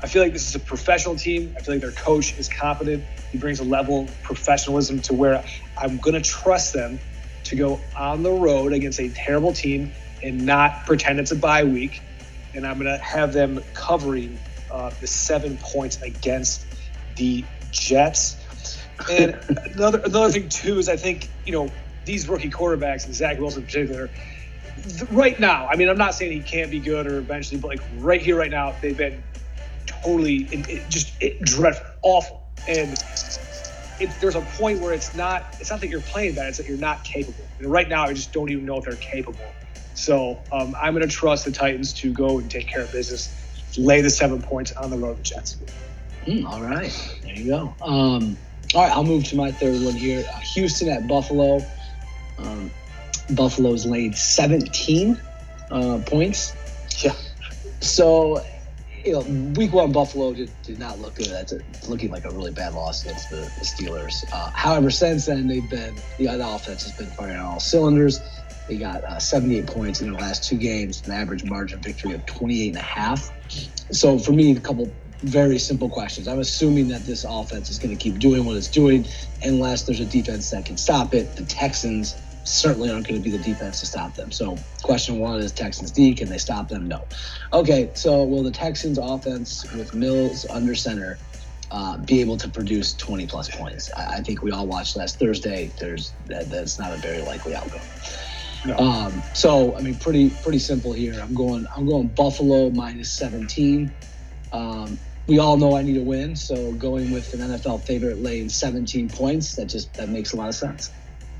I 0.00 0.06
feel 0.06 0.22
like 0.22 0.32
this 0.32 0.48
is 0.48 0.54
a 0.54 0.60
professional 0.60 1.16
team. 1.16 1.52
I 1.58 1.60
feel 1.60 1.74
like 1.74 1.80
their 1.82 1.90
coach 1.90 2.38
is 2.38 2.48
competent. 2.48 3.04
He 3.32 3.38
brings 3.38 3.58
a 3.58 3.64
level 3.64 4.04
of 4.04 4.22
professionalism 4.22 5.00
to 5.02 5.14
where 5.14 5.44
I'm 5.76 5.96
going 5.98 6.14
to 6.14 6.20
trust 6.20 6.72
them 6.72 7.00
to 7.44 7.56
go 7.56 7.80
on 7.98 8.22
the 8.22 8.30
road 8.30 8.72
against 8.74 9.00
a 9.00 9.08
terrible 9.08 9.52
team 9.52 9.92
and 10.22 10.46
not 10.46 10.86
pretend 10.86 11.18
it's 11.18 11.32
a 11.32 11.36
bye 11.36 11.64
week. 11.64 12.00
And 12.54 12.64
I'm 12.64 12.78
going 12.78 12.96
to 12.96 13.02
have 13.04 13.32
them 13.32 13.60
covering 13.74 14.38
uh, 14.70 14.90
the 15.00 15.08
seven 15.08 15.58
points 15.60 16.00
against 16.00 16.64
the 17.16 17.44
Jets. 17.72 18.36
And 19.10 19.36
another 19.74 19.98
another 19.98 20.30
thing 20.30 20.48
too 20.48 20.78
is 20.78 20.88
I 20.88 20.96
think 20.96 21.28
you 21.44 21.52
know 21.52 21.72
these 22.04 22.28
rookie 22.28 22.50
quarterbacks 22.50 23.04
and 23.06 23.12
Zach 23.12 23.40
Wilson 23.40 23.62
in 23.62 23.66
particular. 23.66 24.10
Right 25.10 25.38
now, 25.40 25.68
I 25.68 25.76
mean, 25.76 25.88
I'm 25.88 25.98
not 25.98 26.14
saying 26.14 26.32
he 26.32 26.42
can't 26.42 26.70
be 26.70 26.80
good 26.80 27.06
or 27.06 27.18
eventually, 27.18 27.60
but 27.60 27.68
like 27.68 27.80
right 27.92 28.20
here, 28.20 28.36
right 28.36 28.50
now, 28.50 28.76
they've 28.80 28.96
been 28.96 29.24
totally 29.86 30.48
it, 30.52 30.68
it 30.68 30.88
just 30.88 31.14
it, 31.20 31.42
dreadful, 31.42 31.86
awful, 32.02 32.42
and 32.68 32.96
there's 34.20 34.34
a 34.34 34.42
point 34.42 34.80
where 34.80 34.92
it's 34.92 35.14
not 35.14 35.46
it's 35.60 35.70
not 35.70 35.80
that 35.80 35.88
you're 35.88 36.02
playing 36.02 36.34
bad, 36.34 36.48
it's 36.48 36.58
that 36.58 36.66
you're 36.66 36.78
not 36.78 37.04
capable. 37.04 37.48
And 37.58 37.70
right 37.70 37.88
now, 37.88 38.04
I 38.04 38.12
just 38.12 38.32
don't 38.32 38.50
even 38.50 38.64
know 38.66 38.78
if 38.78 38.84
they're 38.84 38.96
capable. 38.96 39.54
So 39.94 40.42
um, 40.52 40.74
I'm 40.80 40.94
going 40.94 41.08
to 41.08 41.14
trust 41.14 41.46
the 41.46 41.52
Titans 41.52 41.94
to 41.94 42.12
go 42.12 42.38
and 42.38 42.50
take 42.50 42.68
care 42.68 42.82
of 42.82 42.92
business, 42.92 43.72
lay 43.78 44.02
the 44.02 44.10
seven 44.10 44.42
points 44.42 44.72
on 44.72 44.90
the 44.90 44.98
road 44.98 45.16
with 45.16 45.24
Jets. 45.24 45.56
Mm, 46.26 46.44
all 46.46 46.60
right, 46.60 46.92
there 47.22 47.34
you 47.34 47.46
go. 47.50 47.76
Um, 47.80 48.36
all 48.74 48.82
right, 48.82 48.92
I'll 48.92 49.04
move 49.04 49.24
to 49.24 49.36
my 49.36 49.52
third 49.52 49.80
one 49.82 49.94
here. 49.94 50.24
Uh, 50.34 50.40
Houston 50.54 50.88
at 50.90 51.08
Buffalo. 51.08 51.60
Um, 52.38 52.70
Buffalo's 53.30 53.86
laid 53.86 54.16
17 54.16 55.20
uh, 55.70 56.00
points. 56.06 56.54
Yeah. 57.02 57.14
So 57.80 58.42
you 59.06 59.12
know, 59.12 59.20
week 59.52 59.72
one 59.72 59.92
Buffalo 59.92 60.34
did, 60.34 60.50
did 60.64 60.80
not 60.80 60.98
look 60.98 61.14
good. 61.14 61.28
That's 61.28 61.52
a, 61.52 61.60
looking 61.88 62.10
like 62.10 62.24
a 62.24 62.30
really 62.30 62.50
bad 62.50 62.74
loss 62.74 63.04
against 63.04 63.30
the, 63.30 63.36
the 63.36 63.64
Steelers. 63.64 64.24
Uh, 64.32 64.50
however, 64.50 64.90
since 64.90 65.26
then 65.26 65.46
they've 65.46 65.68
been 65.70 65.94
the, 66.18 66.26
the 66.26 66.54
offense 66.54 66.82
has 66.82 66.92
been 66.92 67.06
firing 67.06 67.36
on 67.36 67.46
all 67.46 67.60
cylinders. 67.60 68.20
They 68.68 68.76
got 68.76 69.04
uh, 69.04 69.20
78 69.20 69.68
points 69.68 70.00
in 70.00 70.10
their 70.10 70.20
last 70.20 70.42
two 70.42 70.56
games, 70.56 71.06
an 71.06 71.12
average 71.12 71.44
margin 71.44 71.80
victory 71.80 72.14
of 72.14 72.26
28 72.26 72.68
and 72.68 72.76
a 72.76 72.80
half. 72.80 73.30
So 73.92 74.18
for 74.18 74.32
me, 74.32 74.56
a 74.56 74.60
couple 74.60 74.92
very 75.20 75.58
simple 75.58 75.88
questions. 75.88 76.26
I'm 76.26 76.40
assuming 76.40 76.88
that 76.88 77.06
this 77.06 77.24
offense 77.24 77.70
is 77.70 77.78
going 77.78 77.96
to 77.96 78.02
keep 78.02 78.18
doing 78.18 78.44
what 78.44 78.56
it's 78.56 78.68
doing 78.68 79.06
unless 79.42 79.84
there's 79.84 80.00
a 80.00 80.04
defense 80.04 80.50
that 80.50 80.66
can 80.66 80.76
stop 80.76 81.14
it. 81.14 81.36
The 81.36 81.44
Texans 81.44 82.16
certainly 82.48 82.90
aren't 82.90 83.06
going 83.06 83.20
to 83.20 83.24
be 83.24 83.36
the 83.36 83.42
defense 83.42 83.80
to 83.80 83.86
stop 83.86 84.14
them. 84.14 84.30
So, 84.30 84.56
question 84.82 85.18
one 85.18 85.40
is 85.40 85.52
Texans 85.52 85.90
D, 85.90 86.14
can 86.14 86.28
they 86.28 86.38
stop 86.38 86.68
them? 86.68 86.88
No. 86.88 87.04
Okay, 87.52 87.90
so 87.94 88.24
will 88.24 88.42
the 88.42 88.50
Texans 88.50 88.98
offense 88.98 89.70
with 89.72 89.94
Mills 89.94 90.46
under 90.46 90.74
center 90.74 91.18
uh, 91.70 91.98
be 91.98 92.20
able 92.20 92.36
to 92.36 92.48
produce 92.48 92.94
20 92.94 93.26
plus 93.26 93.50
points? 93.50 93.92
I, 93.92 94.16
I, 94.16 94.20
think 94.20 94.42
we 94.42 94.52
all 94.52 94.66
watched 94.66 94.96
last 94.96 95.18
Thursday. 95.18 95.70
There's 95.78 96.12
that, 96.26 96.50
that's 96.50 96.78
not 96.78 96.92
a 96.92 96.96
very 96.96 97.22
likely 97.22 97.54
outcome. 97.54 97.80
No. 98.64 98.76
Um, 98.78 99.22
so 99.34 99.76
I 99.76 99.80
mean, 99.80 99.94
pretty 99.96 100.30
pretty 100.30 100.58
simple 100.58 100.92
here. 100.92 101.18
I'm 101.20 101.34
going 101.34 101.66
I'm 101.76 101.86
going 101.86 102.08
Buffalo 102.08 102.70
minus 102.70 103.12
17. 103.12 103.92
Um, 104.52 104.98
we 105.26 105.38
all 105.38 105.56
know 105.56 105.76
I 105.76 105.82
need 105.82 105.96
a 105.96 106.02
win, 106.02 106.36
so 106.36 106.72
going 106.72 107.10
with 107.10 107.34
an 107.34 107.40
NFL 107.40 107.82
favorite 107.82 108.22
laying 108.22 108.48
17 108.48 109.08
points 109.08 109.56
that 109.56 109.66
just 109.66 109.92
that 109.94 110.08
makes 110.08 110.32
a 110.32 110.36
lot 110.36 110.48
of 110.48 110.54
sense. 110.54 110.90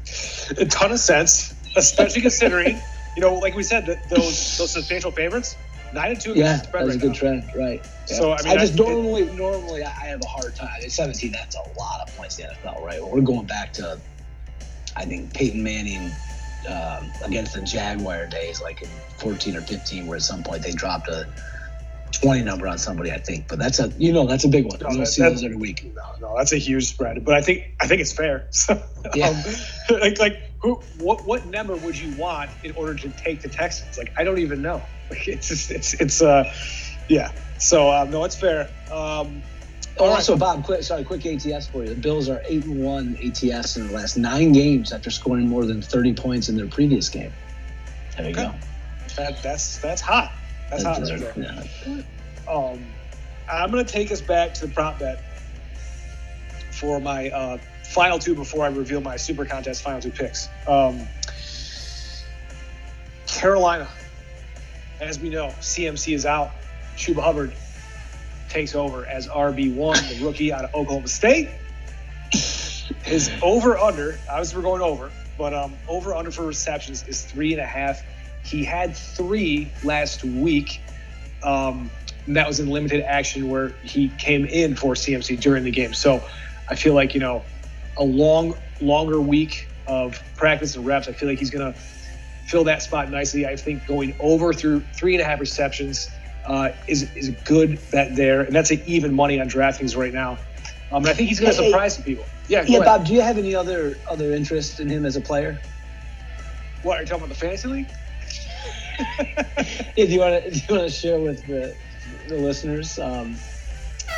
A 0.58 0.64
ton 0.66 0.92
of 0.92 0.98
sense, 0.98 1.54
especially 1.76 2.22
considering, 2.22 2.80
you 3.16 3.22
know, 3.22 3.34
like 3.34 3.54
we 3.54 3.62
said, 3.62 3.86
that 3.86 4.08
those 4.08 4.56
those 4.58 4.70
substantial 4.70 5.10
favorites, 5.10 5.56
nine 5.92 6.12
and 6.12 6.20
two. 6.20 6.34
Yeah, 6.34 6.62
spread 6.62 6.82
that 6.82 6.86
was 6.86 6.94
right 6.96 7.04
a 7.04 7.06
good 7.06 7.12
now. 7.12 7.40
trend, 7.40 7.50
right? 7.56 7.80
Yeah. 8.08 8.16
So, 8.16 8.32
I 8.32 8.42
mean, 8.42 8.58
just 8.58 8.72
I- 8.72 8.74
it- 8.74 8.86
normally 8.88 9.24
normally 9.36 9.82
I 9.82 9.88
I 9.90 10.06
have 10.06 10.22
a 10.22 10.26
hard 10.26 10.54
time. 10.54 10.70
At 10.82 10.90
17, 10.92 11.32
that's 11.32 11.56
a 11.56 11.78
lot 11.78 12.00
of 12.06 12.16
points 12.16 12.38
in 12.38 12.46
the 12.46 12.54
NFL, 12.54 12.84
right? 12.84 13.02
We're 13.04 13.20
going 13.20 13.46
back 13.46 13.72
to, 13.74 13.98
I 14.94 15.04
think 15.04 15.34
Peyton 15.34 15.62
Manning 15.62 16.12
um, 16.68 17.10
against 17.24 17.54
the 17.54 17.62
Jaguar 17.62 18.26
days, 18.26 18.60
like 18.60 18.82
in 18.82 18.88
14 19.18 19.56
or 19.56 19.60
15, 19.62 20.06
where 20.06 20.16
at 20.16 20.22
some 20.22 20.42
point 20.42 20.62
they 20.62 20.72
dropped 20.72 21.08
a 21.08 21.26
20 22.20 22.42
number 22.42 22.66
on 22.68 22.78
somebody, 22.78 23.12
I 23.12 23.18
think. 23.18 23.48
But 23.48 23.58
that's 23.58 23.78
a 23.78 23.92
you 23.98 24.12
know 24.12 24.26
that's 24.26 24.44
a 24.44 24.48
big 24.48 24.64
one. 24.66 24.78
No, 24.80 24.90
you 24.90 24.96
don't 24.98 25.06
see 25.06 25.22
those 25.22 25.44
every 25.44 25.56
week. 25.56 25.84
No, 25.94 26.28
no, 26.28 26.36
that's 26.36 26.52
a 26.52 26.58
huge 26.58 26.86
spread, 26.86 27.24
but 27.24 27.34
I 27.34 27.42
think 27.42 27.64
I 27.80 27.86
think 27.86 28.00
it's 28.00 28.12
fair. 28.12 28.46
So, 28.52 28.82
Yeah. 29.14 29.28
um, 29.28 29.36
like 30.00 30.18
like 30.18 30.36
who 30.60 30.80
what 30.98 31.24
what 31.26 31.46
number 31.46 31.76
would 31.76 31.98
you 31.98 32.16
want 32.16 32.50
in 32.64 32.72
order 32.72 32.94
to 32.94 33.10
take 33.10 33.42
the 33.42 33.48
Texans? 33.48 33.96
Like 33.98 34.12
I 34.16 34.24
don't 34.24 34.38
even 34.38 34.62
know. 34.62 34.82
Like 35.10 35.28
it's 35.28 35.46
just 35.46 35.70
it's 35.70 35.94
it's 35.94 36.20
uh 36.20 36.52
yeah. 37.08 37.30
So 37.58 37.90
um, 37.92 38.10
no, 38.10 38.24
it's 38.24 38.36
fair. 38.36 38.68
Um, 38.90 39.42
Oh, 39.98 40.08
right. 40.08 40.16
also, 40.16 40.36
Bob, 40.36 40.62
quick, 40.62 40.82
sorry, 40.82 41.04
quick 41.04 41.24
ATS 41.24 41.68
for 41.68 41.82
you. 41.82 41.88
The 41.88 41.94
Bills 41.94 42.28
are 42.28 42.42
eight 42.46 42.64
and 42.64 42.84
one 42.84 43.16
ATS 43.24 43.76
in 43.78 43.86
the 43.86 43.92
last 43.94 44.18
nine 44.18 44.52
games 44.52 44.92
after 44.92 45.10
scoring 45.10 45.48
more 45.48 45.64
than 45.64 45.80
30 45.80 46.12
points 46.12 46.50
in 46.50 46.56
their 46.58 46.66
previous 46.66 47.08
game. 47.08 47.32
There 48.18 48.26
you 48.28 48.32
Okay. 48.32 48.42
go. 48.44 48.54
that, 49.16 49.42
that's 49.42 49.78
that's 49.78 50.02
hot. 50.02 50.32
That's 50.70 50.82
hot 50.82 51.00
right 51.00 51.34
there. 51.34 51.64
yeah. 51.86 52.02
Um, 52.52 52.84
I'm 53.50 53.70
going 53.70 53.84
to 53.84 53.92
take 53.92 54.10
us 54.10 54.20
back 54.20 54.54
to 54.54 54.66
the 54.66 54.72
prop 54.72 54.98
bet 54.98 55.22
for 56.72 57.00
my 57.00 57.30
uh, 57.30 57.58
final 57.82 58.18
two 58.18 58.34
before 58.34 58.64
I 58.64 58.68
reveal 58.68 59.00
my 59.00 59.16
super 59.16 59.44
contest 59.44 59.82
final 59.82 60.00
two 60.00 60.10
picks. 60.10 60.48
Um, 60.66 61.06
Carolina, 63.26 63.88
as 65.00 65.20
we 65.20 65.30
know, 65.30 65.48
CMC 65.60 66.14
is 66.14 66.26
out. 66.26 66.50
Chuba 66.96 67.22
Hubbard 67.22 67.52
takes 68.48 68.74
over 68.74 69.06
as 69.06 69.28
RB1, 69.28 70.18
the 70.18 70.24
rookie 70.24 70.52
out 70.52 70.64
of 70.64 70.74
Oklahoma 70.74 71.08
State. 71.08 71.50
His 73.02 73.30
over 73.42 73.78
under, 73.78 74.18
obviously 74.28 74.56
we're 74.56 74.62
going 74.62 74.82
over, 74.82 75.10
but 75.36 75.52
um, 75.54 75.74
over 75.88 76.14
under 76.14 76.30
for 76.30 76.46
receptions 76.46 77.06
is 77.06 77.22
three 77.22 77.52
and 77.52 77.60
a 77.60 77.66
half. 77.66 78.02
He 78.46 78.64
had 78.64 78.96
three 78.96 79.70
last 79.82 80.24
week. 80.24 80.80
Um, 81.42 81.90
and 82.26 82.36
that 82.36 82.46
was 82.46 82.60
in 82.60 82.68
limited 82.68 83.02
action 83.02 83.48
where 83.48 83.68
he 83.82 84.08
came 84.08 84.46
in 84.46 84.74
for 84.74 84.94
CMC 84.94 85.40
during 85.40 85.64
the 85.64 85.70
game. 85.70 85.94
So 85.94 86.22
I 86.68 86.74
feel 86.74 86.94
like, 86.94 87.14
you 87.14 87.20
know, 87.20 87.44
a 87.96 88.04
long, 88.04 88.56
longer 88.80 89.20
week 89.20 89.68
of 89.86 90.20
practice 90.36 90.76
and 90.76 90.84
reps, 90.84 91.08
I 91.08 91.12
feel 91.12 91.28
like 91.28 91.38
he's 91.38 91.50
going 91.50 91.72
to 91.72 91.78
fill 92.46 92.64
that 92.64 92.82
spot 92.82 93.10
nicely. 93.10 93.46
I 93.46 93.56
think 93.56 93.86
going 93.86 94.14
over 94.20 94.52
through 94.52 94.80
three 94.94 95.14
and 95.14 95.22
a 95.22 95.24
half 95.24 95.40
receptions 95.40 96.08
uh, 96.46 96.70
is, 96.86 97.14
is 97.16 97.28
a 97.28 97.32
good 97.32 97.78
bet 97.90 98.14
there. 98.16 98.42
And 98.42 98.54
that's 98.54 98.70
an 98.70 98.80
even 98.86 99.14
money 99.14 99.40
on 99.40 99.48
DraftKings 99.48 99.96
right 99.96 100.12
now. 100.12 100.38
Um, 100.92 100.98
and 100.98 101.08
I 101.08 101.14
think 101.14 101.28
he's 101.28 101.40
going 101.40 101.52
to 101.52 101.62
Hey, 101.62 101.70
surprise 101.70 101.94
some 101.96 102.04
people. 102.04 102.24
Yeah, 102.48 102.64
Yeah. 102.66 102.84
Bob, 102.84 103.06
do 103.06 103.12
you 103.12 103.20
have 103.20 103.38
any 103.38 103.54
other 103.54 103.98
other 104.08 104.32
interest 104.32 104.78
in 104.78 104.88
him 104.88 105.04
as 105.04 105.16
a 105.16 105.20
player? 105.20 105.60
What, 106.82 106.98
are 106.98 107.00
you 107.00 107.06
talking 107.06 107.24
about 107.24 107.34
the 107.34 107.40
fantasy 107.40 107.68
league? 107.68 107.88
Yeah, 108.98 110.04
do 110.04 110.12
you 110.12 110.20
want 110.20 110.44
to 110.44 110.50
do 110.50 110.56
you 110.56 110.78
want 110.78 110.90
to 110.90 110.94
share 110.94 111.18
with 111.18 111.46
the, 111.46 111.74
the 112.28 112.36
listeners 112.36 112.98
um, 112.98 113.36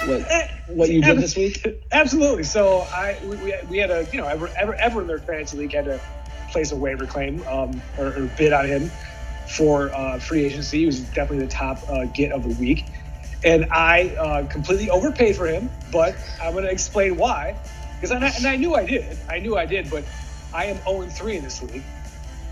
what 0.07 0.25
Eh, 0.31 0.49
what 0.67 0.91
you 0.91 1.03
did 1.03 1.19
this 1.19 1.37
week? 1.37 1.85
Absolutely. 1.93 2.45
So 2.45 2.81
I 2.93 3.19
we, 3.25 3.55
we, 3.69 3.79
had 3.79 3.91
a 3.91 4.07
you 4.13 4.21
know 4.21 4.27
ever 4.27 4.51
ever 4.59 4.75
ever 4.75 5.03
in 5.03 5.07
their 5.07 5.19
fantasy 5.19 5.57
league 5.57 5.73
had 5.73 5.87
to 5.87 6.01
place 6.51 6.73
a 6.73 6.77
waiver 6.77 7.07
claim 7.07 7.47
um, 7.47 7.81
or, 7.97 8.07
or 8.07 8.31
bid 8.37 8.53
on 8.53 8.67
him 8.67 8.91
for 9.47 9.95
uh, 9.95 10.19
free 10.19 10.45
agency. 10.45 10.81
He 10.81 10.87
was 10.87 11.01
definitely 11.01 11.47
the 11.47 11.53
top 11.53 11.89
uh, 11.89 12.05
get 12.07 12.33
of 12.33 12.43
the 12.43 12.55
week, 12.61 12.87
and 13.45 13.67
I 13.71 14.09
uh, 14.19 14.47
completely 14.47 14.91
overpaid 14.91 15.37
for 15.37 15.47
him. 15.47 15.71
But 15.91 16.17
I'm 16.43 16.53
going 16.53 16.65
to 16.65 16.71
explain 16.71 17.17
why 17.17 17.57
because 18.01 18.11
I, 18.13 18.27
and 18.27 18.47
I 18.47 18.57
knew 18.57 18.75
I 18.75 18.85
did. 18.85 19.17
I 19.29 19.39
knew 19.39 19.57
I 19.57 19.67
did, 19.67 19.91
but 19.91 20.05
I 20.53 20.67
am 20.67 20.77
0 20.85 21.07
3 21.07 21.37
in 21.37 21.45
this 21.45 21.63
league, 21.63 21.85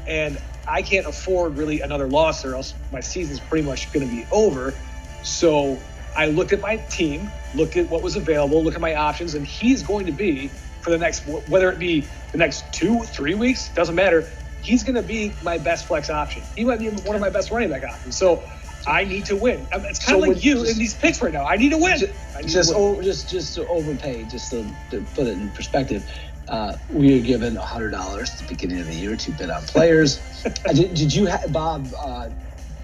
and 0.06 0.38
I 0.68 0.82
can't 0.82 1.06
afford 1.06 1.56
really 1.56 1.80
another 1.80 2.08
loss, 2.08 2.44
or 2.44 2.54
else 2.54 2.74
my 2.92 3.00
season's 3.00 3.40
pretty 3.40 3.66
much 3.66 3.92
going 3.92 4.08
to 4.08 4.14
be 4.14 4.26
over. 4.32 4.74
So 5.22 5.78
I 6.16 6.26
looked 6.26 6.52
at 6.52 6.60
my 6.60 6.76
team, 6.76 7.30
looked 7.54 7.76
at 7.76 7.88
what 7.90 8.02
was 8.02 8.16
available, 8.16 8.62
look 8.64 8.74
at 8.74 8.80
my 8.80 8.94
options, 8.94 9.34
and 9.34 9.46
he's 9.46 9.82
going 9.82 10.06
to 10.06 10.12
be 10.12 10.48
for 10.82 10.90
the 10.90 10.98
next, 10.98 11.26
whether 11.26 11.70
it 11.70 11.78
be 11.78 12.08
the 12.32 12.38
next 12.38 12.64
two, 12.72 13.02
three 13.04 13.34
weeks, 13.34 13.68
doesn't 13.74 13.94
matter. 13.94 14.28
He's 14.62 14.84
going 14.84 14.96
to 14.96 15.02
be 15.02 15.34
my 15.42 15.58
best 15.58 15.86
flex 15.86 16.10
option. 16.10 16.42
He 16.56 16.64
might 16.64 16.78
be 16.78 16.88
one 16.90 17.14
of 17.14 17.20
my 17.20 17.30
best 17.30 17.50
running 17.50 17.70
back 17.70 17.84
options. 17.84 18.16
So 18.16 18.42
I 18.86 19.04
need 19.04 19.26
to 19.26 19.36
win. 19.36 19.66
It's 19.72 19.98
kind 19.98 20.16
So 20.18 20.22
of 20.22 20.28
like 20.28 20.44
you 20.44 20.54
just- 20.54 20.72
in 20.72 20.78
these 20.78 20.94
picks 20.94 21.20
right 21.22 21.32
now. 21.32 21.44
I 21.46 21.56
need 21.56 21.70
to 21.70 21.78
win. 21.78 21.98
Ju- 21.98 22.12
I 22.36 22.42
need 22.42 22.48
Just 22.50 22.70
to 22.72 22.78
win. 22.78 22.84
over, 22.92 23.02
just 23.02 23.28
just 23.30 23.54
to 23.56 23.66
overpay, 23.66 24.24
just 24.24 24.50
to, 24.50 24.64
to 24.90 25.02
put 25.14 25.26
it 25.26 25.38
in 25.38 25.50
perspective. 25.50 26.08
Uh, 26.48 26.76
we 26.90 27.14
were 27.14 27.26
given 27.26 27.56
hundred 27.56 27.90
dollars 27.90 28.30
at 28.32 28.38
the 28.38 28.46
beginning 28.48 28.80
of 28.80 28.86
the 28.86 28.94
year 28.94 29.16
to 29.16 29.30
bid 29.32 29.50
on 29.50 29.62
players. 29.62 30.20
Did, 30.72 30.94
did 30.94 31.12
you 31.12 31.26
have 31.26 31.52
Bob? 31.52 31.88
Uh, 31.98 32.28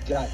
got 0.08 0.28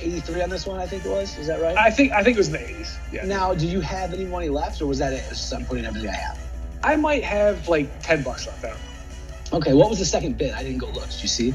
eighty 0.00 0.20
three 0.20 0.40
on 0.40 0.50
this 0.50 0.66
one, 0.66 0.78
I 0.78 0.86
think 0.86 1.04
it 1.04 1.08
was. 1.08 1.36
Is 1.36 1.48
that 1.48 1.60
right? 1.60 1.76
I 1.76 1.90
think 1.90 2.12
I 2.12 2.22
think 2.22 2.36
it 2.36 2.38
was 2.38 2.46
in 2.48 2.52
the 2.54 2.58
80s. 2.60 2.96
Yeah. 3.12 3.24
now, 3.24 3.54
do 3.54 3.66
you 3.66 3.80
have 3.80 4.14
any 4.14 4.24
money 4.24 4.48
left, 4.48 4.80
or 4.80 4.86
was 4.86 4.98
that 4.98 5.12
it? 5.12 5.24
Just 5.28 5.52
I'm 5.52 5.64
putting 5.64 5.84
everything 5.84 6.10
I 6.10 6.14
have. 6.14 6.38
I 6.82 6.96
might 6.96 7.24
have 7.24 7.68
like 7.68 7.90
10 8.02 8.22
bucks 8.22 8.46
left. 8.46 8.64
I 8.64 8.68
don't 8.68 8.76
know. 8.78 9.58
Okay, 9.58 9.74
what 9.74 9.90
was 9.90 9.98
the 9.98 10.04
second 10.04 10.38
bid? 10.38 10.52
I 10.54 10.62
didn't 10.62 10.78
go 10.78 10.86
look. 10.90 11.10
Did 11.10 11.22
you 11.22 11.28
see? 11.28 11.54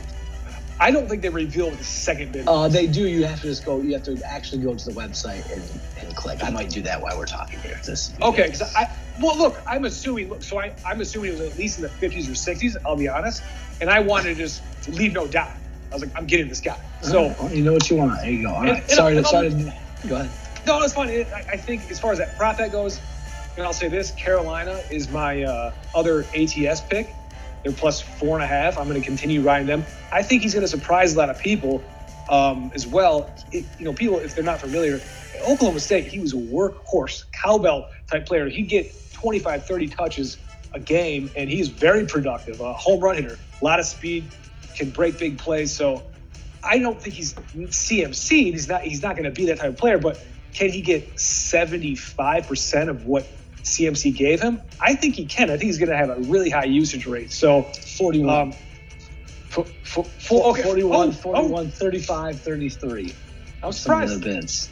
I 0.79 0.91
don't 0.91 1.09
think 1.09 1.21
they 1.21 1.29
reveal 1.29 1.71
the 1.71 1.83
second 1.83 2.33
bid. 2.33 2.47
Uh, 2.47 2.67
they 2.67 2.87
do. 2.87 3.07
You 3.07 3.25
have 3.25 3.41
to 3.41 3.47
just 3.47 3.65
go. 3.65 3.81
You 3.81 3.93
have 3.93 4.03
to 4.03 4.21
actually 4.29 4.61
go 4.63 4.75
to 4.75 4.85
the 4.85 4.91
website 4.91 5.49
and, 5.51 5.81
and 5.97 6.15
click. 6.15 6.43
I 6.43 6.49
might 6.49 6.69
do 6.69 6.81
that 6.83 7.01
while 7.01 7.17
we're 7.17 7.25
talking 7.25 7.59
here. 7.61 7.79
This 7.85 8.13
Okay, 8.21 8.45
because 8.47 8.61
I 8.75 8.87
well 9.21 9.37
look, 9.37 9.63
I'm 9.67 9.85
assuming 9.85 10.29
look, 10.29 10.43
so 10.43 10.59
I 10.59 10.75
I'm 10.85 11.01
assuming 11.01 11.29
it 11.29 11.33
was 11.33 11.41
at 11.41 11.57
least 11.57 11.77
in 11.79 11.83
the 11.83 11.89
50s 11.89 12.27
or 12.27 12.33
60s. 12.33 12.75
I'll 12.85 12.97
be 12.97 13.07
honest, 13.07 13.41
and 13.79 13.89
I 13.89 14.01
wanted 14.01 14.29
to 14.29 14.35
just 14.35 14.61
leave 14.87 15.13
no 15.13 15.27
doubt. 15.27 15.51
I 15.91 15.95
was 15.95 16.03
like, 16.03 16.11
I'm 16.17 16.25
getting 16.27 16.49
this 16.49 16.61
guy. 16.61 16.77
So 17.01 17.35
Well, 17.39 17.53
you 17.53 17.63
know 17.63 17.73
what 17.73 17.89
you 17.89 17.97
want. 17.97 18.19
There 18.21 18.31
you 18.31 18.43
go. 18.43 18.53
All 18.53 18.61
And- 18.61 18.71
right. 18.71 18.81
and- 18.83 18.91
sorry. 18.91 19.15
and 19.17 19.25
to, 19.25 19.29
sorry. 19.31 19.49
To, 19.49 19.73
go 20.07 20.15
ahead. 20.17 20.31
no, 20.67 20.81
it's 20.81 20.93
fine. 20.93 21.09
It, 21.09 21.29
I, 21.33 21.53
I 21.53 21.57
think 21.57 21.89
as 21.89 21.99
far 21.99 22.11
as 22.11 22.17
that 22.17 22.37
prop 22.37 22.57
bet 22.57 22.71
goes, 22.71 22.99
and 23.55 23.65
I'll 23.65 23.73
say 23.73 23.87
this: 23.87 24.11
Carolina 24.11 24.81
is 24.91 25.09
my 25.09 25.43
uh, 25.43 25.71
other 25.93 26.25
ATS 26.35 26.81
pick. 26.81 27.15
They're 27.65 27.73
plus 27.73 27.99
four 27.99 28.35
and 28.35 28.43
a 28.43 28.47
half. 28.47 28.77
I'm 28.77 28.87
going 28.87 29.01
to 29.01 29.05
continue 29.05 29.41
riding 29.41 29.65
them. 29.65 29.83
I 30.11 30.21
think 30.21 30.43
he's 30.43 30.53
going 30.53 30.61
to 30.61 30.67
surprise 30.67 31.15
a 31.15 31.17
lot 31.17 31.31
of 31.31 31.39
people 31.39 31.83
um, 32.29 32.71
as 32.75 32.85
well. 32.85 33.27
It, 33.51 33.65
you 33.79 33.85
know, 33.85 33.93
people 33.93 34.19
if 34.19 34.35
they're 34.35 34.43
not 34.43 34.61
familiar, 34.61 35.01
Oklahoma 35.41 35.79
State, 35.79 36.05
he 36.05 36.19
was 36.19 36.33
a 36.33 36.37
workhorse, 36.37 37.23
cowbell 37.31 37.89
type 38.05 38.27
player. 38.27 38.47
He'd 38.49 38.69
get 38.69 38.93
25, 39.13 39.65
30 39.65 39.87
touches 39.87 40.37
a 40.75 40.79
game, 40.79 41.31
and 41.35 41.49
he's 41.49 41.69
very 41.69 42.05
productive. 42.05 42.61
A 42.61 42.71
home 42.73 42.99
run 42.99 43.15
hitter, 43.15 43.39
a 43.59 43.65
lot 43.65 43.79
of 43.79 43.87
speed, 43.87 44.25
can 44.75 44.91
break 44.91 45.17
big 45.17 45.39
plays. 45.39 45.75
So 45.75 46.03
I 46.63 46.77
don't 46.77 47.01
think 47.01 47.15
he's 47.15 47.33
CMC. 47.33 48.29
He's 48.53 48.67
not. 48.67 48.83
He's 48.83 49.01
not 49.01 49.15
going 49.15 49.25
to 49.25 49.31
be 49.31 49.47
that 49.47 49.57
type 49.57 49.69
of 49.69 49.77
player. 49.77 49.97
But 49.97 50.23
can 50.53 50.69
he 50.69 50.81
get 50.81 51.19
75 51.19 52.47
percent 52.47 52.91
of 52.91 53.07
what 53.07 53.27
CMC 53.65 54.15
gave 54.15 54.41
him? 54.41 54.61
I 54.79 54.95
think 54.95 55.15
he 55.15 55.25
can. 55.25 55.49
I 55.49 55.57
think 55.57 55.63
he's 55.63 55.77
going 55.79 55.89
to 55.89 55.97
have 55.97 56.09
a 56.09 56.19
really 56.21 56.49
high 56.49 56.65
usage 56.65 57.05
rate. 57.07 57.31
So 57.31 57.63
41. 57.63 58.29
um, 58.35 58.53
for, 59.49 59.63
for, 59.83 60.03
for, 60.03 60.51
okay. 60.51 60.61
41, 60.63 61.09
oh, 61.09 61.11
41, 61.11 61.69
35, 61.71 62.41
33. 62.41 63.01
I'm 63.03 63.11
Some 63.61 63.67
of 63.69 63.75
surprised. 63.75 64.13
the 64.15 64.19
bids. 64.19 64.69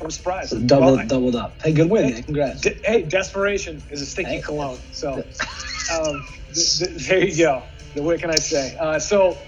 I'm 0.00 0.10
surprised. 0.10 0.50
So 0.50 0.60
double, 0.60 0.86
Well, 0.92 0.98
I- 1.00 1.04
doubled 1.06 1.36
up. 1.36 1.60
Hey, 1.62 1.72
good 1.72 1.88
win. 1.90 2.12
Hey. 2.12 2.22
Congrats. 2.22 2.60
De- 2.60 2.78
hey, 2.84 3.02
desperation 3.02 3.82
is 3.90 4.02
a 4.02 4.06
sticky 4.06 4.28
Hey. 4.36 4.40
cologne. 4.42 4.78
So 4.92 5.12
um, 5.92 6.22
th- 6.54 6.78
th- 6.78 7.08
there 7.08 7.24
you 7.26 7.36
go. 7.36 7.62
What 7.94 8.20
can 8.20 8.30
I 8.30 8.36
say? 8.36 8.76
Uh, 8.78 8.98
so 8.98 9.38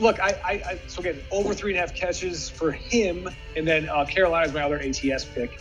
look, 0.00 0.18
I, 0.18 0.30
I, 0.42 0.52
I 0.66 0.80
so 0.86 1.00
again 1.02 1.20
over 1.30 1.52
three 1.52 1.72
and 1.72 1.78
a 1.78 1.80
half 1.82 1.94
catches 1.94 2.48
for 2.48 2.72
him, 2.72 3.28
and 3.54 3.68
then 3.68 3.86
uh, 3.90 4.06
Carolina's 4.06 4.54
my 4.54 4.62
other 4.62 4.80
ATS 4.80 5.26
pick, 5.26 5.60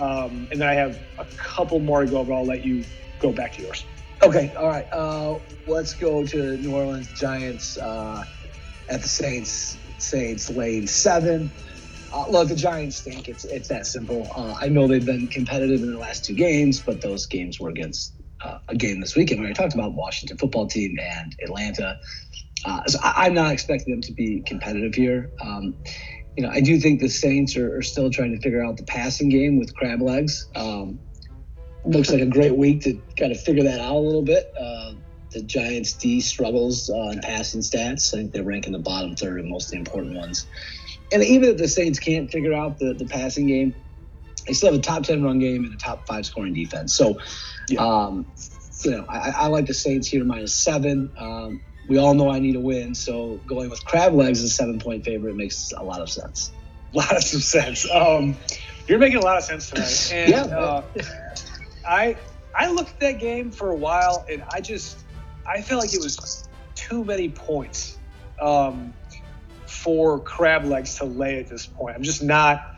um, 0.00 0.48
and 0.50 0.60
then 0.60 0.68
I 0.68 0.74
have 0.74 1.00
a 1.18 1.26
couple 1.36 1.78
more 1.80 2.04
to 2.04 2.10
go, 2.10 2.24
but 2.24 2.34
I'll 2.34 2.46
let 2.46 2.64
you 2.64 2.84
go 3.20 3.32
back 3.32 3.54
to 3.54 3.62
yours. 3.62 3.84
Okay, 4.22 4.52
all 4.56 4.68
right. 4.68 4.86
Uh, 4.92 5.38
let's 5.66 5.94
go 5.94 6.24
to 6.26 6.56
New 6.56 6.74
Orleans 6.74 7.08
Giants 7.18 7.78
uh, 7.78 8.24
at 8.88 9.02
the 9.02 9.08
Saints. 9.08 9.76
Saints 9.98 10.48
lane 10.50 10.86
seven. 10.86 11.50
Uh, 12.12 12.24
look, 12.30 12.48
the 12.48 12.54
Giants 12.54 12.96
stink. 12.96 13.28
It's 13.28 13.44
it's 13.44 13.68
that 13.68 13.86
simple. 13.86 14.30
Uh, 14.34 14.54
I 14.60 14.68
know 14.68 14.86
they've 14.86 15.04
been 15.04 15.26
competitive 15.26 15.82
in 15.82 15.92
the 15.92 15.98
last 15.98 16.24
two 16.24 16.34
games, 16.34 16.80
but 16.80 17.00
those 17.00 17.26
games 17.26 17.60
were 17.60 17.68
against 17.68 18.14
uh, 18.42 18.58
a 18.68 18.76
game 18.76 19.00
this 19.00 19.16
weekend. 19.16 19.40
We 19.40 19.46
already 19.46 19.60
talked 19.60 19.74
about 19.74 19.94
Washington 19.94 20.38
football 20.38 20.66
team 20.66 20.96
and 21.00 21.34
Atlanta. 21.42 21.98
Uh, 22.64 22.84
so 22.86 22.98
I, 23.02 23.26
am 23.26 23.34
not 23.34 23.52
expecting 23.52 23.92
them 23.92 24.00
to 24.02 24.12
be 24.12 24.42
competitive 24.46 24.94
here. 24.94 25.30
Um, 25.40 25.76
you 26.38 26.44
know, 26.44 26.50
I 26.50 26.60
do 26.60 26.78
think 26.78 27.00
the 27.00 27.08
Saints 27.08 27.56
are, 27.56 27.78
are, 27.78 27.82
still 27.82 28.10
trying 28.10 28.30
to 28.30 28.40
figure 28.40 28.64
out 28.64 28.76
the 28.76 28.84
passing 28.84 29.28
game 29.28 29.58
with 29.58 29.74
crab 29.74 30.00
legs. 30.00 30.46
Um, 30.54 31.00
looks 31.84 32.12
like 32.12 32.20
a 32.20 32.26
great 32.26 32.56
week 32.56 32.82
to 32.82 33.02
kind 33.18 33.32
of 33.32 33.40
figure 33.40 33.64
that 33.64 33.80
out 33.80 33.96
a 33.96 33.98
little 33.98 34.22
bit. 34.22 34.54
Uh, 34.56 34.92
the 35.32 35.42
Giants 35.42 35.94
D 35.94 36.20
struggles 36.20 36.90
uh, 36.90 37.16
passing 37.22 37.60
stats. 37.60 38.14
I 38.14 38.18
think 38.18 38.30
they 38.30 38.40
rank 38.40 38.68
in 38.68 38.72
the 38.72 38.78
bottom 38.78 39.16
third 39.16 39.40
in 39.40 39.50
most 39.50 39.64
of 39.64 39.70
the 39.72 39.78
important 39.78 40.14
ones. 40.14 40.46
And 41.10 41.24
even 41.24 41.48
if 41.48 41.56
the 41.56 41.66
Saints 41.66 41.98
can't 41.98 42.30
figure 42.30 42.54
out 42.54 42.78
the, 42.78 42.94
the 42.94 43.06
passing 43.06 43.48
game, 43.48 43.74
they 44.46 44.52
still 44.52 44.70
have 44.70 44.78
a 44.78 44.82
top 44.82 45.02
10 45.02 45.24
run 45.24 45.40
game 45.40 45.64
and 45.64 45.74
a 45.74 45.76
top 45.76 46.06
five 46.06 46.24
scoring 46.24 46.54
defense. 46.54 46.94
So, 46.94 47.18
yeah. 47.68 47.84
um, 47.84 48.30
you 48.84 48.92
know, 48.92 49.04
I, 49.08 49.30
I, 49.30 49.46
like 49.48 49.66
the 49.66 49.74
Saints 49.74 50.06
here 50.06 50.22
minus 50.22 50.54
seven. 50.54 51.10
Um, 51.18 51.62
we 51.88 51.98
all 51.98 52.14
know 52.14 52.30
I 52.30 52.38
need 52.38 52.54
a 52.54 52.60
win, 52.60 52.94
so 52.94 53.40
going 53.46 53.70
with 53.70 53.84
crab 53.84 54.12
legs 54.12 54.38
as 54.40 54.50
a 54.50 54.54
seven 54.54 54.78
point 54.78 55.04
favorite 55.04 55.34
makes 55.34 55.72
a 55.72 55.82
lot 55.82 56.00
of 56.00 56.10
sense. 56.10 56.52
A 56.94 56.96
lot 56.96 57.12
of 57.12 57.22
sense. 57.22 57.86
Um, 57.90 58.34
you're 58.86 58.98
making 58.98 59.18
a 59.18 59.20
lot 59.20 59.36
of 59.36 59.44
sense 59.44 59.68
tonight. 59.68 60.10
And, 60.14 60.30
yeah. 60.30 60.44
Uh, 60.44 60.82
I 61.86 62.16
I 62.54 62.70
looked 62.70 62.92
at 62.92 63.00
that 63.00 63.18
game 63.20 63.50
for 63.50 63.68
a 63.68 63.74
while, 63.74 64.24
and 64.30 64.42
I 64.50 64.62
just 64.62 64.98
I 65.46 65.60
felt 65.60 65.82
like 65.82 65.92
it 65.92 66.00
was 66.00 66.48
too 66.74 67.04
many 67.04 67.28
points 67.28 67.98
um, 68.40 68.94
for 69.66 70.18
crab 70.18 70.64
legs 70.64 70.94
to 70.96 71.04
lay 71.04 71.38
at 71.38 71.48
this 71.48 71.66
point. 71.66 71.94
I'm 71.94 72.02
just 72.02 72.22
not 72.22 72.76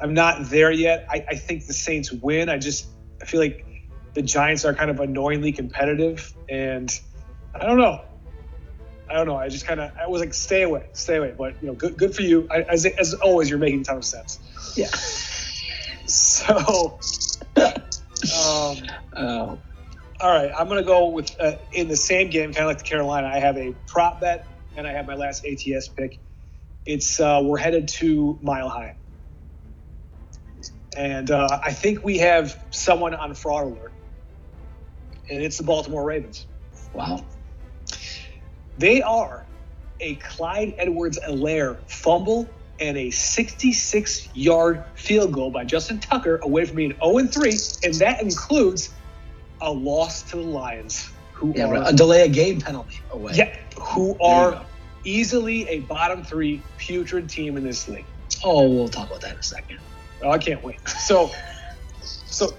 I'm 0.00 0.12
not 0.12 0.50
there 0.50 0.70
yet. 0.72 1.06
I, 1.08 1.24
I 1.28 1.34
think 1.36 1.66
the 1.66 1.72
Saints 1.72 2.12
win. 2.12 2.48
I 2.48 2.58
just 2.58 2.86
I 3.22 3.26
feel 3.26 3.40
like 3.40 3.64
the 4.14 4.22
Giants 4.22 4.64
are 4.64 4.74
kind 4.74 4.90
of 4.90 4.98
annoyingly 5.00 5.52
competitive, 5.52 6.34
and 6.48 6.92
I 7.54 7.64
don't 7.64 7.78
know. 7.78 8.02
I 9.08 9.14
don't 9.14 9.26
know. 9.26 9.36
I 9.36 9.48
just 9.48 9.66
kind 9.66 9.80
of 9.80 9.92
I 10.00 10.08
was 10.08 10.20
like, 10.20 10.34
stay 10.34 10.62
away, 10.62 10.86
stay 10.92 11.16
away. 11.16 11.34
But 11.36 11.60
you 11.62 11.68
know, 11.68 11.74
good 11.74 11.96
good 11.96 12.14
for 12.14 12.22
you. 12.22 12.48
I, 12.50 12.62
as 12.62 12.86
as 12.86 13.14
always, 13.14 13.48
you're 13.48 13.58
making 13.58 13.80
a 13.80 13.84
ton 13.84 13.96
of 13.98 14.04
sense. 14.04 14.38
Yeah. 14.76 14.88
So. 16.06 16.98
Um, 18.34 18.76
oh. 19.16 19.58
All 20.18 20.30
right, 20.30 20.50
I'm 20.56 20.68
going 20.68 20.82
to 20.82 20.86
go 20.86 21.08
with 21.08 21.36
uh, 21.38 21.56
in 21.72 21.88
the 21.88 21.96
same 21.96 22.30
game, 22.30 22.54
kind 22.54 22.64
of 22.64 22.68
like 22.68 22.78
the 22.78 22.84
Carolina. 22.84 23.26
I 23.26 23.38
have 23.38 23.58
a 23.58 23.74
prop 23.86 24.20
bet, 24.20 24.46
and 24.74 24.86
I 24.86 24.92
have 24.92 25.06
my 25.06 25.14
last 25.14 25.44
ATS 25.44 25.88
pick. 25.88 26.18
It's 26.86 27.20
uh, 27.20 27.42
we're 27.44 27.58
headed 27.58 27.88
to 27.88 28.38
Mile 28.40 28.70
High, 28.70 28.96
and 30.96 31.30
uh, 31.30 31.60
I 31.62 31.72
think 31.72 32.02
we 32.02 32.18
have 32.18 32.58
someone 32.70 33.14
on 33.14 33.34
fraud 33.34 33.66
alert, 33.66 33.92
and 35.28 35.42
it's 35.42 35.58
the 35.58 35.64
Baltimore 35.64 36.04
Ravens. 36.04 36.46
Wow, 36.94 37.26
they 38.78 39.02
are 39.02 39.44
a 40.00 40.16
Clyde 40.16 40.74
Edwards-Helaire 40.78 41.78
fumble 41.86 42.48
and 42.78 42.96
a 42.96 43.10
66 43.10 44.28
yard 44.34 44.84
field 44.94 45.32
goal 45.32 45.50
by 45.50 45.64
Justin 45.64 45.98
Tucker 45.98 46.38
away 46.42 46.64
from 46.66 46.76
being 46.76 46.94
0 47.02 47.26
3, 47.26 47.50
and 47.84 47.94
that 47.94 48.20
includes 48.20 48.90
a 49.60 49.72
loss 49.72 50.22
to 50.30 50.36
the 50.36 50.42
Lions, 50.42 51.10
who 51.32 51.52
yeah, 51.56 51.66
are 51.66 51.88
a 51.88 51.92
delay 51.92 52.22
a 52.22 52.28
game 52.28 52.60
penalty 52.60 53.00
away. 53.10 53.32
Yeah, 53.34 53.56
who 53.80 54.18
are 54.20 54.64
easily 55.04 55.66
a 55.68 55.80
bottom 55.80 56.22
three 56.24 56.62
putrid 56.78 57.28
team 57.28 57.56
in 57.56 57.64
this 57.64 57.88
league. 57.88 58.04
Oh, 58.44 58.68
we'll 58.68 58.88
talk 58.88 59.08
about 59.08 59.22
that 59.22 59.32
in 59.32 59.38
a 59.38 59.42
second. 59.42 59.78
Oh, 60.22 60.30
I 60.30 60.38
can't 60.38 60.62
wait. 60.62 60.86
So, 60.88 61.30
so 62.02 62.54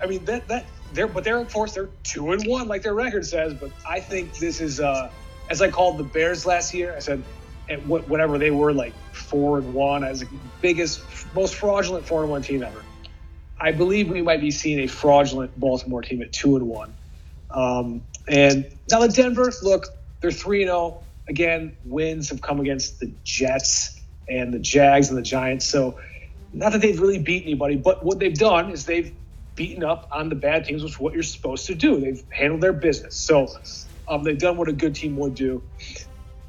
I 0.00 0.06
mean 0.06 0.24
that 0.26 0.46
that 0.48 0.66
they're 0.96 1.06
but 1.06 1.24
they're 1.24 1.38
of 1.38 1.52
course 1.52 1.74
they're 1.74 1.90
two 2.02 2.32
and 2.32 2.44
one 2.46 2.68
like 2.68 2.82
their 2.82 2.94
record 2.94 3.24
says. 3.26 3.54
But 3.54 3.70
I 3.88 4.00
think 4.00 4.36
this 4.38 4.60
is 4.60 4.80
uh, 4.80 5.10
as 5.48 5.62
I 5.62 5.70
called 5.70 5.98
the 5.98 6.04
Bears 6.04 6.46
last 6.46 6.74
year. 6.74 6.94
I 6.96 6.98
said 6.98 7.22
at 7.68 7.84
whatever 7.86 8.38
they 8.38 8.50
were 8.50 8.72
like 8.72 8.94
four 9.12 9.58
and 9.58 9.74
one 9.74 10.04
as 10.04 10.20
the 10.20 10.28
biggest, 10.60 11.02
most 11.34 11.56
fraudulent 11.56 12.06
four 12.06 12.22
and 12.22 12.30
one 12.30 12.42
team 12.42 12.62
ever. 12.62 12.82
I 13.58 13.72
believe 13.72 14.10
we 14.10 14.22
might 14.22 14.40
be 14.40 14.50
seeing 14.50 14.80
a 14.80 14.86
fraudulent 14.86 15.58
Baltimore 15.58 16.02
team 16.02 16.22
at 16.22 16.32
two 16.32 16.56
and 16.56 16.68
one. 16.68 16.94
Um, 17.50 18.02
and 18.28 18.70
now 18.90 19.00
the 19.00 19.08
Denver, 19.08 19.50
look, 19.62 19.86
they're 20.20 20.30
three 20.30 20.62
and 20.62 20.68
zero. 20.68 20.78
Oh. 20.78 21.02
Again, 21.28 21.76
wins 21.84 22.28
have 22.28 22.40
come 22.40 22.60
against 22.60 23.00
the 23.00 23.10
Jets 23.24 24.00
and 24.28 24.54
the 24.54 24.60
Jags 24.60 25.08
and 25.08 25.18
the 25.18 25.22
Giants. 25.22 25.66
So 25.66 25.98
not 26.52 26.70
that 26.70 26.80
they've 26.80 27.00
really 27.00 27.18
beat 27.18 27.42
anybody, 27.42 27.74
but 27.74 28.04
what 28.04 28.20
they've 28.20 28.36
done 28.36 28.70
is 28.70 28.86
they've 28.86 29.12
beaten 29.56 29.82
up 29.82 30.08
on 30.12 30.28
the 30.28 30.34
bad 30.36 30.64
teams, 30.64 30.82
which 30.82 30.92
is 30.92 31.00
what 31.00 31.14
you're 31.14 31.22
supposed 31.22 31.66
to 31.66 31.74
do. 31.74 31.98
They've 31.98 32.22
handled 32.30 32.60
their 32.60 32.72
business. 32.72 33.16
So 33.16 33.48
um, 34.06 34.22
they've 34.22 34.38
done 34.38 34.56
what 34.56 34.68
a 34.68 34.72
good 34.72 34.94
team 34.94 35.16
would 35.16 35.34
do. 35.34 35.62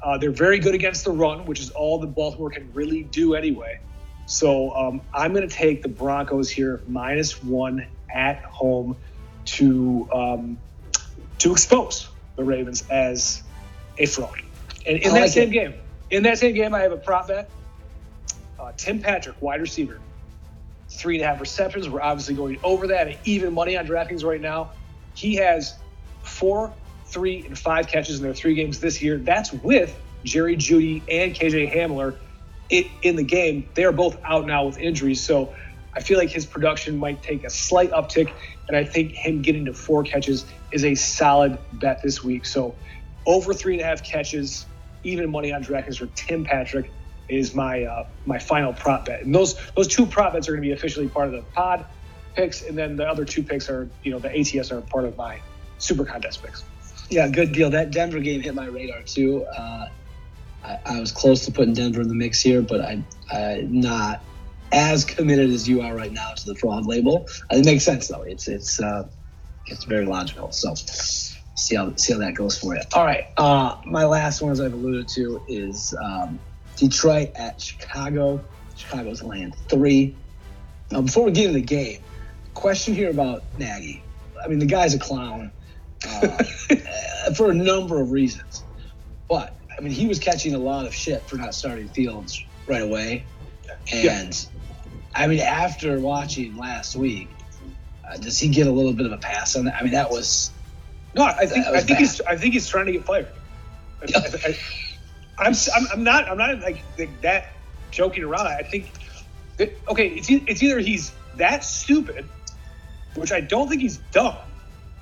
Uh, 0.00 0.18
they're 0.18 0.30
very 0.30 0.60
good 0.60 0.74
against 0.74 1.04
the 1.04 1.10
run, 1.10 1.44
which 1.46 1.58
is 1.58 1.70
all 1.70 1.98
that 1.98 2.14
Baltimore 2.14 2.50
can 2.50 2.70
really 2.72 3.02
do 3.02 3.34
anyway. 3.34 3.80
So 4.26 4.70
um, 4.76 5.00
I'm 5.12 5.32
going 5.32 5.48
to 5.48 5.54
take 5.54 5.82
the 5.82 5.88
Broncos 5.88 6.50
here 6.50 6.82
minus 6.86 7.42
one 7.42 7.86
at 8.14 8.44
home 8.44 8.96
to 9.46 10.08
um, 10.12 10.58
to 11.38 11.52
expose 11.52 12.08
the 12.36 12.44
Ravens 12.44 12.84
as 12.90 13.42
a 13.96 14.06
fraud. 14.06 14.42
And 14.86 14.98
in 14.98 15.10
I 15.10 15.14
that 15.14 15.20
like 15.22 15.30
same 15.30 15.48
it. 15.48 15.52
game, 15.52 15.74
in 16.10 16.22
that 16.24 16.38
same 16.38 16.54
game, 16.54 16.74
I 16.74 16.80
have 16.80 16.92
a 16.92 16.96
prop 16.96 17.28
bet. 17.28 17.50
Uh, 18.60 18.72
Tim 18.76 19.00
Patrick, 19.00 19.40
wide 19.40 19.60
receiver, 19.60 19.98
three 20.88 21.16
and 21.16 21.24
a 21.24 21.26
half 21.26 21.40
receptions. 21.40 21.88
We're 21.88 22.00
obviously 22.00 22.34
going 22.34 22.58
over 22.62 22.88
that. 22.88 23.08
at 23.08 23.26
Even 23.26 23.54
money 23.54 23.76
on 23.76 23.86
DraftKings 23.86 24.24
right 24.24 24.40
now. 24.40 24.72
He 25.14 25.36
has 25.36 25.74
four 26.22 26.74
three 27.06 27.44
and 27.46 27.58
five 27.58 27.88
catches 27.88 28.18
in 28.18 28.22
their 28.22 28.34
three 28.34 28.54
games 28.54 28.80
this 28.80 29.02
year. 29.02 29.18
That's 29.18 29.52
with 29.52 29.98
Jerry 30.24 30.56
Jeudy 30.56 31.02
and 31.10 31.34
KJ 31.34 31.74
Hamler 31.74 32.16
in 32.70 33.16
the 33.16 33.24
game. 33.24 33.68
They 33.74 33.84
are 33.84 33.92
both 33.92 34.18
out 34.24 34.46
now 34.46 34.66
with 34.66 34.78
injuries. 34.78 35.24
So 35.24 35.54
I 35.94 36.00
feel 36.00 36.18
like 36.18 36.30
his 36.30 36.44
production 36.44 36.98
might 36.98 37.22
take 37.22 37.44
a 37.44 37.50
slight 37.50 37.90
uptick. 37.92 38.30
And 38.68 38.76
I 38.76 38.84
think 38.84 39.12
him 39.12 39.40
getting 39.40 39.64
to 39.64 39.72
four 39.72 40.02
catches 40.04 40.44
is 40.70 40.84
a 40.84 40.94
solid 40.94 41.58
bet 41.72 42.02
this 42.02 42.22
week. 42.22 42.44
So 42.44 42.74
over 43.24 43.54
three 43.54 43.74
and 43.74 43.82
a 43.82 43.86
half 43.86 44.04
catches, 44.04 44.66
even 45.02 45.30
money 45.30 45.52
on 45.52 45.64
DraftKings 45.64 45.98
for 45.98 46.06
Tim 46.14 46.44
Patrick 46.44 46.92
is 47.28 47.54
my 47.54 47.84
uh, 47.84 48.06
my 48.26 48.38
final 48.38 48.72
prop 48.72 49.06
bet. 49.06 49.22
And 49.22 49.34
those 49.34 49.56
those 49.76 49.88
two 49.88 50.06
prop 50.06 50.32
bets 50.32 50.48
are 50.48 50.52
going 50.52 50.62
to 50.62 50.68
be 50.68 50.72
officially 50.72 51.08
part 51.08 51.26
of 51.26 51.32
the 51.32 51.42
pod 51.52 51.84
picks, 52.34 52.62
and 52.62 52.76
then 52.76 52.96
the 52.96 53.08
other 53.08 53.24
two 53.24 53.42
picks 53.42 53.68
are 53.68 53.88
you 54.02 54.12
know 54.12 54.18
the 54.18 54.38
ATS 54.38 54.70
are 54.70 54.80
part 54.80 55.04
of 55.04 55.16
my 55.16 55.40
super 55.78 56.04
contest 56.04 56.42
picks. 56.42 56.64
Yeah, 57.10 57.28
good 57.28 57.52
deal. 57.52 57.70
That 57.70 57.90
Denver 57.90 58.20
game 58.20 58.40
hit 58.40 58.54
my 58.54 58.66
radar 58.66 59.02
too. 59.02 59.44
Uh, 59.44 59.88
I, 60.64 60.78
I, 60.84 61.00
was 61.00 61.12
close 61.12 61.46
to 61.46 61.52
putting 61.52 61.72
Denver 61.72 62.02
in 62.02 62.08
the 62.08 62.14
mix 62.14 62.40
here, 62.42 62.60
but 62.60 62.80
I, 62.80 63.02
I'm 63.32 63.80
not 63.80 64.22
as 64.72 65.04
committed 65.04 65.50
as 65.50 65.68
you 65.68 65.80
are 65.80 65.94
right 65.94 66.12
now 66.12 66.32
to 66.32 66.46
the 66.46 66.54
fraud 66.54 66.86
label. 66.86 67.26
It 67.50 67.64
makes 67.64 67.84
sense 67.84 68.08
though. 68.08 68.22
It's 68.22 68.48
it's 68.48 68.80
uh, 68.80 69.08
it's 69.66 69.84
very 69.84 70.04
logical. 70.04 70.52
So 70.52 70.74
see 70.74 71.76
how 71.76 71.94
see 71.96 72.12
how 72.12 72.18
that 72.20 72.34
goes 72.34 72.58
for 72.58 72.74
you. 72.74 72.82
All 72.92 73.04
right. 73.04 73.26
Uh, 73.36 73.76
my 73.86 74.04
last 74.04 74.40
one, 74.40 74.52
as 74.52 74.60
I've 74.60 74.72
alluded 74.72 75.08
to, 75.08 75.42
is 75.48 75.94
um, 76.02 76.38
Detroit 76.78 77.32
at 77.34 77.60
Chicago. 77.60 78.44
Chicago's 78.76 79.22
land 79.22 79.54
three. 79.68 80.14
Now, 80.90 81.02
before 81.02 81.24
we 81.24 81.32
get 81.32 81.46
into 81.46 81.58
the 81.58 81.64
game, 81.64 82.00
question 82.54 82.94
here 82.94 83.10
about 83.10 83.42
Nagy. 83.58 84.02
I 84.42 84.48
mean, 84.48 84.58
the 84.58 84.66
guy's 84.66 84.94
a 84.94 84.98
clown 84.98 85.50
uh, 86.06 86.44
for 87.36 87.50
a 87.50 87.54
number 87.54 88.00
of 88.00 88.12
reasons. 88.12 88.62
But 89.28 89.54
I 89.76 89.80
mean, 89.80 89.92
he 89.92 90.06
was 90.06 90.18
catching 90.18 90.54
a 90.54 90.58
lot 90.58 90.86
of 90.86 90.94
shit 90.94 91.22
for 91.22 91.36
not 91.36 91.54
starting 91.54 91.88
Fields 91.88 92.42
right 92.66 92.82
away, 92.82 93.24
and 93.92 94.34
yeah. 94.34 94.60
I 95.14 95.26
mean, 95.26 95.40
after 95.40 95.98
watching 95.98 96.56
last 96.56 96.96
week, 96.96 97.28
uh, 98.08 98.16
does 98.16 98.38
he 98.38 98.48
get 98.48 98.66
a 98.66 98.72
little 98.72 98.92
bit 98.92 99.06
of 99.06 99.12
a 99.12 99.18
pass 99.18 99.56
on 99.56 99.66
that? 99.66 99.74
I 99.74 99.82
mean, 99.82 99.92
that 99.92 100.10
was 100.10 100.50
no. 101.14 101.24
I 101.24 101.46
think 101.46 101.66
I 101.66 101.78
think 101.78 101.88
bad. 101.88 101.98
he's 101.98 102.20
I 102.22 102.36
think 102.36 102.54
he's 102.54 102.68
trying 102.68 102.86
to 102.86 102.92
get 102.92 103.04
fired. 103.04 103.28
I, 104.00 104.04
am 104.04 104.54
I'm, 105.38 105.54
I'm 105.92 106.04
not 106.04 106.28
I'm 106.28 106.38
not 106.38 106.60
like, 106.60 106.82
like 106.98 107.20
that 107.22 107.52
joking 107.90 108.24
around. 108.24 108.46
I 108.46 108.62
think 108.62 108.90
that, 109.56 109.76
okay, 109.88 110.08
it's 110.08 110.28
it's 110.30 110.62
either 110.62 110.78
he's 110.78 111.12
that 111.36 111.64
stupid, 111.64 112.28
which 113.14 113.32
I 113.32 113.40
don't 113.40 113.68
think 113.68 113.82
he's 113.82 113.98
dumb, 114.12 114.36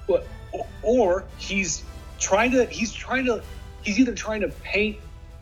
but 0.06 0.26
or 0.82 1.24
he's 1.38 1.82
trying 2.18 2.52
to 2.52 2.66
he's 2.66 2.92
trying 2.92 3.26
to 3.26 3.42
he's 3.82 3.98
either 3.98 4.14
trying 4.14 4.42
to 4.42 4.48
paint 4.48 4.98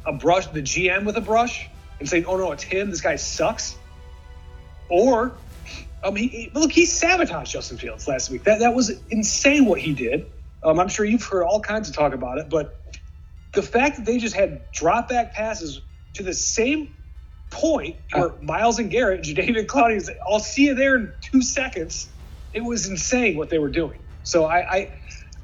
a 0.07 0.13
brush 0.13 0.47
the 0.49 0.63
GM 0.63 1.05
with 1.05 1.17
a 1.17 1.21
brush 1.21 1.69
and 1.99 2.09
saying, 2.09 2.27
"Oh 2.27 2.37
no, 2.37 2.53
it's 2.53 2.63
him. 2.63 2.91
This 2.91 3.01
guy 3.01 3.17
sucks," 3.17 3.77
or 4.89 5.33
um, 6.03 6.17
he, 6.17 6.29
he 6.29 6.51
look 6.55 6.71
he 6.71 6.87
sabotaged 6.87 7.51
Justin 7.51 7.79
Fields 7.79 8.07
last 8.07 8.31
week. 8.31 8.45
That 8.45 8.61
that 8.61 8.75
was 8.75 8.91
insane 9.11 9.65
what 9.65 9.81
he 9.81 9.95
did. 9.95 10.27
Um, 10.63 10.79
I'm 10.79 10.89
sure 10.89 11.05
you've 11.05 11.25
heard 11.25 11.45
all 11.45 11.61
kinds 11.61 11.89
of 11.89 11.95
talk 11.95 12.15
about 12.15 12.39
it, 12.39 12.49
but 12.49 12.81
the 13.55 13.63
fact 13.63 13.97
that 13.97 14.07
they 14.07 14.19
just 14.19 14.35
had 14.35 14.63
drop 14.73 15.09
back 15.09 15.35
passes 15.35 15.81
to 16.15 16.23
the 16.23 16.35
same 16.35 16.89
point 17.51 17.97
uh. 18.13 18.21
where 18.21 18.35
Myles 18.43 18.79
and 18.79 18.91
Garrett, 18.91 19.23
Jadeveon 19.23 19.67
Clowney, 19.67 20.09
I'll 20.29 20.41
see 20.41 20.67
you 20.67 20.75
there 20.75 20.97
in 20.97 21.13
two 21.33 21.43
seconds. 21.43 22.11
It 22.53 22.63
was 22.63 22.89
insane 22.89 23.37
what 23.37 23.51
they 23.51 23.59
were 23.59 23.71
doing. 23.71 24.01
So 24.23 24.45
I, 24.47 24.77
I, 24.77 24.93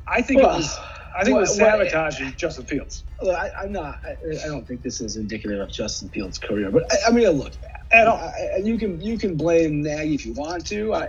I 0.06 0.22
think 0.22 0.42
well, 0.42 0.54
it 0.54 0.58
was 0.58 0.78
I 1.16 1.24
think 1.24 1.36
Well, 1.36 1.44
the 1.44 1.50
well, 1.62 1.70
sabotage 1.70 2.20
is 2.20 2.34
Justin 2.34 2.66
Fields 2.66 3.04
Look, 3.20 3.36
I, 3.36 3.50
I'm 3.60 3.72
not. 3.72 4.00
I, 4.04 4.10
I 4.44 4.46
don't 4.46 4.66
think 4.66 4.82
this 4.82 5.00
is 5.00 5.16
indicative 5.16 5.60
of 5.60 5.70
Justin 5.70 6.08
Fields' 6.08 6.38
career, 6.38 6.70
but 6.70 6.84
I, 6.90 7.08
I 7.08 7.10
mean, 7.10 7.26
it 7.26 7.34
bad 7.60 8.00
at 8.00 8.06
all. 8.06 8.16
I, 8.16 8.32
and 8.56 8.66
you 8.66 8.78
can 8.78 9.00
you 9.00 9.18
can 9.18 9.36
blame 9.36 9.82
Nagy 9.82 10.14
if 10.14 10.24
you 10.24 10.32
want 10.34 10.66
to. 10.68 10.94
I, 10.94 11.08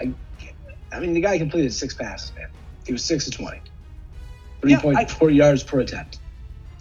I, 0.00 0.14
I 0.92 1.00
mean, 1.00 1.12
the 1.12 1.20
guy 1.20 1.38
completed 1.38 1.72
six 1.72 1.94
passes, 1.94 2.32
man. 2.36 2.48
He 2.86 2.92
was 2.92 3.04
six 3.04 3.26
to 3.26 3.30
twenty. 3.30 3.62
Three 4.60 4.72
Yeah, 4.72 4.80
point 4.80 4.98
I- 4.98 5.04
four 5.04 5.30
yards 5.30 5.62
per 5.62 5.80
attempt. 5.80 6.18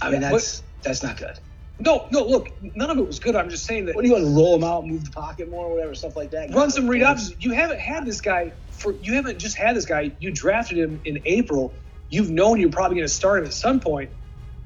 I 0.01 0.11
mean, 0.11 0.21
Yeah, 0.21 0.31
that's 0.31 0.63
that's 0.83 1.03
not 1.03 1.17
good. 1.17 1.39
No, 1.79 2.07
no. 2.11 2.23
Look, 2.23 2.49
none 2.75 2.89
of 2.91 2.97
it 2.97 3.07
was 3.07 3.19
good. 3.19 3.35
I'm 3.35 3.49
just 3.49 3.65
saying 3.65 3.85
that 3.85 3.95
What 3.95 4.03
do 4.03 4.07
you 4.07 4.13
want 4.13 4.25
to 4.25 4.31
roll 4.31 4.55
him 4.55 4.63
out, 4.63 4.85
move 4.85 5.05
the 5.05 5.11
pocket 5.11 5.49
more, 5.49 5.65
or 5.65 5.73
whatever 5.75 5.95
stuff 5.95 6.15
like 6.15 6.31
that? 6.31 6.53
run 6.53 6.69
some 6.69 6.87
read 6.87 7.01
options. 7.03 7.35
You 7.39 7.51
haven't 7.51 7.79
had 7.79 8.05
this 8.05 8.21
guy 8.21 8.53
for. 8.71 8.93
You 9.01 9.13
haven't 9.13 9.39
just 9.39 9.57
had 9.57 9.75
this 9.75 9.85
guy. 9.85 10.11
You 10.19 10.31
drafted 10.31 10.77
him 10.77 11.01
in 11.05 11.21
April. 11.25 11.73
You've 12.09 12.29
known 12.29 12.59
you're 12.59 12.69
probably 12.71 12.97
going 12.97 13.07
to 13.07 13.13
start 13.13 13.39
him 13.39 13.45
at 13.45 13.53
some 13.53 13.79
point. 13.79 14.11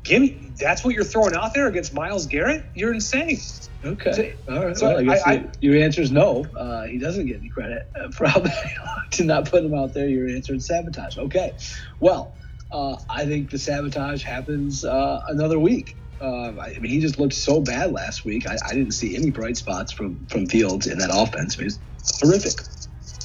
Give 0.03 0.21
me. 0.21 0.51
That's 0.59 0.83
what 0.83 0.93
you're 0.93 1.03
throwing 1.03 1.35
out 1.35 1.53
there 1.53 1.67
against 1.67 1.93
Myles 1.93 2.27
Garrett. 2.27 2.65
You're 2.75 2.93
insane. 2.93 3.39
Okay. 3.83 4.35
All 4.49 4.65
right. 4.65 4.75
So 4.77 4.87
well, 4.87 4.99
I 4.99 5.03
guess 5.03 5.21
I- 5.25 5.33
you- 5.33 5.51
your 5.73 5.83
answer 5.83 6.01
is 6.01 6.11
no. 6.11 6.45
Uh, 6.55 6.83
he 6.83 6.97
doesn't 6.97 7.27
get 7.27 7.37
any 7.37 7.49
credit. 7.49 7.87
Uh, 7.99 8.07
probably 8.11 8.51
to 9.11 9.23
not 9.23 9.49
put 9.49 9.63
him 9.63 9.73
out 9.73 9.93
there. 9.93 10.07
Your 10.07 10.27
answer 10.27 10.53
is 10.55 10.67
sabotage. 10.67 11.17
Okay. 11.17 11.53
Well, 11.99 12.35
uh, 12.75 12.97
I 13.09 13.25
think 13.25 13.51
the 13.51 13.57
sabotage 13.57 14.21
happens 14.23 14.83
uh, 14.83 15.21
another 15.29 15.57
week. 15.57 15.95
Uh, 16.19 16.49
I 16.59 16.77
mean, 16.79 16.91
he 16.91 16.99
just 16.99 17.17
looked 17.17 17.33
so 17.33 17.61
bad 17.61 17.93
last 17.93 18.25
week. 18.25 18.47
I, 18.47 18.57
I 18.65 18.73
didn't 18.73 18.91
see 18.91 19.15
any 19.15 19.31
bright 19.31 19.55
spots 19.55 19.93
from 19.93 20.25
from 20.27 20.45
Fields 20.45 20.85
in 20.85 20.97
that 20.97 21.09
offense. 21.11 21.57
It 21.57 21.63
was 21.63 21.79
horrific. 22.21 22.53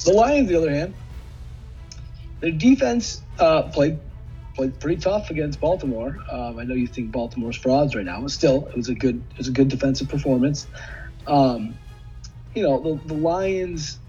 The 0.05 0.13
Lions, 0.13 0.47
on 0.47 0.53
the 0.53 0.55
other 0.55 0.71
hand, 0.71 0.93
their 2.39 2.51
defense 2.51 3.21
uh, 3.39 3.63
played 3.63 3.99
played 4.55 4.79
pretty 4.79 5.01
tough 5.01 5.29
against 5.31 5.59
Baltimore. 5.59 6.17
Um, 6.31 6.57
I 6.57 6.63
know 6.63 6.73
you 6.73 6.87
think 6.87 7.11
Baltimore's 7.11 7.57
frauds 7.57 7.93
right 7.93 8.05
now, 8.05 8.21
but 8.21 8.31
still, 8.31 8.67
it 8.67 8.77
was 8.77 8.87
a 8.87 8.95
good 8.95 9.21
it 9.31 9.37
was 9.37 9.49
a 9.49 9.51
good 9.51 9.67
defensive 9.67 10.07
performance. 10.07 10.65
Um, 11.27 11.77
you 12.55 12.63
know, 12.63 12.79
the, 12.79 13.07
the 13.07 13.15
Lions 13.15 13.99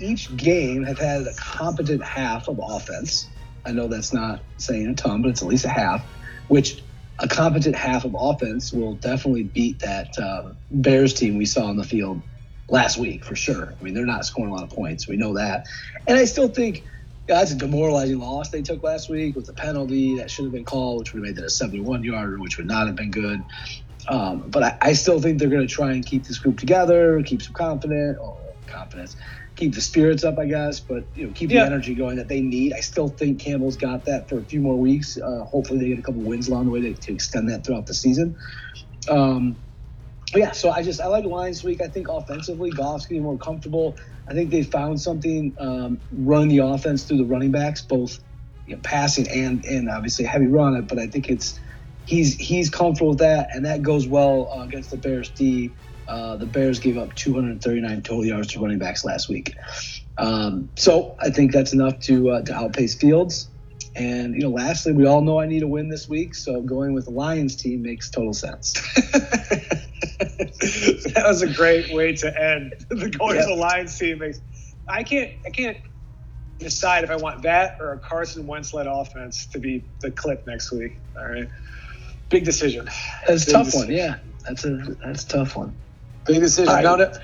each 0.00 0.34
game 0.34 0.84
have 0.84 0.98
had 0.98 1.26
a 1.26 1.34
competent 1.34 2.02
half 2.02 2.48
of 2.48 2.58
offense. 2.62 3.28
I 3.64 3.72
know 3.72 3.88
that's 3.88 4.12
not 4.12 4.42
saying 4.56 4.88
a 4.88 4.94
ton, 4.94 5.22
but 5.22 5.28
it's 5.30 5.42
at 5.42 5.48
least 5.48 5.64
a 5.64 5.68
half, 5.68 6.04
which 6.48 6.82
a 7.18 7.28
competent 7.28 7.76
half 7.76 8.04
of 8.04 8.16
offense 8.18 8.72
will 8.72 8.94
definitely 8.94 9.44
beat 9.44 9.78
that 9.80 10.18
uh, 10.18 10.52
Bears 10.70 11.14
team 11.14 11.36
we 11.36 11.44
saw 11.44 11.66
on 11.66 11.76
the 11.76 11.84
field 11.84 12.20
last 12.68 12.98
week 12.98 13.24
for 13.24 13.36
sure. 13.36 13.74
I 13.78 13.82
mean, 13.82 13.94
they're 13.94 14.06
not 14.06 14.24
scoring 14.24 14.50
a 14.50 14.54
lot 14.54 14.64
of 14.64 14.70
points. 14.70 15.06
We 15.06 15.16
know 15.16 15.34
that. 15.34 15.66
And 16.08 16.18
I 16.18 16.24
still 16.24 16.48
think 16.48 16.84
that's 17.28 17.52
a 17.52 17.54
demoralizing 17.54 18.18
loss 18.18 18.50
they 18.50 18.62
took 18.62 18.82
last 18.82 19.08
week 19.08 19.36
with 19.36 19.46
the 19.46 19.52
penalty 19.52 20.16
that 20.16 20.30
should 20.30 20.44
have 20.44 20.52
been 20.52 20.64
called, 20.64 21.00
which 21.00 21.12
would 21.12 21.18
have 21.20 21.34
made 21.34 21.36
that 21.36 21.44
a 21.44 21.50
71 21.50 22.02
yarder, 22.02 22.38
which 22.38 22.58
would 22.58 22.66
not 22.66 22.86
have 22.86 22.96
been 22.96 23.10
good. 23.10 23.44
Um, 24.08 24.44
but 24.48 24.62
I, 24.62 24.78
I 24.82 24.92
still 24.94 25.20
think 25.20 25.38
they're 25.38 25.48
going 25.48 25.66
to 25.66 25.72
try 25.72 25.92
and 25.92 26.04
keep 26.04 26.24
this 26.24 26.38
group 26.38 26.58
together, 26.58 27.22
keep 27.22 27.40
some 27.42 27.52
confidence, 27.52 28.18
or 28.20 28.36
confidence, 28.66 29.16
keep 29.62 29.74
the 29.74 29.80
spirits 29.82 30.24
up, 30.24 30.38
I 30.38 30.46
guess. 30.46 30.80
But 30.80 31.08
you 31.14 31.26
know, 31.26 31.32
keep 31.34 31.50
Yeah. 31.50 31.60
the 31.60 31.66
energy 31.66 31.94
going 31.94 32.16
that 32.16 32.28
they 32.28 32.42
need. 32.42 32.74
I 32.74 32.80
still 32.80 33.08
think 33.08 33.40
Campbell's 33.42 33.76
got 33.76 34.06
that 34.06 34.28
for 34.28 34.40
a 34.40 34.44
few 34.44 34.60
more 34.60 34.78
weeks. 34.78 35.18
Uh, 35.18 35.44
hopefully, 35.44 35.80
they 35.80 35.88
get 35.88 36.00
a 36.00 36.02
couple 36.02 36.22
wins 36.22 36.48
along 36.48 36.66
the 36.66 36.72
way 36.72 36.80
to, 36.82 36.94
to 36.94 37.14
extend 37.14 37.50
that 37.50 37.66
throughout 37.66 37.86
the 37.86 37.94
season. 37.94 38.36
Um, 39.08 39.58
yeah, 40.34 40.52
so 40.52 40.70
I 40.70 40.82
just 40.82 41.00
I 41.00 41.08
like 41.08 41.24
the 41.24 41.30
Lions 41.30 41.64
week. 41.64 41.82
I 41.82 41.88
think 41.88 42.08
offensively, 42.10 42.70
Goff's 42.72 43.06
getting 43.06 43.24
more 43.24 43.38
comfortable. 43.38 43.98
I 44.28 44.34
think 44.34 44.50
they 44.50 44.62
found 44.64 45.00
something 45.00 45.54
um, 45.60 46.02
running 46.12 46.48
the 46.50 46.60
offense 46.66 47.04
through 47.04 47.18
the 47.18 47.26
running 47.26 47.52
backs, 47.52 47.82
both 47.82 48.18
you 48.66 48.76
know, 48.76 48.82
passing 48.82 49.28
and 49.28 49.64
and 49.66 49.90
obviously 49.90 50.24
heavy 50.26 50.46
run. 50.48 50.86
But 50.86 50.98
I 51.00 51.08
think 51.08 51.28
it's 51.28 51.60
he's 52.04 52.36
he's 52.36 52.70
comfortable 52.70 53.10
with 53.10 53.20
that, 53.20 53.48
and 53.54 53.66
that 53.66 53.82
goes 53.82 54.08
well 54.08 54.50
uh, 54.56 54.62
against 54.64 54.90
the 54.90 54.98
Bears 54.98 55.30
D. 55.32 55.76
Uh, 56.08 56.36
the 56.36 56.46
Bears 56.46 56.78
gave 56.80 56.96
up 56.98 57.14
239 57.14 58.02
total 58.02 58.24
yards 58.24 58.48
to 58.48 58.60
running 58.60 58.78
backs 58.78 59.04
last 59.04 59.28
week, 59.28 59.54
um, 60.18 60.70
so 60.76 61.16
I 61.20 61.30
think 61.30 61.52
that's 61.52 61.72
enough 61.72 61.98
to 62.00 62.30
uh, 62.30 62.42
to 62.42 62.54
outpace 62.54 62.94
Fields. 62.96 63.48
And 63.94 64.34
you 64.34 64.40
know, 64.40 64.50
lastly, 64.50 64.92
we 64.92 65.06
all 65.06 65.20
know 65.20 65.38
I 65.38 65.46
need 65.46 65.62
a 65.62 65.68
win 65.68 65.88
this 65.88 66.08
week, 66.08 66.34
so 66.34 66.62
going 66.62 66.94
with 66.94 67.04
the 67.04 67.10
Lions 67.10 67.56
team 67.56 67.82
makes 67.82 68.10
total 68.10 68.32
sense. 68.32 68.72
that 71.12 71.24
was 71.26 71.42
a 71.42 71.52
great 71.52 71.92
way 71.94 72.14
to 72.16 72.40
end 72.42 72.72
the 72.90 73.10
going 73.10 73.36
Yeah. 73.36 73.42
to 73.42 73.48
the 73.48 73.54
Lions 73.56 73.98
team. 73.98 74.18
Makes 74.18 74.40
I 74.88 75.02
can't 75.02 75.30
I 75.46 75.50
can't 75.50 75.76
decide 76.58 77.04
if 77.04 77.10
I 77.10 77.16
want 77.16 77.42
that 77.42 77.76
or 77.80 77.92
a 77.92 77.98
Carson 77.98 78.46
Wentz 78.46 78.72
led 78.72 78.86
offense 78.86 79.46
to 79.52 79.58
be 79.58 79.90
the 80.00 80.10
clip 80.10 80.44
next 80.46 80.72
week. 80.72 81.00
All 81.16 81.28
right, 81.28 81.48
big 82.30 82.44
decision. 82.44 82.88
That's 83.26 83.46
a 83.48 83.52
tough 83.52 83.66
decision. 83.66 83.88
one. 83.88 83.96
Yeah, 83.96 84.16
that's 84.46 84.64
a 84.64 84.96
that's 85.04 85.24
a 85.24 85.28
tough 85.28 85.56
one. 85.56 85.76
Big 86.26 86.40
decision. 86.40 86.72
Right. 86.72 86.84
Now 86.84 86.96
that- 86.96 87.18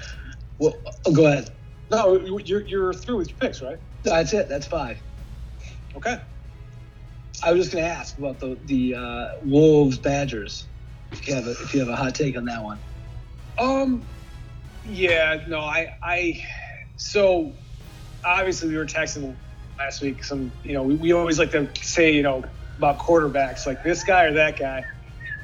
Well, 0.59 0.75
oh, 1.07 1.13
go 1.13 1.27
ahead. 1.27 1.51
no, 1.91 2.17
you're 2.45 2.67
you're 2.67 2.93
through 2.93 3.19
with 3.19 3.29
your 3.29 3.39
picks, 3.39 3.63
right? 3.63 3.79
That's 4.03 4.33
it. 4.33 4.49
That's 4.49 4.67
five. 4.67 5.01
Okay. 5.97 6.19
I 7.43 7.53
was 7.53 7.61
just 7.67 7.73
going 7.73 7.85
to 7.85 7.91
ask 7.91 8.19
about 8.19 8.41
the 8.41 8.59
the 8.65 8.95
uh, 8.95 9.27
Wolves 9.45 9.99
Badgers. 9.99 10.67
If 11.13 11.29
you 11.29 11.35
have 11.35 11.47
a 11.47 11.53
if 11.53 11.73
you 11.75 11.81
have 11.81 11.89
a 11.89 11.97
hot 11.97 12.15
take 12.15 12.37
on 12.37 12.45
that 12.47 12.63
one. 12.63 12.79
Um, 13.59 14.03
yeah, 14.85 15.43
no, 15.49 15.61
I, 15.61 15.89
I, 16.03 16.45
so 16.97 17.53
obviously 18.25 18.69
we 18.69 18.77
were 18.77 18.87
texting 18.87 19.37
last 19.79 20.01
week. 20.01 20.23
Some, 20.23 20.53
you 20.63 20.75
know, 20.75 20.83
we, 20.85 20.95
we 20.95 21.13
always 21.13 21.39
like 21.41 21.51
to 21.53 21.69
say, 21.83 22.13
you 22.13 22.23
know, 22.23 22.45
about 22.77 22.99
quarterbacks, 23.01 23.67
like 23.67 23.83
this 23.83 24.05
guy 24.05 24.25
or 24.25 24.33
that 24.35 24.59
guy. 24.59 24.87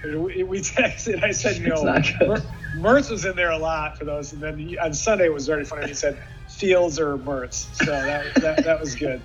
We, 0.05 0.43
we 0.43 0.61
texted. 0.61 1.25
I 1.25 1.31
said, 1.31 1.57
you 1.57 1.73
It's 1.73 1.83
know, 1.83 1.91
not 1.93 2.05
good. 2.19 2.29
Mer- 2.29 2.43
Mertz 2.75 3.11
was 3.11 3.25
in 3.25 3.37
there 3.37 3.51
a 3.51 3.59
lot 3.59 3.99
for 3.99 4.05
those, 4.05 4.33
and 4.33 4.43
then 4.43 4.59
he, 4.59 4.79
on 4.79 4.95
Sunday 4.95 5.27
it 5.27 5.33
was 5.33 5.47
very 5.47 5.65
funny. 5.65 5.89
He 5.89 5.95
said 5.95 6.19
Fields 6.49 6.99
or 6.99 7.17
Mertz, 7.19 7.75
so 7.75 7.87
that 7.87 8.35
that, 8.37 8.65
that 8.65 8.81
was 8.81 8.95
good. 8.97 9.23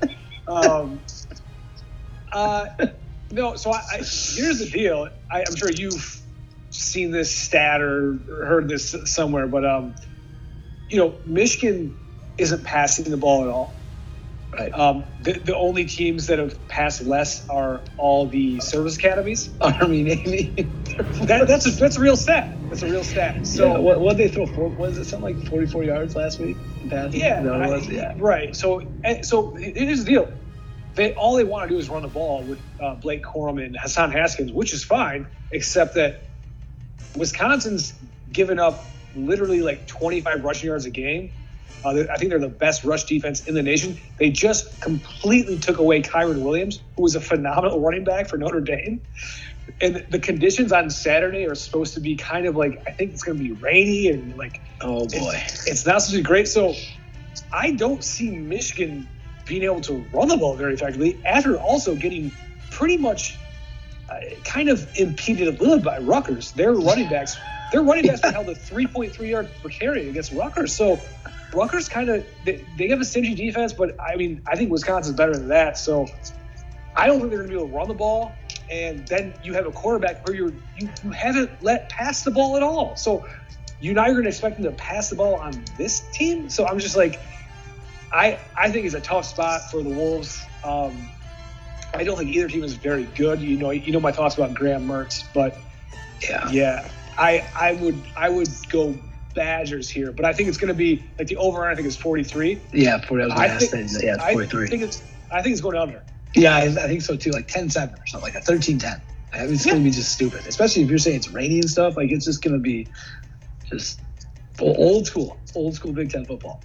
Um, 0.47 1.01
uh, 2.31 2.67
no, 3.31 3.55
so 3.55 3.71
I, 3.71 3.81
I, 3.91 3.97
here's 3.97 4.59
the 4.59 4.69
deal. 4.71 5.09
I, 5.31 5.43
I'm 5.47 5.55
sure 5.55 5.69
you've 5.71 6.21
seen 6.69 7.11
this 7.11 7.35
stat 7.35 7.81
or 7.81 8.19
heard 8.45 8.67
this 8.69 8.95
somewhere, 9.05 9.47
but 9.47 9.65
um, 9.65 9.95
you 10.89 10.97
know, 10.97 11.17
Michigan 11.25 11.97
isn't 12.37 12.63
passing 12.63 13.09
the 13.09 13.17
ball 13.17 13.43
at 13.43 13.49
all. 13.49 13.75
Right. 14.57 14.73
Um, 14.73 15.05
the, 15.21 15.33
the 15.33 15.55
only 15.55 15.85
teams 15.85 16.27
that 16.27 16.39
have 16.39 16.67
passed 16.67 17.03
less 17.03 17.47
are 17.49 17.83
all 17.97 18.27
the 18.27 18.59
service 18.61 18.97
academies. 18.97 19.49
Army 19.61 20.03
Navy. 20.03 20.53
That, 21.21 21.47
that's 21.47 21.65
a 21.65 21.71
that's 21.71 21.95
a 21.95 22.01
real 22.01 22.17
stat. 22.17 22.58
That's 22.69 22.83
a 22.83 22.87
real 22.89 23.03
stat. 23.03 23.47
So 23.47 23.73
So 23.75 23.81
what 23.81 23.99
what 24.01 24.17
they 24.17 24.27
throw 24.27 24.45
for? 24.45 24.67
Was 24.69 24.97
it 24.97 25.05
something 25.05 25.35
like 25.35 25.47
44 25.47 25.83
yards 25.83 26.15
last 26.15 26.39
week? 26.39 26.57
passing? 26.89 27.19
Yeah, 27.19 27.41
Is 27.41 27.87
it 27.87 27.93
I- 27.93 27.95
yeah. 27.95 28.13
right. 28.17 28.55
So, 28.55 28.83
and- 29.03 29.25
so 29.25 29.55
here's 29.55 30.03
the 30.03 30.11
deal. 30.11 30.29
They 30.95 31.13
all 31.13 31.35
they 31.35 31.43
want 31.43 31.69
to 31.69 31.73
do 31.73 31.79
is 31.79 31.89
run 31.89 32.01
the 32.01 32.07
ball 32.07 32.43
with 32.43 32.59
uh, 32.81 32.95
Blake 32.95 33.23
Corum 33.23 33.63
and 33.63 33.77
Hassan 33.79 34.11
Haskins, 34.11 34.51
which 34.51 34.73
is 34.73 34.83
fine, 34.83 35.27
except 35.51 35.95
that 35.95 36.27
Wisconsin's 37.15 37.93
given 38.31 38.59
up 38.59 38.83
literally 39.15 39.61
like 39.61 39.87
25 39.87 40.43
rushing 40.43 40.67
yards 40.67 40.85
a 40.85 40.89
game. 40.89 41.31
Uh, 41.83 42.03
I 42.11 42.17
think 42.17 42.29
they're 42.31 42.39
the 42.39 42.49
best 42.49 42.83
rush 42.83 43.05
defense 43.05 43.45
in 43.47 43.53
the 43.55 43.63
nation. 43.63 43.97
They 44.17 44.29
just 44.31 44.81
completely 44.81 45.57
took 45.57 45.77
away 45.77 46.01
Kyren 46.01 46.41
Williams, 46.43 46.81
who 46.97 47.03
was 47.03 47.15
a 47.15 47.21
phenomenal 47.21 47.79
running 47.79 48.03
back 48.03 48.27
for 48.27 48.37
Notre 48.37 48.59
Dame. 48.59 49.01
And 49.81 50.05
the 50.09 50.19
conditions 50.19 50.71
on 50.71 50.89
Saturday 50.89 51.45
are 51.45 51.55
supposed 51.55 51.93
to 51.95 51.99
be 51.99 52.15
kind 52.15 52.45
of 52.45 52.55
like 52.55 52.81
I 52.87 52.91
think 52.91 53.13
it's 53.13 53.23
going 53.23 53.37
to 53.37 53.43
be 53.43 53.51
rainy 53.51 54.09
and 54.09 54.37
like 54.37 54.61
Oh 54.81 55.05
boy. 55.07 55.41
it's, 55.45 55.67
it's 55.67 55.85
not 55.85 56.01
supposed 56.01 56.11
to 56.11 56.17
be 56.17 56.23
great. 56.23 56.47
So 56.47 56.73
I 57.51 57.71
don't 57.71 58.03
see 58.03 58.31
Michigan 58.31 59.07
being 59.45 59.63
able 59.63 59.81
to 59.81 60.05
run 60.13 60.27
the 60.27 60.37
ball 60.37 60.55
very 60.55 60.73
effectively 60.73 61.19
after 61.25 61.57
also 61.57 61.95
getting 61.95 62.31
pretty 62.71 62.97
much 62.97 63.37
uh, 64.09 64.15
kind 64.43 64.69
of 64.69 64.87
impeded 64.97 65.47
a 65.47 65.51
little 65.51 65.77
bit 65.77 65.85
by 65.85 65.97
Rutgers. 65.99 66.51
Their 66.53 66.73
running 66.73 67.09
backs, 67.09 67.37
their 67.71 67.81
running 67.81 68.07
backs 68.07 68.21
were 68.23 68.31
held 68.31 68.47
to 68.47 68.53
3.3 68.53 69.29
yards 69.29 69.49
per 69.61 69.69
carry 69.69 70.09
against 70.09 70.31
Rutgers. 70.33 70.73
So 70.73 70.99
Rutgers 71.53 71.89
kind 71.89 72.09
of 72.09 72.25
they, 72.45 72.63
they 72.77 72.87
have 72.89 73.01
a 73.01 73.05
stingy 73.05 73.35
defense, 73.35 73.73
but 73.73 73.95
I 73.99 74.15
mean 74.15 74.41
I 74.47 74.55
think 74.55 74.71
Wisconsin's 74.71 75.15
better 75.17 75.33
than 75.33 75.49
that. 75.49 75.77
So 75.77 76.07
I 76.95 77.07
don't 77.07 77.19
think 77.19 77.31
they're 77.31 77.39
going 77.39 77.49
to 77.49 77.55
be 77.55 77.59
able 77.59 77.69
to 77.69 77.75
run 77.75 77.87
the 77.87 77.93
ball. 77.93 78.33
And 78.71 79.07
then 79.07 79.33
you 79.43 79.53
have 79.53 79.65
a 79.65 79.71
quarterback 79.71 80.25
where 80.27 80.35
you're 80.35 80.53
you, 80.77 80.89
you 81.03 81.11
haven't 81.11 81.63
let 81.63 81.89
pass 81.89 82.23
the 82.23 82.31
ball 82.31 82.55
at 82.55 82.63
all. 82.63 82.95
So 82.95 83.27
you 83.79 83.93
now 83.93 84.05
you're 84.05 84.13
going 84.15 84.23
to 84.25 84.29
expect 84.29 84.61
them 84.61 84.65
to 84.65 84.77
pass 84.77 85.09
the 85.09 85.15
ball 85.15 85.35
on 85.35 85.63
this 85.77 86.01
team. 86.13 86.49
So 86.49 86.67
I'm 86.67 86.79
just 86.79 86.95
like, 86.95 87.19
I 88.11 88.39
I 88.55 88.69
think 88.71 88.85
it's 88.85 88.95
a 88.95 89.01
tough 89.01 89.25
spot 89.25 89.71
for 89.71 89.81
the 89.81 89.89
Wolves. 89.89 90.43
Um, 90.63 91.09
I 91.93 92.03
don't 92.03 92.17
think 92.17 92.29
either 92.35 92.47
team 92.47 92.63
is 92.63 92.73
very 92.73 93.05
good. 93.05 93.41
You 93.41 93.57
know, 93.57 93.71
you 93.71 93.91
know 93.91 93.99
my 93.99 94.11
thoughts 94.11 94.35
about 94.35 94.53
Graham 94.53 94.87
Mertz, 94.87 95.23
but 95.33 95.57
Yeah. 96.21 96.49
yeah, 96.51 96.87
I 97.17 97.43
I 97.59 97.73
would 97.73 98.01
I 98.15 98.29
would 98.29 98.49
go 98.69 98.95
Badgers 99.35 99.89
here, 99.89 100.11
but 100.11 100.25
I 100.25 100.33
think 100.33 100.49
it's 100.49 100.57
going 100.57 100.67
to 100.69 100.73
be 100.77 101.09
like 101.17 101.27
the 101.27 101.37
over. 101.37 101.67
I 101.67 101.73
think 101.75 101.87
is 101.87 101.97
43. 101.97 102.59
Yeah. 102.73 102.99
40. 102.99 103.31
I 103.31 103.45
I 103.45 103.47
think-. 103.57 103.73
Yeah, 103.73 104.15
it's 104.15 104.23
I 104.23 104.33
43. 104.33 104.67
think 104.67 104.83
it's 104.83 105.01
I 105.31 105.41
think 105.41 105.53
it's 105.53 105.61
going 105.61 105.77
under. 105.77 106.03
Yeah, 106.35 106.55
I, 106.55 106.63
I 106.63 106.87
think 106.87 107.01
so 107.01 107.15
too. 107.15 107.31
Like 107.31 107.47
10-7 107.47 107.93
or 108.01 108.05
something, 108.07 108.33
like 108.33 108.35
a 108.35 108.45
13-10. 108.45 109.01
It's 109.33 109.65
Yeah. 109.65 109.73
gonna 109.73 109.83
be 109.83 109.91
just 109.91 110.11
stupid, 110.11 110.45
especially 110.47 110.83
if 110.83 110.89
you're 110.89 110.97
saying 110.97 111.17
it's 111.17 111.29
rainy 111.29 111.59
and 111.59 111.69
stuff. 111.69 111.95
Like 111.97 112.11
it's 112.11 112.25
just 112.25 112.41
gonna 112.43 112.57
be 112.59 112.87
just 113.69 113.99
old 114.59 115.05
school, 115.07 115.37
old 115.55 115.75
school 115.75 115.93
Big 115.93 116.09
Ten 116.09 116.25
football. 116.25 116.61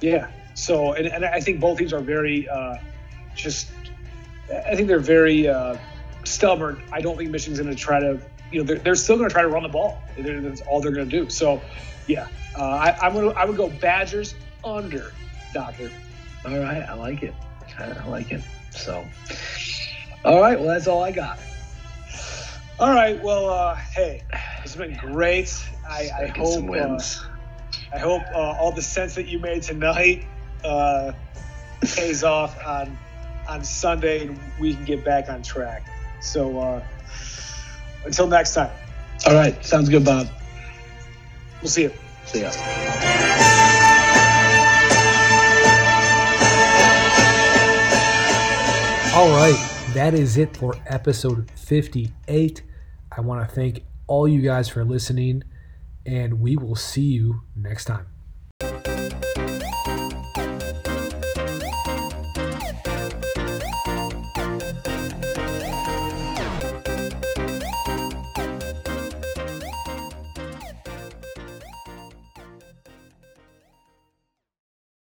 Yeah. 0.00 0.28
So, 0.54 0.92
and, 0.94 1.06
and 1.06 1.24
I 1.24 1.40
think 1.40 1.60
both 1.60 1.78
teams 1.78 1.92
are 1.92 2.00
very 2.00 2.48
uh, 2.48 2.76
just. 3.34 3.70
I 4.66 4.74
think 4.74 4.88
they're 4.88 4.98
very 4.98 5.48
uh, 5.48 5.76
stubborn. 6.24 6.82
I 6.92 7.00
don't 7.00 7.16
think 7.16 7.30
Michigan's 7.30 7.58
going 7.60 7.74
to 7.74 7.80
try 7.80 8.00
to. 8.00 8.20
You 8.50 8.58
know, 8.60 8.64
they're, 8.66 8.78
they're 8.78 8.94
still 8.94 9.16
going 9.16 9.28
to 9.28 9.32
try 9.32 9.42
to 9.42 9.48
run 9.48 9.62
the 9.62 9.68
ball. 9.70 10.02
They're- 10.18 10.40
That's 10.42 10.60
all 10.62 10.80
they're 10.82 10.92
going 10.92 11.08
to 11.08 11.20
do. 11.24 11.30
So, 11.30 11.62
yeah, 12.06 12.26
uh, 12.58 12.62
I, 12.64 12.98
I'm 13.00 13.14
gonna. 13.14 13.30
I 13.30 13.44
would 13.46 13.56
go 13.56 13.70
Badgers 13.70 14.34
under. 14.64 15.12
Doctor. 15.54 15.90
All 16.44 16.58
right, 16.58 16.82
I 16.82 16.94
like 16.94 17.22
it. 17.22 17.32
I 17.78 18.06
like 18.08 18.30
it. 18.32 18.42
So, 18.72 19.06
all 20.24 20.40
right, 20.40 20.58
well 20.58 20.68
that's 20.68 20.86
all 20.86 21.02
I 21.02 21.12
got. 21.12 21.38
All 22.78 22.90
right. 22.90 23.22
Well, 23.22 23.48
uh, 23.48 23.76
hey, 23.76 24.22
it's 24.64 24.74
been 24.74 24.96
great. 24.96 25.54
I, 25.88 26.10
I 26.20 26.26
hope. 26.26 26.68
Uh. 26.68 26.98
I 27.92 27.98
hope 27.98 28.22
uh, 28.34 28.38
all 28.38 28.72
the 28.72 28.82
sense 28.82 29.14
that 29.14 29.28
you 29.28 29.38
made 29.38 29.62
tonight 29.62 30.24
uh, 30.64 31.12
pays 31.80 32.24
off 32.24 32.56
on 32.66 32.98
on 33.48 33.64
Sunday, 33.64 34.26
and 34.26 34.38
we 34.58 34.74
can 34.74 34.84
get 34.84 35.04
back 35.04 35.28
on 35.28 35.42
track. 35.42 35.86
So 36.20 36.58
uh, 36.58 36.82
until 38.04 38.26
next 38.26 38.54
time, 38.54 38.70
all 39.26 39.34
right, 39.34 39.62
sounds 39.64 39.88
good, 39.88 40.04
Bob. 40.04 40.28
we'll 41.60 41.70
see 41.70 41.82
you. 41.82 41.92
See 42.26 42.40
ya. 42.40 43.51
All 49.22 49.30
right, 49.36 49.54
that 49.94 50.14
is 50.14 50.36
it 50.36 50.56
for 50.56 50.74
episode 50.84 51.48
58. 51.54 52.62
I 53.12 53.20
want 53.20 53.48
to 53.48 53.54
thank 53.54 53.84
all 54.08 54.26
you 54.26 54.40
guys 54.40 54.68
for 54.68 54.84
listening, 54.84 55.44
and 56.04 56.40
we 56.40 56.56
will 56.56 56.74
see 56.74 57.02
you 57.02 57.42
next 57.54 57.84
time. 57.84 58.11